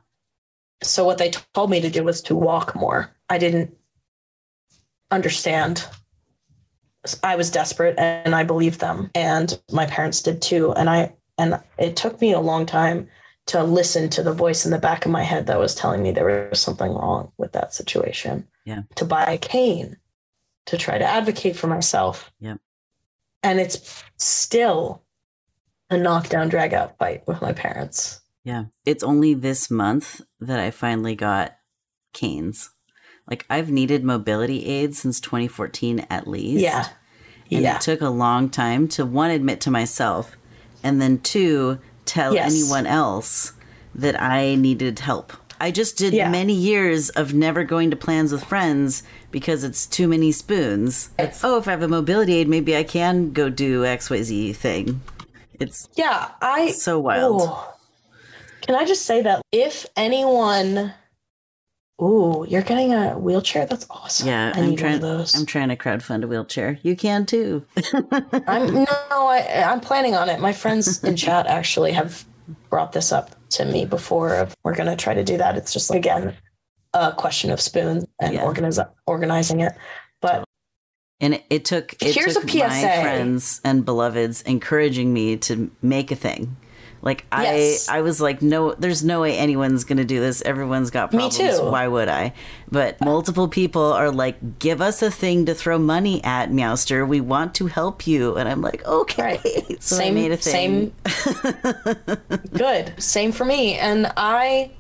So 0.84 1.06
what 1.06 1.18
they 1.18 1.32
told 1.54 1.70
me 1.70 1.82
to 1.82 1.89
do 1.89 2.04
was 2.04 2.22
to 2.24 2.36
walk 2.36 2.76
more. 2.76 3.12
I 3.30 3.38
didn't 3.38 3.76
understand. 5.12 5.86
I 7.24 7.36
was 7.36 7.52
desperate 7.52 7.96
and 7.98 8.36
I 8.36 8.43
believed 8.43 8.80
them 8.80 9.12
and 9.14 9.60
my 9.72 9.86
parents 9.86 10.22
did 10.22 10.41
too 10.41 10.74
and 10.74 10.89
I 10.89 11.14
and 11.38 11.62
it 11.78 11.96
took 11.96 12.20
me 12.20 12.34
a 12.34 12.39
long 12.39 12.66
time 12.66 13.08
to 13.48 13.64
listen 13.64 14.10
to 14.10 14.24
the 14.24 14.34
voice 14.34 14.66
in 14.66 14.72
the 14.72 14.80
back 14.80 15.06
of 15.06 15.12
my 15.12 15.22
head 15.22 15.46
that 15.48 15.60
was 15.60 15.76
telling 15.76 16.02
me 16.02 16.12
there 16.12 16.50
was 16.50 16.60
something 16.60 16.93
wrong 16.93 17.32
with 17.38 17.52
that 17.52 17.74
situation. 17.74 18.48
Yeah. 18.66 18.82
To 18.96 19.06
buy 19.06 19.24
a 19.26 19.38
cane 19.38 19.98
to 20.66 20.78
try 20.78 20.98
to 20.98 21.06
advocate 21.06 21.56
for 21.56 21.68
myself. 21.68 22.32
Yep. 22.39 22.60
And 23.43 23.60
it's 23.60 24.04
still 24.18 25.04
a 25.90 25.98
knockdown 25.98 26.50
drag 26.50 26.74
out 26.74 26.98
fight 26.98 27.24
with 27.28 27.42
my 27.42 27.54
parents. 27.54 28.22
Yeah. 28.44 28.66
It's 28.86 29.04
only 29.04 29.34
this 29.34 29.72
month 29.72 30.22
that 30.40 30.60
I 30.60 30.72
finally 30.72 31.16
got 31.16 31.56
canes. 32.14 32.70
Like 33.30 33.46
I've 33.50 33.72
needed 33.72 34.04
mobility 34.04 34.66
aids 34.66 35.00
since 35.00 35.20
2014 35.20 36.06
at 36.10 36.28
least. 36.28 36.62
Yeah. 36.62 36.88
And 37.52 37.62
yeah. 37.62 37.76
it 37.76 37.82
took 37.82 38.02
a 38.02 38.10
long 38.10 38.50
time 38.50 38.88
to 38.90 39.06
one 39.06 39.32
admit 39.32 39.62
to 39.62 39.72
myself 39.72 40.36
and 40.84 41.02
then 41.02 41.20
two 41.20 41.80
tell 42.06 42.34
Yes. 42.36 42.52
anyone 42.54 42.86
else 42.86 43.54
that 43.96 44.20
I 44.22 44.56
needed 44.56 45.00
help. 45.00 45.34
I 45.60 45.72
just 45.72 45.98
did 45.98 46.14
Yeah. 46.14 46.30
many 46.30 46.54
years 46.54 47.10
of 47.10 47.34
never 47.34 47.64
going 47.64 47.90
to 47.90 47.96
plans 47.96 48.32
with 48.32 48.44
friends 48.44 49.04
because 49.32 49.64
it's 49.64 49.88
too 49.88 50.08
many 50.08 50.32
spoons. 50.32 51.10
It's, 51.18 51.44
oh, 51.44 51.58
if 51.58 51.68
I 51.68 51.72
have 51.72 51.82
a 51.82 51.88
mobility 51.88 52.36
aid, 52.36 52.48
maybe 52.48 52.76
I 52.76 52.84
can 52.84 53.32
go 53.32 53.50
do 53.50 53.86
XYZ 53.86 54.56
thing. 54.56 55.02
It's 55.60 55.88
Yeah, 55.95 56.32
I 56.41 56.72
so 56.72 56.99
wild. 56.99 57.49
Can 58.62 58.76
I 58.76 58.86
just 58.86 59.06
say 59.06 59.22
that 59.22 59.41
if 59.51 59.86
anyone 59.95 60.93
Ooh, 62.01 62.45
you're 62.49 62.62
getting 62.62 62.93
a 62.93 63.18
wheelchair? 63.18 63.66
That's 63.66 63.86
awesome. 63.89 64.28
Yeah, 64.28 64.51
I 64.53 64.60
I'm 64.60 64.72
need 64.72 64.80
trying. 64.80 64.99
those. 64.99 65.34
I'm 65.34 65.45
trying 65.45 65.70
to 65.70 65.78
crowdfund 65.78 66.24
a 66.24 66.28
wheelchair. 66.28 66.78
You 66.84 66.95
can 66.95 67.26
too. 67.26 67.66
I'm 68.47 68.74
no, 68.74 68.86
I, 69.12 69.64
I'm 69.66 69.80
planning 69.80 70.14
on 70.16 70.28
it. 70.30 70.39
My 70.41 70.51
friends 70.51 71.01
in 71.03 71.16
chat 71.26 71.47
actually 71.47 71.93
have 71.93 72.26
brought 72.70 72.91
this 72.91 73.12
up 73.12 73.32
to 73.51 73.66
me 73.66 73.86
before. 73.86 74.47
We're 74.64 74.76
gonna 74.76 74.97
try 74.97 75.14
to 75.14 75.24
do 75.24 75.38
that. 75.38 75.56
It's 75.58 75.72
just 75.72 75.89
like, 75.89 75.99
again 75.99 76.36
a 76.93 77.12
question 77.12 77.51
of 77.51 77.60
spoons 77.60 78.06
and 78.22 78.34
Yeah. 78.34 78.43
organiz- 78.45 78.89
organizing 79.06 79.60
it. 79.60 79.74
And 81.22 81.36
it, 81.36 81.45
it 81.49 81.66
took 81.66 81.93
it 82.01 82.13
Here's 82.13 82.34
took 82.34 82.43
a 82.43 82.47
PSA. 82.49 82.57
my 82.68 82.82
friends 83.01 83.61
and 83.63 83.86
beloveds 83.86 84.41
encouraging 84.41 85.13
me 85.13 85.38
to 85.38 85.72
make 85.82 86.11
a 86.11 86.16
thing. 86.16 86.57
Like 87.01 87.26
Yes. 87.32 87.88
I 87.88 87.99
I 87.99 88.01
was 88.01 88.20
like, 88.20 88.41
no, 88.41 88.74
there's 88.74 89.03
no 89.03 89.22
way 89.22 89.38
anyone's 89.38 89.84
gonna 89.84 90.03
do 90.05 90.20
this. 90.20 90.41
Everyone's 90.41 90.89
got 90.89 91.11
problems. 91.11 91.38
Me 91.39 91.51
too. 91.51 91.63
Why 91.63 91.88
would 91.88 92.09
I? 92.09 92.34
But 92.72 92.99
multiple 92.99 93.47
people 93.47 93.93
are 93.93 94.09
like, 94.11 94.57
give 94.59 94.82
us 94.82 95.01
a 95.03 95.11
thing 95.11 95.45
to 95.45 95.53
throw 95.53 95.78
money 95.78 96.24
at, 96.24 96.49
Meowster. 96.49 97.07
We 97.07 97.22
want 97.22 97.53
to 97.55 97.68
help 97.68 98.07
you. 98.07 98.36
And 98.38 98.49
I'm 98.49 98.61
like, 98.61 98.84
okay. 98.86 99.39
Right. 99.43 99.78
So 99.82 99.97
same, 99.97 100.13
I 100.13 100.22
made 100.22 100.32
a 100.32 100.38
thing. 100.38 100.93
Same. 101.05 102.18
good. 102.53 102.93
Same 103.01 103.32
for 103.32 103.45
me. 103.45 103.76
And 103.76 104.11
I, 104.18 104.72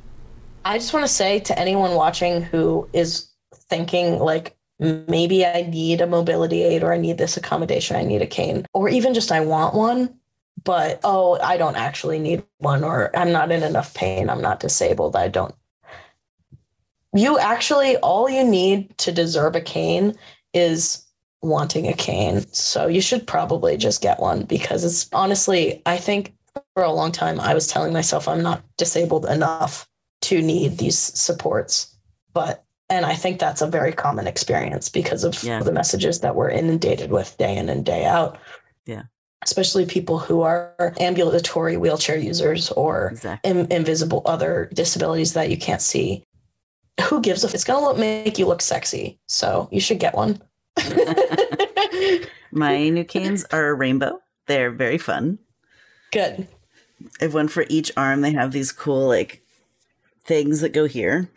I 0.63 0.79
just 0.79 0.93
want 0.93 1.05
to 1.05 1.11
say 1.13 1.39
to 1.41 1.59
anyone 1.59 1.93
watching 1.93 2.41
who 2.41 2.89
is 2.91 3.27
thinking 3.69 4.17
like 4.17 4.54
maybe 4.79 5.45
I 5.45 5.63
need 5.63 6.01
a 6.01 6.07
mobility 6.07 6.63
aid 6.63 6.83
or 6.83 6.93
I 6.93 6.97
need 6.97 7.17
this 7.17 7.37
accommodation, 7.37 7.95
I 7.95 8.03
need 8.03 8.21
a 8.21 8.27
cane, 8.27 8.65
or 8.73 8.89
even 8.89 9.13
just 9.13 9.31
I 9.31 9.39
want 9.39 9.75
one, 9.75 10.13
but 10.63 10.99
oh, 11.03 11.39
I 11.41 11.57
don't 11.57 11.77
actually 11.77 12.19
need 12.19 12.43
one, 12.57 12.83
or 12.83 13.15
I'm 13.15 13.31
not 13.31 13.51
in 13.51 13.63
enough 13.63 13.93
pain, 13.93 14.29
I'm 14.29 14.41
not 14.41 14.59
disabled, 14.59 15.15
I 15.15 15.27
don't. 15.27 15.55
You 17.13 17.39
actually, 17.39 17.95
all 17.97 18.29
you 18.29 18.43
need 18.43 18.97
to 18.97 19.11
deserve 19.11 19.55
a 19.55 19.61
cane 19.61 20.15
is 20.53 21.05
wanting 21.41 21.87
a 21.87 21.93
cane. 21.93 22.45
So 22.51 22.87
you 22.87 22.99
should 22.99 23.25
probably 23.25 23.77
just 23.77 24.01
get 24.01 24.19
one 24.19 24.43
because 24.43 24.83
it's 24.83 25.07
honestly, 25.13 25.81
I 25.85 25.97
think 25.97 26.33
for 26.73 26.83
a 26.83 26.91
long 26.91 27.11
time 27.11 27.39
I 27.39 27.53
was 27.53 27.67
telling 27.67 27.93
myself 27.93 28.27
I'm 28.27 28.41
not 28.43 28.63
disabled 28.77 29.25
enough 29.27 29.87
to 30.23 30.41
need 30.41 30.77
these 30.77 30.97
supports. 30.97 31.95
But 32.33 32.64
and 32.89 33.05
I 33.05 33.15
think 33.15 33.39
that's 33.39 33.61
a 33.61 33.67
very 33.67 33.91
common 33.91 34.27
experience 34.27 34.89
because 34.89 35.23
of 35.23 35.41
Yeah. 35.43 35.61
the 35.63 35.71
messages 35.71 36.19
that 36.21 36.35
we're 36.35 36.49
inundated 36.49 37.11
with 37.11 37.37
day 37.37 37.55
in 37.57 37.69
and 37.69 37.83
day 37.85 38.05
out. 38.05 38.37
Yeah. 38.85 39.03
Especially 39.43 39.85
people 39.85 40.17
who 40.19 40.41
are 40.41 40.93
ambulatory 40.99 41.77
wheelchair 41.77 42.17
users 42.17 42.71
or 42.71 43.09
Exactly. 43.09 43.49
in, 43.51 43.71
invisible 43.71 44.21
other 44.25 44.69
disabilities 44.73 45.33
that 45.33 45.49
you 45.49 45.57
can't 45.57 45.81
see. 45.81 46.23
Who 47.09 47.21
gives 47.21 47.43
a? 47.43 47.47
f- 47.47 47.53
It's 47.53 47.63
gonna 47.63 47.85
look, 47.85 47.97
make 47.97 48.37
you 48.39 48.45
look 48.45 48.61
sexy, 48.61 49.19
so 49.27 49.67
you 49.71 49.81
should 49.81 49.99
get 49.99 50.15
one. 50.15 50.41
My 52.51 52.89
new 52.89 53.03
canes 53.03 53.45
are 53.51 53.67
a 53.69 53.73
rainbow. 53.73 54.19
They're 54.47 54.71
very 54.71 54.97
fun. 54.97 55.39
Good. 56.11 56.47
I 57.19 57.25
have 57.25 57.33
one 57.33 57.47
for 57.49 57.65
each 57.69 57.91
arm. 57.97 58.21
They 58.21 58.31
have 58.31 58.51
these 58.53 58.71
cool 58.71 59.07
like 59.07 59.41
things 60.23 60.61
that 60.61 60.69
go 60.73 60.85
here. 60.85 61.29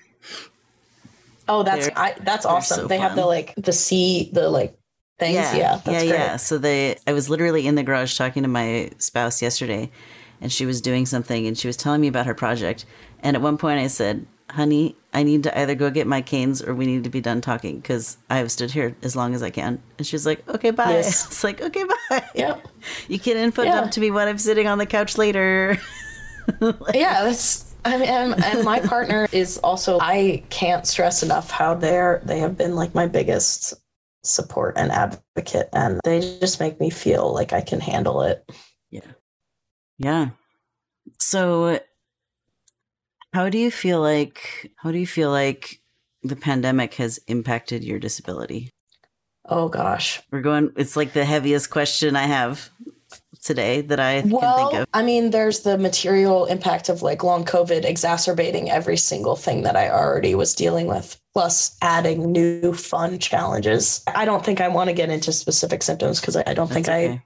Oh, 1.48 1.62
that's 1.62 1.86
They're- 1.86 1.94
I, 1.96 2.14
that's 2.20 2.44
awesome. 2.46 2.80
so 2.82 2.86
they 2.86 2.98
have 2.98 3.16
the 3.16 3.24
like 3.26 3.54
the 3.56 3.72
C 3.72 4.30
the 4.32 4.48
like 4.50 4.78
things. 5.18 5.34
Yeah, 5.34 5.56
yeah, 5.56 5.80
yeah, 5.86 6.02
yeah. 6.02 6.36
So 6.36 6.58
they, 6.58 6.96
I 7.06 7.12
was 7.12 7.28
literally 7.30 7.66
in 7.66 7.74
the 7.74 7.82
garage 7.82 8.16
talking 8.16 8.42
to 8.42 8.48
my 8.48 8.90
spouse 8.98 9.40
yesterday, 9.42 9.90
and 10.40 10.52
she 10.52 10.66
was 10.66 10.80
doing 10.80 11.06
something, 11.06 11.46
and 11.46 11.56
she 11.58 11.66
was 11.66 11.76
telling 11.76 12.00
me 12.00 12.08
about 12.08 12.26
her 12.26 12.34
project. 12.34 12.84
And 13.22 13.34
at 13.36 13.42
one 13.42 13.56
point, 13.58 13.80
I 13.80 13.86
said, 13.88 14.26
"Honey, 14.50 14.94
I 15.12 15.22
need 15.24 15.42
to 15.44 15.58
either 15.58 15.74
go 15.74 15.90
get 15.90 16.06
my 16.06 16.20
canes, 16.22 16.62
or 16.62 16.74
we 16.74 16.86
need 16.86 17.02
to 17.04 17.10
be 17.10 17.20
done 17.20 17.40
talking 17.40 17.80
because 17.80 18.16
I 18.30 18.36
have 18.38 18.52
stood 18.52 18.70
here 18.70 18.94
as 19.02 19.16
long 19.16 19.34
as 19.34 19.42
I 19.42 19.50
can." 19.50 19.82
And 19.98 20.06
she's 20.06 20.24
like, 20.26 20.46
"Okay, 20.48 20.70
bye." 20.70 20.90
Yes. 20.90 21.26
It's 21.32 21.42
like, 21.42 21.60
"Okay, 21.62 21.84
bye." 22.10 22.24
Yep. 22.34 22.68
You 23.08 23.18
can 23.18 23.36
input 23.36 23.66
Yeah. 23.66 23.80
dump 23.80 23.92
to 23.92 24.00
me 24.00 24.10
when 24.10 24.28
I'm 24.28 24.38
sitting 24.38 24.68
on 24.68 24.78
the 24.78 24.86
couch 24.86 25.18
later. 25.18 25.78
Yeah, 26.94 27.24
that's 27.24 27.67
I 27.88 27.96
mean 27.98 28.08
and, 28.08 28.44
and 28.44 28.64
my 28.64 28.80
partner 28.80 29.28
is 29.32 29.58
also 29.58 29.98
I 30.00 30.42
can't 30.50 30.86
stress 30.86 31.22
enough 31.22 31.50
how 31.50 31.74
they're 31.74 32.20
they 32.24 32.38
have 32.40 32.56
been 32.56 32.74
like 32.74 32.94
my 32.94 33.06
biggest 33.06 33.74
support 34.24 34.74
and 34.76 34.92
advocate 34.92 35.68
and 35.72 36.00
they 36.04 36.20
just 36.20 36.60
make 36.60 36.80
me 36.80 36.90
feel 36.90 37.32
like 37.32 37.52
I 37.52 37.60
can 37.60 37.80
handle 37.80 38.22
it. 38.22 38.48
Yeah. 38.90 39.00
Yeah. 39.98 40.30
So 41.18 41.80
how 43.32 43.48
do 43.48 43.58
you 43.58 43.70
feel 43.70 44.00
like 44.00 44.72
how 44.76 44.92
do 44.92 44.98
you 44.98 45.06
feel 45.06 45.30
like 45.30 45.80
the 46.22 46.36
pandemic 46.36 46.94
has 46.94 47.18
impacted 47.26 47.84
your 47.84 47.98
disability? 47.98 48.70
Oh 49.44 49.68
gosh. 49.68 50.20
We're 50.30 50.42
going 50.42 50.72
it's 50.76 50.96
like 50.96 51.12
the 51.12 51.24
heaviest 51.24 51.70
question 51.70 52.16
I 52.16 52.26
have. 52.26 52.70
Today 53.42 53.80
that 53.82 54.00
I 54.00 54.22
can 54.22 54.30
well, 54.30 54.70
think 54.70 54.82
of? 54.82 54.86
I 54.94 55.02
mean, 55.02 55.30
there's 55.30 55.60
the 55.60 55.78
material 55.78 56.46
impact 56.46 56.88
of 56.88 57.02
like 57.02 57.22
long 57.22 57.44
COVID 57.44 57.84
exacerbating 57.84 58.70
every 58.70 58.96
single 58.96 59.36
thing 59.36 59.62
that 59.62 59.76
I 59.76 59.90
already 59.90 60.34
was 60.34 60.54
dealing 60.54 60.86
with, 60.86 61.20
plus 61.34 61.76
adding 61.82 62.32
new 62.32 62.72
fun 62.72 63.18
challenges. 63.18 64.02
I 64.06 64.24
don't 64.24 64.44
think 64.44 64.60
I 64.60 64.68
want 64.68 64.88
to 64.88 64.94
get 64.94 65.10
into 65.10 65.32
specific 65.32 65.82
symptoms 65.82 66.20
because 66.20 66.36
I, 66.36 66.54
don't 66.54 66.70
think 66.70 66.88
okay. 66.88 67.08
I 67.08 67.22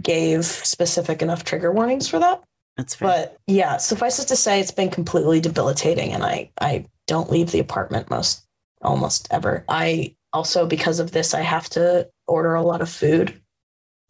gave 0.00 0.44
specific 0.44 1.22
enough 1.22 1.44
trigger 1.44 1.72
warnings 1.72 2.08
for 2.08 2.18
that. 2.18 2.42
That's 2.76 2.94
fair. 2.94 3.08
But 3.08 3.36
yeah, 3.46 3.76
suffice 3.76 4.18
it 4.18 4.28
to 4.28 4.36
say, 4.36 4.60
it's 4.60 4.70
been 4.70 4.90
completely 4.90 5.40
debilitating, 5.40 6.12
and 6.12 6.24
I 6.24 6.50
I 6.60 6.86
don't 7.06 7.30
leave 7.30 7.50
the 7.50 7.58
apartment 7.58 8.08
most 8.10 8.46
almost 8.82 9.28
ever. 9.30 9.64
I 9.68 10.14
also 10.32 10.66
because 10.66 11.00
of 11.00 11.12
this, 11.12 11.34
I 11.34 11.40
have 11.40 11.68
to 11.70 12.08
order 12.26 12.54
a 12.54 12.62
lot 12.62 12.80
of 12.80 12.88
food, 12.88 13.40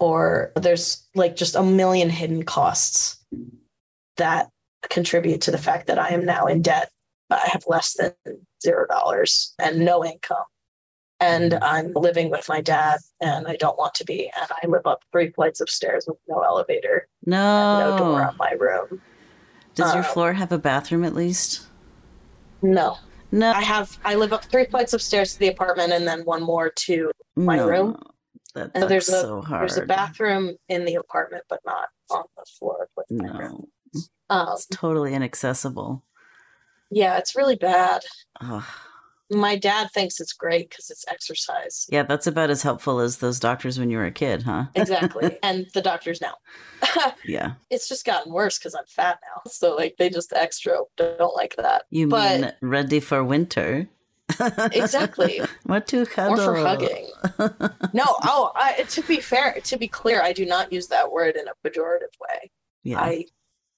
or 0.00 0.50
there's 0.56 1.06
like 1.14 1.36
just 1.36 1.54
a 1.54 1.62
million 1.62 2.10
hidden 2.10 2.42
costs 2.42 3.22
that 4.16 4.48
contribute 4.88 5.42
to 5.42 5.50
the 5.50 5.58
fact 5.58 5.86
that 5.86 5.98
I 5.98 6.08
am 6.08 6.24
now 6.24 6.46
in 6.46 6.62
debt. 6.62 6.90
But 7.28 7.40
I 7.44 7.48
have 7.50 7.62
less 7.68 7.94
than 7.94 8.12
zero 8.60 8.86
dollars 8.88 9.54
and 9.60 9.78
no 9.78 10.04
income. 10.04 10.44
And 11.20 11.54
I'm 11.62 11.92
living 11.92 12.30
with 12.30 12.48
my 12.48 12.62
dad, 12.62 12.98
and 13.20 13.46
I 13.46 13.56
don't 13.56 13.76
want 13.78 13.92
to 13.96 14.04
be. 14.04 14.32
And 14.40 14.50
I 14.50 14.66
live 14.66 14.86
up 14.86 15.02
three 15.12 15.30
flights 15.30 15.60
of 15.60 15.68
stairs 15.68 16.06
with 16.08 16.16
no 16.26 16.40
elevator 16.40 17.06
and 17.26 17.32
no 17.32 17.98
door 17.98 18.22
on 18.22 18.36
my 18.38 18.52
room. 18.52 19.02
Does 19.74 19.94
your 19.94 20.02
uh, 20.02 20.06
floor 20.06 20.32
have 20.32 20.50
a 20.50 20.58
bathroom 20.58 21.04
at 21.04 21.14
least? 21.14 21.66
No, 22.62 22.96
No. 23.32 23.52
I 23.52 23.60
have. 23.60 23.98
I 24.02 24.14
live 24.14 24.32
up 24.32 24.46
three 24.46 24.64
flights 24.64 24.94
of 24.94 25.02
stairs 25.02 25.34
to 25.34 25.38
the 25.38 25.48
apartment, 25.48 25.92
and 25.92 26.06
then 26.06 26.22
one 26.24 26.42
more 26.42 26.70
to. 26.70 27.10
my 27.36 27.56
no. 27.56 27.68
room. 27.68 28.02
That 28.54 28.70
And 28.74 28.88
there's 28.88 29.08
a 29.08 29.20
so 29.20 29.42
hard. 29.42 29.62
there's 29.62 29.78
a 29.78 29.86
bathroom 29.86 30.56
in 30.68 30.84
the 30.84 30.96
apartment, 30.96 31.44
but 31.48 31.60
not 31.64 31.88
on 32.10 32.24
the 32.36 32.44
floor. 32.58 32.88
With 32.96 33.06
my 33.10 33.38
room. 33.38 33.66
No, 33.94 34.00
Um, 34.28 34.48
it's 34.52 34.66
totally 34.66 35.14
inaccessible. 35.14 36.02
yeah, 36.90 37.18
it's 37.18 37.34
really 37.36 37.56
bad. 37.56 38.02
Ugh. 38.40 38.62
My 39.32 39.54
dad 39.54 39.90
thinks 39.94 40.18
it's 40.20 40.32
great 40.32 40.70
because 40.70 40.90
it's 40.90 41.04
exercise. 41.06 41.86
Yeah, 41.88 42.02
that's 42.02 42.26
about 42.26 42.50
as 42.50 42.62
helpful 42.64 42.98
as 42.98 43.18
those 43.18 43.38
doctors 43.38 43.78
when 43.78 43.88
you 43.88 43.98
were 43.98 44.06
a 44.06 44.10
kid, 44.10 44.42
huh? 44.42 44.64
Exactly, 44.74 45.38
and 45.44 45.66
the 45.72 45.80
doctors 45.82 46.20
now. 46.20 46.34
Yeah. 47.24 47.52
it's 47.70 47.88
just 47.88 48.04
gotten 48.04 48.32
worse 48.32 48.58
because 48.58 48.74
I'm 48.74 48.86
fat 48.88 49.20
now, 49.22 49.48
so 49.48 49.76
like 49.76 49.94
they 49.98 50.10
just 50.10 50.32
extra 50.32 50.78
don't 50.96 51.36
like 51.36 51.54
that. 51.58 51.84
You 51.90 52.08
But- 52.08 52.40
mean 52.40 52.52
ready 52.60 52.98
for 52.98 53.22
winter? 53.22 53.88
Exactly. 54.72 55.40
what 55.64 55.86
to 55.88 56.06
cuddle? 56.06 56.40
Or 56.40 56.56
for 56.56 56.60
hugging. 56.60 57.08
No, 57.92 58.04
oh, 58.24 58.52
I, 58.54 58.84
to 58.88 59.02
be 59.02 59.20
fair, 59.20 59.58
to 59.64 59.76
be 59.76 59.88
clear, 59.88 60.22
I 60.22 60.32
do 60.32 60.44
not 60.46 60.72
use 60.72 60.88
that 60.88 61.10
word 61.10 61.36
in 61.36 61.46
a 61.48 61.52
pejorative 61.68 62.14
way. 62.20 62.50
Yeah. 62.82 63.00
I 63.00 63.24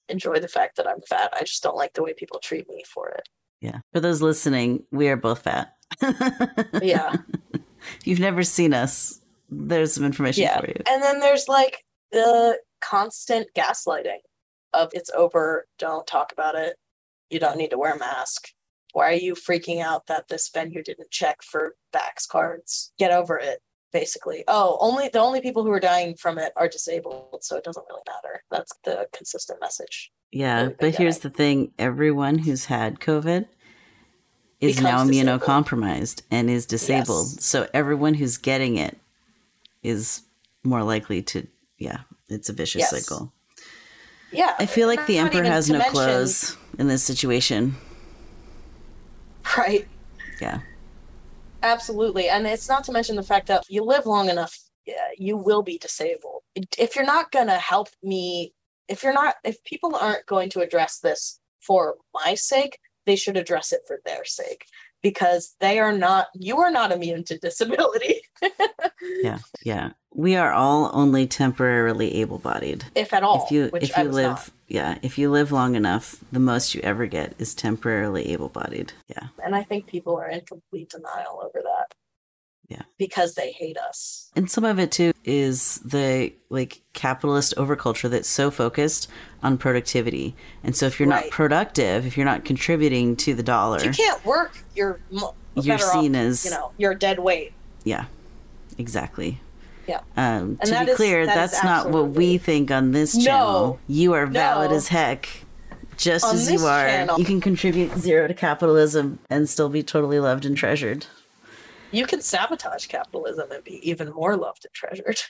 enjoy 0.09 0.39
the 0.39 0.47
fact 0.47 0.77
that 0.77 0.87
I'm 0.87 1.01
fat. 1.01 1.33
I 1.33 1.41
just 1.43 1.63
don't 1.63 1.75
like 1.77 1.93
the 1.93 2.03
way 2.03 2.13
people 2.13 2.39
treat 2.39 2.67
me 2.69 2.83
for 2.91 3.09
it. 3.09 3.27
yeah. 3.61 3.79
For 3.93 3.99
those 3.99 4.21
listening, 4.21 4.83
we 4.91 5.07
are 5.09 5.17
both 5.17 5.39
fat. 5.43 5.73
Yeah. 6.81 7.15
if 7.53 8.07
you've 8.07 8.19
never 8.19 8.43
seen 8.43 8.73
us, 8.73 9.21
there's 9.49 9.93
some 9.93 10.05
information 10.05 10.43
Yeah. 10.43 10.59
for 10.59 10.67
you. 10.67 10.75
And 10.89 11.01
then 11.03 11.19
there's 11.19 11.47
like 11.47 11.83
the 12.11 12.59
constant 12.81 13.47
gaslighting 13.55 14.19
of 14.73 14.89
it's 14.93 15.09
over, 15.11 15.67
don't 15.79 16.05
talk 16.07 16.31
about 16.31 16.55
it. 16.55 16.75
You 17.29 17.39
don't 17.39 17.57
need 17.57 17.69
to 17.71 17.77
wear 17.77 17.93
a 17.93 17.99
mask. 17.99 18.47
Why 18.93 19.09
are 19.09 19.13
you 19.13 19.33
freaking 19.33 19.81
out 19.81 20.07
that 20.07 20.27
this 20.29 20.49
venue 20.49 20.81
didn't 20.83 21.11
check 21.11 21.41
for 21.43 21.75
vax 21.93 22.27
cards? 22.27 22.93
Get 22.97 23.11
over 23.11 23.37
it. 23.37 23.59
Basically, 23.91 24.43
oh, 24.47 24.77
only 24.81 25.09
the 25.09 25.19
only 25.19 25.39
people 25.39 25.63
who 25.63 25.69
are 25.71 25.79
dying 25.79 26.15
from 26.15 26.39
it 26.39 26.51
are 26.55 26.67
disabled, 26.67 27.43
so 27.43 27.57
it 27.57 27.63
doesn't 27.63 27.85
really 27.87 28.01
matter. 28.07 28.43
That's 28.49 28.71
the 28.83 29.07
consistent 29.13 29.61
message. 29.61 30.11
Yeah, 30.31 30.69
but 30.79 30.95
here's 30.95 31.19
the 31.19 31.29
thing 31.29 31.73
everyone 31.77 32.39
who's 32.39 32.65
had 32.65 32.99
COVID 32.99 33.45
is 34.59 34.77
Becomes 34.77 34.83
now 34.83 35.05
disabled. 35.05 35.41
immunocompromised 35.41 36.21
and 36.31 36.49
is 36.49 36.65
disabled. 36.65 37.27
Yes. 37.33 37.45
So 37.45 37.67
everyone 37.71 38.15
who's 38.15 38.37
getting 38.37 38.77
it 38.77 38.97
is 39.83 40.23
more 40.63 40.81
likely 40.81 41.21
to, 41.21 41.45
yeah, 41.77 41.99
it's 42.29 42.49
a 42.49 42.53
vicious 42.53 42.79
Yes. 42.79 42.89
cycle. 42.89 43.31
Yeah, 44.31 44.55
I 44.57 44.65
feel 44.65 44.87
like 44.87 45.05
the 45.05 45.19
emperor 45.19 45.43
has 45.43 45.69
no 45.69 45.77
mention- 45.77 45.93
clothes 45.93 46.57
in 46.79 46.87
this 46.87 47.03
situation. 47.03 47.75
Right. 49.57 49.87
Yeah. 50.41 50.61
Absolutely. 51.61 52.27
And 52.29 52.47
it's 52.47 52.67
not 52.67 52.83
to 52.85 52.91
mention 52.91 53.15
the 53.15 53.23
fact 53.23 53.47
that 53.47 53.63
you 53.69 53.83
live 53.83 54.05
long 54.05 54.29
enough, 54.29 54.57
you 55.17 55.37
will 55.37 55.61
be 55.61 55.77
disabled. 55.77 56.41
If 56.77 56.95
you're 56.95 57.05
not 57.05 57.31
going 57.31 57.47
to 57.47 57.57
help 57.57 57.89
me, 58.01 58.53
if 58.87 59.03
you're 59.03 59.13
not, 59.13 59.35
if 59.43 59.63
people 59.63 59.95
aren't 59.95 60.25
going 60.25 60.49
to 60.51 60.61
address 60.61 60.99
this 60.99 61.39
for 61.61 61.95
my 62.13 62.35
sake, 62.35 62.79
they 63.05 63.15
should 63.15 63.37
address 63.37 63.71
it 63.71 63.81
for 63.87 63.99
their 64.05 64.25
sake 64.25 64.65
because 65.03 65.55
they 65.59 65.77
are 65.77 65.93
not, 65.93 66.27
you 66.33 66.57
are 66.57 66.71
not 66.71 66.91
immune 66.91 67.23
to 67.25 67.37
disability, 67.37 68.21
Yeah. 69.21 69.39
Yeah. 69.63 69.91
We 70.15 70.35
are 70.35 70.51
all 70.51 70.91
only 70.93 71.25
temporarily 71.27 72.15
able 72.21 72.37
bodied. 72.37 72.85
if 72.95 73.13
at 73.13 73.23
all. 73.23 73.45
if 73.45 73.51
you 73.51 73.67
which 73.69 73.89
if 73.89 73.97
you 73.97 74.03
live 74.03 74.29
not. 74.29 74.49
yeah, 74.67 74.97
if 75.01 75.17
you 75.17 75.31
live 75.31 75.51
long 75.51 75.73
enough, 75.75 76.17
the 76.31 76.39
most 76.39 76.75
you 76.75 76.81
ever 76.81 77.07
get 77.07 77.33
is 77.39 77.55
temporarily 77.55 78.31
able 78.31 78.49
bodied. 78.49 78.93
Yeah. 79.07 79.27
And 79.43 79.55
I 79.55 79.63
think 79.63 79.87
people 79.87 80.15
are 80.15 80.29
in 80.29 80.41
complete 80.41 80.89
denial 80.89 81.41
over 81.43 81.61
that. 81.63 81.82
Yeah. 82.69 82.81
Because 82.97 83.35
they 83.35 83.51
hate 83.51 83.77
us. 83.77 84.31
And 84.35 84.49
some 84.49 84.63
of 84.63 84.79
it 84.79 84.91
too 84.91 85.11
is 85.25 85.79
the 85.85 86.33
like 86.49 86.81
capitalist 86.93 87.53
overculture 87.57 88.09
that's 88.09 88.29
so 88.29 88.49
focused 88.49 89.09
on 89.43 89.57
productivity. 89.57 90.35
And 90.63 90.75
so 90.75 90.85
if 90.87 90.99
you're 90.99 91.09
not 91.09 91.29
productive, 91.29 92.05
if 92.07 92.15
you're 92.17 92.25
not 92.25 92.45
contributing 92.45 93.15
to 93.17 93.33
the 93.35 93.43
dollar, 93.43 93.77
If 93.77 93.85
you 93.85 93.91
can't 94.05 94.25
work, 94.25 94.57
you're 94.75 94.99
you're 95.55 95.77
seen 95.77 96.15
off, 96.15 96.21
as 96.21 96.45
you 96.45 96.51
know, 96.51 96.71
you're 96.77 96.95
dead 96.95 97.19
weight. 97.19 97.53
yeah, 97.83 98.05
exactly. 98.77 99.39
Yeah. 99.87 99.99
Um, 100.15 100.57
And 100.61 100.63
to 100.63 100.85
be 100.85 100.91
is- 100.91 100.97
clear, 100.97 101.25
that 101.25 101.35
that's 101.35 101.63
not 101.63 101.89
what 101.91 102.11
we 102.11 102.37
think 102.37 102.71
on 102.71 102.91
this 102.91 103.13
No. 103.15 103.23
channel. 103.23 103.79
You 103.87 104.13
are 104.13 104.25
valid 104.25 104.71
No. 104.71 104.77
as 104.77 104.87
heck. 104.87 105.27
Just 105.97 106.25
On 106.25 106.35
as 106.35 106.49
you 106.51 106.65
are, 106.65 106.87
channel- 106.87 107.19
you 107.19 107.25
can 107.25 107.39
contribute 107.41 107.95
zero 107.99 108.27
to 108.27 108.33
capitalism 108.33 109.19
and 109.29 109.47
still 109.49 109.69
be 109.69 109.83
totally 109.83 110.19
loved 110.19 110.45
and 110.45 110.55
treasured. 110.57 111.05
You 111.93 112.05
can 112.07 112.21
sabotage 112.21 112.87
capitalism 112.87 113.51
and 113.51 113.63
be 113.63 113.87
even 113.87 114.11
more 114.11 114.35
loved 114.35 114.65
and 114.65 114.73
treasured. 114.73 115.21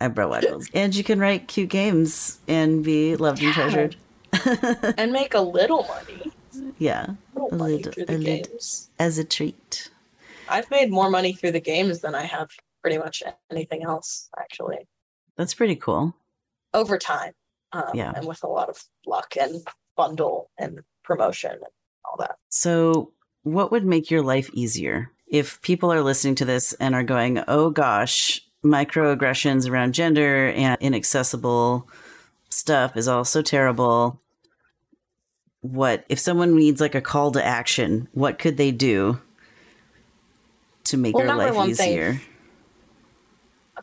Eyebrow 0.00 0.28
waggles. 0.30 0.68
and 0.74 0.94
you 0.94 1.02
can 1.02 1.18
write 1.18 1.48
cute 1.48 1.70
games 1.70 2.38
and 2.46 2.84
be 2.84 3.16
loved 3.16 3.42
and 3.42 3.52
treasured. 3.52 3.96
and 4.96 5.12
make 5.12 5.34
a 5.34 5.40
little 5.40 5.84
money. 5.84 6.32
yeah, 6.78 7.06
Little 7.34 7.52
A 7.52 7.56
money 7.56 7.76
little- 7.78 7.92
through 7.92 8.04
a 8.08 8.16
little. 8.16 8.58
as 8.98 9.18
a 9.18 9.24
treat. 9.24 9.90
I've 10.48 10.70
made 10.70 10.90
more 10.90 11.10
money 11.10 11.32
through 11.32 11.52
the 11.52 11.60
games 11.60 12.00
than 12.00 12.14
I 12.14 12.22
have 12.22 12.48
pretty 12.80 12.96
much 12.98 13.22
anything 13.50 13.82
else, 13.82 14.30
actually, 14.38 14.86
That's 15.36 15.52
pretty 15.52 15.76
cool. 15.76 16.14
over 16.72 16.96
time. 16.96 17.32
Um, 17.72 17.90
Yeah. 17.92 18.12
And 18.14 18.24
with 18.26 18.42
a 18.44 18.46
lot 18.46 18.68
of 18.70 18.82
luck 19.06 19.34
and 19.38 19.66
bundle 19.96 20.50
and 20.58 20.80
promotion 21.04 21.50
and 21.50 21.62
all 22.04 22.16
that. 22.20 22.36
So, 22.50 23.12
what 23.42 23.70
would 23.70 23.84
make 23.84 24.10
your 24.10 24.22
life 24.22 24.50
easier 24.52 25.10
if 25.26 25.60
people 25.62 25.92
are 25.92 26.02
listening 26.02 26.34
to 26.36 26.44
this 26.44 26.72
and 26.74 26.94
are 26.94 27.02
going, 27.02 27.42
oh 27.48 27.70
gosh, 27.70 28.40
microaggressions 28.64 29.68
around 29.70 29.94
gender 29.94 30.48
and 30.48 30.76
inaccessible 30.80 31.88
stuff 32.50 32.96
is 32.96 33.08
all 33.08 33.24
so 33.24 33.42
terrible? 33.42 34.20
What 35.60 36.04
if 36.08 36.18
someone 36.18 36.56
needs 36.56 36.80
like 36.80 36.94
a 36.94 37.00
call 37.00 37.32
to 37.32 37.44
action? 37.44 38.08
What 38.12 38.38
could 38.38 38.56
they 38.56 38.70
do 38.70 39.20
to 40.84 40.96
make 40.96 41.14
Well, 41.14 41.26
number 41.26 41.46
life 41.46 41.54
one 41.54 41.74
thing- 41.74 41.90
easier? 41.90 42.20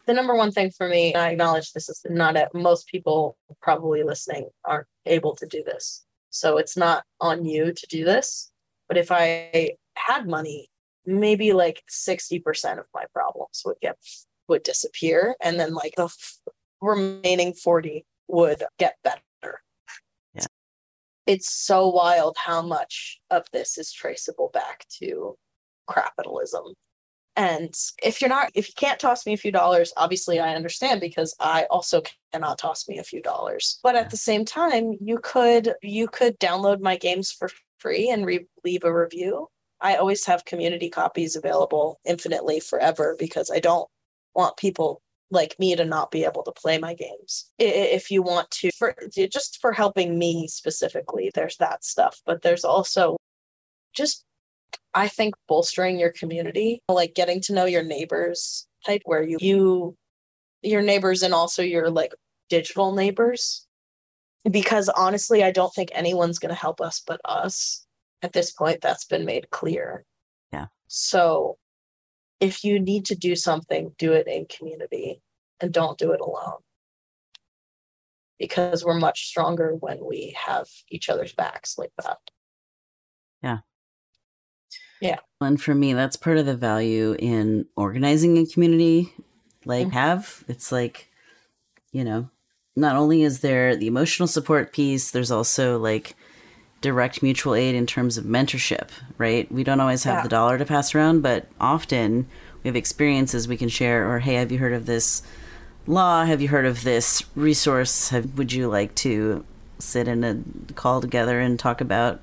the 0.05 0.13
number 0.13 0.35
one 0.35 0.51
thing 0.51 0.69
for 0.71 0.87
me, 0.87 1.13
and 1.13 1.21
I 1.21 1.29
acknowledge 1.31 1.73
this 1.73 1.89
is 1.89 2.05
not 2.09 2.37
a, 2.37 2.47
most 2.53 2.87
people 2.87 3.37
probably 3.61 4.03
listening 4.03 4.49
aren't 4.63 4.87
able 5.05 5.35
to 5.35 5.47
do 5.47 5.63
this. 5.63 6.05
So 6.29 6.57
it's 6.57 6.77
not 6.77 7.03
on 7.21 7.45
you 7.45 7.73
to 7.73 7.87
do 7.87 8.03
this. 8.05 8.51
But 8.87 8.97
if 8.97 9.11
I 9.11 9.75
had 9.95 10.27
money, 10.27 10.69
maybe 11.05 11.53
like 11.53 11.83
60% 11.89 12.79
of 12.79 12.85
my 12.93 13.05
problems 13.13 13.61
would 13.65 13.77
get 13.81 13.97
would 14.47 14.63
disappear 14.63 15.35
and 15.41 15.59
then 15.59 15.73
like 15.73 15.95
the 15.95 16.05
f- 16.05 16.37
remaining 16.79 17.51
40 17.53 18.05
would 18.27 18.61
get 18.77 18.95
better. 19.03 19.61
Yeah. 20.35 20.45
It's 21.25 21.49
so 21.49 21.87
wild 21.87 22.35
how 22.37 22.61
much 22.61 23.19
of 23.31 23.45
this 23.51 23.79
is 23.79 23.91
traceable 23.91 24.51
back 24.53 24.85
to 24.99 25.35
capitalism 25.91 26.73
and 27.35 27.73
if 28.01 28.21
you're 28.21 28.29
not, 28.29 28.51
if 28.55 28.69
you 28.69 28.73
can't 28.77 28.99
toss 28.99 29.25
me 29.25 29.33
a 29.33 29.37
few 29.37 29.51
dollars, 29.51 29.91
obviously 29.97 30.39
I 30.39 30.55
understand 30.55 31.01
because 31.01 31.35
I 31.39 31.65
also 31.69 32.01
cannot 32.31 32.57
toss 32.57 32.87
me 32.87 32.97
a 32.97 33.03
few 33.03 33.21
dollars. 33.21 33.79
But 33.83 33.95
at 33.95 34.09
the 34.09 34.17
same 34.17 34.45
time, 34.45 34.93
you 35.01 35.19
could 35.21 35.73
you 35.81 36.07
could 36.07 36.39
download 36.39 36.79
my 36.79 36.95
games 36.95 37.31
for 37.31 37.49
free 37.77 38.09
and 38.09 38.25
re- 38.25 38.47
leave 38.63 38.83
a 38.83 38.93
review. 38.93 39.47
I 39.81 39.95
always 39.95 40.25
have 40.25 40.45
community 40.45 40.89
copies 40.89 41.35
available 41.35 41.99
infinitely 42.05 42.59
forever 42.59 43.15
because 43.19 43.51
I 43.51 43.59
don't 43.59 43.87
want 44.33 44.57
people 44.57 45.01
like 45.31 45.55
me 45.59 45.75
to 45.75 45.85
not 45.85 46.11
be 46.11 46.23
able 46.23 46.43
to 46.43 46.51
play 46.51 46.77
my 46.77 46.93
games. 46.93 47.51
If 47.59 48.11
you 48.11 48.21
want 48.21 48.49
to, 48.51 48.71
for 48.77 48.95
just 49.13 49.59
for 49.59 49.71
helping 49.71 50.17
me 50.17 50.47
specifically, 50.47 51.31
there's 51.33 51.57
that 51.57 51.83
stuff. 51.83 52.21
But 52.25 52.41
there's 52.41 52.63
also 52.63 53.17
just, 53.93 54.23
I 54.93 55.07
think, 55.07 55.35
bolstering 55.47 55.99
your 55.99 56.11
community, 56.11 56.79
like 56.87 57.15
getting 57.15 57.41
to 57.41 57.53
know 57.53 57.65
your 57.65 57.83
neighbors 57.83 58.67
type 58.85 59.01
where 59.05 59.23
you, 59.23 59.37
you, 59.41 59.95
your 60.61 60.81
neighbors 60.81 61.23
and 61.23 61.33
also 61.33 61.61
your 61.61 61.89
like 61.89 62.13
digital 62.49 62.93
neighbors. 62.93 63.64
Because 64.49 64.89
honestly, 64.89 65.43
I 65.43 65.51
don't 65.51 65.73
think 65.73 65.89
anyone's 65.93 66.39
going 66.39 66.53
to 66.53 66.59
help 66.59 66.79
us 66.79 67.01
but 67.05 67.19
us 67.25 67.85
at 68.21 68.33
this 68.33 68.51
point. 68.51 68.81
That's 68.81 69.05
been 69.05 69.25
made 69.25 69.49
clear. 69.49 70.05
Yeah. 70.53 70.67
So 70.87 71.57
if 72.39 72.63
you 72.63 72.79
need 72.79 73.05
to 73.05 73.15
do 73.15 73.35
something, 73.35 73.93
do 73.97 74.13
it 74.13 74.27
in 74.27 74.45
community 74.45 75.21
and 75.59 75.73
don't 75.73 75.97
do 75.97 76.11
it 76.11 76.21
alone. 76.21 76.59
Because 78.37 78.83
we're 78.83 78.99
much 78.99 79.27
stronger 79.27 79.73
when 79.79 79.99
we 80.05 80.35
have 80.37 80.67
each 80.89 81.09
other's 81.09 81.33
backs 81.33 81.77
like 81.77 81.91
that. 82.03 82.17
Yeah. 83.41 83.59
Yeah. 85.01 85.19
And 85.41 85.61
for 85.61 85.73
me, 85.73 85.93
that's 85.93 86.17
part 86.17 86.37
of 86.37 86.45
the 86.45 86.55
value 86.55 87.15
in 87.17 87.65
organizing 87.75 88.37
a 88.37 88.45
community 88.45 89.13
like 89.65 89.87
mm-hmm. 89.87 89.97
have. 89.97 90.43
It's 90.47 90.71
like, 90.71 91.09
you 91.91 92.03
know, 92.03 92.29
not 92.75 92.95
only 92.95 93.23
is 93.23 93.39
there 93.39 93.75
the 93.75 93.87
emotional 93.87 94.27
support 94.27 94.73
piece, 94.73 95.11
there's 95.11 95.31
also 95.31 95.79
like 95.79 96.15
direct 96.81 97.23
mutual 97.23 97.55
aid 97.55 97.73
in 97.73 97.85
terms 97.85 98.17
of 98.17 98.25
mentorship, 98.25 98.89
right? 99.17 99.51
We 99.51 99.63
don't 99.63 99.79
always 99.79 100.03
have 100.03 100.17
yeah. 100.17 100.23
the 100.23 100.29
dollar 100.29 100.57
to 100.57 100.65
pass 100.65 100.93
around, 100.93 101.21
but 101.21 101.47
often 101.59 102.27
we 102.63 102.67
have 102.67 102.75
experiences 102.75 103.47
we 103.47 103.57
can 103.57 103.69
share 103.69 104.09
or 104.09 104.19
hey, 104.19 104.35
have 104.35 104.51
you 104.51 104.59
heard 104.59 104.73
of 104.73 104.85
this 104.85 105.23
law? 105.87 106.25
Have 106.25 106.41
you 106.41 106.49
heard 106.49 106.65
of 106.65 106.83
this 106.83 107.23
resource? 107.35 108.09
Have, 108.09 108.37
would 108.37 108.51
you 108.51 108.67
like 108.67 108.93
to 108.95 109.45
sit 109.79 110.07
in 110.07 110.23
a 110.23 110.73
call 110.73 111.01
together 111.01 111.39
and 111.39 111.57
talk 111.59 111.81
about 111.81 112.21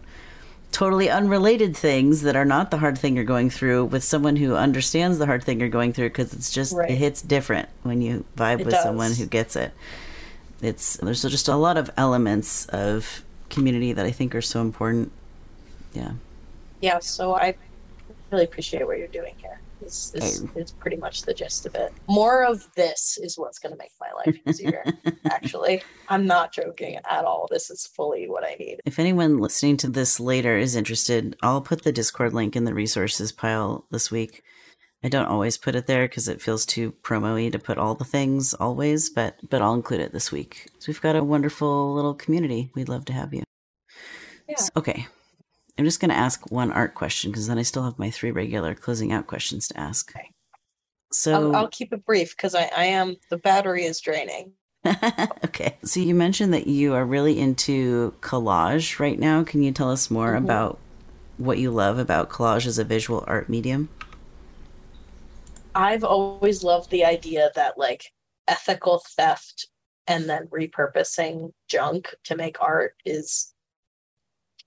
totally 0.71 1.11
unrelated 1.11 1.77
things 1.77 2.23
that 2.23 2.35
are 2.35 2.47
not 2.47 2.71
the 2.71 2.79
hard 2.79 2.97
thing 2.97 3.15
you're 3.15 3.25
going 3.25 3.51
through 3.51 3.85
with 3.85 4.03
someone 4.03 4.37
who 4.37 4.57
understands 4.57 5.19
the 5.19 5.27
hard 5.27 5.45
thing 5.45 5.61
you're 5.61 5.69
going 5.69 5.93
through 5.93 6.09
because 6.09 6.33
it's 6.33 6.51
just 6.51 6.75
right. 6.75 6.91
it 6.91 6.97
hits 6.97 7.21
different 7.21 7.69
when 7.83 8.01
you 8.01 8.25
vibe 8.37 8.61
it 8.61 8.65
with 8.65 8.75
does. 8.75 8.83
someone 8.83 9.13
who 9.13 9.27
gets 9.27 9.55
it. 9.55 9.73
It's 10.63 10.97
there's 10.97 11.23
just 11.23 11.49
a 11.49 11.57
lot 11.57 11.77
of 11.77 11.91
elements 11.97 12.67
of 12.67 13.25
community 13.51 13.93
that 13.93 14.07
I 14.07 14.13
think 14.13 14.35
are 14.35 14.43
so 14.43 14.61
important. 14.61 15.13
Yeah. 15.93 16.13
Yeah. 16.81 17.01
So 17.01 17.35
I 17.35 17.55
really 18.31 18.45
appreciate 18.45 18.87
what 18.87 18.99
you're 18.99 19.09
doing 19.09 19.35
here. 19.39 19.61
Is, 19.85 20.13
is, 20.15 20.47
is 20.55 20.71
pretty 20.71 20.97
much 20.97 21.23
the 21.23 21.35
gist 21.35 21.67
of 21.67 21.75
it. 21.75 21.93
More 22.07 22.45
of 22.45 22.73
this 22.77 23.19
is 23.21 23.37
what's 23.37 23.59
going 23.59 23.73
to 23.73 23.79
make 23.79 23.91
my 24.01 24.11
life 24.25 24.39
easier. 24.49 24.85
actually, 25.25 25.83
I'm 26.09 26.25
not 26.25 26.53
joking 26.53 27.01
at 27.11 27.25
all. 27.25 27.49
This 27.51 27.69
is 27.69 27.85
fully 27.85 28.29
what 28.29 28.45
I 28.45 28.55
need. 28.61 28.81
If 28.85 29.01
anyone 29.01 29.39
listening 29.39 29.77
to 29.79 29.89
this 29.89 30.21
later 30.21 30.57
is 30.57 30.77
interested, 30.77 31.35
I'll 31.43 31.63
put 31.63 31.83
the 31.83 31.91
Discord 31.91 32.33
link 32.33 32.55
in 32.55 32.63
the 32.63 32.75
resources 32.75 33.33
pile 33.33 33.85
this 33.91 34.09
week. 34.09 34.45
I 35.05 35.09
don't 35.09 35.27
always 35.27 35.59
put 35.59 35.75
it 35.75 35.87
there 35.87 36.07
because 36.07 36.29
it 36.29 36.41
feels 36.41 36.65
too 36.65 36.93
promo-y 37.03 37.49
to 37.51 37.59
put 37.59 37.79
all 37.79 37.95
the 37.95 38.05
things 38.05 38.55
always, 38.55 39.11
but 39.11 39.37
but 39.49 39.61
I'll 39.61 39.75
include 39.75 40.01
it 40.01 40.13
this 40.13 40.31
week. 40.31 40.69
So 40.79 40.93
we've 40.93 41.01
got 41.01 41.17
a 41.17 41.25
wonderful 41.25 41.93
little 41.95 42.15
community. 42.15 42.71
We'd 42.75 42.89
love 42.89 43.05
to 43.07 43.13
have 43.13 43.35
you. 43.35 43.43
Yeah. 44.49 44.57
So, 44.57 44.71
okay. 44.77 45.07
I'm 45.79 45.85
just 45.85 46.01
going 46.01 46.11
to 46.11 46.17
ask 46.17 46.51
one 46.51 46.71
art 46.71 46.95
question 46.95 47.31
because 47.31 47.47
then 47.47 47.59
I 47.59 47.63
still 47.63 47.85
have 47.85 47.99
my 47.99 48.11
three 48.11 48.31
regular 48.31 48.75
closing 48.75 49.11
out 49.11 49.27
questions 49.27 49.69
to 49.69 49.81
ask. 49.81 50.15
Okay. 50.15 50.31
So 51.11 51.35
I'll, 51.35 51.57
I'll 51.57 51.69
keep 51.69 51.93
it 51.93 52.05
brief 52.05 52.37
because 52.37 52.55
I, 52.55 52.71
I 52.77 52.85
am 52.85 53.17
the 53.31 53.39
battery 53.39 53.85
is 53.85 54.01
draining. 54.01 54.53
okay. 55.45 55.77
So 55.85 56.01
you 56.01 56.15
mentioned 56.15 56.55
that 56.55 56.67
you 56.67 56.95
are 56.95 57.05
really 57.05 57.39
into 57.39 58.15
collage 58.21 58.99
right 58.99 59.19
now. 59.19 59.45
Can 59.45 59.63
you 59.63 59.73
tell 59.73 59.91
us 59.91 60.11
more 60.11 60.35
mm-hmm. 60.35 60.45
about 60.45 60.79
what 61.39 61.59
you 61.59 61.71
love 61.71 61.99
about 61.99 62.31
collage 62.31 62.67
as 62.67 62.79
a 62.79 62.85
visual 62.85 63.25
art 63.27 63.49
medium? 63.49 63.89
I've 65.75 66.05
always 66.05 66.63
loved 66.63 66.91
the 66.91 67.05
idea 67.05 67.51
that 67.55 67.79
like 67.79 68.13
ethical 68.49 69.03
theft 69.17 69.69
and 70.07 70.29
then 70.29 70.49
repurposing 70.49 71.53
junk 71.69 72.15
to 72.25 72.37
make 72.37 72.61
art 72.61 72.95
is 73.05 73.55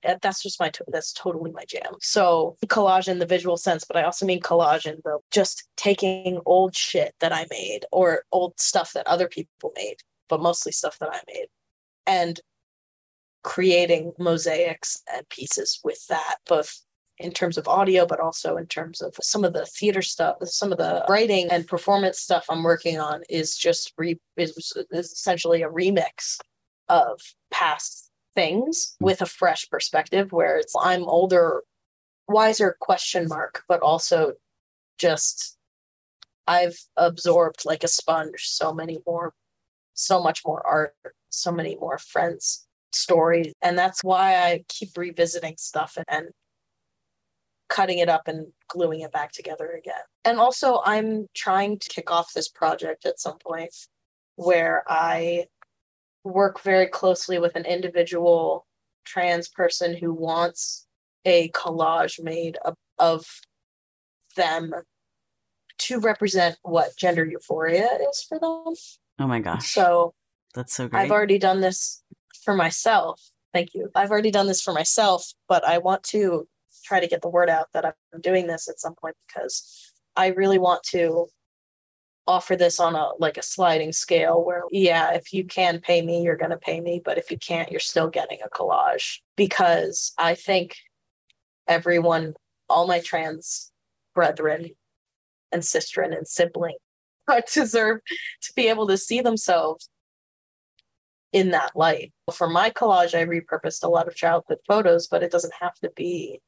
eh, 0.03 0.15
that's 0.21 0.41
just 0.41 0.59
my 0.59 0.71
that's 0.87 1.13
totally 1.13 1.51
my 1.51 1.65
jam. 1.67 1.95
So 2.01 2.57
collage 2.67 3.07
in 3.07 3.19
the 3.19 3.25
visual 3.25 3.57
sense 3.57 3.83
but 3.85 3.97
i 3.97 4.03
also 4.03 4.25
mean 4.25 4.41
collage 4.41 4.85
in 4.85 4.99
the 5.03 5.19
just 5.31 5.67
taking 5.77 6.39
old 6.45 6.75
shit 6.75 7.13
that 7.19 7.33
i 7.33 7.45
made 7.49 7.81
or 7.91 8.23
old 8.31 8.59
stuff 8.59 8.93
that 8.93 9.07
other 9.07 9.27
people 9.27 9.71
made 9.75 9.97
but 10.29 10.41
mostly 10.41 10.71
stuff 10.71 10.97
that 10.99 11.09
i 11.11 11.19
made 11.27 11.47
and 12.07 12.39
creating 13.43 14.11
mosaics 14.17 15.03
and 15.13 15.27
pieces 15.29 15.79
with 15.83 16.05
that 16.07 16.37
both 16.47 16.84
in 17.17 17.31
terms 17.31 17.57
of 17.57 17.67
audio, 17.67 18.05
but 18.05 18.19
also 18.19 18.57
in 18.57 18.67
terms 18.67 19.01
of 19.01 19.15
some 19.21 19.43
of 19.43 19.53
the 19.53 19.65
theater 19.65 20.01
stuff, 20.01 20.37
some 20.43 20.71
of 20.71 20.77
the 20.77 21.05
writing 21.07 21.47
and 21.49 21.67
performance 21.67 22.19
stuff 22.19 22.45
I'm 22.49 22.63
working 22.63 22.99
on 22.99 23.21
is 23.29 23.57
just 23.57 23.93
re 23.97 24.19
is, 24.37 24.73
is 24.91 25.11
essentially 25.11 25.63
a 25.63 25.69
remix 25.69 26.37
of 26.89 27.19
past 27.51 28.11
things 28.35 28.95
hmm. 28.99 29.05
with 29.05 29.21
a 29.21 29.25
fresh 29.25 29.69
perspective 29.69 30.31
where 30.31 30.57
it's 30.57 30.73
I'm 30.79 31.03
older, 31.03 31.63
wiser 32.27 32.75
question 32.79 33.27
mark, 33.27 33.63
but 33.67 33.81
also 33.81 34.33
just 34.97 35.57
I've 36.47 36.77
absorbed 36.97 37.65
like 37.65 37.83
a 37.83 37.87
sponge 37.87 38.43
so 38.43 38.73
many 38.73 38.99
more, 39.07 39.33
so 39.93 40.21
much 40.21 40.41
more 40.45 40.65
art, 40.65 40.93
so 41.29 41.51
many 41.51 41.75
more 41.77 41.97
friends 41.97 42.65
stories. 42.93 43.53
And 43.61 43.77
that's 43.77 44.03
why 44.03 44.35
i 44.35 44.63
keep 44.69 44.89
revisiting 44.97 45.55
stuff 45.57 45.97
and, 45.97 46.05
and 46.07 46.27
cutting 47.69 47.99
it 47.99 48.09
up 48.09 48.27
and 48.27 48.47
gluing 48.67 49.01
it 49.01 49.11
back 49.11 49.31
together 49.31 49.71
again. 49.77 49.95
And 50.23 50.39
also, 50.39 50.81
I'm 50.85 51.27
trying 51.33 51.79
to 51.79 51.89
kick 51.89 52.11
off 52.11 52.33
this 52.33 52.47
project 52.47 53.05
at 53.05 53.19
some 53.19 53.37
point 53.39 53.73
where 54.35 54.83
I 54.87 55.45
work 56.23 56.61
very 56.61 56.87
closely 56.87 57.39
with 57.39 57.55
an 57.55 57.65
individual 57.65 58.65
trans 59.05 59.47
person 59.47 59.95
who 59.95 60.13
wants 60.13 60.87
a 61.25 61.49
collage 61.49 62.21
made 62.21 62.57
of, 62.65 62.75
of 62.97 63.25
them 64.35 64.73
to 65.77 65.99
represent 65.99 66.57
what 66.63 66.95
gender 66.97 67.25
euphoria 67.25 67.87
is 68.09 68.23
for 68.27 68.39
them. 68.39 68.73
Oh 69.19 69.27
my 69.27 69.39
gosh. 69.39 69.71
So 69.73 70.13
that's 70.53 70.73
so 70.73 70.87
great. 70.87 71.01
I've 71.01 71.11
already 71.11 71.37
done 71.37 71.61
this 71.61 72.03
for 72.43 72.55
myself. 72.55 73.21
Thank 73.53 73.73
you. 73.73 73.89
I've 73.95 74.11
already 74.11 74.31
done 74.31 74.47
this 74.47 74.61
for 74.61 74.73
myself, 74.73 75.33
but 75.47 75.65
I 75.65 75.77
want 75.77 76.03
to 76.03 76.47
try 76.85 76.99
to 76.99 77.07
get 77.07 77.21
the 77.21 77.29
word 77.29 77.49
out 77.49 77.67
that 77.73 77.85
I'm 77.85 78.21
doing 78.21 78.47
this 78.47 78.69
at 78.69 78.79
some 78.79 78.95
point 78.95 79.15
because 79.27 79.93
I 80.15 80.27
really 80.27 80.59
want 80.59 80.83
to 80.91 81.27
offer 82.27 82.55
this 82.55 82.79
on 82.79 82.95
a 82.95 83.09
like 83.19 83.37
a 83.37 83.43
sliding 83.43 83.91
scale 83.91 84.43
where 84.43 84.63
yeah 84.71 85.13
if 85.13 85.31
you 85.31 85.45
can 85.45 85.79
pay 85.79 86.01
me 86.01 86.23
you're 86.23 86.35
going 86.35 86.51
to 86.51 86.57
pay 86.57 86.81
me 86.81 87.01
but 87.03 87.17
if 87.17 87.29
you 87.29 87.37
can't 87.37 87.69
you're 87.69 87.79
still 87.79 88.09
getting 88.09 88.39
a 88.43 88.49
collage 88.49 89.19
because 89.35 90.11
i 90.17 90.33
think 90.33 90.75
everyone 91.67 92.33
all 92.67 92.87
my 92.87 92.99
trans 92.99 93.71
brethren 94.15 94.71
and 95.51 95.61
sistren 95.61 96.17
and 96.17 96.27
sibling 96.27 96.75
deserve 97.53 97.99
to 98.41 98.53
be 98.55 98.67
able 98.69 98.87
to 98.87 98.97
see 98.97 99.21
themselves 99.21 99.89
in 101.31 101.51
that 101.51 101.71
light. 101.75 102.13
For 102.33 102.49
my 102.49 102.69
collage 102.71 103.13
i 103.13 103.23
repurposed 103.23 103.83
a 103.83 103.89
lot 103.89 104.07
of 104.07 104.15
childhood 104.15 104.59
photos 104.67 105.07
but 105.07 105.21
it 105.21 105.31
doesn't 105.31 105.53
have 105.59 105.75
to 105.75 105.91
be 105.95 106.41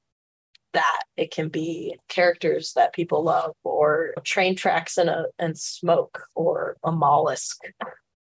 that. 0.73 1.01
It 1.15 1.31
can 1.31 1.49
be 1.49 1.97
characters 2.07 2.73
that 2.75 2.93
people 2.93 3.23
love, 3.23 3.53
or 3.63 4.13
train 4.23 4.55
tracks 4.55 4.97
and 4.97 5.09
a 5.09 5.25
and 5.39 5.57
smoke, 5.57 6.25
or 6.35 6.77
a 6.83 6.91
mollusk. 6.91 7.57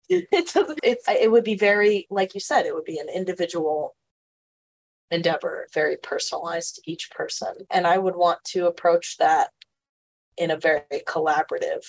It, 0.08 0.28
doesn't. 0.54 0.80
It's. 0.82 1.08
It 1.08 1.30
would 1.30 1.44
be 1.44 1.56
very, 1.56 2.06
like 2.10 2.34
you 2.34 2.40
said, 2.40 2.66
it 2.66 2.74
would 2.74 2.84
be 2.84 2.98
an 2.98 3.08
individual 3.12 3.96
endeavor, 5.10 5.68
very 5.72 5.96
personalized 5.96 6.76
to 6.76 6.90
each 6.90 7.10
person, 7.10 7.54
and 7.70 7.86
I 7.86 7.98
would 7.98 8.16
want 8.16 8.42
to 8.44 8.66
approach 8.66 9.16
that 9.18 9.50
in 10.36 10.50
a 10.50 10.58
very 10.58 10.82
collaborative 11.06 11.84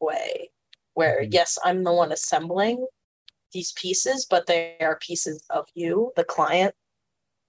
way, 0.00 0.50
where 0.94 1.22
mm-hmm. 1.22 1.32
yes, 1.32 1.58
I'm 1.64 1.84
the 1.84 1.92
one 1.92 2.12
assembling 2.12 2.86
these 3.52 3.72
pieces, 3.72 4.26
but 4.28 4.46
they 4.46 4.76
are 4.80 4.98
pieces 4.98 5.44
of 5.48 5.66
you, 5.74 6.12
the 6.16 6.24
client, 6.24 6.74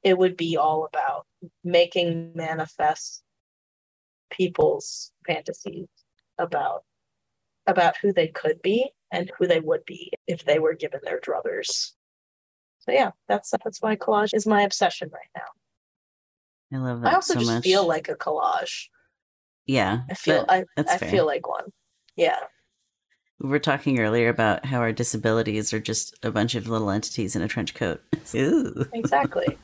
it 0.05 0.17
would 0.17 0.37
be 0.37 0.55
all 0.55 0.85
about 0.85 1.25
making 1.63 2.31
manifest 2.35 3.23
people's 4.29 5.11
fantasies 5.25 5.87
about 6.37 6.83
about 7.67 7.97
who 7.97 8.13
they 8.13 8.27
could 8.27 8.61
be 8.61 8.91
and 9.11 9.31
who 9.37 9.47
they 9.47 9.59
would 9.59 9.83
be 9.85 10.11
if 10.27 10.45
they 10.45 10.59
were 10.59 10.75
given 10.75 10.99
their 11.03 11.19
druthers. 11.19 11.93
So 12.79 12.91
yeah, 12.91 13.11
that's 13.27 13.51
that's 13.63 13.81
why 13.81 13.95
collage 13.95 14.33
is 14.33 14.45
my 14.45 14.61
obsession 14.61 15.09
right 15.11 15.29
now. 15.35 16.77
I 16.77 16.81
love 16.81 17.01
that. 17.01 17.11
I 17.11 17.15
also 17.15 17.33
so 17.33 17.39
just 17.39 17.51
much. 17.51 17.63
feel 17.63 17.87
like 17.87 18.07
a 18.07 18.15
collage. 18.15 18.87
Yeah, 19.65 20.01
I 20.09 20.13
feel 20.13 20.45
I, 20.47 20.65
I 20.77 20.97
feel 20.97 21.25
like 21.25 21.47
one. 21.47 21.71
Yeah. 22.15 22.39
We 23.39 23.49
were 23.49 23.59
talking 23.59 23.99
earlier 23.99 24.29
about 24.29 24.65
how 24.65 24.79
our 24.79 24.93
disabilities 24.93 25.73
are 25.73 25.79
just 25.79 26.17
a 26.23 26.31
bunch 26.31 26.55
of 26.55 26.69
little 26.69 26.89
entities 26.89 27.35
in 27.35 27.41
a 27.41 27.47
trench 27.47 27.73
coat. 27.73 28.01
Ooh. 28.35 28.85
Exactly. 28.93 29.57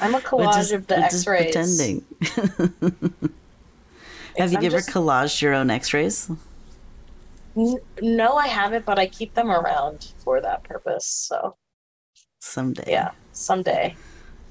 I'm 0.00 0.14
a 0.14 0.20
collage 0.20 0.54
just- 0.54 0.72
of 0.72 0.86
the 0.86 0.98
X-rays. 0.98 1.52
pretending. 1.54 2.04
Have 4.36 4.50
you 4.52 4.58
I'm 4.58 4.64
ever 4.64 4.78
just- 4.78 4.90
collaged 4.90 5.40
your 5.42 5.54
own 5.54 5.70
X-rays? 5.70 6.30
No, 8.02 8.34
I 8.36 8.48
haven't, 8.48 8.84
but 8.84 8.98
I 8.98 9.06
keep 9.06 9.34
them 9.34 9.48
around 9.50 10.12
for 10.24 10.40
that 10.40 10.64
purpose. 10.64 11.06
So 11.06 11.54
Someday. 12.40 12.84
yeah, 12.88 13.12
someday. 13.32 13.94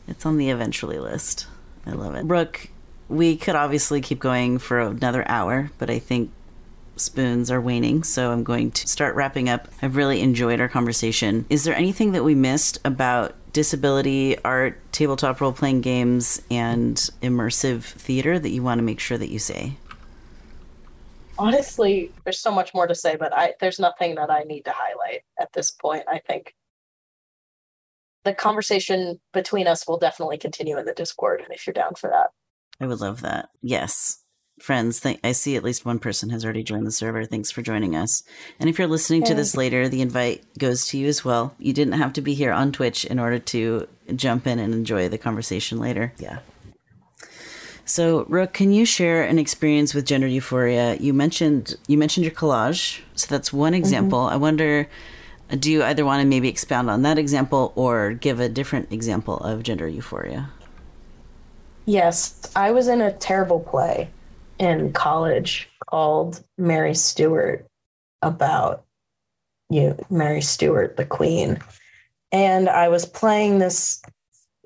It's 0.08 0.26
on 0.26 0.38
the 0.38 0.50
eventually 0.50 1.00
list. 1.00 1.48
I 1.86 1.92
love 1.92 2.16
it. 2.16 2.24
Rook, 2.26 2.70
we 3.10 3.36
could 3.36 3.56
obviously 3.56 4.00
keep 4.00 4.20
going 4.20 4.58
for 4.58 4.80
another 4.80 5.28
hour, 5.28 5.70
but 5.78 5.90
I 5.90 6.00
think 6.00 6.32
spoons 6.96 7.52
are 7.52 7.60
waning, 7.60 8.04
so 8.04 8.32
I'm 8.32 8.44
going 8.46 8.72
to 8.72 8.88
start 8.88 9.16
wrapping 9.16 9.50
up. 9.50 9.68
I've 9.82 9.98
really 9.98 10.22
enjoyed 10.22 10.62
our 10.62 10.70
conversation. 10.70 11.46
Is 11.50 11.66
there 11.66 11.76
anything 11.76 12.14
that 12.14 12.24
we 12.24 12.36
missed 12.36 12.80
about 12.86 13.36
disability, 13.54 14.38
art, 14.44 14.80
tabletop 14.92 15.40
role 15.40 15.54
playing 15.54 15.82
games, 15.82 16.42
and 16.52 16.98
immersive 17.22 17.84
theater 17.84 18.40
that 18.40 18.50
you 18.50 18.64
want 18.64 18.80
to 18.80 18.84
make 18.84 19.00
sure 19.00 19.18
that 19.18 19.30
you 19.30 19.40
say? 19.40 19.78
Honestly, 21.38 22.12
there's 22.24 22.40
so 22.40 22.52
much 22.52 22.74
more 22.74 22.88
to 22.88 22.96
say, 22.96 23.16
but 23.16 23.34
I 23.34 23.54
there's 23.60 23.80
nothing 23.80 24.16
that 24.16 24.30
I 24.30 24.44
need 24.44 24.66
to 24.66 24.74
highlight 24.76 25.22
at 25.40 25.52
this 25.54 25.72
point. 25.72 26.04
I 26.08 26.20
think 26.20 26.54
the 28.24 28.34
conversation 28.34 29.20
between 29.34 29.68
us 29.68 29.88
will 29.88 29.98
definitely 29.98 30.38
continue 30.38 30.78
in 30.78 30.86
the 30.86 30.94
Discord 30.94 31.44
if 31.50 31.66
you're 31.66 31.74
down 31.74 31.96
for 31.96 32.10
that. 32.10 32.30
I 32.80 32.88
would 32.88 33.02
love 33.02 33.22
that. 33.22 33.50
Yes. 33.62 34.23
Friends, 34.60 35.00
th- 35.02 35.20
I 35.24 35.32
see 35.32 35.56
at 35.56 35.64
least 35.64 35.86
one 35.86 36.00
person 36.00 36.30
has 36.30 36.46
already 36.46 36.64
joined 36.64 36.86
the 36.86 36.92
server. 36.92 37.26
Thanks 37.26 37.52
for 37.52 37.62
joining 37.62 37.96
us. 37.96 38.24
And 38.60 38.70
if 38.70 38.78
you're 38.78 38.88
listening 38.88 39.24
to 39.24 39.34
this 39.34 39.58
later, 39.58 39.90
the 39.90 40.02
invite 40.02 40.44
goes 40.58 40.86
to 40.88 40.98
you 40.98 41.08
as 41.08 41.26
well. 41.26 41.56
You 41.58 41.74
didn't 41.74 41.94
have 41.94 42.14
to 42.14 42.22
be 42.22 42.34
here 42.34 42.52
on 42.52 42.72
Twitch 42.72 43.04
in 43.04 43.20
order 43.20 43.40
to 43.40 43.88
jump 44.16 44.46
in 44.48 44.60
and 44.60 44.74
enjoy 44.74 45.10
the 45.10 45.18
conversation 45.18 45.80
later. 45.80 46.14
Yeah. 46.18 46.40
So, 47.86 48.26
Rook, 48.30 48.54
can 48.54 48.72
you 48.72 48.86
share 48.86 49.24
an 49.24 49.38
experience 49.38 49.94
with 49.94 50.06
gender 50.06 50.28
euphoria? 50.28 50.96
You 50.96 51.14
mentioned 51.14 51.76
you 51.88 51.98
mentioned 51.98 52.24
your 52.24 52.34
collage, 52.34 53.02
so 53.16 53.28
that's 53.30 53.52
one 53.52 53.74
mm-hmm. 53.74 53.80
example. 53.80 54.20
I 54.20 54.38
wonder, 54.38 54.88
do 55.50 55.72
you 55.72 55.84
either 55.84 56.06
want 56.06 56.22
to 56.22 56.28
maybe 56.28 56.48
expound 56.48 56.90
on 56.90 57.02
that 57.02 57.18
example 57.18 57.74
or 57.76 58.14
give 58.14 58.40
a 58.40 58.48
different 58.48 58.94
example 58.94 59.38
of 59.40 59.64
gender 59.64 59.88
euphoria? 59.88 60.50
Yes, 61.86 62.50
I 62.56 62.72
was 62.72 62.88
in 62.88 63.02
a 63.02 63.12
terrible 63.12 63.60
play 63.60 64.10
in 64.64 64.94
college 64.94 65.70
called 65.90 66.42
Mary 66.58 66.96
Stuart 66.96 67.68
about 68.22 68.86
you 69.70 69.98
Mary 70.10 70.42
Stuart 70.42 70.96
the 70.96 71.06
Queen. 71.06 71.60
And 72.32 72.70
I 72.70 72.88
was 72.88 73.06
playing 73.06 73.60
this 73.60 74.02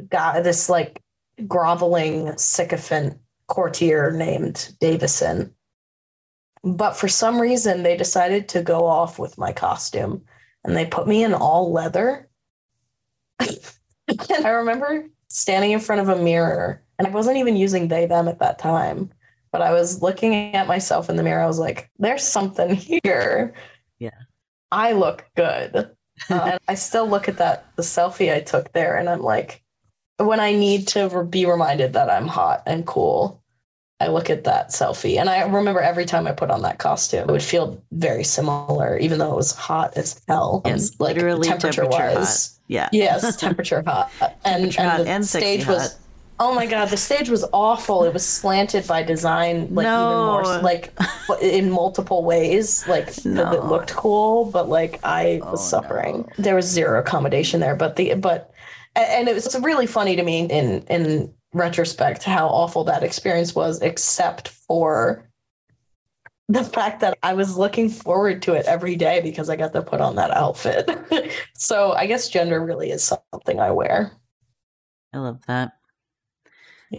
guy 0.09 0.39
this 0.41 0.69
like 0.69 1.01
groveling 1.47 2.37
sycophant 2.37 3.17
courtier 3.47 4.11
named 4.11 4.75
Davison. 4.79 5.53
But 6.63 6.93
for 6.93 7.07
some 7.07 7.39
reason 7.41 7.83
they 7.83 7.97
decided 7.97 8.47
to 8.49 8.61
go 8.61 8.85
off 8.85 9.17
with 9.17 9.37
my 9.37 9.51
costume 9.51 10.21
and 10.63 10.75
they 10.75 10.85
put 10.85 11.07
me 11.07 11.23
in 11.23 11.33
all 11.33 11.71
leather. 11.71 12.29
and 13.39 14.45
I 14.45 14.49
remember 14.49 15.07
standing 15.29 15.71
in 15.71 15.79
front 15.79 16.01
of 16.01 16.09
a 16.09 16.21
mirror 16.21 16.83
and 16.99 17.07
I 17.07 17.11
wasn't 17.11 17.37
even 17.37 17.55
using 17.55 17.87
they 17.87 18.05
them 18.05 18.27
at 18.27 18.39
that 18.39 18.59
time, 18.59 19.11
but 19.51 19.61
I 19.61 19.71
was 19.71 20.01
looking 20.01 20.55
at 20.55 20.67
myself 20.67 21.09
in 21.09 21.15
the 21.15 21.23
mirror. 21.23 21.41
I 21.41 21.47
was 21.47 21.59
like, 21.59 21.89
there's 21.99 22.23
something 22.23 22.75
here. 22.75 23.53
Yeah. 23.99 24.11
I 24.71 24.93
look 24.93 25.25
good. 25.35 25.91
Uh, 26.31 26.49
and 26.53 26.59
I 26.67 26.73
still 26.73 27.07
look 27.07 27.29
at 27.29 27.37
that 27.37 27.67
the 27.75 27.83
selfie 27.83 28.33
I 28.33 28.39
took 28.39 28.73
there 28.73 28.97
and 28.97 29.07
I'm 29.07 29.21
like 29.21 29.63
when 30.17 30.39
I 30.39 30.53
need 30.53 30.87
to 30.89 31.09
re- 31.09 31.25
be 31.25 31.45
reminded 31.45 31.93
that 31.93 32.09
I'm 32.09 32.27
hot 32.27 32.63
and 32.65 32.85
cool, 32.85 33.41
I 33.99 34.07
look 34.07 34.29
at 34.29 34.43
that 34.43 34.69
selfie 34.69 35.19
and 35.19 35.29
I 35.29 35.43
remember 35.43 35.79
every 35.79 36.05
time 36.05 36.27
I 36.27 36.31
put 36.31 36.51
on 36.51 36.61
that 36.63 36.79
costume, 36.79 37.29
it 37.29 37.31
would 37.31 37.43
feel 37.43 37.81
very 37.91 38.23
similar, 38.23 38.97
even 38.97 39.19
though 39.19 39.31
it 39.31 39.35
was 39.35 39.53
hot 39.53 39.95
as 39.97 40.21
hell. 40.27 40.61
Yes, 40.65 40.89
and, 40.89 40.99
like 40.99 41.15
literally 41.15 41.47
temperature 41.47 41.83
temperature 41.83 42.19
wise. 42.19 42.59
Yeah. 42.67 42.89
Yes, 42.91 43.35
temperature 43.39 43.83
hot. 43.85 44.11
And, 44.21 44.71
Temperature 44.71 44.81
hot 44.83 44.97
the 44.99 45.09
and 45.09 45.25
stage 45.25 45.65
was 45.65 45.93
hot. 45.93 45.99
Oh 46.39 46.53
my 46.53 46.67
god, 46.67 46.89
the 46.89 46.97
stage 46.97 47.29
was 47.29 47.43
awful. 47.51 48.03
It 48.03 48.13
was 48.13 48.25
slanted 48.25 48.85
by 48.87 49.01
design, 49.01 49.73
like 49.73 49.85
even 49.87 50.17
more, 50.17 50.43
like 50.61 50.93
in 51.41 51.71
multiple 51.71 52.23
ways. 52.23 52.87
Like 52.87 53.25
No. 53.25 53.51
it 53.53 53.65
looked 53.65 53.93
cool, 53.95 54.45
but 54.45 54.69
like 54.69 54.99
I 55.03 55.39
oh, 55.41 55.51
was 55.51 55.61
Oh, 55.61 55.79
suffering. 55.81 56.29
no. 56.37 56.43
There 56.43 56.55
was 56.55 56.65
zero 56.65 56.99
accommodation 56.99 57.59
there, 57.59 57.75
but 57.75 57.95
the 57.95 58.13
but 58.15 58.51
and 58.95 59.27
it 59.27 59.33
was 59.33 59.59
really 59.61 59.87
funny 59.87 60.15
to 60.15 60.23
me 60.23 60.41
in 60.45 60.81
in 60.89 61.33
retrospect 61.53 62.23
how 62.23 62.47
awful 62.47 62.83
that 62.83 63.01
experience 63.03 63.55
was, 63.55 63.81
except 63.81 64.49
for 64.49 65.27
the 66.49 66.63
fact 66.63 67.01
that 67.01 67.17
I 67.23 67.33
was 67.33 67.57
looking 67.57 67.89
forward 67.89 68.41
to 68.43 68.53
it 68.53 68.65
every 68.67 68.95
day 68.95 69.21
because 69.21 69.49
I 69.49 69.55
got 69.55 69.73
to 69.73 69.81
put 69.81 70.01
on 70.01 70.15
that 70.15 70.31
outfit. 70.31 70.89
so 71.55 71.93
I 71.93 72.05
guess 72.05 72.29
gender 72.29 72.63
really 72.63 72.91
is 72.91 73.03
something 73.03 73.59
I 73.59 73.71
wear. 73.71 74.11
I 75.13 75.17
love 75.17 75.41
that. 75.47 75.71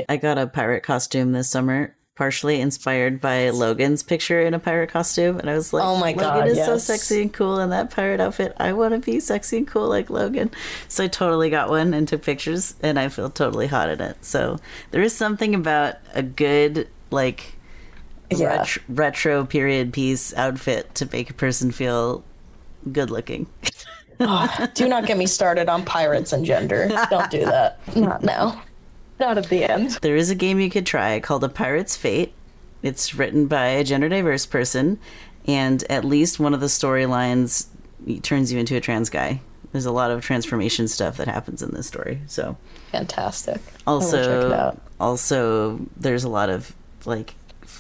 I 0.09 0.17
got 0.17 0.39
a 0.39 0.47
pirate 0.47 0.83
costume 0.83 1.33
this 1.33 1.49
summer, 1.49 1.95
partially 2.15 2.61
inspired 2.61 3.21
by 3.21 3.51
Logan's 3.51 4.03
picture 4.03 4.41
in 4.41 4.53
a 4.55 4.59
pirate 4.59 4.91
costume, 4.91 5.39
and 5.39 5.49
I 5.49 5.55
was 5.55 5.73
like, 5.73 5.85
Oh 5.85 5.97
my 5.99 6.11
Logan 6.11 6.23
God, 6.23 6.49
is 6.49 6.59
so 6.59 6.77
sexy 6.79 7.23
and 7.23 7.33
cool 7.33 7.59
in 7.61 7.71
that 7.71 7.91
pirate 7.91 8.21
outfit. 8.21 8.55
I 8.59 8.73
want 8.73 8.95
to 8.95 9.01
be 9.01 9.21
sexy 9.21 9.59
and 9.59 9.67
cool 9.69 9.89
like 9.89 10.11
Logan." 10.11 10.51
So 10.89 11.05
I 11.05 11.09
totally 11.09 11.49
got 11.51 11.71
one 11.71 11.95
and 11.95 12.07
took 12.09 12.23
pictures, 12.23 12.75
and 12.83 12.99
I 12.99 13.09
feel 13.09 13.31
totally 13.31 13.67
hot 13.67 13.89
in 13.89 14.01
it. 14.01 14.25
So 14.25 14.59
there 14.91 15.03
is 15.03 15.15
something 15.15 15.55
about 15.55 15.95
a 16.15 16.23
good 16.23 16.89
like 17.11 17.55
Yeah. 18.31 18.59
ret- 18.59 18.79
retro 18.89 19.47
period 19.47 19.93
piece 19.93 20.35
outfit 20.35 20.95
to 20.97 21.09
make 21.11 21.31
a 21.31 21.35
person 21.35 21.71
feel 21.73 22.25
good 22.93 23.11
looking. 23.11 23.47
Oh, 24.21 24.69
do 24.75 24.89
not 24.89 25.07
get 25.07 25.17
me 25.17 25.27
started 25.27 25.69
on 25.69 25.85
pirates 25.85 26.33
and 26.33 26.45
gender. 26.45 26.89
Don't 27.11 27.31
do 27.31 27.45
that. 27.45 27.79
Not 27.97 28.23
now. 28.25 28.61
Not 29.21 29.39
at 29.39 29.49
the 29.49 29.65
end. 29.65 29.99
There 30.03 30.17
is 30.17 30.31
a 30.31 30.35
game 30.35 30.61
you 30.61 30.71
could 30.71 30.87
try 30.87 31.19
called 31.21 31.45
A 31.45 31.49
Pirate's 31.49 31.97
Fate. 31.97 32.33
It's 32.83 33.15
written 33.15 33.47
by 33.47 33.67
a 33.67 33.85
gender 33.85 34.09
diverse 34.09 34.47
person, 34.47 34.99
and 35.47 35.83
at 35.91 36.05
least 36.05 36.39
one 36.39 36.55
of 36.55 36.61
the 36.61 36.67
storylines 36.67 37.67
turns 38.23 38.53
you 38.53 38.59
into 38.59 38.77
a 38.77 38.81
trans 38.81 39.11
guy. 39.11 39.41
There's 39.73 39.87
a 39.87 39.93
lot 39.93 40.11
of 40.11 40.23
transformation 40.23 40.89
stuff 40.89 41.17
that 41.17 41.29
happens 41.29 41.63
in 41.63 41.73
this 41.73 41.87
story. 41.87 42.21
So 42.27 42.57
Fantastic. 42.93 43.61
I 43.87 43.91
will 43.93 44.01
check 44.01 44.15
it 44.15 44.29
also 44.29 44.53
out. 44.55 44.81
also 45.01 45.81
there's 45.97 46.25
a 46.25 46.29
lot 46.29 46.49
of 46.49 46.75
like 47.05 47.35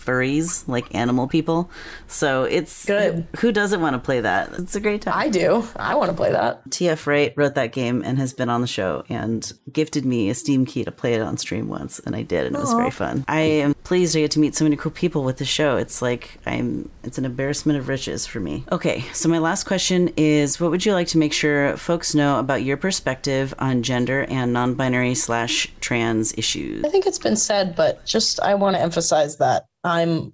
furries, 0.08 0.66
like 0.66 0.94
animal 0.94 1.28
people. 1.28 1.70
So 2.06 2.44
it's 2.44 2.86
Good. 2.86 3.26
Who 3.40 3.52
doesn't 3.52 3.80
want 3.80 3.94
to 3.94 3.98
play 3.98 4.20
that? 4.20 4.52
It's 4.58 4.74
a 4.74 4.80
great 4.80 5.02
time. 5.02 5.14
I 5.16 5.28
do. 5.28 5.66
I 5.76 5.94
want 5.94 6.10
to 6.10 6.16
play 6.16 6.32
that. 6.32 6.68
TF 6.70 7.06
Wright 7.06 7.34
wrote 7.36 7.54
that 7.56 7.72
game 7.72 8.02
and 8.04 8.18
has 8.18 8.32
been 8.32 8.48
on 8.48 8.62
the 8.62 8.66
show 8.66 9.04
and 9.08 9.52
gifted 9.70 10.06
me 10.06 10.30
a 10.30 10.34
Steam 10.34 10.64
key 10.64 10.84
to 10.84 10.92
play 10.92 11.14
it 11.14 11.20
on 11.20 11.36
stream 11.36 11.68
once, 11.68 11.98
and 12.00 12.16
I 12.16 12.22
did, 12.22 12.46
and 12.46 12.56
it 12.56 12.60
was 12.60 12.72
very 12.72 12.90
fun. 12.90 13.24
I 13.28 13.40
am 13.40 13.74
pleased 13.84 14.16
I 14.16 14.20
get 14.20 14.30
to 14.32 14.38
meet 14.38 14.54
so 14.54 14.64
many 14.64 14.76
cool 14.76 14.92
people 14.92 15.24
with 15.24 15.38
the 15.38 15.44
show. 15.44 15.76
It's 15.76 16.00
like 16.00 16.38
I'm, 16.46 16.90
it's 17.04 17.18
an 17.18 17.24
embarrassment 17.24 17.78
of 17.78 17.88
riches 17.88 18.26
for 18.26 18.40
me. 18.40 18.64
Okay, 18.72 19.04
so 19.12 19.28
my 19.28 19.38
last 19.38 19.64
question 19.64 20.10
is, 20.16 20.60
what 20.60 20.70
would 20.70 20.86
you 20.86 20.92
like 20.92 21.08
to 21.08 21.18
make 21.18 21.32
sure 21.32 21.76
folks 21.76 22.14
know 22.14 22.38
about 22.38 22.62
your 22.62 22.76
perspective 22.76 23.52
on 23.58 23.82
gender 23.82 24.24
and 24.28 24.52
non-binary 24.52 25.14
slash 25.14 25.68
trans 25.80 26.32
issues? 26.38 26.84
I 26.84 26.88
think 26.88 27.06
it's 27.06 27.18
been 27.18 27.36
said, 27.36 27.76
but 27.76 28.04
just 28.06 28.40
I 28.40 28.54
want 28.54 28.76
to 28.76 28.82
emphasize 28.82 29.36
that 29.38 29.66
I'm 29.84 30.32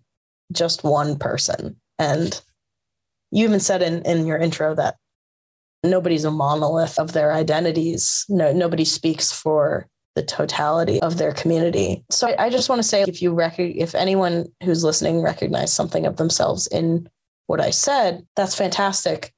just 0.53 0.85
one 0.85 1.19
person. 1.19 1.77
And 1.99 2.41
you 3.31 3.45
even 3.45 3.61
said 3.61 3.83
in, 3.83 4.03
in 4.03 4.27
your 4.27 4.39
intro 4.39 4.75
that 4.75 4.97
nobody's 5.83 6.25
a 6.25 6.31
monolith 6.31 6.99
of 6.99 7.13
their 7.13 7.33
identities. 7.33 8.25
No, 8.29 8.53
nobody 8.53 8.85
speaks 8.85 9.33
for 9.33 9.89
the 10.15 10.23
totality 10.23 11.01
of 11.03 11.19
their 11.19 11.33
community. 11.33 12.05
So 12.11 12.29
I, 12.29 12.47
I 12.47 12.51
just 12.51 12.69
want 12.69 12.79
to 12.81 12.89
say 12.89 13.03
if 13.03 13.21
you 13.21 13.33
rec- 13.33 13.59
if 13.59 13.95
anyone 13.95 14.47
who's 14.63 14.85
listening 14.85 15.21
recognize 15.21 15.73
something 15.73 16.07
of 16.07 16.17
themselves 16.17 16.67
in 16.69 17.09
what 17.47 17.61
I 17.61 17.71
said, 17.71 18.25
that's 18.37 18.55
fantastic. 18.55 19.33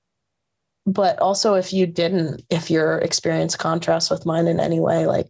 But 0.85 1.19
also 1.19 1.55
if 1.55 1.73
you 1.73 1.87
didn't, 1.87 2.43
if 2.51 2.71
your 2.71 2.99
experience 2.99 3.57
contrasts 3.57 4.11
with 4.11 4.27
mine 4.27 4.47
in 4.47 4.61
any 4.61 4.79
way, 4.79 5.07
like 5.07 5.29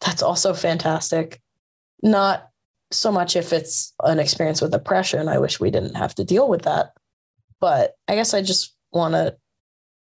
that's 0.00 0.22
also 0.22 0.52
fantastic. 0.52 1.40
Not 2.02 2.50
so 2.90 3.10
much 3.10 3.36
if 3.36 3.52
it's 3.52 3.92
an 4.02 4.18
experience 4.18 4.60
with 4.60 4.74
oppression. 4.74 5.28
I 5.28 5.38
wish 5.38 5.60
we 5.60 5.70
didn't 5.70 5.96
have 5.96 6.14
to 6.16 6.24
deal 6.24 6.48
with 6.48 6.62
that. 6.62 6.92
But 7.60 7.94
I 8.08 8.14
guess 8.14 8.34
I 8.34 8.42
just 8.42 8.74
want 8.92 9.14
to 9.14 9.36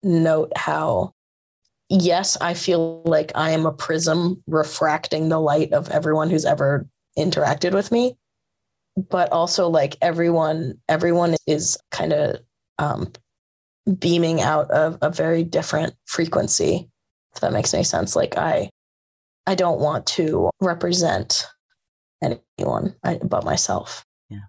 note 0.03 0.53
how, 0.57 1.15
yes, 1.89 2.37
I 2.41 2.55
feel 2.55 3.03
like 3.05 3.33
I 3.35 3.51
am 3.51 3.67
a 3.67 3.73
prism 3.73 4.43
refracting 4.47 5.29
the 5.29 5.41
light 5.41 5.73
of 5.73 5.89
everyone 5.91 6.31
who's 6.31 6.45
ever 6.45 6.87
interacted 7.19 7.73
with 7.73 7.91
me. 7.91 8.17
But 8.97 9.33
also, 9.33 9.69
like 9.69 9.97
everyone, 10.03 10.79
everyone 10.89 11.35
is 11.47 11.77
kind 11.91 12.13
of 12.13 12.39
um, 12.79 13.13
beaming 13.99 14.41
out 14.41 14.71
of 14.71 14.99
a 15.03 15.11
very 15.11 15.43
different 15.43 15.95
frequency. 16.07 16.89
If 17.35 17.41
that 17.41 17.53
makes 17.53 17.75
any 17.75 17.83
sense. 17.83 18.15
Like 18.15 18.37
I 18.37 18.71
I 19.47 19.55
don't 19.55 19.81
want 19.81 20.07
to 20.07 20.51
represent 20.61 21.47
anyone 22.23 22.97
but 23.03 23.45
myself. 23.45 24.07
Yeah. 24.29 24.47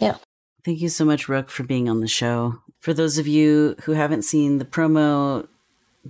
Yeah. 0.00 0.16
Thank 0.64 0.80
you 0.80 0.88
so 0.88 1.04
much, 1.04 1.28
Rook, 1.28 1.50
for 1.50 1.64
being 1.64 1.88
on 1.88 2.00
the 2.00 2.08
show. 2.08 2.60
For 2.80 2.94
those 2.94 3.18
of 3.18 3.26
you 3.26 3.76
who 3.84 3.92
haven't 3.92 4.22
seen 4.22 4.58
the 4.58 4.64
promo 4.64 5.48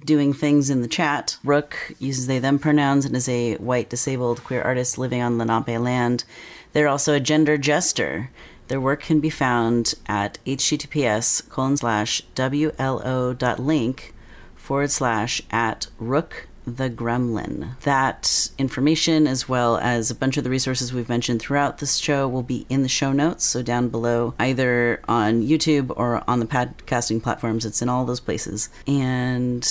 doing 0.04 0.32
things 0.32 0.70
in 0.70 0.82
the 0.82 0.88
chat, 0.88 1.36
Rook 1.44 1.76
uses 1.98 2.26
they 2.26 2.38
them 2.38 2.58
pronouns 2.58 3.04
and 3.04 3.16
is 3.16 3.28
a 3.28 3.56
white 3.56 3.90
disabled 3.90 4.44
queer 4.44 4.62
artist 4.62 4.98
living 4.98 5.22
on 5.22 5.38
Lenape 5.38 5.78
land. 5.78 6.24
They're 6.72 6.88
also 6.88 7.14
a 7.14 7.20
gender 7.20 7.58
jester. 7.58 8.30
Their 8.68 8.80
work 8.80 9.02
can 9.02 9.20
be 9.20 9.30
found 9.30 9.94
at 10.06 10.38
https 10.46 11.46
colon 11.48 11.76
slash 11.76 12.22
wlo.link 12.34 14.14
forward 14.54 14.90
slash 14.90 15.42
at 15.50 15.88
rook 15.98 16.48
the 16.66 16.88
Gremlin. 16.88 17.78
That 17.80 18.50
information, 18.58 19.26
as 19.26 19.48
well 19.48 19.78
as 19.78 20.10
a 20.10 20.14
bunch 20.14 20.36
of 20.36 20.44
the 20.44 20.50
resources 20.50 20.92
we've 20.92 21.08
mentioned 21.08 21.40
throughout 21.40 21.78
this 21.78 21.96
show, 21.96 22.28
will 22.28 22.42
be 22.42 22.66
in 22.68 22.82
the 22.82 22.88
show 22.88 23.12
notes. 23.12 23.44
So, 23.44 23.62
down 23.62 23.88
below, 23.88 24.34
either 24.38 25.02
on 25.08 25.42
YouTube 25.42 25.92
or 25.96 26.22
on 26.28 26.40
the 26.40 26.46
podcasting 26.46 27.22
platforms, 27.22 27.66
it's 27.66 27.82
in 27.82 27.88
all 27.88 28.04
those 28.04 28.20
places. 28.20 28.68
And 28.86 29.68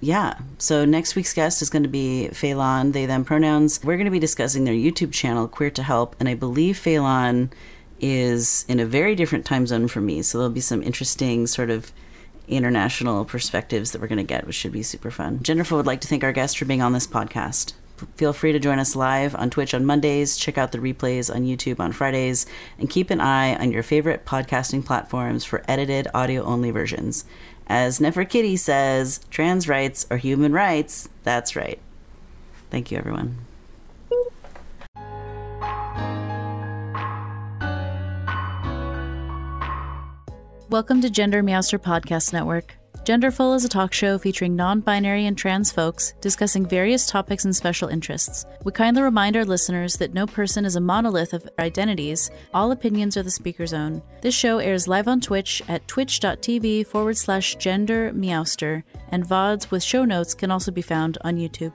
yeah, 0.00 0.38
so 0.58 0.84
next 0.84 1.14
week's 1.14 1.32
guest 1.32 1.62
is 1.62 1.70
going 1.70 1.84
to 1.84 1.88
be 1.88 2.28
Phelan, 2.28 2.92
they, 2.92 3.06
them 3.06 3.24
pronouns. 3.24 3.80
We're 3.84 3.96
going 3.96 4.06
to 4.06 4.10
be 4.10 4.18
discussing 4.18 4.64
their 4.64 4.74
YouTube 4.74 5.12
channel, 5.12 5.46
Queer 5.46 5.70
to 5.70 5.82
Help. 5.82 6.16
And 6.18 6.28
I 6.28 6.34
believe 6.34 6.76
Phelan 6.76 7.52
is 8.00 8.64
in 8.68 8.80
a 8.80 8.86
very 8.86 9.14
different 9.14 9.44
time 9.44 9.66
zone 9.66 9.86
from 9.86 10.06
me. 10.06 10.22
So, 10.22 10.38
there'll 10.38 10.52
be 10.52 10.60
some 10.60 10.82
interesting 10.82 11.46
sort 11.46 11.70
of 11.70 11.92
international 12.56 13.24
perspectives 13.24 13.92
that 13.92 14.00
we're 14.00 14.08
going 14.08 14.18
to 14.18 14.24
get, 14.24 14.46
which 14.46 14.56
should 14.56 14.72
be 14.72 14.82
super 14.82 15.10
fun. 15.10 15.38
Genderful 15.40 15.76
would 15.76 15.86
like 15.86 16.00
to 16.02 16.08
thank 16.08 16.24
our 16.24 16.32
guests 16.32 16.56
for 16.56 16.64
being 16.64 16.82
on 16.82 16.92
this 16.92 17.06
podcast. 17.06 17.74
Feel 18.16 18.32
free 18.32 18.52
to 18.52 18.58
join 18.58 18.78
us 18.78 18.96
live 18.96 19.34
on 19.36 19.50
Twitch 19.50 19.74
on 19.74 19.84
Mondays, 19.84 20.36
check 20.36 20.58
out 20.58 20.72
the 20.72 20.78
replays 20.78 21.32
on 21.32 21.42
YouTube 21.42 21.78
on 21.78 21.92
Fridays, 21.92 22.46
and 22.78 22.90
keep 22.90 23.10
an 23.10 23.20
eye 23.20 23.54
on 23.56 23.70
your 23.70 23.82
favorite 23.82 24.24
podcasting 24.24 24.84
platforms 24.84 25.44
for 25.44 25.62
edited 25.68 26.08
audio 26.12 26.42
only 26.42 26.70
versions. 26.70 27.24
As 27.68 28.00
Neferkitty 28.00 28.58
says, 28.58 29.20
trans 29.30 29.68
rights 29.68 30.06
are 30.10 30.16
human 30.16 30.52
rights. 30.52 31.08
That's 31.22 31.54
right. 31.54 31.78
Thank 32.70 32.90
you, 32.90 32.98
everyone. 32.98 33.38
Welcome 40.72 41.02
to 41.02 41.10
Gender 41.10 41.42
Meowster 41.42 41.78
Podcast 41.78 42.32
Network. 42.32 42.78
Genderful 43.04 43.54
is 43.54 43.62
a 43.62 43.68
talk 43.68 43.92
show 43.92 44.16
featuring 44.16 44.56
non 44.56 44.80
binary 44.80 45.26
and 45.26 45.36
trans 45.36 45.70
folks 45.70 46.14
discussing 46.22 46.64
various 46.64 47.04
topics 47.04 47.44
and 47.44 47.54
special 47.54 47.90
interests. 47.90 48.46
We 48.64 48.72
kindly 48.72 49.02
remind 49.02 49.36
our 49.36 49.44
listeners 49.44 49.98
that 49.98 50.14
no 50.14 50.26
person 50.26 50.64
is 50.64 50.74
a 50.74 50.80
monolith 50.80 51.34
of 51.34 51.46
identities, 51.58 52.30
all 52.54 52.72
opinions 52.72 53.18
are 53.18 53.22
the 53.22 53.30
speaker's 53.30 53.74
own. 53.74 54.00
This 54.22 54.34
show 54.34 54.60
airs 54.60 54.88
live 54.88 55.08
on 55.08 55.20
Twitch 55.20 55.60
at 55.68 55.86
twitch.tv 55.88 56.86
forward 56.86 57.18
slash 57.18 57.56
gender 57.56 58.10
meowster, 58.14 58.82
and 59.10 59.28
VODs 59.28 59.70
with 59.70 59.82
show 59.82 60.06
notes 60.06 60.32
can 60.32 60.50
also 60.50 60.70
be 60.72 60.80
found 60.80 61.18
on 61.22 61.36
YouTube. 61.36 61.74